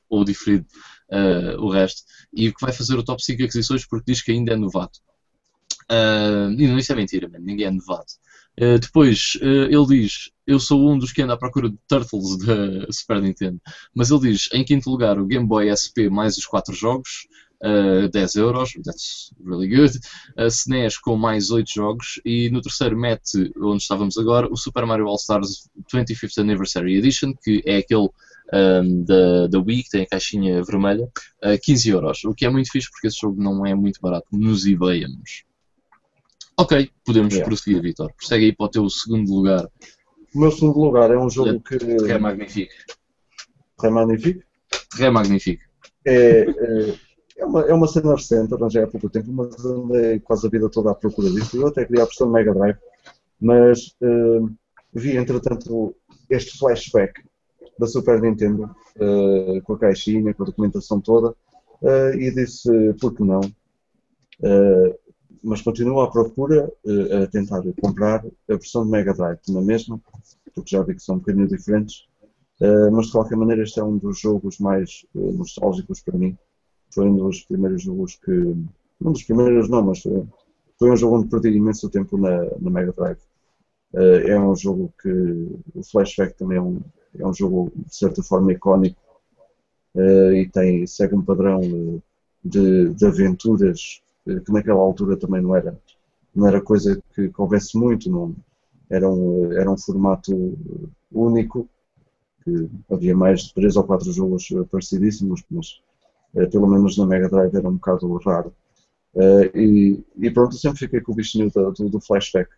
[0.09, 0.65] ou diferido,
[1.11, 2.01] uh, o resto,
[2.33, 4.99] e que vai fazer o top 5 aquisições porque diz que ainda é novato.
[5.91, 7.39] Uh, e não, isso é mentira, man.
[7.39, 8.13] ninguém é novato.
[8.59, 12.37] Uh, depois, uh, ele diz: Eu sou um dos que anda à procura de Turtles
[12.39, 13.61] da Super Nintendo.
[13.93, 17.27] Mas ele diz: Em quinto lugar, o Game Boy SP mais os 4 jogos,
[17.63, 19.99] uh, 10 euros, that's really good.
[20.35, 22.19] A SNES com mais 8 jogos.
[22.25, 27.33] E no terceiro, mete, onde estávamos agora, o Super Mario All Stars 25th Anniversary Edition,
[27.43, 28.09] que é aquele.
[28.53, 31.03] Um, da, da Wii, que tem a caixinha vermelha,
[31.43, 32.23] uh, 15 euros.
[32.23, 35.43] O que é muito fixe porque esse jogo não é muito barato nos eBayamos.
[36.59, 37.47] Ok, podemos yeah.
[37.47, 38.11] prosseguir, Vitor.
[38.13, 39.69] Prossegue aí para o teu segundo lugar.
[40.33, 41.77] O meu segundo lugar é um jogo que.
[42.09, 42.73] É magnífico.
[43.83, 44.43] É magnífico?
[44.99, 45.63] É magnífico.
[46.03, 46.95] É, é,
[47.37, 50.67] é, uma, é uma cena recente, arranjei há pouco tempo, mas andei quase a vida
[50.69, 51.57] toda à procura disso.
[51.57, 52.77] Eu até queria a versão Mega Drive,
[53.39, 54.49] mas uh,
[54.93, 55.95] vi entretanto
[56.27, 57.21] este flashback
[57.77, 58.63] da Super Nintendo
[58.95, 61.35] uh, com a caixinha, com a documentação toda
[61.81, 62.69] uh, e disse,
[62.99, 63.41] por que não?
[65.47, 69.97] Mas continuo à procura, uh, a tentar comprar a versão de Mega Drive na mesma,
[70.53, 72.05] porque já vi que são um bocadinho diferentes,
[72.59, 76.37] uh, mas de qualquer maneira este é um dos jogos mais uh, nostálgicos para mim.
[76.93, 78.31] Foi um dos primeiros jogos que.
[78.99, 80.01] Um dos primeiros não, mas
[80.77, 83.19] foi um jogo onde perdi imenso tempo na, na Mega Drive.
[83.93, 85.09] é um jogo que.
[85.75, 86.81] O Flashback também é um,
[87.17, 88.99] é um jogo de certa forma icónico
[89.95, 91.61] e tem, segue um padrão
[92.43, 94.01] de, de aventuras
[94.45, 95.77] que naquela altura também não era,
[96.35, 98.35] não era coisa que, houvesse muito, não,
[98.89, 100.33] era, um, era um formato
[101.11, 101.69] único
[102.43, 105.81] que havia mais de 3 ou 4 jogos eh, parecidíssimos, mas
[106.35, 108.53] eh, pelo menos na Mega Drive era um bocado raro.
[109.15, 112.49] Eh, e, e pronto, eu sempre fiquei com o bichinho do, do, do flashback.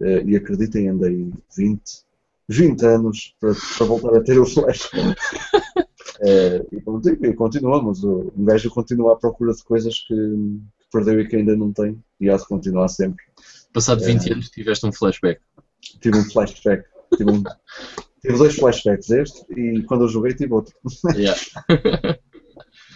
[0.00, 2.04] Eh, e acreditem, andei 20,
[2.48, 5.16] 20 anos para, para voltar a ter o flashback.
[6.20, 8.02] Eh, e pronto, e continuamos.
[8.04, 10.14] O- Um gajo continua à procura de coisas que
[10.90, 12.02] perdeu e que ainda não tem.
[12.20, 13.24] E há de continuar sempre.
[13.72, 14.32] Passado 20 É.
[14.34, 15.40] anos tiveste um flashback.
[16.00, 16.84] Tive um flashback.
[17.16, 17.42] Tive, um-
[18.20, 20.74] tive dois flashbacks, este, e quando eu joguei tive outro.
[21.14, 21.38] Yeah.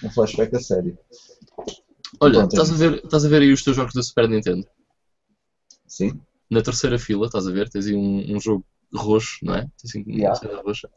[0.04, 0.98] Um flashback a sério.
[2.20, 4.66] Olha, Pronto, estás a, ver, estás a ver aí os teus jogos da Super Nintendo?
[5.86, 6.20] Sim?
[6.50, 7.68] Na terceira fila, estás a ver?
[7.68, 9.60] Tens aí um, um jogo roxo, não é?
[9.60, 10.34] Tens assim uma Yeah.
[10.34, 10.90] cena roxa.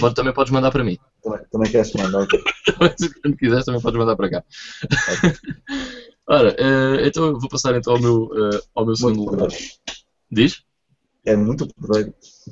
[0.00, 0.96] Pode- também podes mandar para mim.
[1.22, 2.22] Também, também queres mandar?
[2.22, 2.40] ok.
[2.98, 4.44] Se quando quiseres, também podes mandar para cá.
[6.28, 9.48] Ora, eh, então eu vou passar então ao meu, eh, ao meu segundo Muito lugar.
[10.30, 10.62] Diz?
[11.24, 11.68] É muito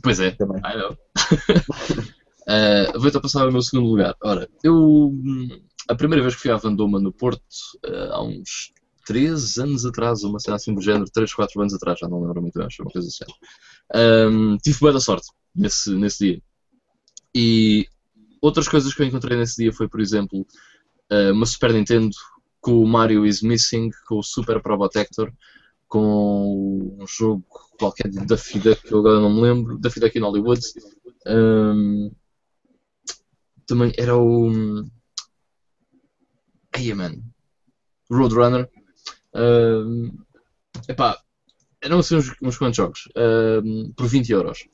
[0.02, 0.32] Pois é.
[0.32, 0.58] também.
[0.58, 0.96] I know.
[2.48, 4.16] Eh, vou então passar ao meu segundo lugar.
[4.20, 5.12] Ora, eu.
[5.88, 7.44] A primeira vez que fui à Vandoma no Porto,
[8.10, 8.72] há uns
[9.06, 12.42] 3 anos atrás, uma cena assim do género, 3, 4 anos atrás, já não lembro
[12.42, 13.24] muito bem, acho é uma coisa assim.
[13.94, 16.42] Hum, tive boa da sorte nesse, nesse dia.
[17.32, 17.86] E
[18.42, 20.44] outras coisas que eu encontrei nesse dia foi, por exemplo,
[21.32, 22.10] uma Super Nintendo
[22.60, 25.32] com o Mario is Missing, com o Super Probotector,
[25.88, 27.44] com um jogo
[27.78, 30.60] qualquer de Daffy Duck que eu agora não me lembro, Daffy Duck in Hollywood.
[31.26, 32.10] Hum,
[33.66, 34.84] também era o.
[36.76, 37.22] Hey, man.
[38.10, 38.68] Roadrunner.
[39.34, 40.18] Hum,
[40.88, 41.20] epá,
[41.80, 43.08] eram assim uns, uns quantos jogos.
[43.64, 44.68] hum, por 20 euros.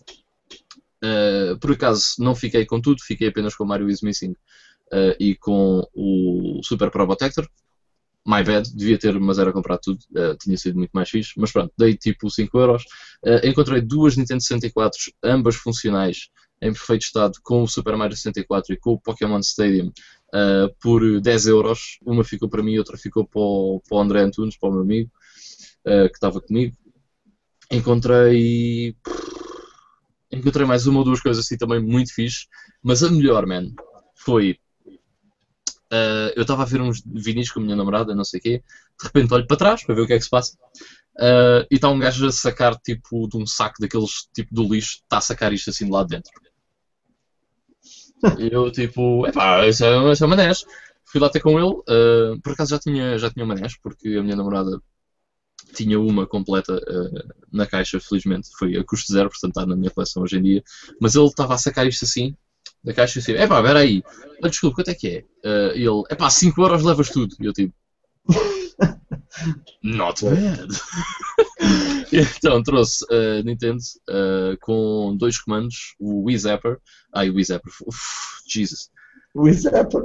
[1.04, 5.14] Uh, por acaso não fiquei com tudo, fiquei apenas com o Mario is Missing uh,
[5.20, 7.48] e com o Super Probotector.
[8.26, 11.32] My bad, devia ter, mas era comprar tudo, uh, tinha sido muito mais fixe.
[11.36, 12.82] Mas pronto, dei tipo 5 euros.
[13.24, 16.28] Uh, encontrei duas Nintendo 64, ambas funcionais,
[16.60, 19.92] em perfeito estado, com o Super Mario 64 e com o Pokémon Stadium,
[20.34, 21.98] uh, por 10 euros.
[22.04, 24.82] Uma ficou para mim outra ficou para o, para o André Antunes, para o meu
[24.82, 25.10] amigo,
[25.84, 26.76] que estava comigo.
[27.70, 28.96] Encontrei.
[30.32, 32.46] Encontrei mais uma ou duas coisas assim também muito fixe,
[32.82, 33.70] mas a melhor, man,
[34.16, 34.58] foi.
[35.92, 38.62] Uh, eu estava a ver uns vinis com a minha namorada, não sei o quê,
[39.00, 40.56] de repente olho para trás para ver o que é que se passa.
[41.16, 45.00] Uh, e está um gajo a sacar tipo de um saco daqueles tipo do lixo,
[45.02, 46.32] está a sacar isto assim de lá de dentro.
[48.38, 50.64] E eu tipo, epá, isso é, isso é uma NES.
[51.04, 54.22] Fui lá ter com ele, uh, por acaso já tinha, já tinha uma porque a
[54.22, 54.80] minha namorada
[55.74, 56.80] tinha uma completa
[57.52, 60.62] na caixa, felizmente, foi a custo zero, portanto está na minha coleção hoje em dia.
[61.00, 62.36] Mas ele estava a sacar isto assim,
[62.86, 64.02] da caixa e assim, epá, espera aí,
[64.40, 65.24] Olha, desculpa, quanto é que é?
[65.44, 67.34] Uh, ele, epá, 5 euros levas tudo.
[67.40, 67.74] E eu tipo,
[69.82, 70.68] not bad.
[72.12, 76.78] Então trouxe a Nintendo uh, com dois comandos, o Wii Zapper,
[77.12, 77.98] ai, o Wii Zapper, uf,
[78.48, 78.90] Jesus,
[79.34, 80.02] O Zapper.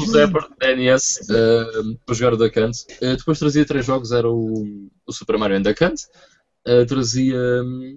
[0.00, 2.76] o Zapper NES uh, para jogar o Duck Hunt.
[3.00, 6.00] Uh, depois trazia três jogos, era o, o Super Mario and Duck Hunt,
[6.66, 7.96] uh, trazia um,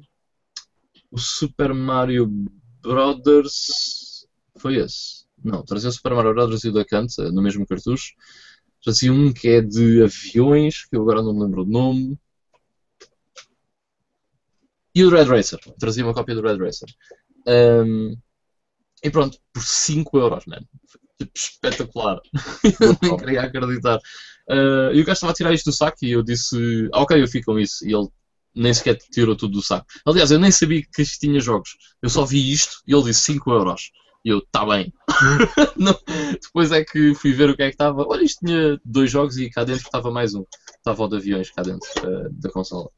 [1.17, 2.27] o Super Mario
[2.79, 5.25] Brothers, foi esse?
[5.43, 8.13] Não, trazia o Super Mario Brothers e o Duck Hunt uh, no mesmo cartucho.
[8.83, 12.19] Trazia um que é de aviões, que eu agora não me lembro o nome.
[14.93, 15.59] E o Red Racer.
[15.79, 16.87] Trazia uma cópia do Red Racer.
[17.47, 18.15] Um,
[19.03, 20.61] e pronto, por 5 euros, man.
[21.17, 22.21] Tipo, espetacular.
[22.79, 23.97] eu nem queria acreditar.
[24.47, 27.19] Uh, e o gajo estava a tirar isto do saco e eu disse, ah, ok,
[27.19, 27.83] eu fico com isso.
[27.87, 28.07] E ele
[28.57, 29.85] nem sequer tirou tudo do saco.
[30.05, 31.77] Aliás, eu nem sabia que isto tinha jogos.
[32.01, 33.91] Eu só vi isto e ele disse 5 euros.
[34.25, 34.91] E eu, tá bem.
[35.77, 35.97] Não,
[36.41, 38.05] depois é que fui ver o que é que estava.
[38.07, 40.43] Olha, isto tinha dois jogos e cá dentro estava mais um.
[40.75, 42.89] Estava o de aviões cá dentro uh, da consola.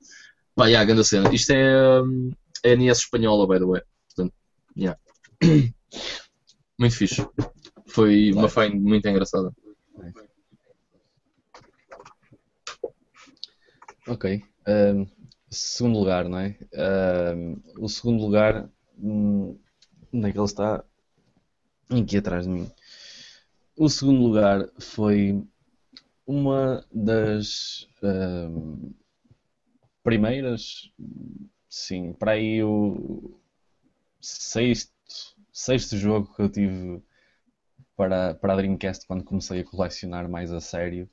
[0.55, 1.33] Pá, yeah, grande cena.
[1.33, 2.31] Isto é, um,
[2.63, 3.81] é NES espanhola, by the way.
[4.07, 4.33] Portanto,
[4.75, 4.99] yeah.
[6.79, 7.27] Muito fixe.
[7.87, 9.51] Foi uma find muito engraçada.
[14.07, 14.41] Ok.
[14.67, 15.05] Um,
[15.49, 16.57] segundo lugar, não é?
[17.35, 18.69] Um, o segundo lugar.
[18.97, 19.57] Hum,
[20.13, 20.83] onde é que ele está?
[21.89, 22.71] Aqui atrás de mim.
[23.75, 25.41] O segundo lugar foi
[26.27, 28.93] uma das um,
[30.03, 30.91] primeiras,
[31.67, 33.39] sim, para aí o
[34.21, 34.91] sexto,
[35.51, 37.01] sexto jogo que eu tive
[37.95, 41.09] para, para a Dreamcast quando comecei a colecionar mais a sério.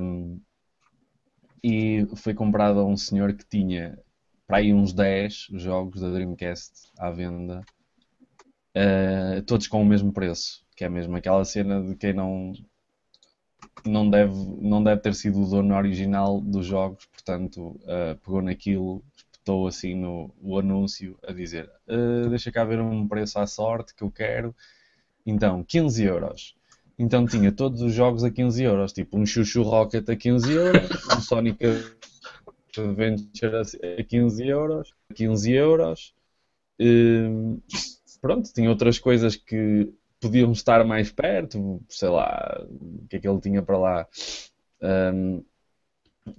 [0.00, 0.40] Um,
[1.62, 3.98] e foi comprado a um senhor que tinha
[4.46, 7.62] para aí uns 10 jogos da Dreamcast à venda,
[8.76, 12.52] uh, todos com o mesmo preço, que é mesmo aquela cena de quem não
[13.84, 19.02] não deve, não deve ter sido o dono original dos jogos, portanto uh, pegou naquilo,
[19.32, 23.94] estou assim no o anúncio a dizer uh, deixa cá ver um preço à sorte
[23.94, 24.54] que eu quero.
[25.24, 26.55] Então, 15 euros.
[26.98, 30.90] Então tinha todos os jogos a 15 euros, tipo um Chuchu Rocket a 15 euros,
[31.14, 31.64] um Sonic
[32.76, 33.56] Adventure
[33.98, 36.14] a 15 euros, 15 euros.
[36.80, 37.60] Uh,
[38.20, 43.28] pronto, tinha outras coisas que podiam estar mais perto, sei lá, o que é que
[43.28, 44.06] ele tinha para lá.
[44.82, 45.44] Um,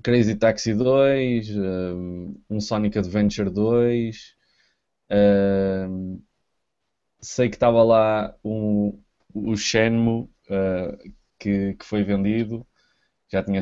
[0.04, 4.36] Crazy Taxi 2, um, um Sonic Adventure 2.
[5.10, 6.20] Um,
[7.22, 9.00] sei que estava lá um,
[9.34, 12.66] o Shenmue uh, que, que foi vendido.
[13.30, 13.62] Já tinha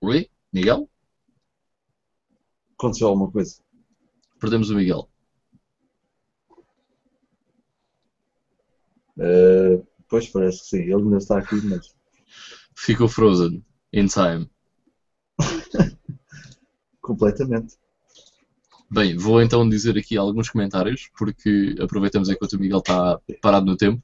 [0.00, 0.30] Oi?
[0.52, 0.88] Miguel?
[2.74, 3.60] Aconteceu alguma coisa?
[4.40, 5.10] Perdemos o Miguel.
[9.16, 11.92] Uh, pois parece que sim, ele ainda está aqui, mas.
[12.76, 14.48] Ficou frozen in time.
[17.02, 17.76] Completamente.
[18.90, 23.76] Bem, vou então dizer aqui alguns comentários, porque aproveitamos enquanto o Miguel está parado no
[23.76, 24.02] tempo.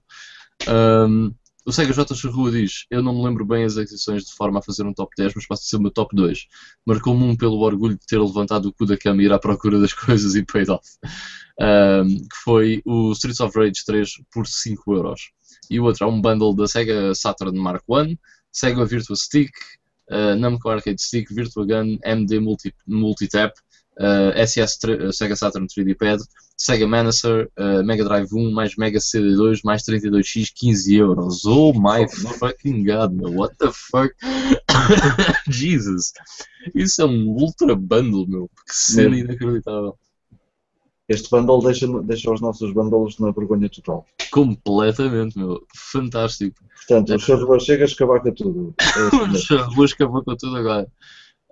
[0.68, 1.34] Um,
[1.66, 2.14] o Sega J.
[2.28, 5.10] Rua diz: Eu não me lembro bem as aquisições de forma a fazer um top
[5.16, 6.46] 10, mas posso dizer o meu top 2.
[6.84, 9.80] Marcou-me um pelo orgulho de ter levantado o cu da cama e ir à procura
[9.80, 10.86] das coisas e paid off.
[11.58, 15.30] Um, que foi o Streets of Rage 3 por 5 euros.
[15.70, 18.18] E o outro é um bundle da Sega Saturn Mark I,
[18.52, 19.50] Sega Virtua Stick,
[20.10, 23.54] uh, Namco Arcade Stick, Virtua Gun, MD Multi, Multitap,
[23.98, 26.22] uh, SS uh, Sega Saturn 3D Pad,
[26.56, 31.44] Sega Manacer, uh, Mega Drive 1 mais Mega CD2 mais 32X 15 euros.
[31.44, 32.08] Oh my
[32.38, 33.32] fucking god, meu.
[33.32, 34.14] What the fuck?
[35.48, 36.12] Jesus.
[36.74, 38.50] Isso é um ultra bundle, meu.
[38.66, 39.96] Que cena inacreditável.
[41.06, 44.06] Este bundle deixa, deixa os nossos bundles na vergonha total.
[44.30, 45.66] Completamente, meu.
[45.74, 46.56] Fantástico.
[46.76, 48.74] Portanto, o Charrua chega, escavaca tudo.
[48.80, 50.88] É o Charrua escavaca tudo agora.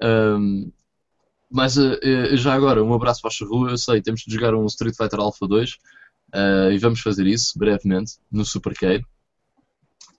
[0.03, 0.73] Um,
[1.53, 1.99] mas uh,
[2.35, 3.71] já agora, um abraço para a Charrua.
[3.71, 5.77] Eu sei, temos de jogar um Street Fighter Alpha 2 uh,
[6.33, 9.05] eh, e vamos fazer isso brevemente no Supercade.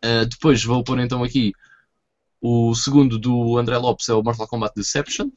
[0.03, 1.51] Uh, depois vou pôr então aqui
[2.39, 5.31] o segundo do André Lopes é o Mortal Kombat Deception.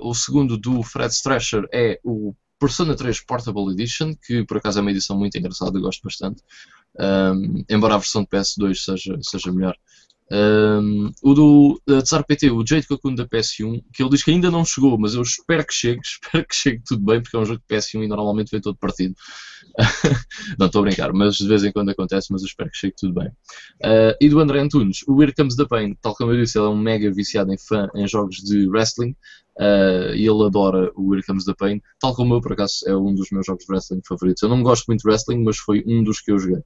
[0.00, 4.82] o segundo do Fred Thrasher é o Persona 3 Portable Edition, que por acaso é
[4.82, 6.42] uma edição muito engraçada, gosto bastante.
[6.98, 9.76] Um, embora a versão de PS2 seja, seja melhor.
[10.34, 14.50] Um, o do Tsar PT, o Jade Cocoon da PS1, que ele diz que ainda
[14.50, 17.44] não chegou, mas eu espero que chegue, espero que chegue tudo bem, porque é um
[17.44, 19.14] jogo de PS1 e normalmente vem todo partido.
[20.58, 22.94] não estou a brincar, mas de vez em quando acontece, mas eu espero que chegue
[22.96, 23.28] tudo bem.
[23.28, 26.66] Uh, e do André Antunes, o Here Comes the Pain, tal como eu disse, ele
[26.66, 29.14] é um mega viciado em fã em jogos de wrestling.
[29.58, 32.96] Uh, e ele adora o Here Comes the Pain, tal como eu, por acaso, é
[32.96, 34.42] um dos meus jogos de wrestling favoritos.
[34.42, 36.62] Eu não gosto muito de wrestling, mas foi um dos que eu joguei.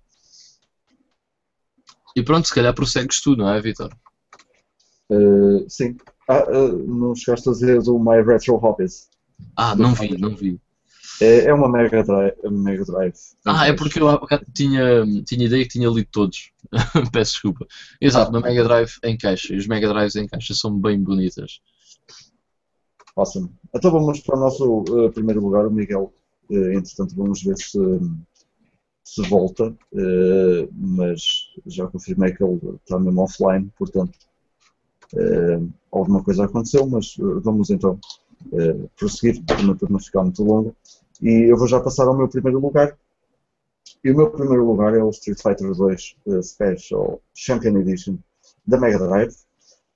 [2.16, 3.94] E pronto, se calhar prossegues tu, não é, Vitor?
[5.10, 5.96] Uh, sim.
[6.26, 9.08] Ah, uh, não chegaste a dizer do My Retro Hobbies?
[9.54, 10.58] Ah, não vi, não vi.
[11.20, 12.34] É, é uma Mega Drive.
[12.50, 13.14] Mega Drive.
[13.44, 14.18] Ah, é porque eu
[14.54, 16.50] tinha, tinha ideia que tinha lido todos.
[17.12, 17.66] Peço desculpa.
[18.00, 18.38] Exato, ah.
[18.38, 19.54] uma Mega Drive em caixa.
[19.54, 21.60] E os Mega Drives em caixa são bem bonitas.
[23.14, 23.50] Awesome.
[23.74, 26.12] Então vamos para o nosso uh, primeiro lugar, o Miguel.
[26.50, 27.78] Uh, entretanto, vamos ver se,
[29.06, 34.18] se volta, uh, mas já confirmei que ele está mesmo offline, portanto,
[35.92, 37.98] alguma coisa aconteceu, mas vamos então
[38.96, 40.74] prosseguir, para não ficar muito longo.
[41.22, 42.98] E eu vou já passar ao meu primeiro lugar.
[44.02, 48.18] E o meu primeiro lugar é o Street Fighter 2 Special Champion Edition
[48.66, 49.34] da Mega Drive.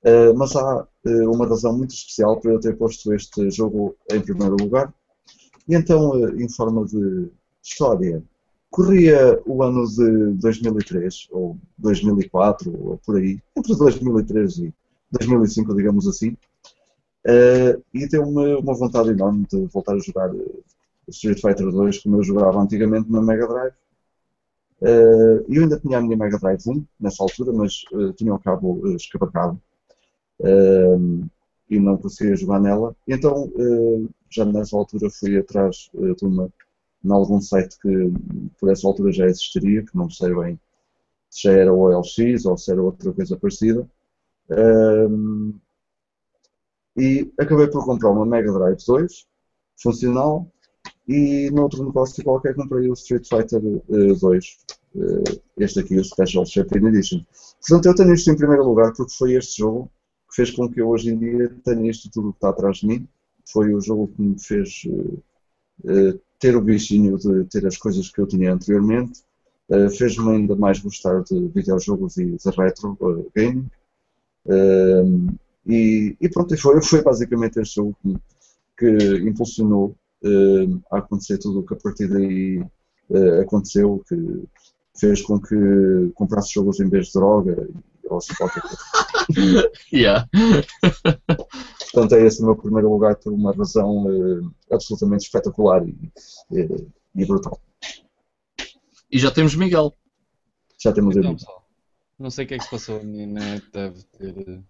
[0.03, 4.21] Uh, mas há uh, uma razão muito especial para eu ter posto este jogo em
[4.21, 4.93] primeiro lugar.
[5.69, 7.31] E então, uh, em forma de
[7.63, 8.23] história,
[8.71, 14.75] corria o ano de 2003, ou 2004, ou por aí, entre 2003 e
[15.13, 16.37] 2005, digamos assim,
[17.93, 20.31] e deu-me uma vontade enorme de voltar a jogar
[21.09, 23.75] Street Fighter 2 como eu jogava antigamente na Mega Drive.
[25.49, 27.83] eu ainda tinha a minha Mega Drive 1 nessa altura, mas
[28.17, 29.61] tinha o cabo escapacado
[31.71, 32.95] e não conseguia jogar nela.
[33.07, 36.51] Então, uh, já nessa altura fui atrás uh, de uma,
[37.05, 38.13] em algum site que
[38.59, 40.61] por essa altura já existiria, que não sei bem
[41.31, 43.89] se já era o OLX ou se era outra coisa parecida.
[46.97, 49.27] e acabei por comprar uma Mega Drive 2,
[49.81, 50.51] funcional,
[51.09, 54.59] e noutro negócio qualquer comprei o Street Fighter uh, 2,
[54.95, 57.25] uh, este aqui, o Special Champion Edition.
[57.61, 59.91] Portanto, eu tenho isto em primeiro lugar porque foi este jogo
[60.29, 62.87] que fez com que eu hoje em dia tenha isto tudo que está atrás de
[62.87, 63.09] mim.
[63.51, 68.21] Foi o jogo que me fez uh, ter o bichinho de ter as coisas que
[68.21, 69.21] eu tinha anteriormente.
[69.69, 72.99] Uh, Fez-me ainda mais gostar de videojogos e de retro
[73.37, 73.71] gaming.
[74.47, 75.29] Um,
[75.67, 78.17] e, e, pronto, foi, foi basicamente este jogo que,
[78.79, 79.95] que impulsionou
[80.25, 82.59] uh, a acontecer tudo o que a partir daí
[83.11, 84.43] uh, aconteceu, que
[84.99, 87.69] fez com que comprasse jogos em vez de droga
[88.09, 89.71] ou assim qualquer coisa.
[89.93, 90.29] yeah.
[91.93, 96.13] Portanto, é esse o meu primeiro lugar por uma razão uh, absolutamente espetacular e,
[96.53, 97.61] e, e, brutal.
[99.11, 99.93] E já temos Miguel.
[100.79, 101.69] Já temos então, pessoal,
[102.19, 104.63] não sei o que é que se passou, a net deve ter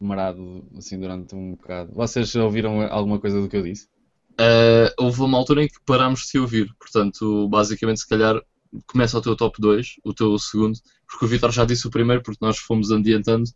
[0.00, 1.92] marado assim durante um bocado.
[1.94, 3.86] Vocês ouviram alguma coisa do que eu disse?
[4.32, 8.40] Uh, houve uma altura em que parámos de te ouvir, portanto, basicamente, se calhar
[8.86, 12.22] começa o teu top 2, o teu segundo, porque o Vitor já disse o primeiro,
[12.22, 13.48] porque nós fomos adiantando.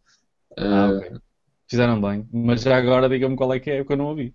[0.53, 1.19] Uh, ah, okay.
[1.69, 4.35] Fizeram bem, mas já agora diga-me qual é que é, porque eu não ouvi.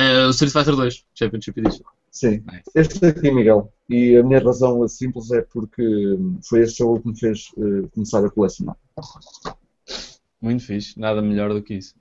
[0.00, 1.84] Uh, o Street Fighter 2, Championship Edition.
[2.10, 2.62] Sim, nice.
[2.74, 3.70] este aqui, Miguel.
[3.88, 5.82] E a minha razão simples é porque
[6.48, 8.76] foi este jogo que me fez uh, começar a colecionar.
[10.40, 11.94] Muito fixe, nada melhor do que isso.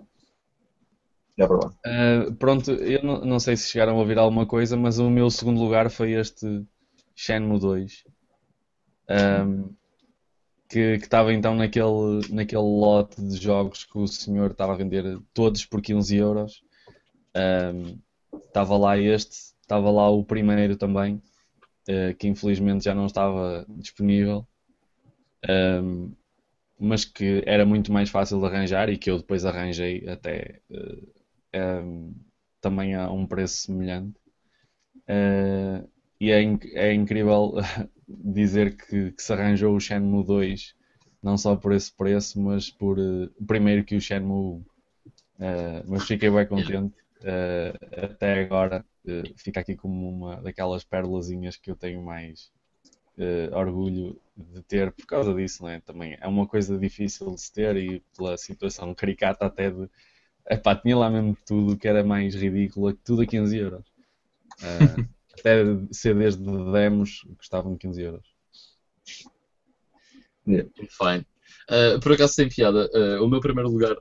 [1.38, 1.74] É verdade.
[1.86, 5.30] Uh, pronto, eu não, não, sei se chegaram a ouvir alguma coisa, mas o meu
[5.30, 6.66] segundo lugar foi este
[7.16, 8.04] Shenmue 2.
[9.10, 9.74] Um,
[10.72, 15.66] que estava então naquele, naquele lote de jogos que o senhor estava a vender todos
[15.66, 16.64] por 15 euros.
[18.48, 21.22] Estava um, lá este, estava lá o primeiro também,
[21.90, 24.48] uh, que infelizmente já não estava disponível.
[25.50, 26.14] Um,
[26.80, 31.84] mas que era muito mais fácil de arranjar e que eu depois arranjei até uh,
[31.84, 32.16] um,
[32.62, 34.18] também a um preço semelhante.
[35.02, 35.86] Uh,
[36.18, 37.56] e é, inc é incrível
[38.24, 40.76] dizer que, que, se arranjou o Shenmue 2
[41.22, 44.64] não só por esse preço, mas por uh, primeiro que o Shenmue
[45.40, 45.84] 1.
[45.88, 46.96] mas fiquei bem contente.
[48.04, 48.84] até agora
[49.36, 52.52] fica aqui como uma daquelas pérolazinhas que eu tenho mais
[53.18, 55.80] uh, orgulho de ter por causa disso, não é?
[55.80, 59.90] Também é uma coisa difícil de se ter e pela situação caricata até de.
[60.50, 63.86] Epá, tinha lá mesmo tudo que era mais ridículo, tudo a 15 euros.
[65.42, 68.28] Até ser desde demos custavam 15 euros.
[70.48, 70.70] Yeah.
[70.90, 71.26] Fine.
[71.68, 72.90] Uh, por acaso tem piada.
[72.94, 73.98] Uh, o meu primeiro lugar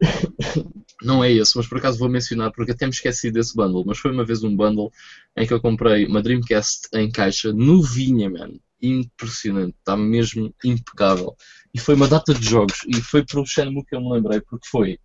[1.02, 3.84] não é esse, mas por acaso vou mencionar porque até me esqueci desse bundle.
[3.86, 4.90] Mas foi uma vez um bundle
[5.36, 8.58] em que eu comprei uma Dreamcast em caixa novinha, man.
[8.80, 11.36] Impressionante, está mesmo impecável.
[11.74, 12.86] E foi uma data de jogos.
[12.88, 14.98] E foi para o Shenmue que eu me lembrei, porque foi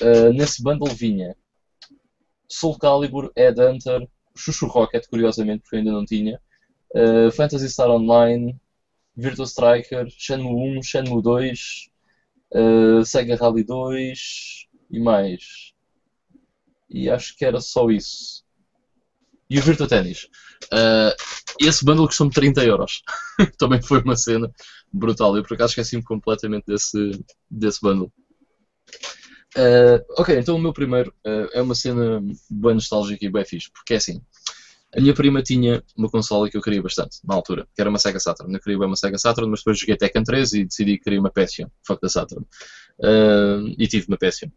[0.00, 1.36] uh, nesse bundle vinha
[2.48, 6.40] Soul Calibur, Ed Hunter, Chuchu Rocket, curiosamente, porque eu ainda não tinha,
[6.94, 8.58] uh, Fantasy Star Online,
[9.16, 11.90] Virtua Striker, Shenmue 1, Shenmue 2,
[12.54, 15.72] uh, Sega Rally 2 e mais.
[16.90, 18.44] E acho que era só isso.
[19.48, 20.28] E o Virtua Tennis.
[20.64, 21.14] Uh,
[21.60, 23.02] esse bundle custou-me 30 euros.
[23.58, 24.50] Também foi uma cena
[24.92, 25.36] brutal.
[25.36, 28.12] Eu por acaso esqueci-me completamente desse, desse bundle.
[29.56, 33.70] Uh, ok, então o meu primeiro uh, é uma cena bem nostálgica e bem fixe,
[33.72, 34.20] porque é assim.
[34.96, 37.98] A minha prima tinha uma consola que eu queria bastante, na altura, que era uma
[37.98, 38.52] Sega Saturn.
[38.52, 41.20] Eu queria bem uma Sega Saturn, mas depois joguei Tekken 3 e decidi que queria
[41.20, 42.46] uma PS1, fuck da Saturn.
[43.00, 44.52] Uh, e tive uma PS1.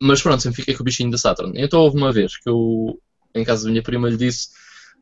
[0.00, 1.52] Mas pronto, sempre fiquei com o bichinho da Saturn.
[1.56, 2.98] Então houve uma vez que eu,
[3.34, 4.48] em casa da minha prima, lhe disse: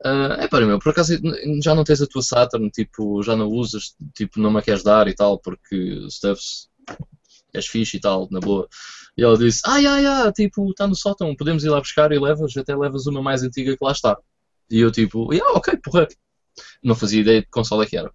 [0.04, 1.16] uh, É para meu, por acaso
[1.62, 5.06] já não tens a tua Saturn, tipo, já não usas, tipo, não me queres dar
[5.06, 6.68] e tal, porque stuffs
[7.54, 8.68] és fixe e tal, na boa.
[9.16, 12.18] E ela disse: Ai, ai, ai, tipo, está no sótão, podemos ir lá buscar e
[12.18, 14.16] levas, até levas uma mais antiga que lá está.
[14.70, 16.08] E eu, tipo, yeah, ok, porra.
[16.82, 18.12] Não fazia ideia de que console é que era.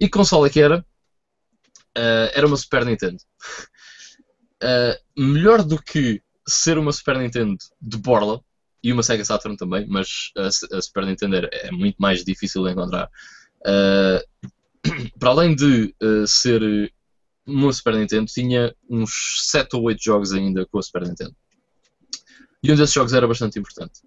[0.00, 0.84] E que console é que era?
[1.96, 3.18] Uh, era uma Super Nintendo.
[4.62, 8.40] Uh, melhor do que ser uma Super Nintendo de borla,
[8.82, 12.64] e uma Sega Saturn também, mas a, a Super Nintendo é, é, muito mais difícil
[12.64, 13.08] de encontrar.
[13.66, 14.20] Uh,
[15.18, 15.94] para além de
[16.26, 16.92] ser
[17.46, 21.34] no Super Nintendo tinha uns 7 ou 8 jogos ainda com a Super Nintendo.
[22.62, 24.00] E um desses jogos era bastante importante.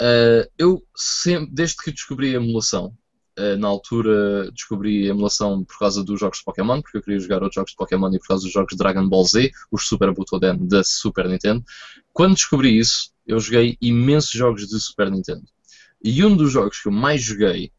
[0.00, 2.96] Uh, eu sempre, desde que descobri a emulação,
[3.38, 7.20] uh, na altura descobri a emulação por causa dos jogos de Pokémon, porque eu queria
[7.20, 9.86] jogar outros jogos de Pokémon e por causa dos jogos de Dragon Ball Z, os
[9.86, 11.62] Super Butoden da Super Nintendo.
[12.12, 15.44] Quando descobri isso, eu joguei imensos jogos de Super Nintendo.
[16.02, 17.70] E um dos jogos que eu mais joguei,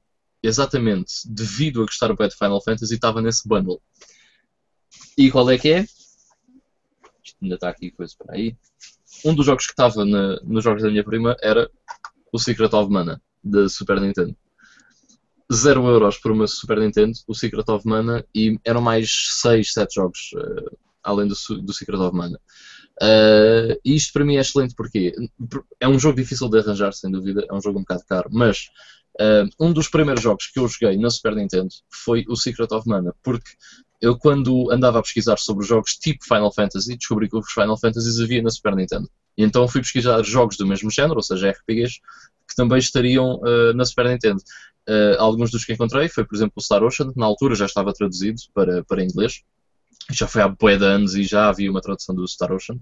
[0.41, 3.81] exatamente devido a gostar do Final Fantasy, estava nesse bundle.
[5.17, 5.85] E qual é que é?
[7.23, 8.55] Isto ainda está aqui coisa para aí.
[9.23, 11.69] Um dos jogos que estava nos jogos da minha prima era
[12.31, 14.35] o Secret of Mana, da Super Nintendo.
[15.51, 19.93] 0 euros por uma Super Nintendo, o Secret of Mana, e eram mais 6, 7
[19.93, 22.39] jogos uh, além do, do Secret of Mana.
[23.01, 25.13] Uh, isto para mim é excelente porque
[25.79, 28.69] é um jogo difícil de arranjar, sem dúvida, é um jogo um bocado caro, mas
[29.59, 33.13] um dos primeiros jogos que eu joguei na Super Nintendo foi o Secret of Mana,
[33.21, 33.51] porque
[34.01, 38.19] eu quando andava a pesquisar sobre jogos tipo Final Fantasy, descobri que os Final Fantasies
[38.19, 39.09] havia na Super Nintendo.
[39.37, 41.99] E então fui pesquisar jogos do mesmo género, ou seja, RPGs,
[42.47, 44.41] que também estariam uh, na Super Nintendo.
[44.89, 47.65] Uh, alguns dos que encontrei foi, por exemplo, o Star Ocean, que na altura já
[47.65, 49.41] estava traduzido para, para inglês.
[50.11, 52.77] Já foi há boia de anos e já havia uma tradução do Star Ocean.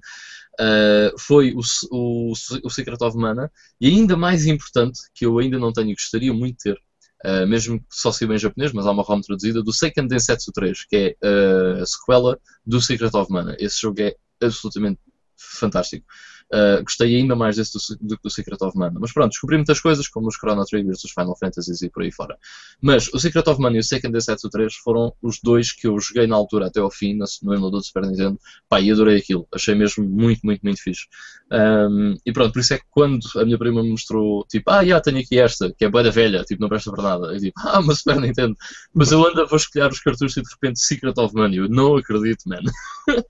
[0.60, 5.58] Uh, foi o, o, o Secret of Mana, e ainda mais importante, que eu ainda
[5.58, 6.82] não tenho e gostaria muito de ter,
[7.26, 10.52] uh, mesmo que só saiba em japonês, mas há uma ROM traduzida, do Seiken Densetsu
[10.52, 13.56] 3, que é uh, a sequela do Secret of Mana.
[13.60, 15.00] Esse jogo é absolutamente
[15.38, 16.06] fantástico.
[16.54, 19.00] Uh, gostei ainda mais desse do, que do Secret of Mana.
[19.00, 22.12] Mas pronto, descobri muitas coisas, como os Chrono Triggers, os Final Fantasies e por aí
[22.12, 22.38] fora.
[22.82, 25.98] Mas o Secret of Mana e o Second Densetsu 3 foram os dois que eu
[26.00, 28.38] joguei na altura até ao fim, no emulador do Super Nintendo.
[28.68, 29.48] Pá, e adorei aquilo.
[29.54, 31.06] Achei mesmo muito, muito, muito fixe.
[31.52, 34.86] Um, e pronto, por isso é que quando a minha prima me mostrou, tipo, ah,
[34.86, 37.34] já tenho aqui esta, que é boa da velha, tipo, não presta para nada.
[37.34, 38.56] Eu tipo, ah, uma Super Nintendo.
[38.94, 41.56] Mas eu ando a escolher os cartuchos e de repente Secret of Mana.
[41.56, 42.62] Eu não acredito, man.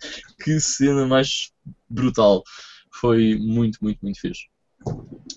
[0.44, 1.52] que cena mais
[1.88, 2.44] brutal
[2.92, 4.48] foi muito, muito, muito fixe.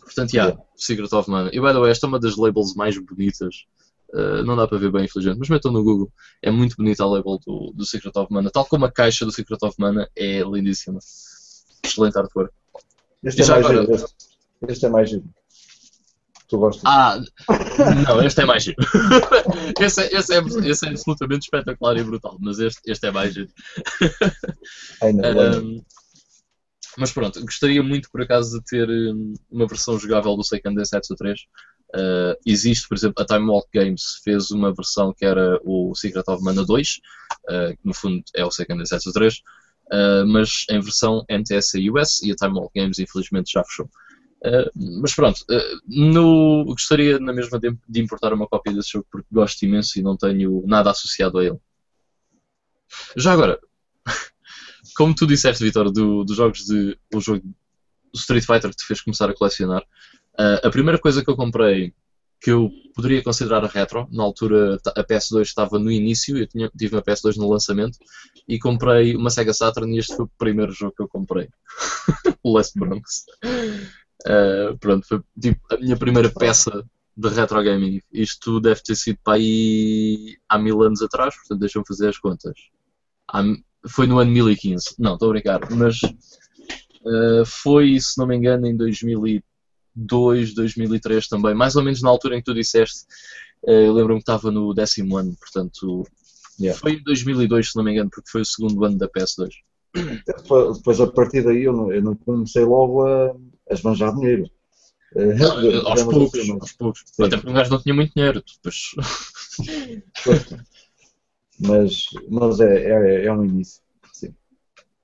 [0.00, 1.50] Portanto, yeah, Secret of Mana.
[1.52, 3.66] E by the way, esta é uma das labels mais bonitas.
[4.12, 6.12] Uh, não dá para ver bem, infelizmente, mas metam no Google.
[6.42, 8.50] É muito bonita a label do, do Secret of Mana.
[8.50, 10.98] Tal como a caixa do Secret of Mana é lindíssima.
[11.84, 12.52] Excelente artwork.
[13.22, 13.94] Este, é mais, agora...
[13.94, 14.14] este,
[14.68, 15.24] este é mais giro.
[16.48, 16.82] Tu gostas?
[16.84, 17.18] Ah,
[18.06, 18.76] não, este é mais giro.
[19.80, 23.32] esse, é, esse, é, esse é absolutamente espetacular e brutal, mas este, este é mais
[23.32, 23.48] giro.
[25.00, 25.82] Ainda, um,
[26.96, 31.14] mas pronto, gostaria muito por acaso de ter hum, uma versão jogável do Seiken Densetsu
[31.16, 31.40] 3.
[31.94, 36.24] Uh, existe, por exemplo, a Time Walk Games fez uma versão que era o Secret
[36.26, 37.00] of Mana 2,
[37.48, 42.22] uh, que no fundo é o Seiken Densetsu 3, uh, mas em versão NTSC US
[42.22, 43.88] e a Time Walk Games infelizmente já fechou.
[44.44, 44.68] Uh,
[45.00, 49.28] mas pronto, uh, no, gostaria na mesma de, de importar uma cópia desse jogo porque
[49.32, 51.58] gosto imenso e não tenho nada associado a ele.
[53.16, 53.58] Já agora,
[54.96, 56.98] como tu disseste, Vitor, do, dos jogos de.
[57.14, 59.82] o jogo do Street Fighter que te fez começar a colecionar,
[60.38, 61.92] uh, a primeira coisa que eu comprei
[62.44, 66.70] que eu poderia considerar a retro, na altura a PS2 estava no início, eu tinha,
[66.76, 67.98] tive uma PS2 no lançamento
[68.46, 71.48] e comprei uma Sega Saturn e este foi o primeiro jogo que eu comprei.
[72.44, 73.24] o Last Bronx.
[74.26, 76.84] Uh, pronto, foi tipo, a minha primeira peça
[77.16, 78.02] de retro gaming.
[78.12, 82.54] Isto deve ter sido para aí há mil anos atrás, portanto deixam-me fazer as contas.
[83.26, 83.42] Há,
[83.88, 84.94] foi no ano 2015.
[84.98, 85.60] Não, estou a brincar.
[85.70, 91.54] Mas uh, foi, se não me engano, em 2002, 2003 também.
[91.54, 93.04] Mais ou menos na altura em que tu disseste.
[93.62, 96.04] Uh, eu lembro-me que estava no décimo ano, portanto.
[96.60, 96.78] Yeah.
[96.78, 99.48] Foi em 2002, se não me engano, porque foi o segundo ano da PS2.
[100.26, 103.30] Depois, a partir daí, eu não, eu não comecei logo a,
[103.70, 104.48] a esbanjar dinheiro.
[105.14, 108.42] Não, aos, poucos, assim, aos poucos, Até porque o gajo não tinha muito dinheiro.
[108.56, 108.90] Depois...
[111.60, 113.82] mas, mas é, é, é um início.
[114.12, 114.34] Sim.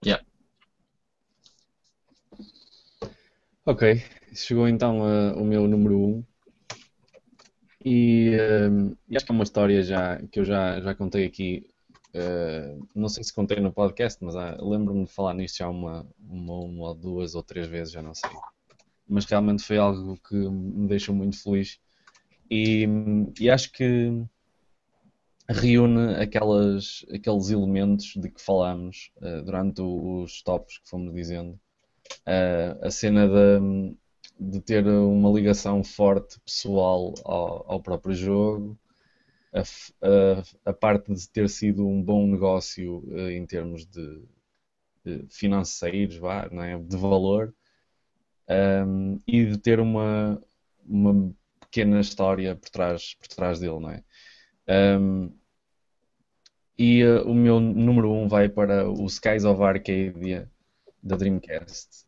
[0.04, 0.24] Yeah.
[3.66, 4.02] Ok,
[4.34, 6.08] chegou então uh, o meu número 1.
[6.08, 6.24] Um.
[7.84, 11.66] E, uh, e, acho que é uma história já, que eu já, já contei aqui.
[12.14, 16.06] Uh, não sei se contei no podcast, mas uh, lembro-me de falar nisto já uma,
[16.18, 18.30] uma, uma ou duas ou três vezes, já não sei.
[19.08, 21.78] Mas realmente foi algo que me deixou muito feliz.
[22.50, 22.86] E,
[23.38, 24.24] e acho que
[25.52, 31.58] reúne aquelas, aqueles elementos de que falámos uh, durante os tops que fomos dizendo.
[32.26, 33.96] Uh, a cena de,
[34.38, 38.78] de, ter uma ligação forte pessoal ao, ao próprio jogo,
[39.52, 44.22] a, a, a, parte de ter sido um bom negócio uh, em termos de,
[45.04, 46.78] de financeiros, vá, é?
[46.78, 47.54] de valor,
[48.86, 50.40] um, e de ter uma,
[50.84, 54.02] uma pequena história por trás, por trás dele, não é?
[54.98, 55.39] Um,
[56.80, 60.50] e uh, o meu número 1 um vai para o Skies of Arcadia
[61.02, 62.06] da Dreamcast.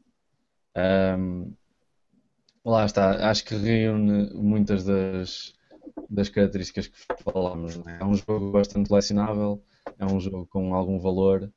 [0.74, 1.52] Um,
[2.64, 5.52] lá está, acho que reúne muitas das,
[6.08, 7.86] das características que falámos.
[7.86, 7.98] É?
[8.00, 8.04] é?
[8.04, 9.62] um jogo bastante colecionável,
[9.98, 11.52] é um jogo com algum valor,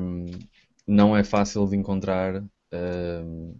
[0.00, 0.24] um,
[0.86, 3.54] não é fácil de encontrar um,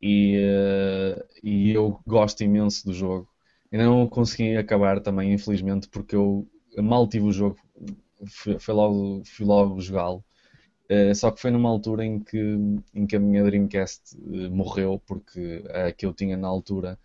[0.00, 3.28] e, uh, e eu gosto imenso do jogo.
[3.70, 6.48] Ainda não consegui acabar também, infelizmente, porque eu
[6.82, 7.56] mal tive o jogo,
[8.26, 10.24] fui, fui logo, fui logo jogá-lo.
[10.90, 12.38] Uh, só que foi numa altura em que,
[12.94, 16.98] em que a minha Dreamcast uh, morreu, porque a que eu tinha na altura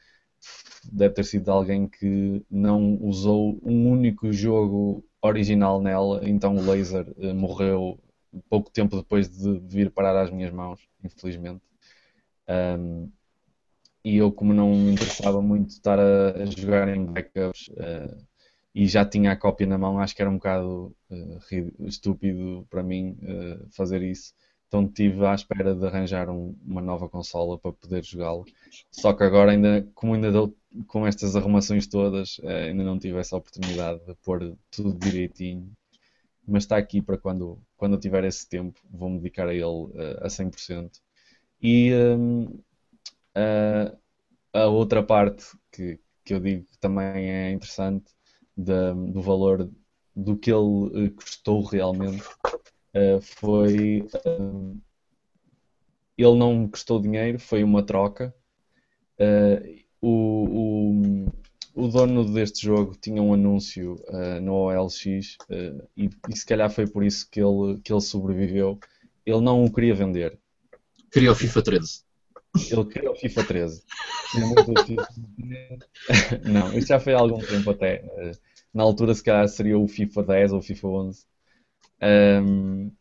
[0.92, 6.66] deve ter sido de alguém que não usou um único jogo original nela, então o
[6.66, 8.00] laser uh, morreu
[8.50, 11.62] pouco tempo depois de, vir parar às minhas mãos, infelizmente.
[12.48, 13.10] Um,
[14.04, 18.26] e eu, como não me interessava muito estar a, a jogar em backups uh,
[18.74, 22.82] e já tinha a cópia na mão, acho que era um bocado uh, estúpido para
[22.82, 24.34] mim uh, fazer isso.
[24.68, 28.46] Então estive à espera de arranjar um, uma nova consola para poder jogá-lo.
[28.90, 30.56] Só que agora, ainda, como ainda dou,
[30.88, 35.72] com estas arrumações todas, ainda não tive essa oportunidade de pôr tudo direitinho.
[36.48, 39.64] Mas está aqui para quando, quando eu tiver esse tempo, vou-me dedicar a ele
[40.20, 40.90] a 100%.
[41.62, 42.60] E um,
[44.52, 48.06] a outra parte que, que eu digo que também é interessante
[48.56, 49.70] da, do valor
[50.16, 52.24] do que ele eh, custou realmente
[52.94, 54.78] uh, foi uh,
[56.18, 58.34] ele não custou dinheiro, foi uma troca.
[59.20, 61.26] Uh, o,
[61.76, 63.96] o, o, dono deste jogo tinha um anúncio
[64.42, 65.06] no OLX
[65.98, 68.80] e, e, se calhar foi por isso que ele, que ele sobreviveu.
[69.26, 70.38] Ele não o queria vender.
[71.12, 72.04] Queria o FIFA 13.
[72.70, 73.84] Ele criou o FIFA 13.
[76.46, 78.04] Não, isto já foi há algum tempo até.
[78.74, 81.26] Na altura, se calhar, seria o FIFA 10 ou o FIFA 11.
[82.02, 82.92] Um,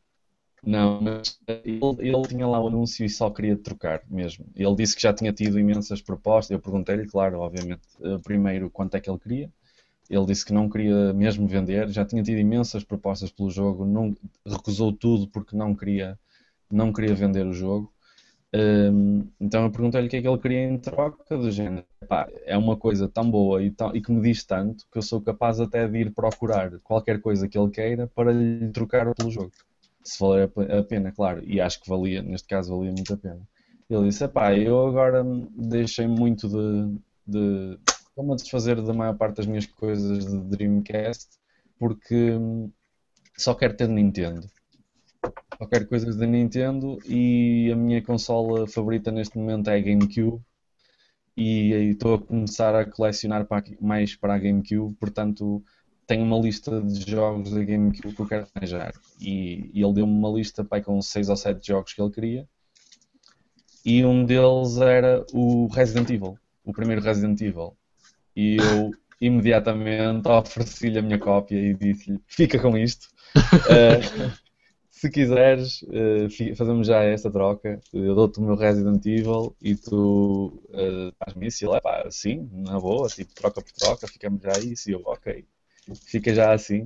[0.64, 4.46] não, mas ele, ele, tinha lá o anúncio e só queria trocar mesmo.
[4.54, 6.52] Ele disse que já tinha tido imensas propostas.
[6.52, 9.52] Eu perguntei-lhe, claro, obviamente, eh, primeiro quanto é que ele queria.
[10.08, 14.14] Ele disse que não queria mesmo vender, já tinha tido imensas propostas pelo jogo, não,
[14.46, 16.18] recusou tudo porque não queria,
[16.70, 17.92] não queria vender o jogo.
[18.54, 21.86] Um, então eu perguntei-lhe o que é que ele queria em troca, do género.
[22.06, 25.02] Pá, é uma coisa tão boa e, tão, e, que me diz tanto que eu
[25.02, 29.30] sou capaz até de ir procurar qualquer coisa que ele queira para lhe trocar pelo
[29.30, 29.52] jogo.
[30.04, 31.42] Se valer a pena, claro.
[31.44, 33.40] E acho que valia, neste caso valia muito a pena.
[33.88, 35.24] Ele disse, pá, eu agora
[35.56, 37.78] deixei muito de, de
[38.14, 41.38] como desfazer da maior parte das minhas coisas de Dreamcast
[41.78, 42.38] porque
[43.36, 44.46] só quero ter Nintendo
[45.56, 50.42] qualquer coisa da Nintendo e a minha consola favorita neste momento é a GameCube.
[51.36, 55.62] E estou a começar a colecionar para, mais para a GameCube, portanto
[56.06, 58.92] tenho uma lista de jogos da GameCube que eu quero arranjar.
[59.20, 62.48] E, e ele deu-me uma lista pai, com 6 ou 7 jogos que ele queria.
[63.84, 67.76] E um deles era o Resident Evil, o primeiro Resident Evil.
[68.36, 73.08] E eu imediatamente ofereci-lhe a minha cópia e disse-lhe fica com isto.
[73.36, 74.32] Uh,
[75.02, 77.80] se quiseres, uh, fazemos já esta troca.
[77.92, 81.48] Eu dou-te o meu Resident Evil e tu uh, faz-me
[81.82, 84.88] pá, sim, na boa, tipo, troca por troca, ficamos já isso.
[84.88, 85.44] E eu, ok,
[86.06, 86.82] fica já assim.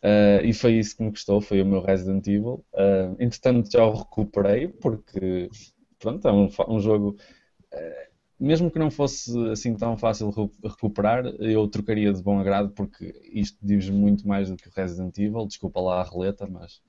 [0.00, 2.64] Uh, e foi isso que me custou, foi o meu Resident Evil.
[2.72, 5.50] Uh, entretanto, já o recuperei, porque,
[5.98, 7.16] pronto, é um, um jogo.
[7.74, 10.30] Uh, mesmo que não fosse assim tão fácil
[10.62, 15.18] recuperar, eu trocaria de bom agrado, porque isto diz muito mais do que o Resident
[15.18, 15.46] Evil.
[15.48, 16.80] Desculpa lá a roleta, mas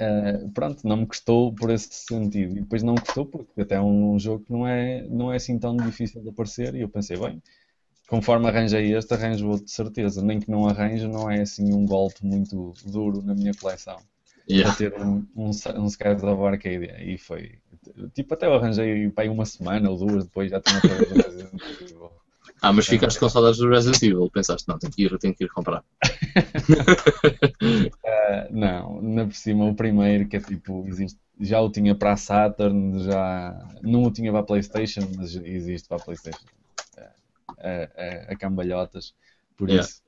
[0.00, 2.56] Uh, pronto, não me custou por esse sentido.
[2.56, 5.30] E depois não me custou porque até é um, um, jogo que não é, não
[5.32, 6.74] é assim tão difícil de aparecer.
[6.74, 7.42] E eu pensei, bem,
[8.08, 10.22] conforme arranjei este, arranjo outro de certeza.
[10.22, 13.98] Nem que não arranjo, não é assim um golpe muito duro na minha coleção.
[14.48, 14.74] Yeah.
[14.74, 16.96] Para ter um, um, um Skies of Arcadia.
[17.04, 17.58] E foi.
[18.14, 20.80] Tipo, até eu arranjei para uma semana ou duas depois já tinha
[22.62, 24.30] ah, mas ficaste com saudades do Resident Evil.
[24.30, 25.80] Pensaste, não, tenho que ir, tenho que ir comprar.
[25.80, 25.84] uh,
[28.50, 32.16] não, na por cima o primeiro que é tipo, existe, já o tinha para a
[32.16, 36.44] Saturn, já não o tinha para a Playstation, mas existe para a Playstation.
[36.98, 39.14] Uh, uh, a cambalhotas.
[39.56, 39.86] Por yeah.
[39.86, 40.02] isso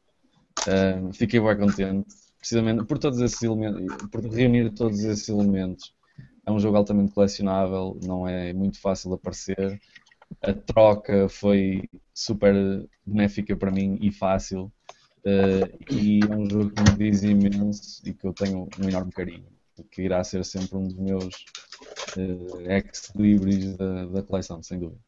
[1.12, 2.14] fiquei bem contente.
[2.38, 5.94] Precisamente por todos esses elementos, por reunir todos esses elementos.
[6.44, 9.80] É um jogo altamente colecionável, não é muito fácil de aparecer
[10.40, 12.54] a troca foi super
[13.04, 14.72] benéfica para mim e fácil.
[15.24, 19.12] Uh, e é um jogo que me diz imenso e que eu tenho um enorme
[19.12, 19.46] carinho,
[19.90, 21.44] que irá ser sempre um dos meus
[22.16, 25.00] uh, ex-libris da, da coleção, sem dúvida.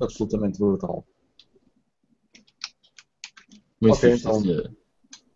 [0.00, 1.06] Absolutamente brutal.
[3.80, 4.42] Muito ok, então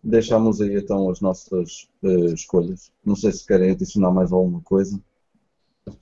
[0.03, 2.93] deixamos aí então as nossas uh, escolhas.
[3.05, 5.01] Não sei se querem adicionar mais alguma coisa.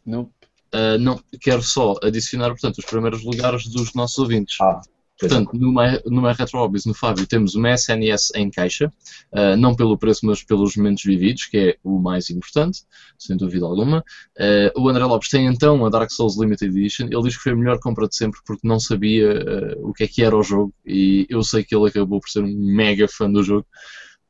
[0.05, 0.33] Não.
[0.75, 4.57] Uh, não, quero só adicionar, portanto, os primeiros lugares dos nossos ouvintes.
[4.61, 4.81] Ah,
[5.19, 8.93] portanto, no My, no My Retro Hobbies, no Fábio, temos uma SNS em caixa,
[9.33, 12.83] uh, não pelo preço, mas pelos momentos vividos, que é o mais importante,
[13.19, 14.05] sem dúvida alguma.
[14.39, 17.07] Uh, o André Lopes tem então a Dark Souls Limited Edition.
[17.07, 20.09] Ele diz que foi a melhor compra de sempre porque não sabia o que é
[20.09, 23.31] que era o jogo e eu sei que ele acabou por ser um mega fã
[23.31, 23.67] do jogo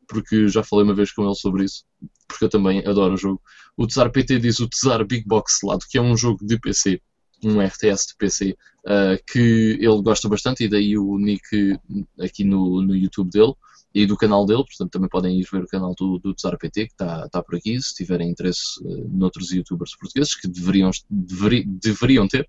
[0.07, 1.85] porque já falei uma vez com ele sobre isso,
[2.29, 3.41] porque eu também adoro o jogo.
[3.77, 7.01] O Tsar PT diz o Tsar Big Box Lado, que é um jogo de PC,
[7.45, 8.57] um RTS de PC,
[8.87, 11.79] uh, que ele gosta bastante, e daí o nick
[12.21, 13.53] aqui no, no YouTube dele.
[13.95, 16.87] e do canal dele, portanto também podem ir ver o canal do, do Tesar PT,
[16.87, 21.65] que está tá por aqui, se tiverem interesse uh, noutros youtubers portugueses, que deveriam, deveri,
[21.67, 22.47] deveriam ter.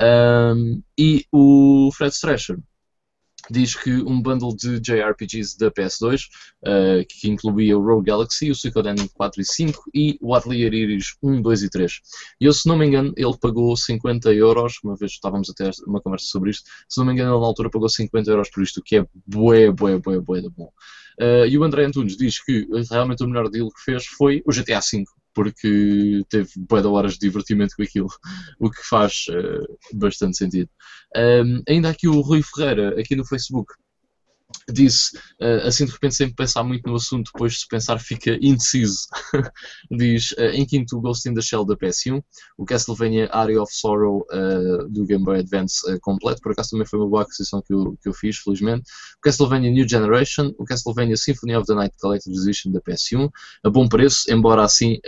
[0.00, 2.58] Um, e o Fred Stresher,
[3.48, 6.26] diz que um bundle de JRPGs da PS2,
[6.62, 11.14] uh, que incluía o Rogue Galaxy, o Suikoden 4 e 5 e o Atelier Iris
[11.22, 12.00] 1, 2 e 3.
[12.40, 15.70] E eu, se não me engano, ele pagou 50 euros, uma vez estávamos a ter
[15.86, 18.62] uma conversa sobre isto, se não me engano, ele na altura pagou 50 euros por
[18.62, 20.70] isto, que é bué, bué, bué, bué de bom.
[21.20, 24.52] Uh, e o André Antunes diz que realmente o melhor deal que fez foi o
[24.52, 25.04] GTA V,
[25.34, 28.08] porque teve boa horas de divertimento com aquilo,
[28.58, 30.70] o que faz uh, bastante sentido.
[31.16, 33.72] Um, ainda aqui o Rui Ferreira, aqui no Facebook,
[34.72, 39.00] disse, uh, assim de repente sem pensar muito no assunto, depois de pensar fica indeciso.
[39.90, 42.22] Diz, uh, em quinto, Ghost in the Shell da PS1,
[42.56, 46.98] o Castlevania Area of Sorrow uh, do Game Boy Advance completo, por acaso também foi
[46.98, 48.82] uma boa aquisição que eu, que eu fiz, felizmente.
[49.18, 53.28] O Castlevania New Generation, o Castlevania Symphony of the Night Collector's Edition da PS1,
[53.64, 54.98] a bom preço, embora assim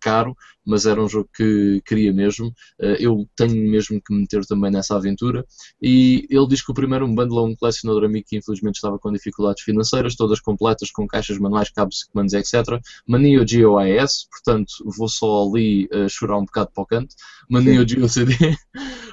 [0.00, 0.36] caro,
[0.68, 2.52] mas era um jogo que queria mesmo.
[2.78, 5.44] eu tenho mesmo que me meter também nessa aventura.
[5.80, 9.10] E ele diz que o primeiro um bundle um colecionador amigo que infelizmente estava com
[9.12, 12.80] dificuldades financeiras, todas completas com caixas manuais, cabos, comandos, etc.
[13.06, 17.14] Mania GOIS, portanto vou só ali uh, chorar um bocado para o canto.
[17.48, 18.56] Mania GOCD,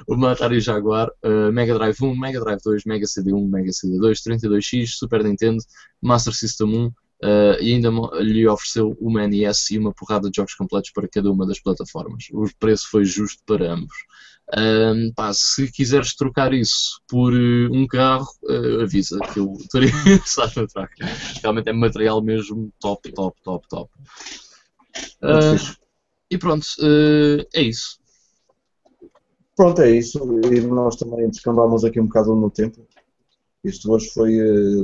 [0.06, 3.98] o Atari Jaguar, uh, Mega Drive 1, Mega Drive 2, Mega CD 1, Mega CD
[3.98, 5.62] 2, 32X, Super Nintendo,
[6.02, 10.54] Master System 1, Uh, e ainda lhe ofereceu uma NES e uma porrada de jogos
[10.54, 12.24] completos para cada uma das plataformas.
[12.30, 13.96] O preço foi justo para ambos.
[14.56, 19.88] Um, pá, se quiseres trocar isso por uh, um carro, uh, avisa que eu estaria
[19.88, 20.94] interessado na troca.
[21.42, 23.90] Realmente é material mesmo top, top, top, top.
[25.22, 25.76] Uh,
[26.30, 26.66] e pronto,
[27.54, 27.98] é isso.
[29.56, 30.20] Pronto, é isso.
[30.52, 32.86] E nós também descambámos aqui um bocado no tempo.
[33.68, 34.36] Isto hoje foi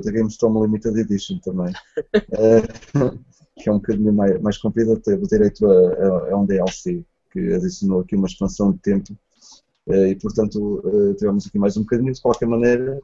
[0.02, 1.72] da GameStone Limited Edition também.
[3.56, 7.52] que é um bocadinho mais, mais comprido, teve direito a, a, a um DLC que
[7.52, 9.16] adicionou aqui uma expansão de tempo
[9.88, 12.12] eh, e, portanto, eh, tivemos aqui mais um bocadinho.
[12.12, 13.00] De qualquer maneira,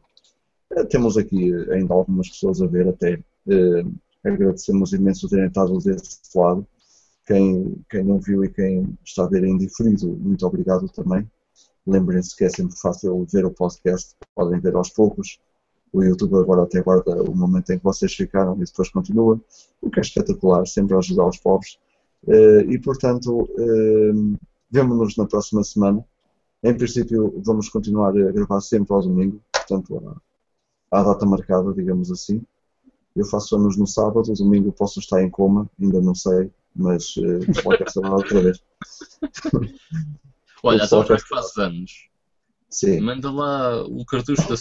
[0.72, 3.22] eh, temos aqui ainda algumas pessoas a ver até.
[4.24, 6.66] Agradecemos imenso terem estado desse lado.
[7.26, 11.30] Quem, quem não viu e quem está a ver em diferido, muito obrigado também.
[11.86, 15.38] Lembrem-se que é sempre fácil ver o podcast, podem ver aos poucos.
[15.92, 19.40] O YouTube agora até guarda o momento em que vocês ficaram e depois continua,
[19.80, 21.78] o que é espetacular, sempre a ajudar os pobres.
[22.68, 23.48] E portanto,
[24.70, 26.04] vemo-nos na próxima semana.
[26.62, 30.20] Em princípio, vamos continuar a gravar sempre ao domingo, portanto,
[30.90, 32.42] à, à data marcada, digamos assim.
[33.14, 37.62] Eu faço anos no sábado, domingo posso estar em coma, ainda não sei, mas uh,
[37.62, 38.62] pode ser outra vez.
[40.62, 42.08] Olha, então já que fazes anos,
[42.70, 43.00] Sim.
[43.00, 44.54] manda lá o cartucho da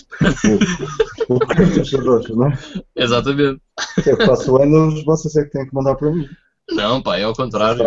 [1.30, 2.58] O, o cartucho roxo, não é?
[2.95, 3.61] Exatamente.
[4.02, 6.27] Se eu faço anos, vocês é que têm que mandar para mim.
[6.72, 7.84] Não, pá, é ao contrário.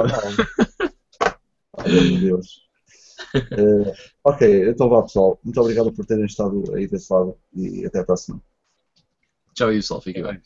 [1.79, 2.71] Ai, meu Deus.
[3.35, 3.93] Uh,
[4.25, 5.39] ok, então vá pessoal.
[5.45, 8.43] Muito obrigado por terem estado aí desse lado e até a próxima.
[9.55, 10.01] Tchau, pessoal.
[10.01, 10.41] Fiquem bem.